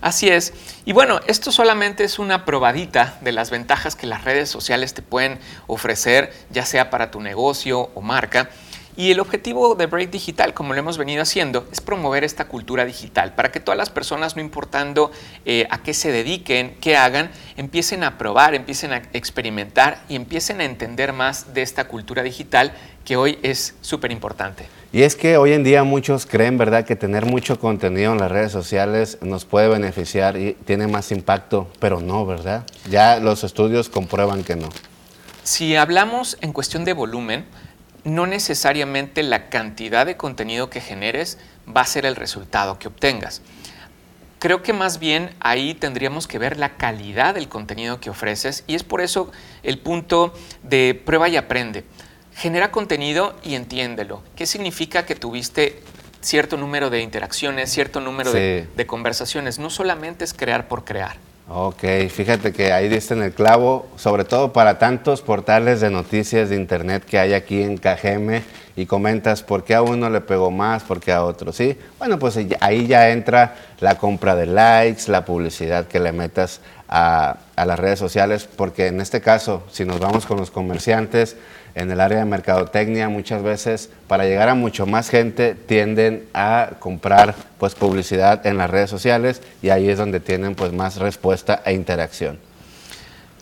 Así 0.00 0.28
es. 0.28 0.52
Y 0.84 0.92
bueno, 0.92 1.20
esto 1.26 1.50
solamente 1.50 2.04
es 2.04 2.18
una 2.18 2.44
probadita 2.44 3.18
de 3.20 3.32
las 3.32 3.50
ventajas 3.50 3.96
que 3.96 4.06
las 4.06 4.24
redes 4.24 4.48
sociales 4.48 4.94
te 4.94 5.02
pueden 5.02 5.38
ofrecer, 5.66 6.32
ya 6.50 6.64
sea 6.64 6.90
para 6.90 7.10
tu 7.10 7.20
negocio 7.20 7.90
o 7.94 8.00
marca. 8.00 8.50
Y 8.98 9.12
el 9.12 9.20
objetivo 9.20 9.76
de 9.76 9.86
Break 9.86 10.10
Digital, 10.10 10.54
como 10.54 10.74
lo 10.74 10.80
hemos 10.80 10.98
venido 10.98 11.22
haciendo, 11.22 11.68
es 11.70 11.80
promover 11.80 12.24
esta 12.24 12.48
cultura 12.48 12.84
digital 12.84 13.32
para 13.32 13.52
que 13.52 13.60
todas 13.60 13.78
las 13.78 13.90
personas, 13.90 14.34
no 14.34 14.42
importando 14.42 15.12
eh, 15.44 15.68
a 15.70 15.84
qué 15.84 15.94
se 15.94 16.10
dediquen, 16.10 16.74
qué 16.80 16.96
hagan, 16.96 17.30
empiecen 17.56 18.02
a 18.02 18.18
probar, 18.18 18.56
empiecen 18.56 18.92
a 18.92 18.96
experimentar 19.12 20.02
y 20.08 20.16
empiecen 20.16 20.60
a 20.60 20.64
entender 20.64 21.12
más 21.12 21.54
de 21.54 21.62
esta 21.62 21.86
cultura 21.86 22.24
digital 22.24 22.72
que 23.04 23.16
hoy 23.16 23.38
es 23.44 23.76
súper 23.82 24.10
importante. 24.10 24.66
Y 24.92 25.02
es 25.02 25.14
que 25.14 25.36
hoy 25.36 25.52
en 25.52 25.62
día 25.62 25.84
muchos 25.84 26.26
creen, 26.26 26.58
¿verdad?, 26.58 26.84
que 26.84 26.96
tener 26.96 27.24
mucho 27.24 27.60
contenido 27.60 28.10
en 28.10 28.18
las 28.18 28.32
redes 28.32 28.50
sociales 28.50 29.18
nos 29.20 29.44
puede 29.44 29.68
beneficiar 29.68 30.36
y 30.36 30.54
tiene 30.64 30.88
más 30.88 31.12
impacto, 31.12 31.68
pero 31.78 32.00
no, 32.00 32.26
¿verdad? 32.26 32.66
Ya 32.90 33.20
los 33.20 33.44
estudios 33.44 33.88
comprueban 33.88 34.42
que 34.42 34.56
no. 34.56 34.70
Si 35.44 35.76
hablamos 35.76 36.36
en 36.40 36.52
cuestión 36.52 36.84
de 36.84 36.94
volumen, 36.94 37.46
no 38.04 38.26
necesariamente 38.26 39.22
la 39.22 39.48
cantidad 39.48 40.06
de 40.06 40.16
contenido 40.16 40.70
que 40.70 40.80
generes 40.80 41.38
va 41.68 41.82
a 41.82 41.86
ser 41.86 42.06
el 42.06 42.16
resultado 42.16 42.78
que 42.78 42.88
obtengas. 42.88 43.42
Creo 44.38 44.62
que 44.62 44.72
más 44.72 45.00
bien 45.00 45.34
ahí 45.40 45.74
tendríamos 45.74 46.28
que 46.28 46.38
ver 46.38 46.58
la 46.58 46.76
calidad 46.76 47.34
del 47.34 47.48
contenido 47.48 48.00
que 48.00 48.10
ofreces 48.10 48.62
y 48.66 48.76
es 48.76 48.84
por 48.84 49.00
eso 49.00 49.32
el 49.64 49.78
punto 49.78 50.32
de 50.62 51.00
prueba 51.04 51.28
y 51.28 51.36
aprende. 51.36 51.84
Genera 52.34 52.70
contenido 52.70 53.36
y 53.42 53.56
entiéndelo. 53.56 54.22
¿Qué 54.36 54.46
significa 54.46 55.04
que 55.04 55.16
tuviste 55.16 55.82
cierto 56.20 56.56
número 56.56 56.88
de 56.88 57.00
interacciones, 57.00 57.70
cierto 57.70 58.00
número 58.00 58.32
de, 58.32 58.68
de 58.76 58.86
conversaciones? 58.86 59.58
No 59.58 59.70
solamente 59.70 60.24
es 60.24 60.34
crear 60.34 60.68
por 60.68 60.84
crear. 60.84 61.16
Ok, 61.50 61.82
fíjate 62.10 62.52
que 62.52 62.74
ahí 62.74 62.90
diste 62.90 63.14
en 63.14 63.22
el 63.22 63.32
clavo, 63.32 63.86
sobre 63.96 64.24
todo 64.24 64.52
para 64.52 64.78
tantos 64.78 65.22
portales 65.22 65.80
de 65.80 65.88
noticias 65.88 66.50
de 66.50 66.56
internet 66.56 67.06
que 67.06 67.18
hay 67.18 67.32
aquí 67.32 67.62
en 67.62 67.78
KGM 67.78 68.42
y 68.76 68.84
comentas 68.84 69.42
por 69.42 69.64
qué 69.64 69.74
a 69.74 69.80
uno 69.80 70.10
le 70.10 70.20
pegó 70.20 70.50
más, 70.50 70.82
por 70.82 71.00
qué 71.00 71.10
a 71.10 71.24
otro, 71.24 71.50
¿sí? 71.54 71.78
Bueno, 71.98 72.18
pues 72.18 72.38
ahí 72.60 72.86
ya 72.86 73.08
entra 73.08 73.56
la 73.80 73.96
compra 73.96 74.36
de 74.36 74.44
likes, 74.44 75.10
la 75.10 75.24
publicidad 75.24 75.86
que 75.86 76.00
le 76.00 76.12
metas 76.12 76.60
a 76.86 77.38
las 77.56 77.78
redes 77.78 77.98
sociales, 77.98 78.46
porque 78.54 78.88
en 78.88 79.00
este 79.00 79.22
caso, 79.22 79.62
si 79.72 79.86
nos 79.86 80.00
vamos 80.00 80.26
con 80.26 80.36
los 80.36 80.50
comerciantes, 80.50 81.36
en 81.78 81.90
el 81.92 82.00
área 82.00 82.18
de 82.18 82.24
mercadotecnia 82.24 83.08
muchas 83.08 83.42
veces 83.42 83.88
para 84.08 84.24
llegar 84.24 84.48
a 84.48 84.54
mucho 84.54 84.84
más 84.84 85.08
gente 85.08 85.54
tienden 85.54 86.28
a 86.34 86.70
comprar 86.80 87.36
pues 87.58 87.74
publicidad 87.76 88.44
en 88.46 88.58
las 88.58 88.68
redes 88.68 88.90
sociales 88.90 89.40
y 89.62 89.70
ahí 89.70 89.88
es 89.88 89.96
donde 89.96 90.18
tienen 90.18 90.56
pues 90.56 90.72
más 90.72 90.96
respuesta 90.96 91.62
e 91.64 91.72
interacción. 91.72 92.40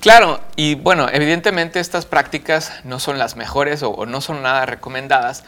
Claro, 0.00 0.40
y 0.54 0.74
bueno, 0.74 1.08
evidentemente 1.10 1.80
estas 1.80 2.04
prácticas 2.04 2.72
no 2.84 3.00
son 3.00 3.18
las 3.18 3.36
mejores 3.36 3.82
o, 3.82 4.04
no 4.04 4.20
son 4.20 4.42
nada 4.42 4.66
recomendadas, 4.66 5.42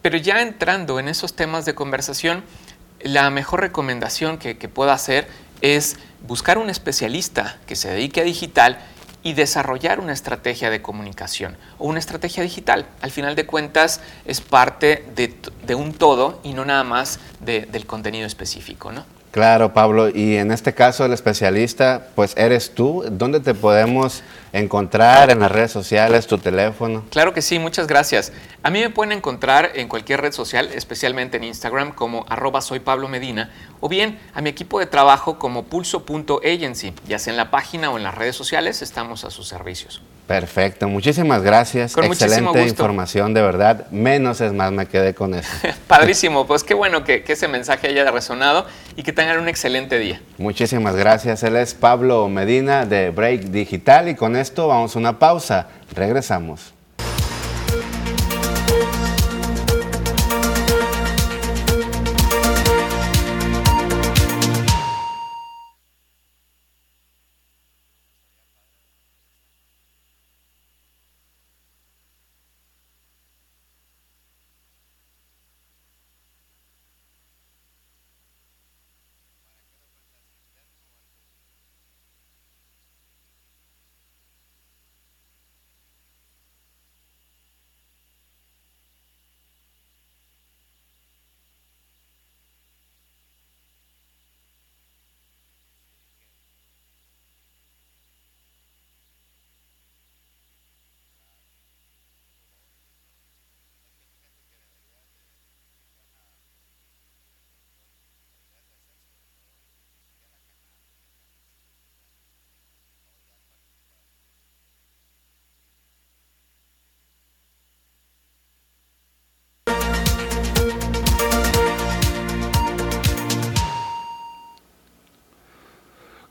pero 0.00 0.16
ya 0.16 0.40
entrando 0.40 0.98
en 0.98 1.08
esos 1.08 1.36
temas 1.36 1.66
de 1.66 1.74
conversación, 1.74 2.42
la 3.00 3.28
mejor 3.28 3.60
recomendación 3.60 4.38
que, 4.38 4.56
que 4.56 4.68
puedo 4.68 4.90
hacer 4.90 5.28
es 5.60 5.98
buscar 6.26 6.56
un 6.56 6.70
especialista 6.70 7.58
que 7.66 7.76
se 7.76 7.90
dedique 7.90 8.22
a 8.22 8.24
digital 8.24 8.78
y 9.24 9.32
desarrollar 9.32 9.98
una 9.98 10.12
estrategia 10.12 10.70
de 10.70 10.82
comunicación 10.82 11.56
o 11.78 11.88
una 11.88 11.98
estrategia 11.98 12.44
digital. 12.44 12.86
Al 13.00 13.10
final 13.10 13.34
de 13.34 13.46
cuentas 13.46 14.00
es 14.26 14.40
parte 14.40 15.04
de, 15.16 15.74
un 15.74 15.94
todo 15.94 16.40
y 16.44 16.52
no 16.52 16.64
nada 16.64 16.84
más 16.84 17.18
del 17.40 17.86
contenido 17.86 18.26
específico. 18.26 18.92
¿no? 18.92 19.04
Claro, 19.34 19.74
Pablo, 19.74 20.10
y 20.10 20.36
en 20.36 20.52
este 20.52 20.74
caso 20.74 21.04
el 21.04 21.12
especialista, 21.12 22.06
pues 22.14 22.34
eres 22.36 22.72
tú. 22.72 23.04
¿Dónde 23.10 23.40
te 23.40 23.52
podemos 23.52 24.22
encontrar 24.52 25.28
en 25.28 25.40
las 25.40 25.50
redes 25.50 25.72
sociales, 25.72 26.28
tu 26.28 26.38
teléfono? 26.38 27.04
Claro 27.10 27.34
que 27.34 27.42
sí, 27.42 27.58
muchas 27.58 27.88
gracias. 27.88 28.30
A 28.62 28.70
mí 28.70 28.78
me 28.78 28.90
pueden 28.90 29.10
encontrar 29.10 29.72
en 29.74 29.88
cualquier 29.88 30.20
red 30.20 30.30
social, 30.30 30.70
especialmente 30.72 31.38
en 31.38 31.42
Instagram 31.42 31.90
como 31.90 32.24
arroba 32.28 32.60
soy 32.60 32.78
Pablo 32.78 33.08
Medina, 33.08 33.50
o 33.80 33.88
bien 33.88 34.20
a 34.34 34.40
mi 34.40 34.50
equipo 34.50 34.78
de 34.78 34.86
trabajo 34.86 35.36
como 35.36 35.64
pulso.agency, 35.64 36.94
ya 37.08 37.18
sea 37.18 37.32
en 37.32 37.36
la 37.36 37.50
página 37.50 37.90
o 37.90 37.96
en 37.96 38.04
las 38.04 38.14
redes 38.14 38.36
sociales, 38.36 38.82
estamos 38.82 39.24
a 39.24 39.32
sus 39.32 39.48
servicios. 39.48 40.00
Perfecto, 40.26 40.88
muchísimas 40.88 41.42
gracias. 41.42 41.92
Con 41.92 42.04
Excelente 42.04 42.66
información, 42.66 43.34
de 43.34 43.42
verdad. 43.42 43.86
Menos 43.90 44.40
es 44.40 44.52
más, 44.52 44.72
me 44.72 44.86
quedé 44.86 45.14
con 45.14 45.34
eso. 45.34 45.50
Padrísimo, 45.86 46.46
pues 46.46 46.64
qué 46.64 46.72
bueno 46.72 47.04
que, 47.04 47.22
que 47.22 47.34
ese 47.34 47.46
mensaje 47.46 47.88
haya 47.88 48.10
resonado 48.10 48.66
y 48.96 49.02
que 49.02 49.12
tengan 49.12 49.38
un 49.38 49.48
excelente 49.48 49.98
día. 49.98 50.20
Muchísimas 50.38 50.96
gracias. 50.96 51.42
Él 51.42 51.56
es 51.56 51.74
Pablo 51.74 52.28
Medina 52.28 52.86
de 52.86 53.10
Break 53.10 53.42
Digital 53.44 54.08
y 54.08 54.14
con 54.14 54.36
esto 54.36 54.68
vamos 54.68 54.96
a 54.96 54.98
una 54.98 55.18
pausa. 55.18 55.68
Regresamos. 55.94 56.73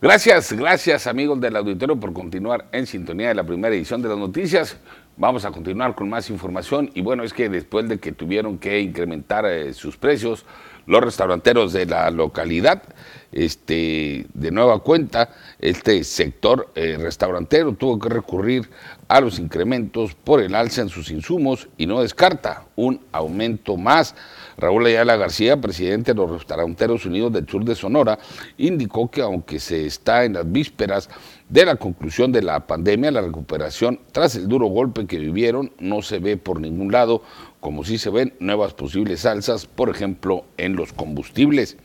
Gracias, 0.03 0.51
gracias 0.51 1.07
amigos 1.07 1.39
del 1.39 1.55
auditorio 1.55 1.97
por 1.97 2.11
continuar 2.11 2.65
en 2.73 2.85
sintonía 2.85 3.29
de 3.29 3.35
la 3.35 3.45
primera 3.45 3.73
edición 3.73 4.01
de 4.01 4.09
las 4.09 4.17
noticias. 4.17 4.77
Vamos 5.15 5.45
a 5.45 5.51
continuar 5.51 5.95
con 5.95 6.09
más 6.09 6.29
información 6.29 6.91
y 6.93 7.01
bueno, 7.01 7.23
es 7.23 7.31
que 7.31 7.47
después 7.47 7.87
de 7.87 7.99
que 8.01 8.11
tuvieron 8.11 8.57
que 8.57 8.81
incrementar 8.81 9.45
eh, 9.45 9.73
sus 9.73 9.95
precios, 9.95 10.45
los 10.85 11.01
restauranteros 11.01 11.73
de 11.73 11.85
la 11.85 12.09
localidad, 12.11 12.83
este, 13.31 14.27
de 14.33 14.51
nueva 14.51 14.79
cuenta, 14.79 15.29
este 15.59 16.03
sector 16.03 16.69
eh, 16.75 16.97
restaurantero 16.99 17.73
tuvo 17.73 17.97
que 17.97 18.09
recurrir 18.09 18.69
a 19.07 19.21
los 19.21 19.39
incrementos 19.39 20.13
por 20.13 20.41
el 20.41 20.55
alza 20.55 20.81
en 20.81 20.89
sus 20.89 21.09
insumos 21.09 21.67
y 21.77 21.87
no 21.87 22.01
descarta 22.01 22.65
un 22.75 23.01
aumento 23.11 23.75
más. 23.75 24.15
Raúl 24.57 24.85
Ayala 24.85 25.15
García, 25.15 25.59
presidente 25.59 26.13
de 26.13 26.19
los 26.19 26.29
Restauranteros 26.29 27.05
Unidos 27.05 27.33
del 27.33 27.47
Sur 27.47 27.65
de 27.65 27.75
Sonora, 27.75 28.19
indicó 28.57 29.09
que 29.09 29.21
aunque 29.21 29.59
se 29.59 29.85
está 29.85 30.25
en 30.25 30.33
las 30.33 30.51
vísperas 30.51 31.09
de 31.49 31.65
la 31.65 31.75
conclusión 31.75 32.31
de 32.31 32.41
la 32.41 32.65
pandemia, 32.65 33.11
la 33.11 33.21
recuperación 33.21 33.99
tras 34.11 34.35
el 34.35 34.47
duro 34.47 34.67
golpe 34.67 35.05
que 35.05 35.17
vivieron 35.17 35.71
no 35.79 36.01
se 36.01 36.19
ve 36.19 36.37
por 36.37 36.59
ningún 36.59 36.91
lado, 36.91 37.23
como 37.63 37.85
si 37.85 37.97
se 37.97 38.09
ven 38.09 38.33
nuevas 38.39 38.73
posibles 38.73 39.25
alzas, 39.25 39.67
por 39.67 39.89
ejemplo, 39.89 40.43
en 40.57 40.75
los 40.75 40.91
combustibles. 40.91 41.77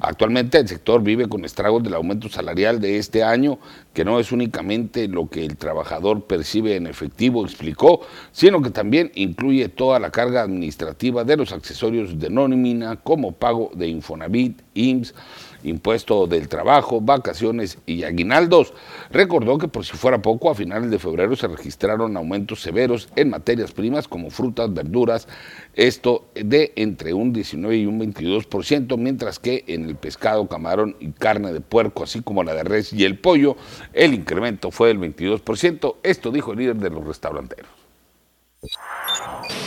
Actualmente 0.00 0.56
el 0.58 0.68
sector 0.68 1.02
vive 1.02 1.28
con 1.28 1.44
estragos 1.44 1.82
del 1.82 1.94
aumento 1.94 2.28
salarial 2.28 2.80
de 2.80 2.96
este 2.96 3.24
año, 3.24 3.58
que 3.92 4.04
no 4.04 4.20
es 4.20 4.30
únicamente 4.30 5.08
lo 5.08 5.28
que 5.28 5.44
el 5.44 5.56
trabajador 5.56 6.26
percibe 6.26 6.76
en 6.76 6.86
efectivo, 6.86 7.44
explicó, 7.44 8.02
sino 8.30 8.62
que 8.62 8.70
también 8.70 9.10
incluye 9.16 9.68
toda 9.68 9.98
la 9.98 10.12
carga 10.12 10.42
administrativa 10.42 11.24
de 11.24 11.36
los 11.36 11.50
accesorios 11.50 12.20
de 12.20 12.30
nómina, 12.30 12.94
como 12.94 13.32
pago 13.32 13.72
de 13.74 13.88
Infonavit, 13.88 14.62
IMSS, 14.74 15.14
impuesto 15.62 16.26
del 16.26 16.48
trabajo, 16.48 17.00
vacaciones 17.00 17.78
y 17.86 18.04
aguinaldos. 18.04 18.72
Recordó 19.10 19.58
que 19.58 19.68
por 19.68 19.84
si 19.84 19.96
fuera 19.96 20.22
poco, 20.22 20.50
a 20.50 20.54
finales 20.54 20.90
de 20.90 20.98
febrero 20.98 21.36
se 21.36 21.48
registraron 21.48 22.16
aumentos 22.16 22.62
severos 22.62 23.08
en 23.16 23.30
materias 23.30 23.72
primas 23.72 24.08
como 24.08 24.30
frutas, 24.30 24.72
verduras, 24.72 25.28
esto 25.74 26.26
de 26.34 26.72
entre 26.76 27.12
un 27.14 27.32
19 27.32 27.76
y 27.76 27.86
un 27.86 28.00
22%, 28.00 28.96
mientras 28.96 29.38
que 29.38 29.64
en 29.66 29.84
el 29.84 29.96
pescado, 29.96 30.48
camarón 30.48 30.96
y 31.00 31.12
carne 31.12 31.52
de 31.52 31.60
puerco, 31.60 32.04
así 32.04 32.22
como 32.22 32.42
la 32.42 32.54
de 32.54 32.64
res 32.64 32.92
y 32.92 33.04
el 33.04 33.18
pollo, 33.18 33.56
el 33.92 34.14
incremento 34.14 34.70
fue 34.70 34.88
del 34.88 34.98
22%. 34.98 35.96
Esto 36.02 36.30
dijo 36.30 36.52
el 36.52 36.58
líder 36.58 36.76
de 36.76 36.90
los 36.90 37.04
restauranteros. 37.06 37.70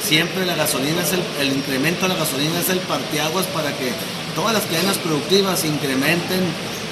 Siempre 0.01 0.45
la 0.45 0.55
gasolina 0.55 1.01
es 1.01 1.13
el, 1.13 1.47
incremento 1.47 2.03
de 2.03 2.09
la 2.09 2.19
gasolina 2.19 2.59
es 2.59 2.69
el 2.69 2.79
parteaguas 2.79 3.47
para 3.47 3.75
que 3.75 3.89
todas 4.35 4.53
las 4.53 4.63
cadenas 4.63 4.97
productivas 4.97 5.63
incrementen, 5.65 6.41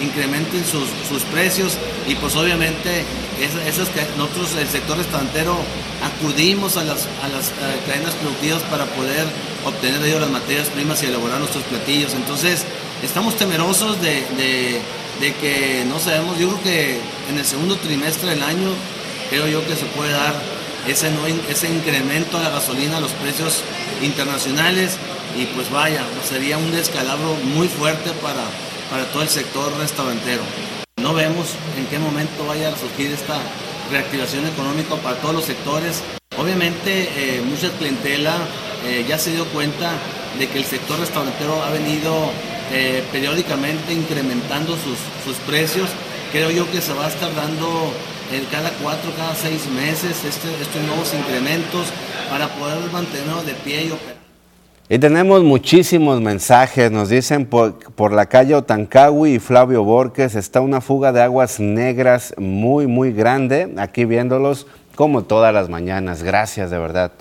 incrementen 0.02 0.64
sus, 0.66 1.24
precios 1.32 1.78
y 2.08 2.16
pues 2.16 2.36
obviamente 2.36 3.04
esas, 3.68 3.90
que 3.90 4.02
nosotros 4.18 4.56
el 4.60 4.68
sector 4.68 4.98
restaurantero 4.98 5.58
acudimos 6.04 6.78
a 6.78 6.84
las, 6.84 7.08
a 7.24 7.28
las 7.28 7.50
eh, 7.50 7.80
cadenas 7.88 8.16
productivas 8.16 8.62
para 8.64 8.86
poder 8.86 9.26
obtener 9.66 10.00
de 10.00 10.10
ellos 10.10 10.22
las 10.22 10.32
materias 10.32 10.70
primas 10.70 11.02
y 11.04 11.08
elaborar 11.08 11.40
nuestros 11.40 11.64
platillos. 11.66 12.14
Entonces 12.14 12.66
estamos 13.04 13.36
temerosos 13.36 14.02
de, 14.02 14.24
de 15.20 15.34
que 15.36 15.86
no 15.88 16.00
sabemos, 16.00 16.38
yo 16.40 16.50
creo 16.50 16.64
que 16.64 17.00
en 17.30 17.38
el 17.38 17.46
segundo 17.46 17.76
trimestre 17.78 18.32
del 18.32 18.44
año 18.44 18.70
creo 19.30 19.48
yo 19.48 19.66
que 19.66 19.76
se 19.76 19.86
puede 19.86 20.12
dar 20.12 20.34
ese, 20.88 21.10
ese 21.50 21.70
incremento 21.70 22.38
a 22.38 22.42
la 22.42 22.50
gasolina, 22.50 22.98
a 22.98 23.00
los 23.00 23.12
precios 23.12 23.64
internacionales 24.02 24.98
y 25.38 25.46
pues 25.56 25.70
vaya, 25.72 26.04
sería 26.28 26.58
un 26.58 26.72
descalabro 26.72 27.36
muy 27.56 27.68
fuerte 27.68 28.12
para, 28.22 28.44
para 28.90 29.06
todo 29.12 29.24
el 29.24 29.30
sector 29.30 29.76
restaurantero. 29.78 30.42
No 31.02 31.14
vemos 31.14 31.56
en 31.78 31.86
qué 31.88 32.00
momento 32.00 32.46
vaya 32.46 32.70
a 32.70 32.78
surgir 32.78 33.12
esta 33.12 33.40
reactivación 33.92 34.46
económica 34.48 34.96
para 34.96 35.18
todos 35.18 35.36
los 35.36 35.46
sectores. 35.46 36.02
Obviamente 36.38 37.10
eh, 37.16 37.42
mucha 37.42 37.70
clientela 37.72 38.36
eh, 38.86 39.06
ya 39.08 39.18
se 39.18 39.32
dio 39.32 39.46
cuenta 39.46 39.92
de 40.38 40.48
que 40.48 40.60
el 40.60 40.66
sector 40.66 41.00
restaurantero 41.00 41.62
ha 41.64 41.70
venido 41.72 42.32
eh, 42.72 43.04
periódicamente 43.12 43.94
incrementando 43.94 44.74
sus, 44.74 44.98
sus 45.26 45.36
precios. 45.46 45.90
Creo 46.32 46.52
yo 46.52 46.70
que 46.72 46.82
se 46.82 46.94
va 46.94 47.06
a 47.06 47.10
estar 47.10 47.34
dando 47.36 47.94
cada 48.50 48.70
cuatro, 48.82 49.12
cada 49.18 49.36
seis 49.36 49.68
meses 49.68 50.24
este, 50.24 50.48
estos 50.62 50.82
nuevos 50.84 51.14
incrementos 51.14 51.88
para 52.30 52.48
poder 52.48 52.78
mantenernos 52.92 53.46
de 53.46 53.54
pie 53.56 53.86
y 53.86 53.92
operar. 53.92 54.11
Y 54.94 55.00
tenemos 55.00 55.42
muchísimos 55.42 56.20
mensajes, 56.20 56.92
nos 56.92 57.08
dicen 57.08 57.46
por, 57.46 57.80
por, 57.94 58.12
la 58.12 58.26
calle 58.26 58.56
Otancawi 58.56 59.36
y 59.36 59.40
Flavio 59.40 59.86
Borges 59.86 60.36
está 60.36 60.60
una 60.60 60.82
fuga 60.82 61.14
de 61.14 61.22
aguas 61.22 61.62
negras 61.62 62.34
muy, 62.38 62.88
muy 62.88 63.14
grande, 63.14 63.74
aquí 63.78 64.04
viéndolos 64.04 64.68
como 64.96 65.24
todas 65.24 65.54
las 65.54 65.70
mañanas. 65.70 66.24
Gracias, 66.24 66.72
de 66.72 66.78
verdad. 66.78 67.14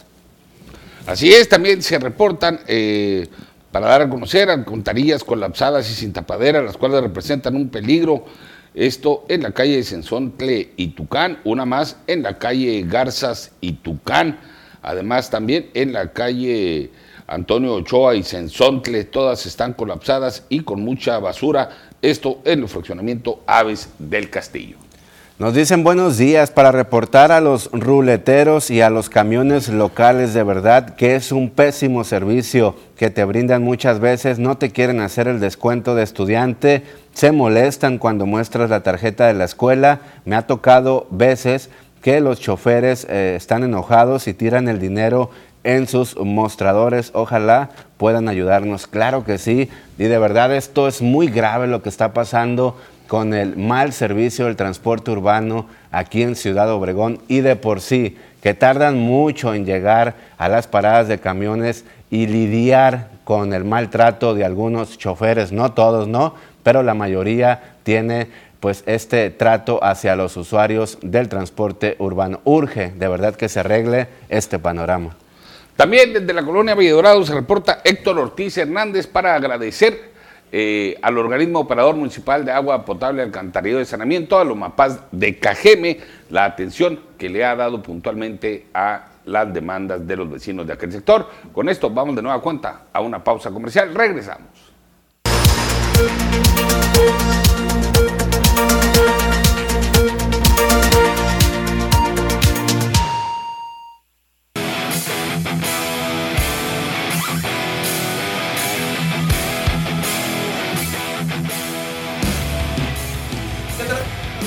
Así 1.07 1.33
es, 1.33 1.49
también 1.49 1.81
se 1.81 1.97
reportan 2.01 2.59
eh, 2.67 3.29
para 3.71 3.87
dar 3.87 4.03
a 4.03 4.11
conocer 4.11 4.51
alcantarillas 4.51 5.23
colapsadas 5.23 5.89
y 5.93 5.95
sin 5.95 6.13
tapadera, 6.13 6.63
las 6.63 6.77
cuales 6.77 7.01
representan 7.01 7.55
un 7.55 7.69
peligro 7.69 8.25
esto 8.75 9.25
en 9.29 9.45
la 9.45 9.53
calle 9.53 9.81
Sensontle 9.85 10.73
y 10.77 10.89
Tucán, 10.89 11.39
una 11.45 11.65
más 11.65 11.99
en 12.09 12.25
la 12.25 12.37
calle 12.37 12.85
Garzas 12.85 13.53
y 13.61 13.75
Tucán, 13.75 14.41
además 14.83 15.31
también 15.31 15.71
en 15.75 15.93
la 15.93 16.13
calle 16.13 16.91
Antonio 17.31 17.75
Ochoa 17.75 18.17
y 18.17 18.25
Sensontle, 18.25 19.05
todas 19.05 19.47
están 19.47 19.73
colapsadas 19.75 20.45
y 20.49 20.61
con 20.61 20.83
mucha 20.83 21.21
basura, 21.21 21.71
esto 22.03 22.41
en 22.45 22.63
el 22.63 22.69
fraccionamiento 22.69 23.41
Aves 23.47 23.89
del 24.01 24.29
Castillo. 24.31 24.77
Nos 25.39 25.55
dicen 25.55 25.85
buenos 25.85 26.19
días 26.19 26.51
para 26.51 26.73
reportar 26.73 27.31
a 27.31 27.41
los 27.41 27.71
ruleteros 27.73 28.71
y 28.71 28.81
a 28.83 28.91
los 28.91 29.09
camiones 29.09 29.69
locales. 29.69 30.35
De 30.35 30.43
verdad 30.43 30.97
que 30.97 31.15
es 31.15 31.31
un 31.31 31.51
pésimo 31.51 32.03
servicio 32.03 32.75
que 32.97 33.11
te 33.11 33.25
brindan 33.25 33.63
muchas 33.63 34.01
veces, 34.01 34.41
no 34.41 34.59
te 34.59 34.71
quieren 34.71 35.01
hacer 35.01 35.29
el 35.29 35.39
descuento 35.39 35.95
de 35.95 36.03
estudiante, 36.03 36.83
se 37.15 37.31
molestan 37.31 37.99
cuando 37.99 38.27
muestras 38.27 38.69
la 38.69 38.83
tarjeta 38.83 39.29
de 39.29 39.35
la 39.35 39.45
escuela, 39.45 40.01
me 40.25 40.35
ha 40.35 40.49
tocado 40.49 41.07
veces 41.11 41.71
que 42.03 42.21
los 42.21 42.41
choferes 42.41 43.07
eh, 43.09 43.35
están 43.37 43.63
enojados 43.63 44.27
y 44.27 44.35
tiran 44.35 44.69
el 44.69 44.81
dinero 44.81 45.31
en 45.65 45.87
sus 45.87 46.17
mostradores. 46.17 47.11
Ojalá 47.15 47.71
puedan 47.97 48.29
ayudarnos. 48.29 48.87
Claro 48.87 49.25
que 49.25 49.39
sí. 49.39 49.69
Y 49.99 50.05
de 50.05 50.19
verdad 50.19 50.55
esto 50.55 50.89
es 50.89 51.03
muy 51.03 51.29
grave 51.29 51.67
lo 51.67 51.83
que 51.83 51.89
está 51.89 52.13
pasando 52.13 52.77
con 53.07 53.35
el 53.35 53.57
mal 53.57 53.93
servicio 53.93 54.47
del 54.47 54.55
transporte 54.57 55.11
urbano 55.11 55.67
aquí 55.91 56.23
en 56.23 56.37
Ciudad 56.37 56.71
Obregón 56.71 57.19
y 57.27 57.41
de 57.41 57.57
por 57.57 57.81
sí 57.81 58.17
que 58.41 58.55
tardan 58.55 58.99
mucho 58.99 59.53
en 59.53 59.67
llegar 59.67 60.15
a 60.39 60.49
las 60.49 60.67
paradas 60.67 61.09
de 61.09 61.19
camiones 61.19 61.85
y 62.11 62.27
lidiar 62.27 63.09
con 63.25 63.53
el 63.53 63.65
maltrato 63.65 64.35
de 64.35 64.45
algunos 64.45 64.97
choferes, 64.97 65.53
no 65.53 65.73
todos, 65.73 66.09
¿no? 66.09 66.35
Pero 66.63 66.83
la 66.83 66.95
mayoría 66.95 67.75
tiene 67.83 68.29
pues 68.61 68.85
este 68.87 69.31
trato 69.31 69.83
hacia 69.83 70.17
los 70.17 70.37
usuarios 70.37 70.99
del 71.03 71.29
transporte 71.29 71.97
urbano. 71.99 72.41
Urge 72.45 72.93
de 72.93 73.09
verdad 73.09 73.35
que 73.35 73.49
se 73.49 73.61
arregle 73.61 74.09
este 74.29 74.59
panorama. 74.59 75.17
También 75.77 76.13
desde 76.13 76.33
la 76.33 76.43
colonia 76.43 76.75
Dorado 76.75 77.25
se 77.25 77.35
reporta 77.35 77.81
Héctor 77.85 78.19
Ortiz 78.19 78.59
Hernández 78.59 79.07
para 79.07 79.35
agradecer 79.35 80.11
eh, 80.53 80.99
al 81.01 81.17
organismo 81.17 81.61
operador 81.61 81.95
municipal 81.95 82.45
de 82.45 82.51
agua 82.51 82.85
potable, 82.85 83.23
alcantarillado 83.23 83.79
de 83.79 83.85
saneamiento, 83.85 84.39
a 84.39 84.45
los 84.45 84.57
mapas 84.57 85.01
de 85.13 85.39
Cajeme, 85.39 85.99
la 86.29 86.45
atención 86.45 87.01
que 87.17 87.29
le 87.29 87.45
ha 87.45 87.55
dado 87.55 87.83
puntualmente 87.83 88.67
a 88.75 89.07
las 89.27 89.53
demandas 89.55 90.07
de 90.07 90.17
los 90.17 90.29
vecinos 90.29 90.67
de 90.67 90.73
aquel 90.73 90.91
sector. 90.91 91.29
Con 91.53 91.69
esto 91.69 91.89
vamos 91.91 92.17
de 92.17 92.23
nueva 92.23 92.41
cuenta 92.41 92.87
a 92.93 93.01
una 93.01 93.23
pausa 93.23 93.51
comercial. 93.51 93.95
Regresamos. 93.95 94.71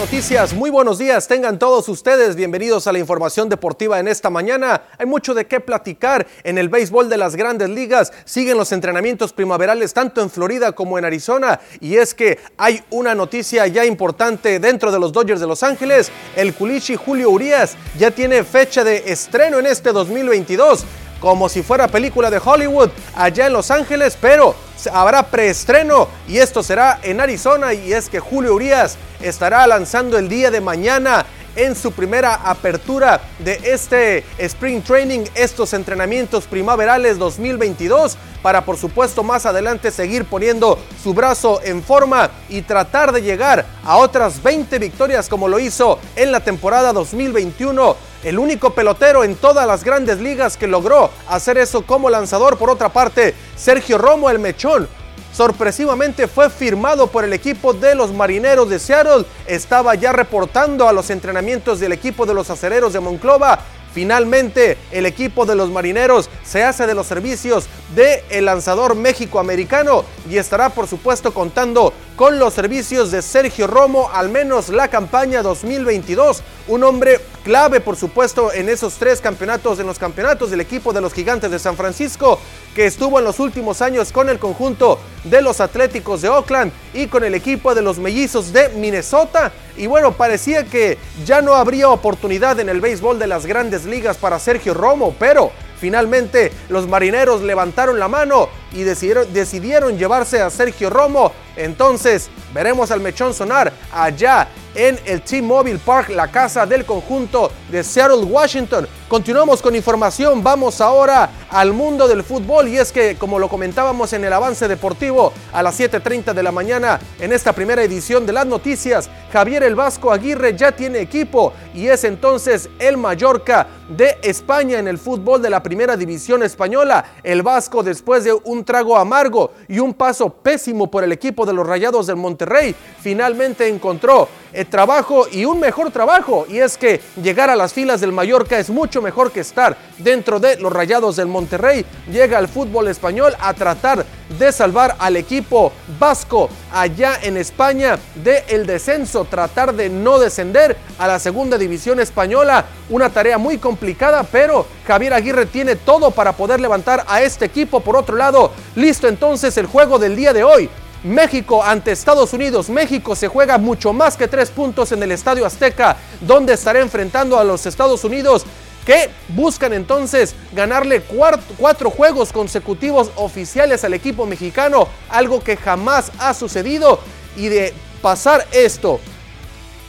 Noticias, 0.04 0.54
muy 0.54 0.70
buenos 0.70 0.98
días, 0.98 1.30
tengan 1.30 1.58
todos 1.58 1.88
ustedes 1.88 2.36
bienvenidos 2.36 2.88
a 2.88 2.92
la 2.92 3.00
información 3.00 3.48
deportiva 3.48 4.02
en 4.02 4.10
esta 4.10 4.30
mañana. 4.30 4.84
Hay 4.98 5.06
mucho 5.06 5.34
de 5.34 5.48
qué 5.48 5.62
platicar 5.62 6.28
en 6.44 6.58
el 6.58 6.68
béisbol 6.68 7.08
de 7.08 7.16
las 7.16 7.38
grandes 7.38 7.70
ligas. 7.70 8.12
Siguen 8.26 8.58
los 8.58 8.74
entrenamientos 8.74 9.32
primaverales 9.32 9.94
tanto 9.94 10.22
en 10.22 10.30
Florida 10.30 10.74
como 10.74 11.00
en 11.00 11.06
Arizona. 11.06 11.62
Y 11.80 11.96
es 11.96 12.14
que 12.14 12.38
hay 12.58 12.84
una 12.90 13.16
noticia 13.16 13.66
ya 13.68 13.86
importante 13.86 14.60
dentro 14.60 14.92
de 14.92 15.00
los 15.00 15.14
Dodgers 15.14 15.40
de 15.40 15.48
Los 15.48 15.64
Ángeles. 15.64 16.12
El 16.36 16.54
culichi 16.54 16.98
Julio 16.98 17.30
Urias 17.30 17.78
ya 17.98 18.12
tiene 18.12 18.44
fecha 18.44 18.84
de 18.84 19.10
estreno 19.10 19.60
en 19.60 19.68
este 19.68 19.94
2022 19.94 20.84
como 21.22 21.48
si 21.48 21.64
fuera 21.64 21.88
película 21.88 22.30
de 22.30 22.42
Hollywood 22.44 22.90
allá 23.16 23.48
en 23.48 23.54
Los 23.54 23.72
Ángeles, 23.72 24.18
pero 24.20 24.54
habrá 24.92 25.24
preestreno 25.24 26.08
y 26.28 26.38
esto 26.38 26.64
será 26.64 27.00
en 27.04 27.22
Arizona 27.22 27.74
y 27.74 27.94
es 27.94 28.10
que 28.10 28.20
Julio 28.20 28.56
Urias 28.56 28.98
estará 29.22 29.66
lanzando 29.68 30.18
el 30.18 30.30
día 30.30 30.52
de 30.52 30.62
mañana 30.62 31.26
en 31.56 31.76
su 31.76 31.92
primera 31.92 32.36
apertura 32.36 33.22
de 33.40 33.60
este 33.64 34.24
Spring 34.38 34.82
Training, 34.82 35.26
estos 35.36 35.74
entrenamientos 35.74 36.46
primaverales 36.46 37.18
2022, 37.18 38.18
para 38.42 38.66
por 38.66 38.78
supuesto 38.78 39.24
más 39.24 39.46
adelante 39.46 39.92
seguir 39.92 40.26
poniendo 40.26 40.80
su 41.02 41.14
brazo 41.14 41.62
en 41.64 41.84
forma 41.84 42.32
y 42.50 42.62
tratar 42.62 43.12
de 43.12 43.22
llegar 43.22 43.66
a 43.86 43.98
otras 43.98 44.42
20 44.42 44.80
victorias 44.80 45.30
como 45.30 45.48
lo 45.48 45.60
hizo 45.60 46.00
en 46.16 46.32
la 46.32 46.40
temporada 46.40 46.92
2021. 46.94 48.13
El 48.24 48.40
único 48.40 48.70
pelotero 48.70 49.24
en 49.24 49.36
todas 49.36 49.68
las 49.68 49.84
grandes 49.84 50.20
ligas 50.20 50.56
que 50.56 50.68
logró 50.68 51.10
hacer 51.28 51.58
eso 51.58 51.86
como 51.86 52.10
lanzador. 52.10 52.58
Por 52.58 52.70
otra 52.70 52.90
parte, 52.90 53.34
Sergio 53.58 53.98
Romo, 53.98 54.30
el 54.30 54.40
mechón, 54.40 54.88
sorpresivamente 55.34 56.28
fue 56.28 56.50
firmado 56.50 57.08
por 57.08 57.26
el 57.26 57.34
equipo 57.34 57.74
de 57.74 57.96
los 57.96 58.14
Marineros 58.14 58.70
de 58.70 58.80
Seattle. 58.80 59.26
Estaba 59.46 59.96
ya 59.96 60.14
reportando 60.14 60.88
a 60.88 60.94
los 60.94 61.10
entrenamientos 61.10 61.82
del 61.82 61.92
equipo 61.92 62.26
de 62.26 62.34
los 62.34 62.50
Acereros 62.50 62.94
de 62.94 63.02
Monclova. 63.02 63.60
Finalmente, 63.94 64.78
el 64.92 65.06
equipo 65.06 65.46
de 65.46 65.56
los 65.56 65.70
marineros 65.70 66.28
se 66.44 66.64
hace 66.64 66.88
de 66.88 66.96
los 66.96 67.06
servicios 67.06 67.68
del 67.94 68.22
el 68.32 68.46
lanzador 68.46 68.96
México-americano 68.96 70.04
y 70.28 70.38
estará, 70.38 70.70
por 70.70 70.88
supuesto, 70.88 71.32
contando 71.32 71.94
con 72.16 72.40
los 72.40 72.56
servicios 72.56 73.12
de 73.12 73.22
Sergio 73.22 73.68
Romo, 73.68 74.10
al 74.12 74.30
menos 74.30 74.70
la 74.70 74.88
campaña 74.88 75.44
2022. 75.44 76.42
Un 76.70 76.84
hombre 76.84 77.20
clave, 77.44 77.80
por 77.80 77.96
supuesto, 77.96 78.52
en 78.54 78.70
esos 78.70 78.96
tres 78.96 79.22
campeonatos, 79.22 79.80
en 79.80 79.86
los 79.86 80.00
campeonatos 80.00 80.50
del 80.50 80.62
equipo 80.62 80.94
de 80.94 81.02
los 81.02 81.14
Gigantes 81.14 81.52
de 81.52 81.60
San 81.60 81.76
Francisco, 81.76 82.40
que 82.74 82.86
estuvo 82.86 83.20
en 83.20 83.26
los 83.26 83.40
últimos 83.40 83.82
años 83.82 84.12
con 84.12 84.30
el 84.30 84.40
conjunto 84.40 85.00
de 85.26 85.42
los 85.42 85.62
Atléticos 85.62 86.22
de 86.22 86.30
Oakland 86.30 86.72
y 86.94 87.08
con 87.08 87.24
el 87.24 87.36
equipo 87.36 87.76
de 87.76 87.82
los 87.82 88.00
Mellizos 88.00 88.54
de 88.54 88.70
Minnesota. 88.70 89.52
Y 89.78 89.88
bueno, 89.88 90.14
parecía 90.14 90.64
que 90.64 90.98
ya 91.26 91.42
no 91.42 91.54
habría 91.54 91.90
oportunidad 91.90 92.60
en 92.60 92.70
el 92.70 92.82
béisbol 92.82 93.20
de 93.20 93.28
las 93.28 93.46
grandes 93.46 93.86
ligas 93.86 94.18
para 94.18 94.40
Sergio 94.40 94.74
Romo, 94.74 95.16
pero 95.20 95.52
finalmente 95.80 96.52
los 96.70 96.88
marineros 96.88 97.42
levantaron 97.42 98.00
la 98.00 98.08
mano 98.08 98.50
y 98.72 98.84
decidieron, 98.84 99.32
decidieron 99.34 99.98
llevarse 99.98 100.42
a 100.42 100.50
Sergio 100.50 100.90
Romo. 100.90 101.32
Entonces 101.56 102.30
veremos 102.54 102.90
al 102.90 103.02
mechón 103.02 103.34
sonar 103.34 103.74
allá 103.92 104.48
en 104.76 105.00
el 105.06 105.22
T-Mobile 105.22 105.80
Park, 105.80 106.10
la 106.10 106.28
casa 106.28 106.66
del 106.66 106.86
conjunto 106.86 107.52
de 107.70 107.84
Seattle, 107.84 108.24
Washington. 108.24 108.88
Continuamos 109.14 109.62
con 109.62 109.76
información, 109.76 110.42
vamos 110.42 110.82
ahora 110.82 111.30
al 111.52 111.72
mundo 111.72 112.08
del 112.08 112.24
fútbol 112.24 112.68
y 112.68 112.80
es 112.80 112.92
que 112.92 113.16
como 113.16 113.38
lo 113.38 113.48
comentábamos 113.48 114.12
en 114.14 114.24
el 114.24 114.34
avance 114.34 114.68
deportivo 114.68 115.32
a 115.52 115.62
las 115.62 115.80
7.30 115.80 116.34
de 116.34 116.42
la 116.42 116.52
mañana 116.52 117.00
en 117.20 117.32
esta 117.32 117.54
primera 117.54 117.84
edición 117.84 118.26
de 118.26 118.34
las 118.34 118.48
noticias, 118.48 119.12
Javier 119.32 119.62
el 119.62 119.76
Vasco 119.76 120.12
Aguirre 120.12 120.58
ya 120.58 120.72
tiene 120.72 121.00
equipo 121.00 121.54
y 121.76 121.90
es 121.90 122.06
entonces 122.06 122.72
el 122.80 122.98
Mallorca 122.98 123.68
de 123.88 124.18
España 124.24 124.80
en 124.80 124.88
el 124.88 124.98
fútbol 124.98 125.42
de 125.42 125.50
la 125.52 125.62
primera 125.62 125.96
división 125.96 126.42
española. 126.42 127.06
El 127.22 127.44
Vasco 127.44 127.84
después 127.84 128.24
de 128.24 128.34
un 128.34 128.64
trago 128.64 128.98
amargo 128.98 129.52
y 129.68 129.80
un 129.80 129.94
paso 129.94 130.30
pésimo 130.30 130.90
por 130.90 131.04
el 131.04 131.12
equipo 131.12 131.46
de 131.46 131.54
los 131.54 131.68
Rayados 131.68 132.08
del 132.08 132.16
Monterrey, 132.16 132.76
finalmente 133.02 133.68
encontró 133.68 134.28
el 134.52 134.68
trabajo 134.68 135.28
y 135.32 135.46
un 135.46 135.60
mejor 135.60 135.92
trabajo. 135.92 136.46
Y 136.50 136.60
es 136.60 136.78
que 136.78 137.02
llegar 137.22 137.50
a 137.50 137.56
las 137.56 137.74
filas 137.74 138.02
del 138.02 138.12
Mallorca 138.12 138.58
es 138.58 138.70
mucho 138.70 139.02
mejor 139.04 139.32
que 139.32 139.42
estar 139.42 139.78
dentro 140.00 140.40
de 140.40 140.56
los 140.58 140.74
Rayados 140.74 141.18
del 141.18 141.28
Monterrey. 141.28 141.86
Llega 142.12 142.40
al 142.40 142.48
fútbol 142.48 142.88
español 142.88 143.36
a 143.40 143.54
tratar 143.54 144.04
de 144.40 144.52
salvar 144.52 144.96
al 144.98 145.16
equipo 145.18 145.72
vasco 146.00 146.50
allá 146.72 147.20
en 147.22 147.38
España 147.38 148.00
de 148.16 148.44
el 148.48 148.66
descenso, 148.66 149.26
tratar 149.26 149.76
de 149.76 149.90
no 149.90 150.18
descender 150.18 150.76
a 150.98 151.08
la 151.08 151.20
segunda 151.20 151.58
división 151.58 152.00
española. 152.00 152.66
Una 152.90 153.10
tarea 153.10 153.38
muy 153.38 153.60
complicada, 153.60 154.24
pero 154.24 154.66
Javier 154.88 155.14
Aguirre 155.14 155.46
tiene 155.46 155.76
todo 155.76 156.10
para 156.10 156.34
poder 156.34 156.60
levantar 156.60 157.04
a 157.08 157.22
este 157.22 157.46
equipo. 157.46 157.82
Por 157.82 157.96
otro 157.96 158.16
lado, 158.16 158.52
listo 158.76 159.08
entonces 159.08 159.56
el 159.58 159.68
juego 159.68 160.00
del 160.00 160.16
día 160.16 160.34
de 160.34 160.44
hoy. 160.44 160.70
México 161.04 161.62
ante 161.62 161.92
Estados 161.92 162.34
Unidos. 162.34 162.70
México 162.70 163.16
se 163.16 163.28
juega 163.28 163.58
mucho 163.58 163.92
más 163.94 164.16
que 164.16 164.28
tres 164.28 164.50
puntos 164.50 164.92
en 164.92 165.04
el 165.04 165.12
Estadio 165.12 165.46
Azteca, 165.46 165.98
donde 166.22 166.54
estará 166.54 166.80
enfrentando 166.80 167.38
a 167.38 167.44
los 167.44 167.66
Estados 167.66 168.04
Unidos 168.04 168.46
que 168.86 169.10
buscan 169.30 169.74
entonces 169.74 170.36
ganarle 170.54 171.02
cuatro, 171.02 171.90
juegos 171.90 172.32
consecutivos 172.32 173.12
oficiales 173.16 173.84
al 173.84 173.94
equipo 173.94 174.26
mexicano, 174.26 174.88
algo 175.10 175.44
que 175.44 175.58
jamás 175.58 176.12
ha 176.20 176.34
sucedido. 176.34 177.00
Y 177.36 177.48
de 177.48 177.74
pasar 178.02 178.46
esto, 178.52 179.00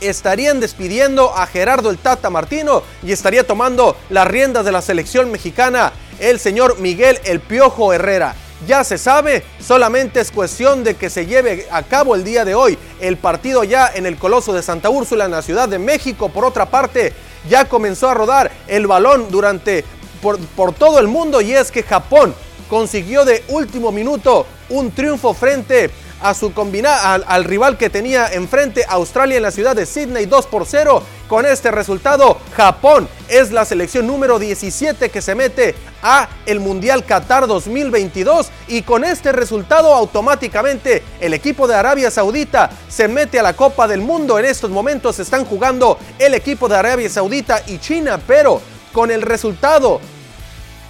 estarían 0.00 0.60
despidiendo 0.60 1.34
a 1.36 1.46
Gerardo 1.46 1.90
el 1.90 1.98
Tata 1.98 2.30
Martino 2.30 2.82
y 3.02 3.12
estaría 3.12 3.46
tomando 3.46 3.96
las 4.10 4.26
riendas 4.26 4.64
de 4.64 4.72
la 4.72 4.82
selección 4.82 5.30
mexicana 5.30 5.92
el 6.20 6.38
señor 6.38 6.78
Miguel 6.78 7.18
El 7.24 7.40
Piojo 7.40 7.92
Herrera. 7.92 8.34
Ya 8.66 8.82
se 8.82 8.96
sabe, 8.96 9.44
solamente 9.60 10.20
es 10.20 10.30
cuestión 10.30 10.84
de 10.84 10.94
que 10.94 11.10
se 11.10 11.26
lleve 11.26 11.66
a 11.70 11.82
cabo 11.82 12.14
el 12.14 12.24
día 12.24 12.46
de 12.46 12.54
hoy 12.54 12.78
el 13.00 13.18
partido 13.18 13.62
ya 13.62 13.90
en 13.92 14.06
el 14.06 14.16
Coloso 14.16 14.54
de 14.54 14.62
Santa 14.62 14.88
Úrsula 14.88 15.26
en 15.26 15.32
la 15.32 15.42
Ciudad 15.42 15.68
de 15.68 15.78
México. 15.78 16.30
Por 16.30 16.46
otra 16.46 16.66
parte, 16.66 17.12
ya 17.48 17.66
comenzó 17.66 18.08
a 18.08 18.14
rodar 18.14 18.50
el 18.66 18.86
balón 18.86 19.30
durante 19.30 19.84
por, 20.22 20.72
todo 20.72 20.98
el 20.98 21.08
mundo. 21.08 21.40
Y 21.40 21.52
es 21.52 21.70
que 21.70 21.82
Japón 21.82 22.34
consiguió 22.68 23.24
de 23.24 23.44
último 23.48 23.92
minuto 23.92 24.46
un 24.70 24.90
triunfo 24.90 25.34
frente 25.34 25.90
a 26.20 26.34
su 26.34 26.52
combina 26.52 27.12
al, 27.12 27.24
al 27.26 27.44
rival 27.44 27.76
que 27.76 27.90
tenía 27.90 28.32
enfrente 28.32 28.84
Australia 28.88 29.36
en 29.36 29.42
la 29.42 29.50
ciudad 29.50 29.76
de 29.76 29.86
Sydney 29.86 30.26
2 30.26 30.46
por 30.46 30.66
0. 30.66 31.02
Con 31.28 31.46
este 31.46 31.70
resultado, 31.70 32.38
Japón 32.56 33.08
es 33.28 33.50
la 33.50 33.64
selección 33.64 34.06
número 34.06 34.38
17 34.38 35.08
que 35.08 35.22
se 35.22 35.34
mete 35.34 35.74
a 36.02 36.28
el 36.44 36.60
Mundial 36.60 37.04
Qatar 37.04 37.46
2022 37.46 38.50
y 38.68 38.82
con 38.82 39.04
este 39.04 39.32
resultado 39.32 39.94
automáticamente 39.94 41.02
el 41.20 41.32
equipo 41.32 41.66
de 41.66 41.74
Arabia 41.74 42.10
Saudita 42.10 42.70
se 42.88 43.08
mete 43.08 43.38
a 43.38 43.42
la 43.42 43.54
Copa 43.54 43.88
del 43.88 44.02
Mundo. 44.02 44.38
En 44.38 44.44
estos 44.44 44.70
momentos 44.70 45.18
están 45.18 45.46
jugando 45.46 45.98
el 46.18 46.34
equipo 46.34 46.68
de 46.68 46.76
Arabia 46.76 47.08
Saudita 47.08 47.62
y 47.66 47.78
China, 47.78 48.20
pero 48.26 48.60
con 48.92 49.10
el 49.10 49.22
resultado 49.22 50.00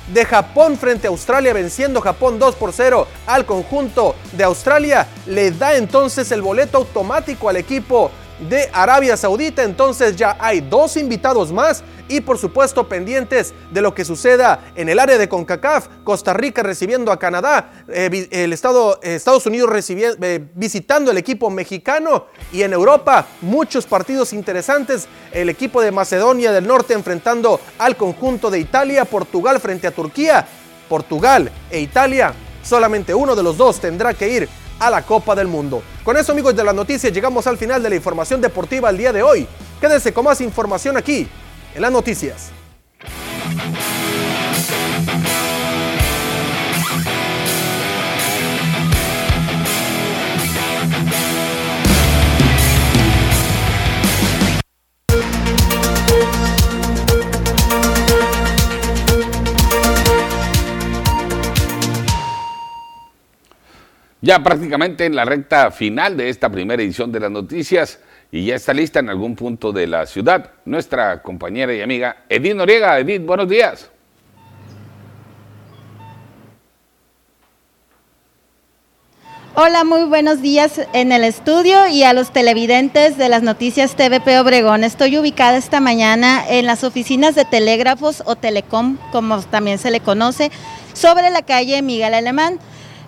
de 0.08 0.24
Japón 0.24 0.76
frente 0.76 1.06
a 1.06 1.10
Australia, 1.10 1.52
venciendo 1.52 2.00
Japón 2.00 2.38
2 2.38 2.54
por 2.56 2.72
0 2.72 3.06
al 3.26 3.46
conjunto 3.46 4.14
de 4.32 4.44
Australia, 4.44 5.06
le 5.26 5.50
da 5.50 5.76
entonces 5.76 6.30
el 6.32 6.42
boleto 6.42 6.78
automático 6.78 7.48
al 7.48 7.56
equipo 7.56 8.10
de 8.38 8.68
Arabia 8.72 9.16
Saudita. 9.16 9.62
Entonces 9.62 10.16
ya 10.16 10.36
hay 10.40 10.60
dos 10.60 10.96
invitados 10.96 11.52
más 11.52 11.82
y 12.08 12.20
por 12.20 12.38
supuesto 12.38 12.88
pendientes 12.88 13.54
de 13.70 13.80
lo 13.80 13.94
que 13.94 14.04
suceda 14.04 14.72
en 14.74 14.88
el 14.88 14.98
área 14.98 15.18
de 15.18 15.28
CONCACAF, 15.28 15.88
Costa 16.04 16.34
Rica 16.34 16.62
recibiendo 16.62 17.10
a 17.10 17.18
Canadá, 17.18 17.84
eh, 17.88 18.28
el 18.30 18.52
estado, 18.52 19.00
Estados 19.02 19.46
Unidos 19.46 19.70
eh, 19.88 20.44
visitando 20.54 21.10
el 21.10 21.18
equipo 21.18 21.50
mexicano 21.50 22.26
y 22.52 22.62
en 22.62 22.72
Europa 22.72 23.26
muchos 23.40 23.86
partidos 23.86 24.32
interesantes, 24.32 25.08
el 25.32 25.48
equipo 25.48 25.80
de 25.80 25.92
Macedonia 25.92 26.52
del 26.52 26.66
Norte 26.66 26.94
enfrentando 26.94 27.60
al 27.78 27.96
conjunto 27.96 28.50
de 28.50 28.58
Italia, 28.58 29.04
Portugal 29.04 29.60
frente 29.60 29.86
a 29.86 29.90
Turquía, 29.90 30.46
Portugal 30.88 31.50
e 31.70 31.80
Italia, 31.80 32.34
solamente 32.62 33.14
uno 33.14 33.34
de 33.34 33.42
los 33.42 33.56
dos 33.56 33.80
tendrá 33.80 34.14
que 34.14 34.28
ir 34.28 34.48
a 34.78 34.90
la 34.90 35.02
Copa 35.02 35.34
del 35.34 35.48
Mundo. 35.48 35.82
Con 36.02 36.16
eso 36.16 36.32
amigos 36.32 36.54
de 36.54 36.64
las 36.64 36.74
noticias 36.74 37.12
llegamos 37.12 37.46
al 37.46 37.58
final 37.58 37.82
de 37.82 37.90
la 37.90 37.96
información 37.96 38.40
deportiva 38.40 38.90
el 38.90 38.98
día 38.98 39.12
de 39.12 39.22
hoy. 39.22 39.46
Quédense 39.80 40.12
con 40.12 40.24
más 40.24 40.40
información 40.40 40.96
aquí 40.96 41.28
en 41.74 41.82
las 41.82 41.92
noticias. 41.92 42.50
Ya 64.24 64.42
prácticamente 64.42 65.04
en 65.04 65.14
la 65.14 65.26
recta 65.26 65.70
final 65.70 66.16
de 66.16 66.30
esta 66.30 66.48
primera 66.48 66.82
edición 66.82 67.12
de 67.12 67.20
las 67.20 67.30
noticias 67.30 68.00
y 68.32 68.46
ya 68.46 68.54
está 68.54 68.72
lista 68.72 69.00
en 69.00 69.10
algún 69.10 69.36
punto 69.36 69.70
de 69.70 69.86
la 69.86 70.06
ciudad 70.06 70.52
nuestra 70.64 71.20
compañera 71.20 71.74
y 71.74 71.82
amiga 71.82 72.24
Edith 72.30 72.54
Noriega. 72.54 72.98
Edith, 72.98 73.22
buenos 73.26 73.50
días. 73.50 73.90
Hola, 79.56 79.84
muy 79.84 80.04
buenos 80.04 80.40
días 80.40 80.80
en 80.94 81.12
el 81.12 81.22
estudio 81.22 81.86
y 81.88 82.04
a 82.04 82.14
los 82.14 82.32
televidentes 82.32 83.18
de 83.18 83.28
las 83.28 83.42
noticias 83.42 83.94
TVP 83.94 84.38
Obregón. 84.38 84.84
Estoy 84.84 85.18
ubicada 85.18 85.58
esta 85.58 85.80
mañana 85.80 86.42
en 86.48 86.64
las 86.64 86.82
oficinas 86.82 87.34
de 87.34 87.44
telégrafos 87.44 88.22
o 88.24 88.36
telecom, 88.36 88.96
como 89.12 89.42
también 89.42 89.76
se 89.76 89.90
le 89.90 90.00
conoce, 90.00 90.50
sobre 90.94 91.28
la 91.28 91.42
calle 91.42 91.82
Miguel 91.82 92.14
Alemán. 92.14 92.58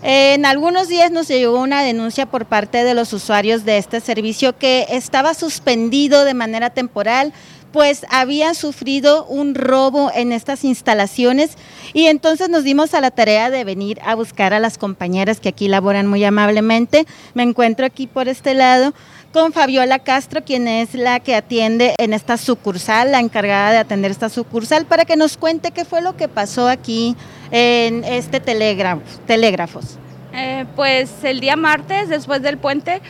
En 0.02 0.44
algunos 0.44 0.88
días 0.88 1.10
nos 1.10 1.28
llegó 1.28 1.60
una 1.60 1.82
denuncia 1.82 2.26
por 2.26 2.46
parte 2.46 2.84
de 2.84 2.94
los 2.94 3.12
usuarios 3.12 3.64
de 3.64 3.78
este 3.78 4.00
servicio 4.00 4.56
que 4.56 4.86
estaba 4.90 5.34
suspendido 5.34 6.24
de 6.24 6.34
manera 6.34 6.70
temporal, 6.70 7.32
pues 7.72 8.06
habían 8.10 8.54
sufrido 8.54 9.26
un 9.26 9.54
robo 9.54 10.10
en 10.14 10.32
estas 10.32 10.64
instalaciones 10.64 11.50
y 11.92 12.06
entonces 12.06 12.48
nos 12.48 12.64
dimos 12.64 12.94
a 12.94 13.00
la 13.00 13.10
tarea 13.10 13.50
de 13.50 13.64
venir 13.64 13.98
a 14.02 14.14
buscar 14.14 14.54
a 14.54 14.60
las 14.60 14.78
compañeras 14.78 15.40
que 15.40 15.48
aquí 15.48 15.68
laboran 15.68 16.06
muy 16.06 16.24
amablemente. 16.24 17.06
Me 17.34 17.42
encuentro 17.42 17.84
aquí 17.84 18.06
por 18.06 18.28
este 18.28 18.54
lado 18.54 18.94
con 19.36 19.52
Fabiola 19.52 19.98
Castro, 19.98 20.42
quien 20.42 20.66
es 20.66 20.94
la 20.94 21.20
que 21.20 21.34
atiende 21.34 21.94
en 21.98 22.14
esta 22.14 22.38
sucursal, 22.38 23.12
la 23.12 23.20
encargada 23.20 23.70
de 23.70 23.76
atender 23.76 24.10
esta 24.10 24.30
sucursal, 24.30 24.86
para 24.86 25.04
que 25.04 25.14
nos 25.14 25.36
cuente 25.36 25.72
qué 25.72 25.84
fue 25.84 26.00
lo 26.00 26.16
que 26.16 26.26
pasó 26.26 26.70
aquí 26.70 27.14
en 27.50 28.02
este 28.04 28.40
telégrafo, 28.40 29.02
telégrafos. 29.26 29.98
Eh, 30.32 30.64
pues 30.74 31.22
el 31.22 31.40
día 31.40 31.54
martes, 31.54 32.08
después 32.08 32.40
del 32.40 32.56
puente, 32.56 33.02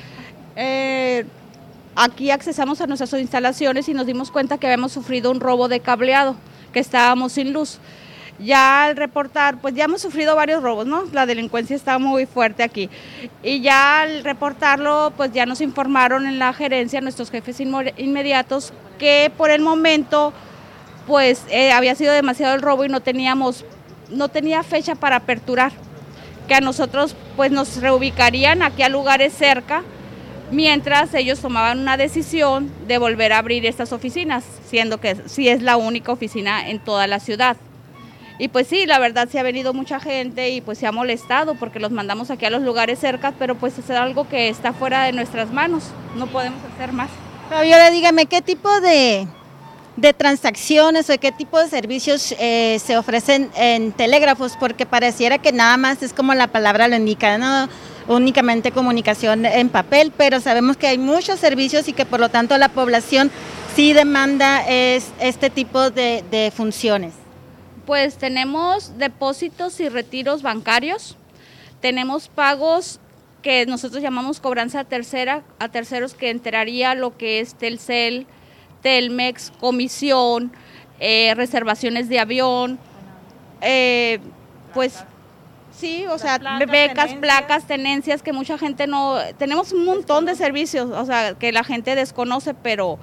eh, 0.56 1.26
aquí 1.94 2.32
accesamos 2.32 2.80
a 2.80 2.88
nuestras 2.88 3.12
instalaciones 3.12 3.88
y 3.88 3.94
nos 3.94 4.04
dimos 4.04 4.32
cuenta 4.32 4.58
que 4.58 4.66
habíamos 4.66 4.90
sufrido 4.90 5.30
un 5.30 5.38
robo 5.38 5.68
de 5.68 5.78
cableado, 5.78 6.34
que 6.72 6.80
estábamos 6.80 7.34
sin 7.34 7.52
luz. 7.52 7.78
Ya 8.38 8.84
al 8.84 8.96
reportar, 8.96 9.58
pues 9.60 9.74
ya 9.74 9.84
hemos 9.84 10.02
sufrido 10.02 10.36
varios 10.36 10.62
robos, 10.62 10.86
¿no? 10.86 11.04
La 11.12 11.26
delincuencia 11.26 11.74
está 11.74 11.98
muy 11.98 12.26
fuerte 12.26 12.62
aquí. 12.62 12.90
Y 13.42 13.60
ya 13.60 14.02
al 14.02 14.24
reportarlo, 14.24 15.12
pues 15.16 15.32
ya 15.32 15.46
nos 15.46 15.60
informaron 15.60 16.26
en 16.26 16.38
la 16.38 16.52
gerencia, 16.52 17.00
nuestros 17.00 17.30
jefes 17.30 17.60
inmediatos, 17.60 18.72
que 18.98 19.32
por 19.36 19.50
el 19.50 19.62
momento, 19.62 20.32
pues 21.06 21.44
eh, 21.50 21.72
había 21.72 21.94
sido 21.94 22.12
demasiado 22.12 22.54
el 22.54 22.62
robo 22.62 22.84
y 22.84 22.88
no 22.88 23.00
teníamos, 23.00 23.64
no 24.10 24.28
tenía 24.28 24.62
fecha 24.62 24.94
para 24.94 25.16
aperturar. 25.16 25.72
Que 26.46 26.54
a 26.54 26.60
nosotros, 26.60 27.16
pues 27.36 27.50
nos 27.50 27.80
reubicarían 27.80 28.62
aquí 28.62 28.82
a 28.82 28.88
lugares 28.88 29.32
cerca 29.32 29.82
mientras 30.50 31.12
ellos 31.14 31.40
tomaban 31.40 31.80
una 31.80 31.96
decisión 31.96 32.70
de 32.86 32.98
volver 32.98 33.32
a 33.32 33.38
abrir 33.38 33.66
estas 33.66 33.92
oficinas, 33.92 34.44
siendo 34.68 35.00
que 35.00 35.16
sí 35.26 35.48
es 35.48 35.62
la 35.62 35.76
única 35.76 36.12
oficina 36.12 36.68
en 36.68 36.78
toda 36.78 37.06
la 37.06 37.20
ciudad. 37.20 37.56
Y 38.38 38.48
pues 38.48 38.66
sí, 38.66 38.84
la 38.84 38.98
verdad 38.98 39.28
sí 39.30 39.38
ha 39.38 39.42
venido 39.42 39.72
mucha 39.72 39.98
gente 39.98 40.50
y 40.50 40.60
pues 40.60 40.78
se 40.78 40.86
ha 40.86 40.92
molestado 40.92 41.54
porque 41.54 41.80
los 41.80 41.90
mandamos 41.90 42.30
aquí 42.30 42.44
a 42.44 42.50
los 42.50 42.62
lugares 42.62 42.98
cerca, 42.98 43.32
pero 43.38 43.54
pues 43.54 43.78
es 43.78 43.88
algo 43.90 44.28
que 44.28 44.48
está 44.48 44.74
fuera 44.74 45.04
de 45.04 45.12
nuestras 45.12 45.50
manos, 45.50 45.84
no 46.16 46.26
podemos 46.26 46.60
hacer 46.74 46.92
más. 46.92 47.08
Fabiola, 47.48 47.90
dígame, 47.90 48.26
¿qué 48.26 48.42
tipo 48.42 48.68
de, 48.80 49.26
transacciones 50.18 51.08
o 51.08 51.18
qué 51.18 51.32
tipo 51.32 51.58
de 51.58 51.68
servicios 51.68 52.34
eh, 52.38 52.78
se 52.84 52.98
ofrecen 52.98 53.50
en 53.56 53.92
telégrafos? 53.92 54.52
Porque 54.60 54.84
pareciera 54.84 55.38
que 55.38 55.52
nada 55.52 55.78
más 55.78 56.02
es 56.02 56.12
como 56.12 56.34
la 56.34 56.48
palabra 56.48 56.88
lo 56.88 56.96
indica, 56.96 57.38
¿no? 57.38 57.68
únicamente 58.08 58.70
comunicación 58.70 59.44
en 59.46 59.68
papel, 59.68 60.12
pero 60.16 60.40
sabemos 60.40 60.76
que 60.76 60.86
hay 60.86 60.96
muchos 60.96 61.40
servicios 61.40 61.88
y 61.88 61.92
que 61.92 62.06
por 62.06 62.20
lo 62.20 62.28
tanto 62.28 62.56
la 62.56 62.68
población 62.68 63.32
sí 63.74 63.94
demanda 63.94 64.64
es, 64.68 65.08
este 65.18 65.50
tipo 65.50 65.90
de 65.90 66.52
funciones. 66.54 67.25
Pues 67.86 68.18
tenemos 68.18 68.98
depósitos 68.98 69.78
y 69.80 69.88
retiros 69.88 70.42
bancarios, 70.42 71.16
tenemos 71.80 72.28
pagos 72.28 72.98
que 73.42 73.64
nosotros 73.66 74.02
llamamos 74.02 74.40
cobranza 74.40 74.82
tercera 74.82 75.44
a 75.60 75.68
terceros 75.68 76.14
que 76.14 76.30
enteraría 76.30 76.96
lo 76.96 77.16
que 77.16 77.38
es 77.38 77.54
Telcel, 77.54 78.26
Telmex, 78.82 79.52
comisión, 79.60 80.52
eh, 80.98 81.32
reservaciones 81.36 82.08
de 82.08 82.18
avión, 82.18 82.78
eh, 83.60 84.18
pues 84.74 85.04
Sí, 85.78 86.06
o 86.06 86.16
sea, 86.16 86.38
becas, 86.66 87.12
placas, 87.14 87.66
tenencias 87.66 88.22
que 88.22 88.32
mucha 88.32 88.56
gente 88.56 88.86
no... 88.86 89.18
Tenemos 89.36 89.72
un 89.72 89.84
montón 89.84 90.24
de 90.24 90.34
servicios, 90.34 90.90
o 90.90 91.04
sea, 91.04 91.34
que 91.34 91.52
la 91.52 91.64
gente 91.64 91.94
desconoce, 91.94 92.54
pero 92.54 92.98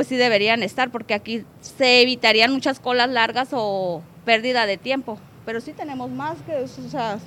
pues 0.00 0.08
sí 0.08 0.16
deberían 0.16 0.62
estar, 0.62 0.90
porque 0.90 1.12
aquí 1.12 1.44
se 1.60 2.00
evitarían 2.00 2.50
muchas 2.50 2.80
colas 2.80 3.10
largas 3.10 3.48
o 3.52 4.00
pérdida 4.24 4.64
de 4.64 4.78
tiempo. 4.78 5.18
Pero 5.44 5.60
sí 5.60 5.74
tenemos 5.74 6.08
más 6.08 6.38
que 6.46 6.62
eso, 6.62 6.80
o 6.86 6.88
sea... 6.88 7.18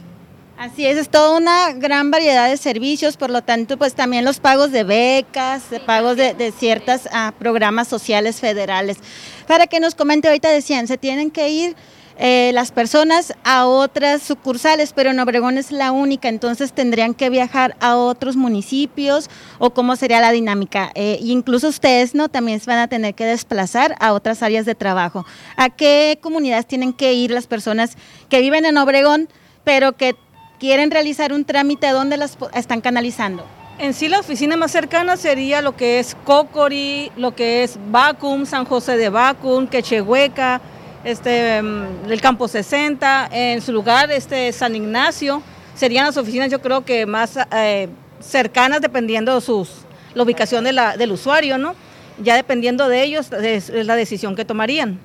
Así 0.57 0.83
es, 0.83 0.97
es 0.97 1.07
toda 1.07 1.37
una 1.37 1.71
gran 1.73 2.09
variedad 2.09 2.49
de 2.49 2.57
servicios, 2.57 3.15
por 3.15 3.29
lo 3.29 3.43
tanto, 3.43 3.77
pues 3.77 3.93
también 3.93 4.25
los 4.25 4.39
pagos 4.39 4.71
de 4.71 4.83
becas, 4.83 5.69
de 5.69 5.81
pagos 5.81 6.17
de, 6.17 6.33
de 6.33 6.51
ciertos 6.51 7.01
ah, 7.11 7.31
programas 7.37 7.87
sociales 7.87 8.39
federales. 8.39 8.97
Para 9.45 9.67
que 9.67 9.79
nos 9.79 9.93
comente, 9.93 10.27
ahorita 10.27 10.49
decían, 10.49 10.87
se 10.87 10.97
tienen 10.97 11.29
que 11.29 11.49
ir 11.49 11.75
eh, 12.17 12.51
las 12.53 12.71
personas 12.71 13.33
a 13.43 13.65
otras 13.65 14.21
sucursales, 14.21 14.93
pero 14.93 15.09
en 15.11 15.19
Obregón 15.19 15.57
es 15.57 15.71
la 15.71 15.91
única, 15.91 16.29
entonces 16.29 16.71
tendrían 16.71 17.13
que 17.13 17.29
viajar 17.29 17.75
a 17.79 17.97
otros 17.97 18.35
municipios 18.35 19.29
o 19.57 19.71
cómo 19.71 19.95
sería 19.95 20.21
la 20.21 20.31
dinámica. 20.31 20.91
Eh, 20.95 21.17
incluso 21.21 21.67
ustedes 21.67 22.13
no 22.13 22.29
también 22.29 22.59
se 22.59 22.69
van 22.69 22.79
a 22.79 22.87
tener 22.87 23.15
que 23.15 23.25
desplazar 23.25 23.95
a 23.99 24.13
otras 24.13 24.43
áreas 24.43 24.65
de 24.65 24.75
trabajo. 24.75 25.25
¿A 25.57 25.69
qué 25.69 26.19
comunidades 26.21 26.67
tienen 26.67 26.93
que 26.93 27.13
ir 27.13 27.31
las 27.31 27.47
personas 27.47 27.97
que 28.29 28.41
viven 28.41 28.65
en 28.65 28.77
Obregón, 28.77 29.27
pero 29.63 29.93
que 29.93 30.15
quieren 30.59 30.91
realizar 30.91 31.33
un 31.33 31.45
trámite? 31.45 31.89
¿Dónde 31.89 32.17
las 32.17 32.37
están 32.53 32.81
canalizando? 32.81 33.43
En 33.79 33.95
sí 33.95 34.07
la 34.07 34.19
oficina 34.19 34.55
más 34.55 34.71
cercana 34.71 35.17
sería 35.17 35.63
lo 35.63 35.75
que 35.75 35.99
es 35.99 36.15
Cocori, 36.25 37.11
lo 37.17 37.33
que 37.35 37.63
es 37.63 37.79
Bacum, 37.89 38.45
San 38.45 38.65
José 38.65 38.97
de 38.97 39.09
Bacum, 39.09 39.65
Quechehueca, 39.65 40.61
este, 41.03 41.61
mm, 41.61 42.11
el 42.11 42.21
Campo 42.21 42.47
60, 42.47 43.29
en 43.31 43.61
su 43.61 43.71
lugar 43.71 44.11
este, 44.11 44.51
San 44.51 44.75
Ignacio, 44.75 45.41
serían 45.75 46.05
las 46.05 46.17
oficinas 46.17 46.51
yo 46.51 46.61
creo 46.61 46.85
que 46.85 47.05
más 47.05 47.37
eh, 47.51 47.89
cercanas 48.19 48.81
dependiendo 48.81 49.35
de 49.35 49.41
sus, 49.41 49.69
la 50.13 50.23
ubicación 50.23 50.63
de 50.63 50.73
la, 50.73 50.97
del 50.97 51.11
usuario, 51.11 51.57
¿no? 51.57 51.75
Ya 52.19 52.35
dependiendo 52.35 52.87
de 52.87 53.03
ellos 53.03 53.31
es, 53.31 53.69
la 53.69 53.95
decisión 53.95 54.35
que 54.35 54.45
tomarían. 54.45 54.99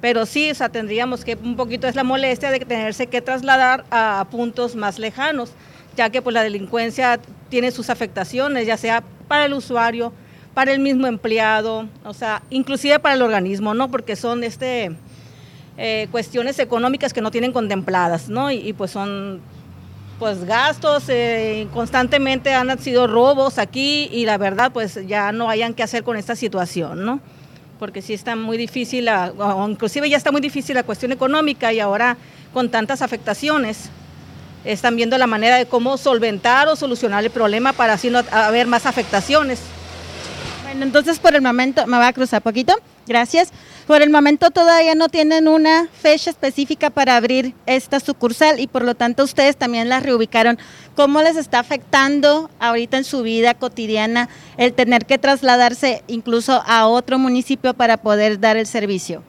Pero 0.00 0.24
sí, 0.24 0.50
o 0.50 0.54
sea, 0.54 0.68
tendríamos 0.68 1.24
que 1.24 1.36
un 1.42 1.56
poquito 1.56 1.86
es 1.86 1.94
la 1.94 2.04
molestia 2.04 2.50
de 2.50 2.60
tenerse 2.60 3.06
que 3.06 3.20
trasladar 3.20 3.84
a 3.90 4.26
puntos 4.30 4.76
más 4.76 4.98
lejanos, 4.98 5.52
ya 5.96 6.10
que 6.10 6.22
pues 6.22 6.32
la 6.32 6.42
delincuencia 6.42 7.18
tiene 7.48 7.70
sus 7.70 7.90
afectaciones, 7.90 8.66
ya 8.66 8.76
sea 8.76 9.02
para 9.28 9.44
el 9.46 9.52
usuario, 9.52 10.12
para 10.54 10.72
el 10.72 10.80
mismo 10.80 11.06
empleado, 11.06 11.86
o 12.04 12.14
sea, 12.14 12.42
inclusive 12.50 12.98
para 12.98 13.14
el 13.14 13.22
organismo, 13.22 13.74
¿no? 13.74 13.90
Porque 13.90 14.16
son 14.16 14.42
este 14.42 14.92
eh, 15.78 16.08
cuestiones 16.10 16.58
económicas 16.58 17.12
que 17.12 17.20
no 17.20 17.30
tienen 17.30 17.52
contempladas, 17.52 18.28
¿no? 18.28 18.50
Y, 18.50 18.56
y 18.56 18.72
pues 18.72 18.90
son 18.90 19.40
pues 20.20 20.44
gastos, 20.44 21.04
eh, 21.08 21.66
constantemente 21.72 22.52
han 22.52 22.78
sido 22.78 23.06
robos 23.06 23.56
aquí 23.58 24.10
y 24.12 24.26
la 24.26 24.36
verdad 24.36 24.70
pues 24.70 24.98
ya 25.06 25.32
no 25.32 25.48
hayan 25.48 25.72
que 25.72 25.82
hacer 25.82 26.04
con 26.04 26.18
esta 26.18 26.36
situación, 26.36 27.06
¿no? 27.06 27.20
Porque 27.78 28.02
sí 28.02 28.12
está 28.12 28.36
muy 28.36 28.58
difícil, 28.58 29.06
la, 29.06 29.32
o 29.38 29.66
inclusive 29.66 30.10
ya 30.10 30.18
está 30.18 30.30
muy 30.30 30.42
difícil 30.42 30.74
la 30.74 30.82
cuestión 30.82 31.10
económica 31.10 31.72
y 31.72 31.80
ahora 31.80 32.18
con 32.52 32.68
tantas 32.68 33.00
afectaciones 33.00 33.88
están 34.66 34.94
viendo 34.94 35.16
la 35.16 35.26
manera 35.26 35.56
de 35.56 35.64
cómo 35.64 35.96
solventar 35.96 36.68
o 36.68 36.76
solucionar 36.76 37.24
el 37.24 37.30
problema 37.30 37.72
para 37.72 37.94
así 37.94 38.10
no 38.10 38.22
haber 38.30 38.66
más 38.66 38.84
afectaciones. 38.84 39.60
Bueno, 40.70 40.84
entonces 40.84 41.18
por 41.18 41.34
el 41.34 41.42
momento, 41.42 41.84
me 41.88 41.98
va 41.98 42.06
a 42.06 42.12
cruzar 42.12 42.42
poquito, 42.42 42.72
gracias. 43.04 43.50
Por 43.88 44.02
el 44.02 44.10
momento 44.10 44.52
todavía 44.52 44.94
no 44.94 45.08
tienen 45.08 45.48
una 45.48 45.88
fecha 45.88 46.30
específica 46.30 46.90
para 46.90 47.16
abrir 47.16 47.54
esta 47.66 47.98
sucursal 47.98 48.60
y 48.60 48.68
por 48.68 48.84
lo 48.84 48.94
tanto 48.94 49.24
ustedes 49.24 49.56
también 49.56 49.88
la 49.88 49.98
reubicaron. 49.98 50.60
¿Cómo 50.94 51.22
les 51.22 51.36
está 51.36 51.58
afectando 51.58 52.50
ahorita 52.60 52.98
en 52.98 53.02
su 53.02 53.24
vida 53.24 53.54
cotidiana 53.54 54.28
el 54.58 54.72
tener 54.72 55.06
que 55.06 55.18
trasladarse 55.18 56.04
incluso 56.06 56.62
a 56.64 56.86
otro 56.86 57.18
municipio 57.18 57.74
para 57.74 57.96
poder 57.96 58.38
dar 58.38 58.56
el 58.56 58.66
servicio? 58.66 59.24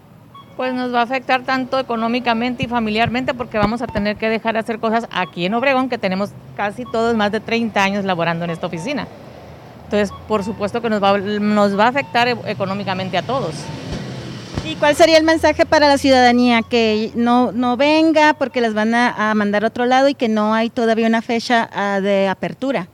Pues 0.57 0.76
nos 0.76 0.93
va 0.93 0.99
a 0.99 1.03
afectar 1.03 1.41
tanto 1.41 1.80
económicamente 1.80 2.65
y 2.65 2.68
familiarmente 2.68 3.34
porque 3.34 3.57
vamos 3.57 3.81
a 3.81 3.88
tener 3.88 4.15
que 4.18 4.30
dejar 4.30 4.53
de 4.53 4.59
hacer 4.59 4.77
cosas 4.77 5.07
aquí 5.09 5.47
en 5.47 5.55
Obregón, 5.55 5.89
que 5.89 5.97
tenemos 5.97 6.30
casi 6.55 6.85
todos 6.85 7.15
más 7.15 7.31
de 7.31 7.39
30 7.39 7.84
años 7.84 8.05
laborando 8.05 8.45
en 8.45 8.51
esta 8.51 8.68
oficina. 8.68 9.07
Entonces, 9.91 10.15
por 10.26 10.45
supuesto 10.45 10.81
que 10.81 10.89
nos 10.89 11.03
va, 11.03 11.18
nos 11.18 11.77
va 11.77 11.85
a 11.85 11.88
afectar 11.89 12.26
e- 12.30 12.38
económicamente 12.45 13.18
a 13.18 13.23
todos. 13.23 13.55
¿Y 14.63 14.76
cuál 14.76 14.95
sería 14.95 15.18
el 15.18 15.26
mensaje 15.26 15.65
para 15.65 15.89
la 15.89 15.97
ciudadanía? 15.97 16.61
Que 16.61 17.11
no, 17.15 17.51
no 17.51 17.76
venga 17.76 18.34
porque 18.35 18.61
les 18.61 18.73
van 18.73 18.95
a, 18.95 19.31
a 19.31 19.35
mandar 19.35 19.65
a 19.65 19.68
otro 19.68 19.85
lado 19.85 20.07
y 20.07 20.13
que 20.13 20.30
no 20.30 20.53
hay 20.53 20.69
todavía 20.69 21.07
una 21.07 21.22
fecha 21.22 21.69
ah, 21.73 21.99
de 21.99 22.30
apertura. 22.30 22.88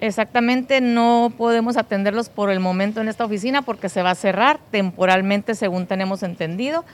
Exactamente, 0.00 0.82
no 0.82 1.32
podemos 1.38 1.78
atenderlos 1.78 2.28
por 2.28 2.50
el 2.50 2.60
momento 2.60 3.00
en 3.00 3.08
esta 3.08 3.24
oficina 3.24 3.62
porque 3.62 3.88
se 3.88 4.02
va 4.02 4.10
a 4.10 4.14
cerrar 4.14 4.60
temporalmente, 4.70 5.54
según 5.54 5.86
tenemos 5.86 6.22
entendido, 6.22 6.84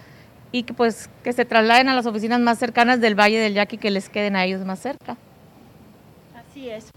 y 0.52 0.62
que 0.62 0.72
pues 0.72 1.10
que 1.24 1.32
se 1.32 1.44
trasladen 1.44 1.89
a 1.89 1.97
las 1.97 2.06
oficinas 2.06 2.39
más 2.39 2.60
cercanas 2.60 3.01
del 3.01 3.18
Valle 3.18 3.40
del 3.40 3.55
Yaqui 3.55 3.78
que 3.78 3.90
les 3.90 4.09
queden 4.09 4.36
a 4.36 4.44
ellos 4.44 4.64
más 4.64 4.78
cerca. 4.78 5.16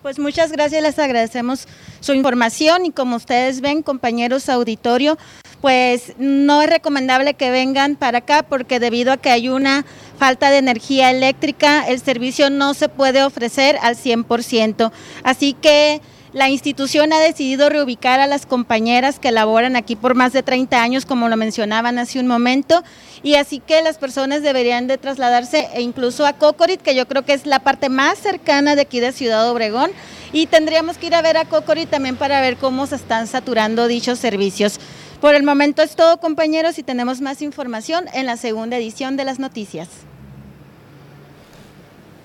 Pues 0.01 0.19
muchas 0.19 0.51
gracias, 0.51 0.81
les 0.81 0.99
agradecemos 0.99 1.67
su 1.99 2.13
información 2.13 2.85
y 2.85 2.91
como 2.91 3.15
ustedes 3.15 3.61
ven, 3.61 3.83
compañeros 3.83 4.49
auditorio, 4.49 5.17
pues 5.61 6.13
no 6.17 6.61
es 6.61 6.69
recomendable 6.69 7.35
que 7.35 7.51
vengan 7.51 7.95
para 7.95 8.19
acá 8.19 8.43
porque 8.43 8.79
debido 8.79 9.11
a 9.11 9.17
que 9.17 9.29
hay 9.29 9.49
una 9.49 9.85
falta 10.17 10.49
de 10.49 10.57
energía 10.57 11.11
eléctrica, 11.11 11.87
el 11.87 11.99
servicio 11.99 12.49
no 12.49 12.73
se 12.73 12.89
puede 12.89 13.23
ofrecer 13.23 13.77
al 13.81 13.95
100%. 13.95 14.91
Así 15.23 15.53
que 15.53 16.01
la 16.33 16.49
institución 16.49 17.11
ha 17.11 17.19
decidido 17.19 17.69
reubicar 17.69 18.19
a 18.21 18.27
las 18.27 18.45
compañeras 18.45 19.19
que 19.19 19.31
laboran 19.31 19.75
aquí 19.75 19.95
por 19.95 20.15
más 20.15 20.31
de 20.31 20.43
30 20.43 20.81
años, 20.81 21.05
como 21.05 21.27
lo 21.27 21.35
mencionaban 21.35 21.99
hace 21.99 22.19
un 22.19 22.27
momento, 22.27 22.83
y 23.21 23.35
así 23.35 23.59
que 23.59 23.81
las 23.81 23.97
personas 23.97 24.41
deberían 24.41 24.87
de 24.87 24.97
trasladarse 24.97 25.67
e 25.73 25.81
incluso 25.81 26.25
a 26.25 26.33
Cocorit, 26.33 26.81
que 26.81 26.95
yo 26.95 27.07
creo 27.07 27.23
que 27.25 27.33
es 27.33 27.45
la 27.45 27.59
parte 27.59 27.89
más 27.89 28.17
cercana 28.17 28.75
de 28.75 28.83
aquí 28.83 28.99
de 28.99 29.11
Ciudad 29.11 29.49
Obregón, 29.49 29.91
y 30.31 30.45
tendríamos 30.45 30.97
que 30.97 31.07
ir 31.07 31.15
a 31.15 31.21
ver 31.21 31.35
a 31.37 31.45
Cocorit 31.45 31.89
también 31.89 32.15
para 32.15 32.39
ver 32.39 32.55
cómo 32.55 32.87
se 32.87 32.95
están 32.95 33.27
saturando 33.27 33.87
dichos 33.87 34.17
servicios. 34.17 34.79
Por 35.19 35.35
el 35.35 35.43
momento 35.43 35.81
es 35.81 35.95
todo, 35.95 36.19
compañeros, 36.19 36.79
y 36.79 36.83
tenemos 36.83 37.19
más 37.19 37.41
información 37.41 38.05
en 38.13 38.25
la 38.25 38.37
segunda 38.37 38.77
edición 38.77 39.17
de 39.17 39.25
las 39.25 39.37
noticias. 39.37 39.89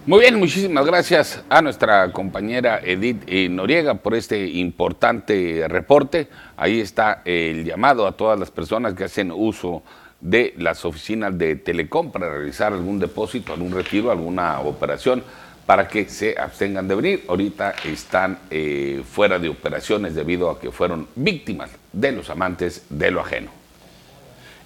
Muy 0.06 0.20
bien, 0.20 0.38
muchísimas 0.38 0.86
gracias 0.86 1.42
a 1.48 1.60
nuestra 1.60 2.12
compañera 2.12 2.78
Edith 2.80 3.24
eh, 3.26 3.48
Noriega 3.48 3.94
por 3.94 4.14
este 4.14 4.46
importante 4.46 5.64
reporte. 5.66 6.28
Ahí 6.56 6.78
está 6.78 7.22
el 7.24 7.64
llamado 7.64 8.06
a 8.06 8.12
todas 8.12 8.38
las 8.38 8.52
personas 8.52 8.94
que 8.94 9.02
hacen 9.02 9.32
uso 9.32 9.82
de 10.20 10.54
las 10.58 10.84
oficinas 10.84 11.36
de 11.36 11.56
Telecom 11.56 12.12
para 12.12 12.30
realizar 12.32 12.72
algún 12.72 13.00
depósito, 13.00 13.52
algún 13.52 13.72
retiro, 13.72 14.12
alguna 14.12 14.60
operación, 14.60 15.24
para 15.66 15.88
que 15.88 16.08
se 16.08 16.38
abstengan 16.38 16.86
de 16.86 16.94
venir. 16.94 17.24
Ahorita 17.26 17.74
están 17.84 18.38
eh, 18.48 19.02
fuera 19.10 19.40
de 19.40 19.48
operaciones 19.48 20.14
debido 20.14 20.50
a 20.50 20.60
que 20.60 20.70
fueron 20.70 21.08
víctimas 21.16 21.72
de 21.92 22.12
los 22.12 22.30
amantes 22.30 22.84
de 22.90 23.10
lo 23.10 23.22
ajeno. 23.22 23.65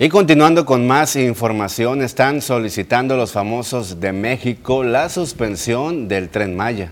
Y 0.03 0.09
continuando 0.09 0.65
con 0.65 0.87
más 0.87 1.15
información, 1.15 2.01
están 2.01 2.41
solicitando 2.41 3.19
los 3.19 3.33
famosos 3.33 4.01
de 4.01 4.15
México 4.15 4.83
la 4.83 5.11
suspensión 5.11 6.09
del 6.09 6.31
tren 6.31 6.57
Maya. 6.57 6.91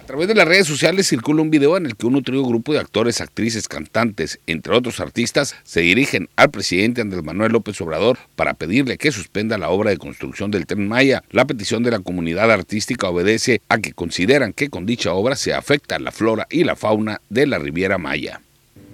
A 0.00 0.06
través 0.06 0.28
de 0.28 0.34
las 0.34 0.48
redes 0.48 0.66
sociales 0.66 1.06
circula 1.06 1.42
un 1.42 1.50
video 1.50 1.76
en 1.76 1.84
el 1.84 1.94
que 1.94 2.06
un 2.06 2.14
nutrido 2.14 2.42
grupo 2.42 2.72
de 2.72 2.78
actores, 2.78 3.20
actrices, 3.20 3.68
cantantes, 3.68 4.40
entre 4.46 4.74
otros 4.74 4.98
artistas, 4.98 5.56
se 5.62 5.82
dirigen 5.82 6.30
al 6.36 6.50
presidente 6.50 7.02
Andrés 7.02 7.22
Manuel 7.22 7.52
López 7.52 7.78
Obrador 7.82 8.16
para 8.34 8.54
pedirle 8.54 8.96
que 8.96 9.12
suspenda 9.12 9.58
la 9.58 9.68
obra 9.68 9.90
de 9.90 9.98
construcción 9.98 10.50
del 10.50 10.64
tren 10.64 10.88
Maya. 10.88 11.22
La 11.32 11.44
petición 11.44 11.82
de 11.82 11.90
la 11.90 11.98
comunidad 11.98 12.50
artística 12.50 13.10
obedece 13.10 13.60
a 13.68 13.76
que 13.76 13.92
consideran 13.92 14.54
que 14.54 14.70
con 14.70 14.86
dicha 14.86 15.12
obra 15.12 15.36
se 15.36 15.52
afecta 15.52 15.98
la 15.98 16.12
flora 16.12 16.46
y 16.48 16.64
la 16.64 16.76
fauna 16.76 17.20
de 17.28 17.46
la 17.46 17.58
Riviera 17.58 17.98
Maya. 17.98 18.40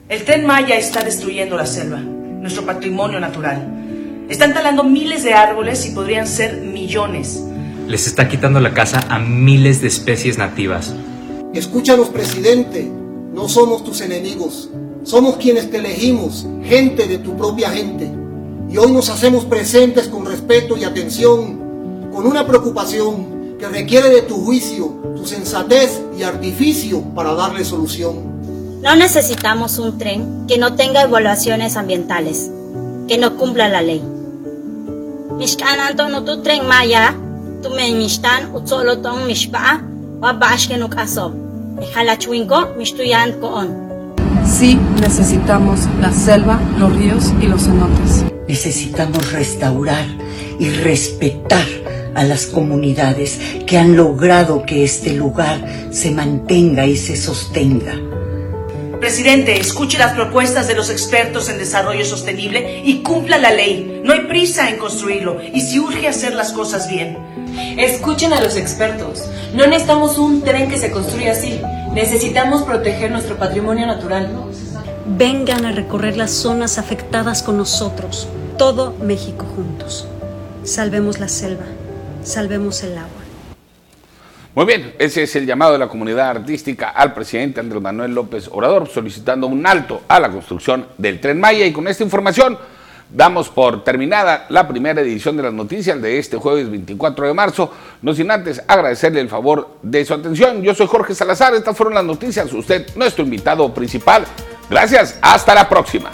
El 0.08 0.24
tren 0.24 0.44
Maya 0.44 0.76
está 0.76 1.04
destruyendo 1.04 1.56
la 1.56 1.66
selva, 1.66 2.02
nuestro 2.40 2.64
patrimonio 2.64 3.20
natural. 3.20 3.66
Están 4.28 4.52
talando 4.52 4.84
miles 4.84 5.24
de 5.24 5.34
árboles 5.34 5.86
y 5.86 5.90
podrían 5.90 6.26
ser 6.26 6.60
millones. 6.60 7.42
Les 7.86 8.06
está 8.06 8.28
quitando 8.28 8.60
la 8.60 8.74
casa 8.74 9.04
a 9.08 9.18
miles 9.18 9.80
de 9.80 9.88
especies 9.88 10.36
nativas. 10.36 10.94
Escúchanos, 11.54 12.08
presidente. 12.08 12.90
No 13.32 13.48
somos 13.48 13.84
tus 13.84 14.00
enemigos. 14.02 14.68
Somos 15.04 15.36
quienes 15.36 15.70
te 15.70 15.78
elegimos, 15.78 16.46
gente 16.64 17.06
de 17.06 17.18
tu 17.18 17.36
propia 17.36 17.70
gente. 17.70 18.10
Y 18.70 18.76
hoy 18.76 18.92
nos 18.92 19.08
hacemos 19.08 19.46
presentes 19.46 20.08
con 20.08 20.26
respeto 20.26 20.76
y 20.76 20.84
atención, 20.84 22.10
con 22.12 22.26
una 22.26 22.46
preocupación 22.46 23.56
que 23.58 23.66
requiere 23.68 24.10
de 24.10 24.22
tu 24.22 24.36
juicio, 24.36 24.86
tu 25.16 25.24
sensatez 25.24 26.02
y 26.18 26.22
artificio 26.22 27.00
para 27.14 27.32
darle 27.32 27.64
solución. 27.64 28.37
No 28.82 28.94
necesitamos 28.94 29.78
un 29.78 29.98
tren 29.98 30.46
que 30.46 30.56
no 30.56 30.74
tenga 30.74 31.02
evaluaciones 31.02 31.76
ambientales, 31.76 32.48
que 33.08 33.18
no 33.18 33.36
cumpla 33.36 33.68
la 33.68 33.82
ley. 33.82 34.00
Mishkan 35.36 35.96
no 35.96 36.24
tu 36.24 36.42
tren 36.42 36.64
maya, 36.64 37.12
tu 37.60 37.70
men 37.70 37.98
mishtan 37.98 38.54
utsolo 38.54 38.98
tong 38.98 39.26
mishpa, 39.26 39.82
wa 40.20 40.32
bashke 40.32 40.78
nuk 40.78 40.96
asob. 40.96 41.32
Ejalachuinko 41.82 42.76
mishtuyan 42.78 43.40
koon. 43.40 43.68
Sí 44.46 44.78
necesitamos 45.00 45.80
la 46.00 46.12
selva, 46.12 46.60
los 46.78 46.94
ríos 46.94 47.32
y 47.42 47.48
los 47.48 47.64
cenotes. 47.64 48.24
Necesitamos 48.46 49.32
restaurar 49.32 50.06
y 50.60 50.70
respetar 50.70 51.66
a 52.14 52.22
las 52.22 52.46
comunidades 52.46 53.40
que 53.66 53.76
han 53.76 53.96
logrado 53.96 54.64
que 54.64 54.84
este 54.84 55.14
lugar 55.14 55.88
se 55.90 56.12
mantenga 56.12 56.86
y 56.86 56.96
se 56.96 57.16
sostenga. 57.16 58.17
Presidente, 59.00 59.60
escuche 59.60 59.96
las 59.96 60.14
propuestas 60.14 60.66
de 60.66 60.74
los 60.74 60.90
expertos 60.90 61.48
en 61.48 61.58
desarrollo 61.58 62.04
sostenible 62.04 62.82
y 62.84 63.02
cumpla 63.02 63.38
la 63.38 63.52
ley. 63.52 64.02
No 64.04 64.12
hay 64.12 64.22
prisa 64.22 64.70
en 64.70 64.78
construirlo 64.78 65.40
y 65.40 65.60
si 65.60 65.78
urge 65.78 66.08
hacer 66.08 66.34
las 66.34 66.52
cosas 66.52 66.88
bien. 66.88 67.16
Escuchen 67.78 68.32
a 68.32 68.40
los 68.40 68.56
expertos. 68.56 69.24
No 69.54 69.66
necesitamos 69.66 70.18
un 70.18 70.42
tren 70.42 70.68
que 70.68 70.78
se 70.78 70.90
construya 70.90 71.32
así. 71.32 71.60
Necesitamos 71.94 72.62
proteger 72.62 73.12
nuestro 73.12 73.36
patrimonio 73.36 73.86
natural. 73.86 74.30
Vengan 75.06 75.64
a 75.64 75.72
recorrer 75.72 76.16
las 76.16 76.32
zonas 76.32 76.76
afectadas 76.76 77.44
con 77.44 77.56
nosotros. 77.56 78.28
Todo 78.58 78.94
México 79.00 79.46
juntos. 79.54 80.08
Salvemos 80.64 81.20
la 81.20 81.28
selva. 81.28 81.66
Salvemos 82.24 82.82
el 82.82 82.98
agua. 82.98 83.17
Muy 84.58 84.66
bien, 84.66 84.92
ese 84.98 85.22
es 85.22 85.36
el 85.36 85.46
llamado 85.46 85.74
de 85.74 85.78
la 85.78 85.86
comunidad 85.86 86.30
artística 86.30 86.88
al 86.88 87.14
presidente 87.14 87.60
Andrés 87.60 87.80
Manuel 87.80 88.12
López 88.12 88.48
Obrador 88.48 88.88
solicitando 88.88 89.46
un 89.46 89.64
alto 89.64 90.02
a 90.08 90.18
la 90.18 90.30
construcción 90.30 90.84
del 90.98 91.20
tren 91.20 91.38
Maya 91.38 91.64
y 91.64 91.72
con 91.72 91.86
esta 91.86 92.02
información 92.02 92.58
Damos 93.08 93.50
por 93.50 93.84
terminada 93.84 94.46
la 94.48 94.66
primera 94.66 95.00
edición 95.00 95.36
de 95.36 95.44
las 95.44 95.52
noticias 95.52 96.02
de 96.02 96.18
este 96.18 96.38
jueves 96.38 96.68
24 96.68 97.28
de 97.28 97.34
marzo. 97.34 97.72
No 98.02 98.12
sin 98.12 98.32
antes 98.32 98.60
agradecerle 98.66 99.20
el 99.20 99.28
favor 99.28 99.78
de 99.80 100.04
su 100.04 100.12
atención. 100.12 100.60
Yo 100.62 100.74
soy 100.74 100.88
Jorge 100.88 101.14
Salazar. 101.14 101.54
Estas 101.54 101.74
fueron 101.74 101.94
las 101.94 102.04
noticias. 102.04 102.52
Usted, 102.52 102.86
nuestro 102.96 103.24
invitado 103.24 103.72
principal. 103.72 104.24
Gracias. 104.68 105.18
Hasta 105.22 105.54
la 105.54 105.68
próxima. 105.70 106.10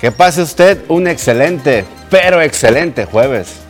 Que 0.00 0.10
pase 0.10 0.42
usted 0.42 0.80
un 0.88 1.06
excelente, 1.06 1.84
pero 2.10 2.40
excelente 2.40 3.04
jueves. 3.04 3.61